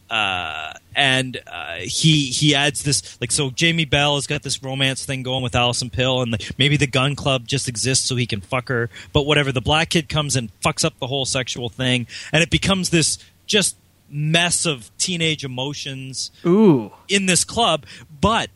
[0.10, 3.52] uh, and uh, he he adds this like so.
[3.52, 6.88] Jamie Bell has got this romance thing going with Alison Pill, and the, maybe the
[6.88, 8.90] gun club just exists so he can fuck her.
[9.14, 12.50] But whatever, the black kid comes and fucks up the whole sexual thing, and it
[12.50, 13.76] becomes this just
[14.10, 16.92] mess of teenage emotions Ooh.
[17.08, 17.86] in this club,
[18.20, 18.50] but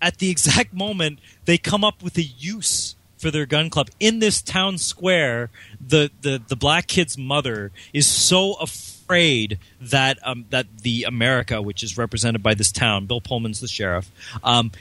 [0.00, 4.18] at the exact moment they come up with a use for their gun club in
[4.18, 5.50] this town square.
[5.78, 8.89] The the the black kid's mother is so afraid
[9.80, 14.10] that um, that the America, which is represented by this town, Bill Pullman's the sheriff.
[14.42, 14.72] Um,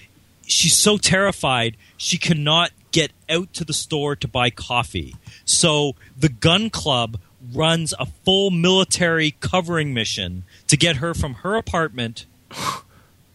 [0.45, 5.15] she's so terrified she cannot get out to the store to buy coffee.
[5.45, 7.19] So the gun club
[7.53, 12.25] runs a full military covering mission to get her from her apartment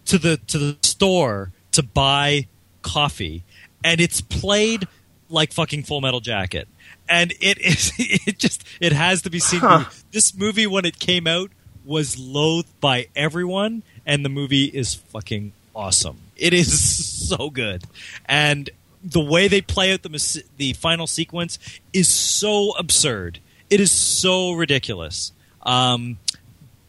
[0.05, 2.47] to the to the store to buy
[2.83, 3.43] coffee
[3.83, 4.87] and it's played
[5.29, 6.69] like fucking full metal jacket
[7.09, 9.85] and it is it just it has to be seen Huh.
[10.13, 11.51] this movie when it came out
[11.85, 16.19] was loathed by everyone and the movie is fucking awesome.
[16.37, 17.85] It is so good.
[18.27, 18.71] And
[19.03, 21.59] the way they play out the the final sequence
[21.93, 23.39] is so absurd.
[23.71, 25.33] It is so ridiculous.
[25.63, 26.19] Um,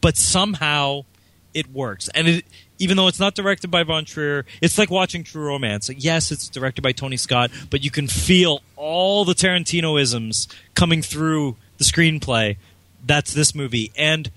[0.00, 1.04] but somehow
[1.52, 2.08] it works.
[2.14, 2.44] And it
[2.78, 5.90] even though it's not directed by Von Trier, it's like watching True Romance.
[5.90, 11.56] Yes, it's directed by Tony Scott, but you can feel all the Tarantinoisms coming through
[11.78, 12.56] the screenplay.
[13.04, 14.30] That's this movie, and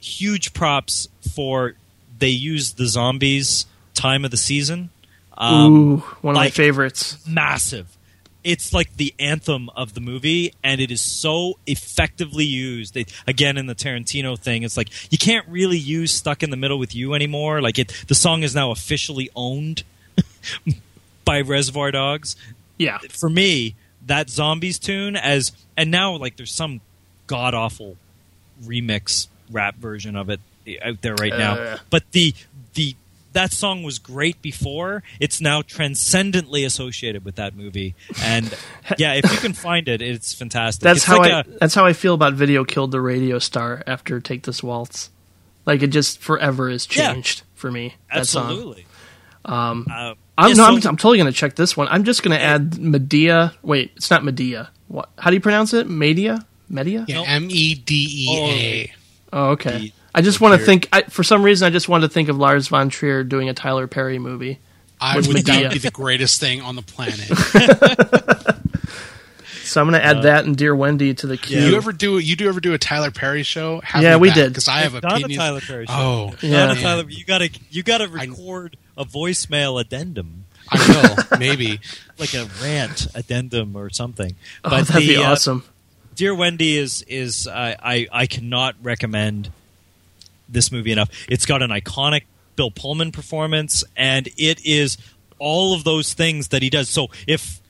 [0.00, 1.74] huge props for
[2.18, 4.90] they used the zombies time of the season.
[5.36, 7.18] Um, Ooh, one of my favorites.
[7.26, 7.96] massive.
[8.44, 12.94] It's like the anthem of the movie, and it is so effectively used.
[12.94, 16.56] They, again, in the Tarantino thing, it's like you can't really use "Stuck in the
[16.56, 17.60] Middle with You" anymore.
[17.60, 19.84] Like it, the song is now officially owned
[21.24, 22.36] by Reservoir Dogs.
[22.78, 22.98] Yeah.
[23.10, 26.80] For me, that zombies tune as, and now like there's some
[27.26, 27.96] god awful
[28.64, 30.40] remix rap version of it
[30.82, 31.54] out there right now.
[31.54, 31.78] Uh.
[31.90, 32.34] But the
[32.74, 32.96] the
[33.32, 35.02] that song was great before.
[35.20, 37.94] It's now transcendently associated with that movie.
[38.22, 38.46] And
[38.98, 40.82] yeah, if you can find it, it's fantastic.
[40.82, 41.40] That's it's how like I.
[41.40, 45.10] a- that's how I feel about "Video Killed the Radio Star" after "Take This Waltz."
[45.64, 47.12] Like it just forever has Yeah.
[47.12, 47.94] changed for me.
[48.12, 48.50] That song.
[48.50, 48.86] absolutely.
[49.44, 51.88] Um, Uh, I'm, yeah, no, I'm, I'm totally going to check this one.
[51.88, 53.52] I'm just going to add Medea.
[53.62, 54.70] Wait, it's not Medea.
[54.88, 55.08] What?
[55.18, 55.88] How do you pronounce it?
[55.88, 56.44] Media?
[56.68, 57.04] Media?
[57.06, 58.92] Yeah, M E D E A.
[59.32, 59.78] Oh, okay.
[59.78, 60.88] The- I just want to think.
[60.92, 63.54] I, for some reason, I just wanted to think of Lars von Trier doing a
[63.54, 64.58] Tyler Perry movie.
[65.00, 67.28] I With would that would be the greatest thing on the planet.
[69.72, 71.62] So I'm going to add that and Dear Wendy to the queue.
[71.62, 73.80] You ever do you do ever do a Tyler Perry show?
[73.80, 74.48] Have Yeah, we back, did.
[74.50, 75.34] because I have Not a.
[75.34, 75.92] Tyler Perry show.
[75.94, 76.66] Oh, Yeah.
[76.66, 81.80] Not a Tyler, you gotta you gotta record a voicemail addendum, I will maybe.
[82.18, 84.34] like a rant addendum or something.
[84.62, 85.64] oh, But that'd be the, uh, awesome.
[86.16, 89.50] Dear Wendy is is I, I I cannot recommend
[90.52, 91.10] this movie enough.
[91.28, 92.24] It's got an iconic
[92.56, 94.98] Bill Pullman performance, and it is
[95.38, 96.88] all of those things that he does.
[96.88, 97.60] So if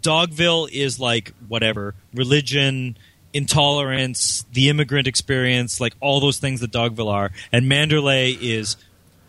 [0.00, 2.98] Dogville is like whatever religion,
[3.32, 8.76] intolerance, the immigrant experience, like all those things that Dogville are, and Manderlay is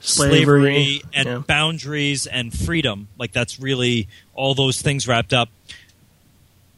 [0.01, 1.37] Slavery, slavery, and yeah.
[1.45, 3.09] boundaries and freedom.
[3.17, 5.49] Like that's really all those things wrapped up.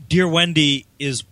[0.09, 1.23] Dear Wendy is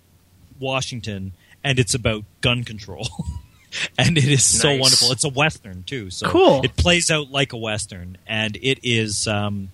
[0.59, 3.07] Washington, and it's about gun control.
[3.97, 4.79] and it is so Nice.
[4.81, 5.11] wonderful.
[5.11, 6.61] It's a western too, so Cool.
[6.63, 9.69] it plays out like a western, and it is um,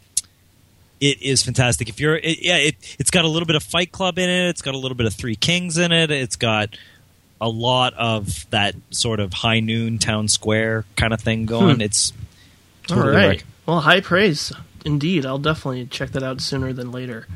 [0.99, 1.89] it is fantastic.
[1.89, 4.49] If you're, it, yeah, it it's got a little bit of Fight Club in it.
[4.49, 6.09] It's got a little bit of Three Kings in it.
[6.11, 6.77] It's got
[7.41, 11.75] a lot of that sort of high noon town square kind of thing going.
[11.75, 11.81] Hmm.
[11.81, 12.13] It's
[12.89, 13.27] All totally right.
[13.27, 14.53] rec- Well, high praise
[14.85, 15.25] indeed.
[15.25, 17.27] I'll definitely check that out sooner than later.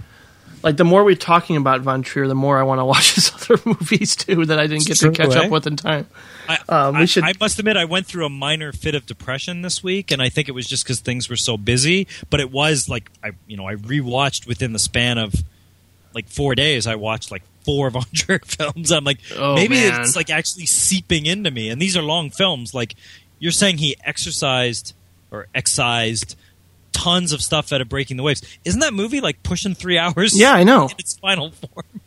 [0.61, 3.31] Like the more we're talking about Von Trier, the more I want to watch his
[3.33, 6.05] other movies too that I didn't get It's to catch up with in time.
[6.47, 9.05] I, Um, we I- should- I must admit, I went through a minor fit of
[9.05, 12.07] depression this week, and I think it was just because things were so busy.
[12.29, 15.33] But it was like I, you know, I rewatched within the span of
[16.13, 16.87] like four days.
[16.87, 18.91] I watched like four Von Trier films.
[18.91, 20.01] I'm like, Oh, maybe man.
[20.01, 21.69] it's like actually seeping into me.
[21.69, 22.73] And these are long films.
[22.73, 22.95] Like
[23.37, 24.93] you're saying, he exercised
[25.31, 26.35] or excised
[27.03, 28.41] tons of stuff out of Breaking the Waves.
[28.65, 30.37] Isn't that movie like pushing three hours?
[30.39, 30.85] Yeah, I know.
[30.89, 31.85] in its final form.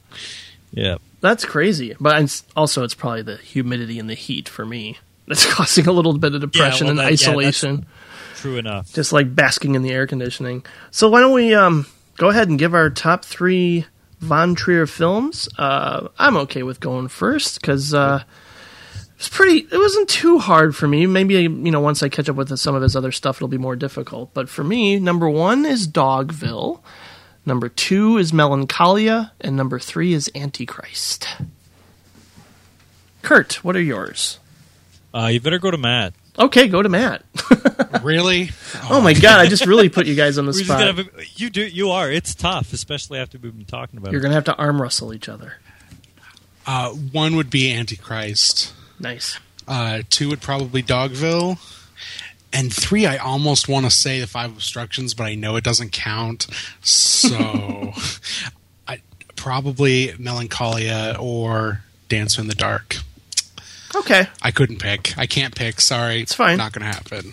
[0.75, 0.97] Yeah.
[1.21, 1.95] That's crazy.
[2.01, 4.99] But it's, also, it's probably the humidity and the heat for me
[5.29, 7.87] that's causing a little bit of depression well, and that- yeah, that's- isolation.
[8.37, 8.91] True enough.
[8.93, 10.65] just like basking in the air conditioning.
[10.91, 13.85] So why don't we um, go ahead and give our top three
[14.21, 15.49] Von Trier films?
[15.59, 18.25] Uh, I'm okay with going first because uh,
[19.23, 19.69] it's pretty.
[19.71, 21.07] It wasn't too hard for me.
[21.07, 23.57] Maybe you know once I catch up with some of his other stuff, it'll be
[23.57, 24.35] more difficult.
[24.35, 26.81] But for me, number one is Dogville.
[27.47, 31.29] Number two is Melancholia, and number three is Antichrist.
[33.23, 34.41] Kurt, what are yours?
[35.15, 36.15] Uh, you better go to Matt.
[36.39, 37.23] Okay, go to Matt.
[38.03, 38.51] Really?
[38.91, 40.79] Oh my god, I just really put you guys on the We're spot.
[40.81, 41.63] gonna have a- you do.
[41.65, 42.11] You are.
[42.11, 44.23] It's tough, especially after we've been talking about You're it.
[44.25, 45.59] gonna have to arm wrestle each other.
[46.67, 48.73] Uh, one would be Antichrist.
[49.03, 49.39] Nice.
[49.69, 51.59] Uh, two would probably Dogville.
[52.53, 55.93] And three, I almost want to say the Five Obstructions, but I know it doesn't
[55.93, 56.47] count.
[56.83, 57.93] So,
[58.89, 59.01] I
[59.37, 62.97] probably Melancholia or Dance in the Dark.
[63.95, 64.27] Okay.
[64.43, 65.17] I couldn't pick.
[65.19, 65.81] I can't pick.
[65.81, 66.59] Sorry, It's fine.
[66.59, 67.33] Not going to happen.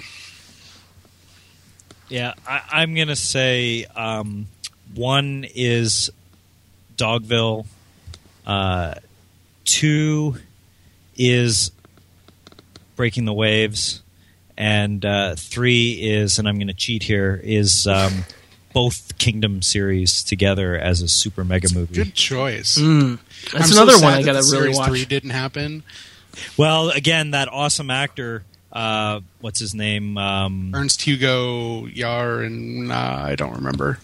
[2.10, 4.48] Yeah, I, I'm gonna say um,
[4.96, 6.10] one is
[6.98, 7.68] Dogville.
[8.48, 8.96] Uh,
[9.64, 10.38] two
[11.20, 11.72] is
[12.96, 14.02] Breaking the Waves,
[14.58, 18.26] and uh, three is, and I'm gonna cheat here, is um,
[18.74, 21.94] both Kingdom series together as a super mega movie.
[21.94, 22.78] Good choice.
[22.78, 23.20] Mm.
[23.52, 24.90] That's I'm so another sad one I that gotta really series watch.
[24.90, 25.84] Three didn't happen.
[26.58, 28.44] Well, again, that awesome actor.
[28.72, 30.18] Uh, what's his name?
[30.18, 34.00] Um, Ernst Hugo Järegård uh, I don't remember.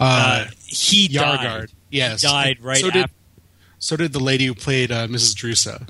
[0.00, 1.38] uh, Uh, he Järegård.
[1.42, 1.70] died.
[1.90, 3.06] Yes, He died right So did
[3.78, 5.34] so did the lady who played uh, Mrs.
[5.36, 5.86] Drusa.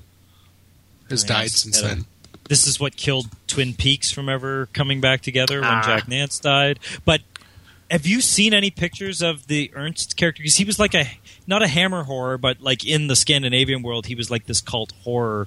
[1.15, 2.05] Has Yeah, died since kinda- then.
[2.49, 5.83] this is what killed Twin Peaks from ever coming back together when Ah.
[5.87, 6.79] Jack Nance died.
[7.05, 7.23] But
[7.91, 10.43] have you seen any pictures of the Ernst character?
[10.43, 11.09] Because he was like a
[11.47, 14.93] not a hammer horror, but like in the Scandinavian world, he was like this cult
[15.05, 15.47] horror,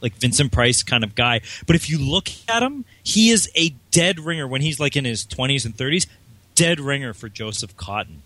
[0.00, 1.40] like Vincent Price kind of guy.
[1.66, 5.04] But if you look at him, he is a dead ringer when he's like in
[5.04, 6.06] his twenties and thirties.
[6.54, 8.22] Dead ringer for Joseph Cotten.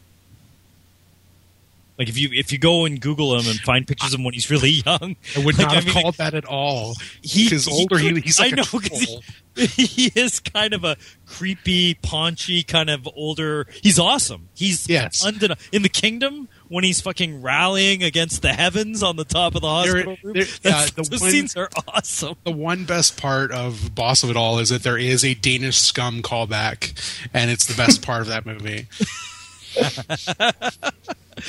[1.99, 4.35] Like if you if you go and Google him and find pictures of him when
[4.35, 6.95] he's really young, I would like, not have mean, called that at all.
[7.23, 9.19] he, Because older, he, he's like I know, he-
[9.67, 10.97] he is kind of a
[11.27, 13.67] creepy, paunchy, kind of older.
[13.83, 14.49] He's awesome.
[14.55, 15.23] He's Yes.
[15.25, 19.61] undeni- in the kingdom when he's fucking rallying against the heavens on the top of
[19.61, 20.33] the hospital room.
[20.35, 22.37] there- yeah, the those one- scenes are awesome.
[22.45, 25.77] The one best part of Boss of It All is that there is a Danish
[25.77, 26.95] scum callback,
[27.35, 28.87] and it's the best part of that movie.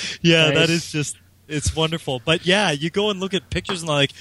[0.22, 0.56] Yeah, Nice.
[0.56, 2.22] that is just it's wonderful.
[2.24, 4.12] But yeah, you go and look at pictures and like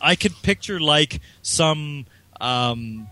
[0.00, 2.06] I could picture like some
[2.40, 3.08] um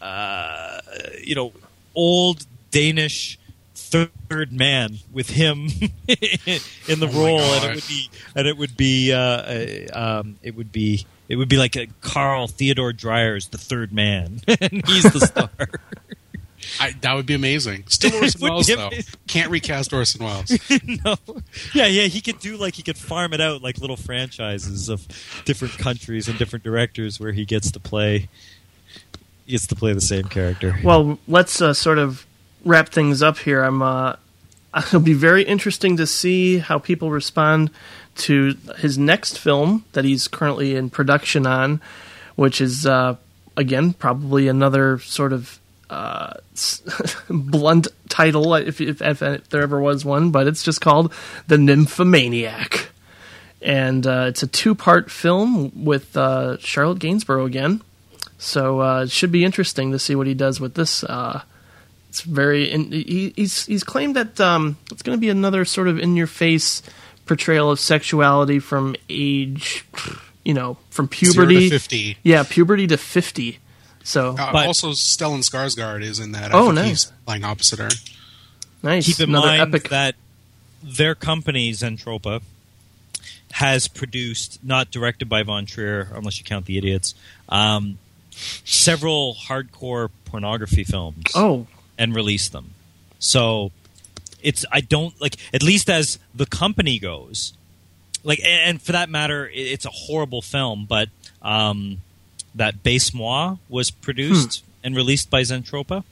[0.00, 0.80] uh
[1.22, 1.52] you know
[1.94, 3.38] old Danish
[3.74, 5.66] third man with him
[6.08, 10.38] in the Oh role and it would be and it would be uh, uh um
[10.42, 14.86] it would be it would be like a Carl Theodor Dreyer's the third man and
[14.86, 15.50] he's the star.
[16.80, 17.84] I, that would be amazing.
[17.88, 18.90] Still Orson Would Welles though.
[19.26, 20.50] Can't recast Orson Welles.
[21.04, 21.16] no.
[21.74, 25.06] Yeah, yeah, he could do like he could farm it out like little franchises of
[25.44, 28.28] different countries and different directors where he gets to play
[29.46, 30.78] he gets to play the same character.
[30.84, 32.26] Well, let's uh, sort of
[32.64, 33.62] wrap things up here.
[33.62, 33.82] I'm.
[33.82, 34.16] Uh,
[34.76, 37.70] it'll be very interesting to see how people respond
[38.16, 41.80] to his next film that he's currently in production on,
[42.36, 43.16] which is uh,
[43.56, 45.58] again probably another sort of
[45.90, 46.34] uh,
[47.30, 50.30] blunt title, if, if, if, there ever was one.
[50.30, 51.12] But it's just called
[51.46, 52.90] The Nymphomaniac,
[53.62, 57.82] and uh, it's a two-part film with uh, Charlotte Gainsbourg again.
[58.38, 61.02] So uh, it should be interesting to see what he does with this.
[61.02, 61.42] Uh,
[62.08, 62.70] it's very.
[62.70, 66.82] In, he, he's he's claimed that um, it's going to be another sort of in-your-face
[67.26, 69.84] portrayal of sexuality from age,
[70.44, 71.68] you know, from puberty.
[71.68, 72.16] to fifty.
[72.22, 73.58] Yeah, puberty to fifty.
[74.08, 76.50] So Uh, But- also, Stellan Skarsgård is in that.
[76.54, 76.88] I Oh, think nice.
[76.88, 77.90] He's playing opposite her.
[78.82, 79.04] nice.
[79.06, 79.90] Keep in another mind epic.
[79.90, 80.14] that
[80.82, 82.40] their company Zentropa
[83.52, 87.14] has produced, not directed by Von Trier, unless you count the idiots,
[87.50, 87.98] um,
[88.64, 91.24] several hardcore pornography films.
[91.34, 91.66] oh,
[91.98, 92.70] and release them.
[93.18, 93.72] So
[94.42, 97.52] it's I don't like at least as the company goes.
[98.24, 101.08] Like and, and for that matter, it, it's a horrible film, but
[101.42, 101.98] um,
[102.58, 106.04] that Baise-moi was produced and released by Zentropa,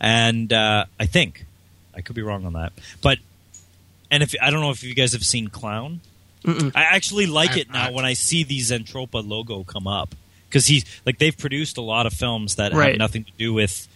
[0.00, 1.44] and uh, I think
[1.96, 2.72] I could be wrong on that,
[3.02, 3.18] but
[4.10, 6.00] and if I don't know if you guys have seen Clown,
[6.46, 10.14] I actually like I- it now I- when I see the Zentropa logo come up.
[10.48, 12.88] Because he like they've produced a lot of films that Right.
[12.90, 13.88] have nothing to do with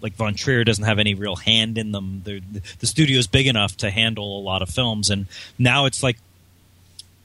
[0.00, 2.22] like Von Trier doesn't have any real hand in them.
[2.24, 2.38] They're,
[2.78, 5.26] the studio's big enough to handle a lot of films, and
[5.58, 6.18] now it's like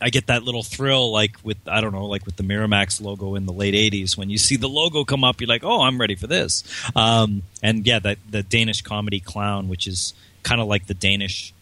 [0.02, 3.36] I get that little thrill, like with I don't know, like with the Miramax logo
[3.36, 4.18] in the late '80s.
[4.18, 6.64] When you see the logo come up, you're like, "Oh, I'm ready for this."
[6.96, 10.14] Um, and yeah, that the Danish comedy Clown, which is
[10.44, 11.54] kind of like the Danish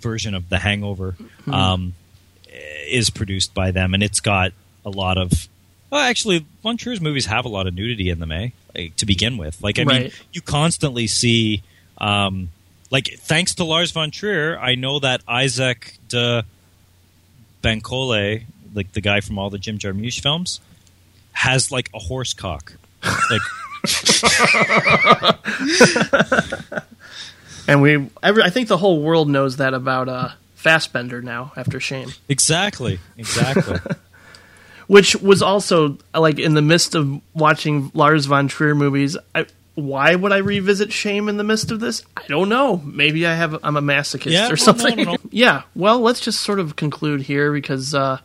[0.00, 1.14] version of The Hangover,
[1.50, 1.94] um,
[2.88, 4.52] is produced by them, and it's got
[4.84, 5.48] a lot of.
[5.90, 8.48] Well, actually, Von Trier's movies have a lot of nudity in them, eh?
[8.74, 11.62] Like, to begin with, like I mean, you constantly see,
[11.98, 12.48] um,
[12.90, 16.46] like thanks to Lars von Trier, I know that Isaach de
[17.62, 20.60] Bankolé, like the guy from all the Jim Jarmusch films,
[21.32, 22.74] has like a horse cock.
[23.30, 23.40] Like
[27.66, 28.08] and we.
[28.22, 32.12] Every, I think the whole world knows that about uh, Fassbender now after Shame.
[32.28, 33.78] exactly, exactly.
[34.86, 39.16] which was also like in the midst of watching Lars von Trier movies.
[39.34, 42.02] I, why would I revisit Shame in the midst of this?
[42.16, 42.76] I don't know.
[42.78, 44.96] Maybe I have I'm a masochist Yeah, or something.
[44.96, 45.18] no, no, no.
[45.30, 45.62] yeah.
[45.74, 48.18] Well, let's just sort of conclude here because uh,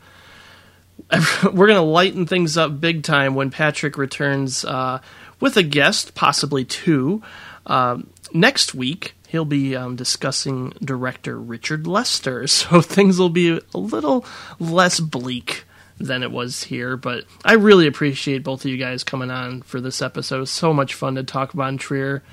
[1.44, 5.00] we're going to lighten things up big time when Patrick returns uh,
[5.40, 7.22] with a guest, possibly two.
[7.66, 13.78] Um, next week, he'll be um, discussing director Richard Lester, so things will be a
[13.78, 14.26] little
[14.60, 15.64] less bleak
[16.00, 16.98] than it was here.
[16.98, 20.38] But I really appreciate both of you guys coming on for this episode.
[20.38, 22.24] It was so much fun to talk about Trier.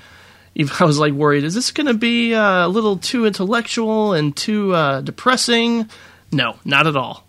[0.55, 4.13] Even I was like worried, is this going to be uh, a little too intellectual
[4.13, 5.89] and too uh, depressing?
[6.31, 7.25] No, not at all.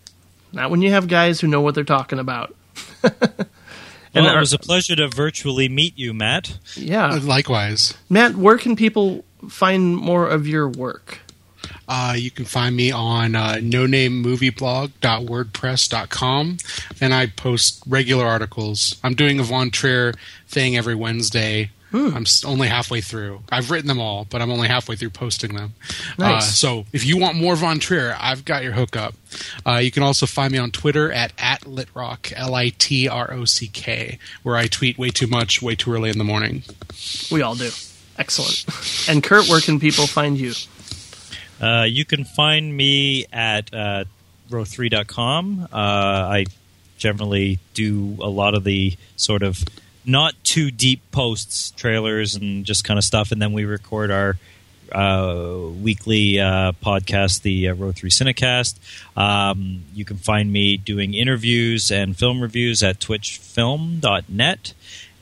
[0.53, 2.55] Not when you have guys who know what they're talking about.
[4.15, 6.57] Well, it was a pleasure to virtually meet you, Matt.
[6.75, 7.19] Yeah.
[7.21, 7.93] Likewise.
[8.09, 11.19] Matt, where can people find more of your work?
[11.87, 16.57] Uh, you can find me on uh, nonamemovieblog.wordpress.com,
[16.99, 18.99] and I post regular articles.
[19.03, 20.13] I'm doing a Von Trier
[20.47, 21.71] thing every Wednesday.
[21.93, 23.43] I'm only halfway through.
[23.49, 25.73] I've written them all, but I'm only halfway through posting them.
[26.19, 26.43] Nice.
[26.43, 29.15] Uh, so if you want more Von Trier, I've got your hookup.
[29.65, 34.97] Uh, you can also find me on Twitter at, at litrock, L-I-T-R-O-C-K, where I tweet
[34.97, 36.63] way too much, way too early in the morning.
[37.31, 37.69] We all do.
[38.17, 38.65] Excellent.
[39.07, 40.53] And Kurt, where can people find you?
[41.61, 44.05] Uh, you can find me at uh,
[44.49, 45.67] row3.com.
[45.71, 46.45] Uh, I
[46.97, 49.63] generally do a lot of the sort of
[50.05, 54.37] not too deep posts, trailers, and just kind of stuff, and then we record our
[54.91, 58.75] uh, weekly uh, podcast, the uh, Row 3 Cinecast.
[59.17, 64.73] Um, you can find me doing interviews and film reviews at twitchfilm.net.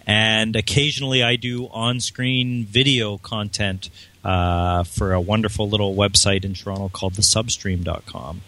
[0.07, 3.89] And occasionally I do on screen video content
[4.25, 8.41] uh, for a wonderful little website in Toronto called thesubstream.com.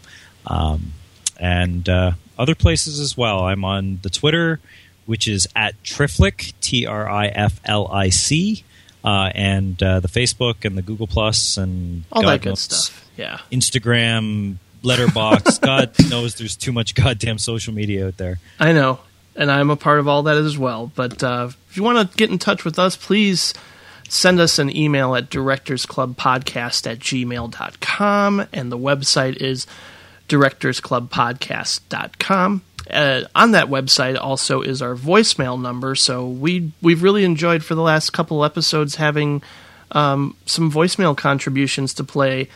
[0.47, 0.93] Um,
[1.39, 3.41] and uh, other places as well.
[3.45, 4.59] I'm on the Twitter,
[5.05, 8.63] which is at Triflic, T R I F L I C,
[9.03, 12.61] uh, and uh, the Facebook and the Google Plus and All God that good knows,
[12.61, 13.09] stuff.
[13.15, 13.39] Yeah.
[13.51, 15.61] Instagram, Letterboxd.
[15.61, 18.39] God knows there's too much goddamn social media out there.
[18.59, 18.99] I know,
[19.35, 20.91] and I'm a part of all that as well.
[20.95, 23.53] But uh, if you want to get in touch with us, please
[24.09, 29.65] send us an email at directorsclubpodcast at gmail.com, and the website is
[30.29, 32.61] directorsclubpodcast.com.
[32.89, 37.75] Uh, on that website also is our voicemail number, so we we've really enjoyed for
[37.75, 39.43] the last couple episodes having
[39.91, 42.49] um, some voicemail contributions to play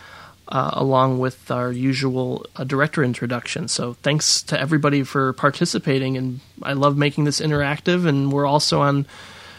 [0.48, 3.68] uh, along with our usual uh, director introduction.
[3.68, 8.06] So thanks to everybody for participating, and I love making this interactive.
[8.06, 9.06] And we're also on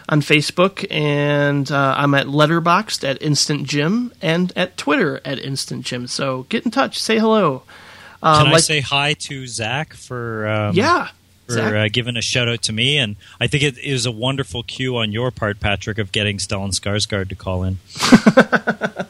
[0.09, 5.85] on Facebook, and uh, I'm at Letterboxd at Instant Jim and at Twitter at Instant
[5.85, 6.07] Jim.
[6.07, 7.63] So get in touch, say hello.
[8.23, 11.09] Can Um, I like- say hi to Zach for um, Yeah,
[11.49, 12.99] for uh, giving a shout out to me?
[12.99, 16.71] And I think it is a wonderful cue on your part, Patrick, of getting Stellan
[16.71, 17.79] Skarsgård to call in.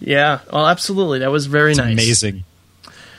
[0.00, 1.20] Yeah, well, absolutely.
[1.20, 1.92] That was very It's nice.
[1.92, 2.44] amazing.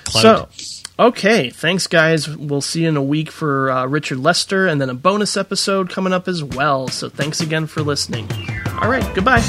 [0.09, 0.82] So, Clout.
[0.99, 2.29] Okay, thanks, guys.
[2.29, 5.89] We'll see you in a week for uh, Richard Lester, and then a bonus episode
[5.89, 6.87] coming up as well.
[6.87, 8.29] So, thanks again for listening.
[8.79, 9.39] All right, goodbye.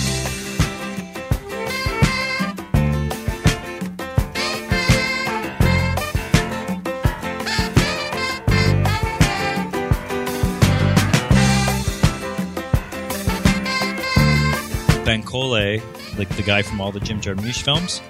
[15.04, 15.82] Bankolé,
[16.16, 18.00] like the guy from all the Jim Jarmusch films,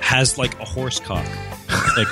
[0.00, 1.26] has like a horse cock.
[1.96, 2.08] Like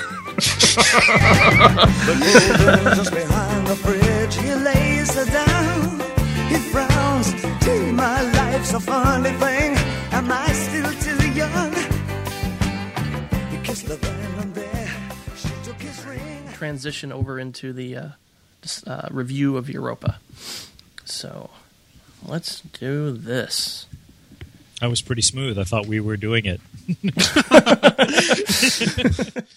[2.94, 6.00] just behind the bridge, he lays her down.
[6.48, 7.32] He frowns,
[7.64, 9.74] "Gee, my life's a funny thing.
[10.12, 11.72] Am I still too young?
[13.50, 14.90] He kissed the venom there.
[15.36, 16.48] She took his ring.
[16.52, 18.08] Transition over into the uh,
[18.86, 20.18] uh, review of Europa.
[21.04, 21.50] So,
[22.24, 23.86] let's do this.
[24.82, 25.58] I was pretty smooth.
[25.58, 26.60] I thought we were doing it.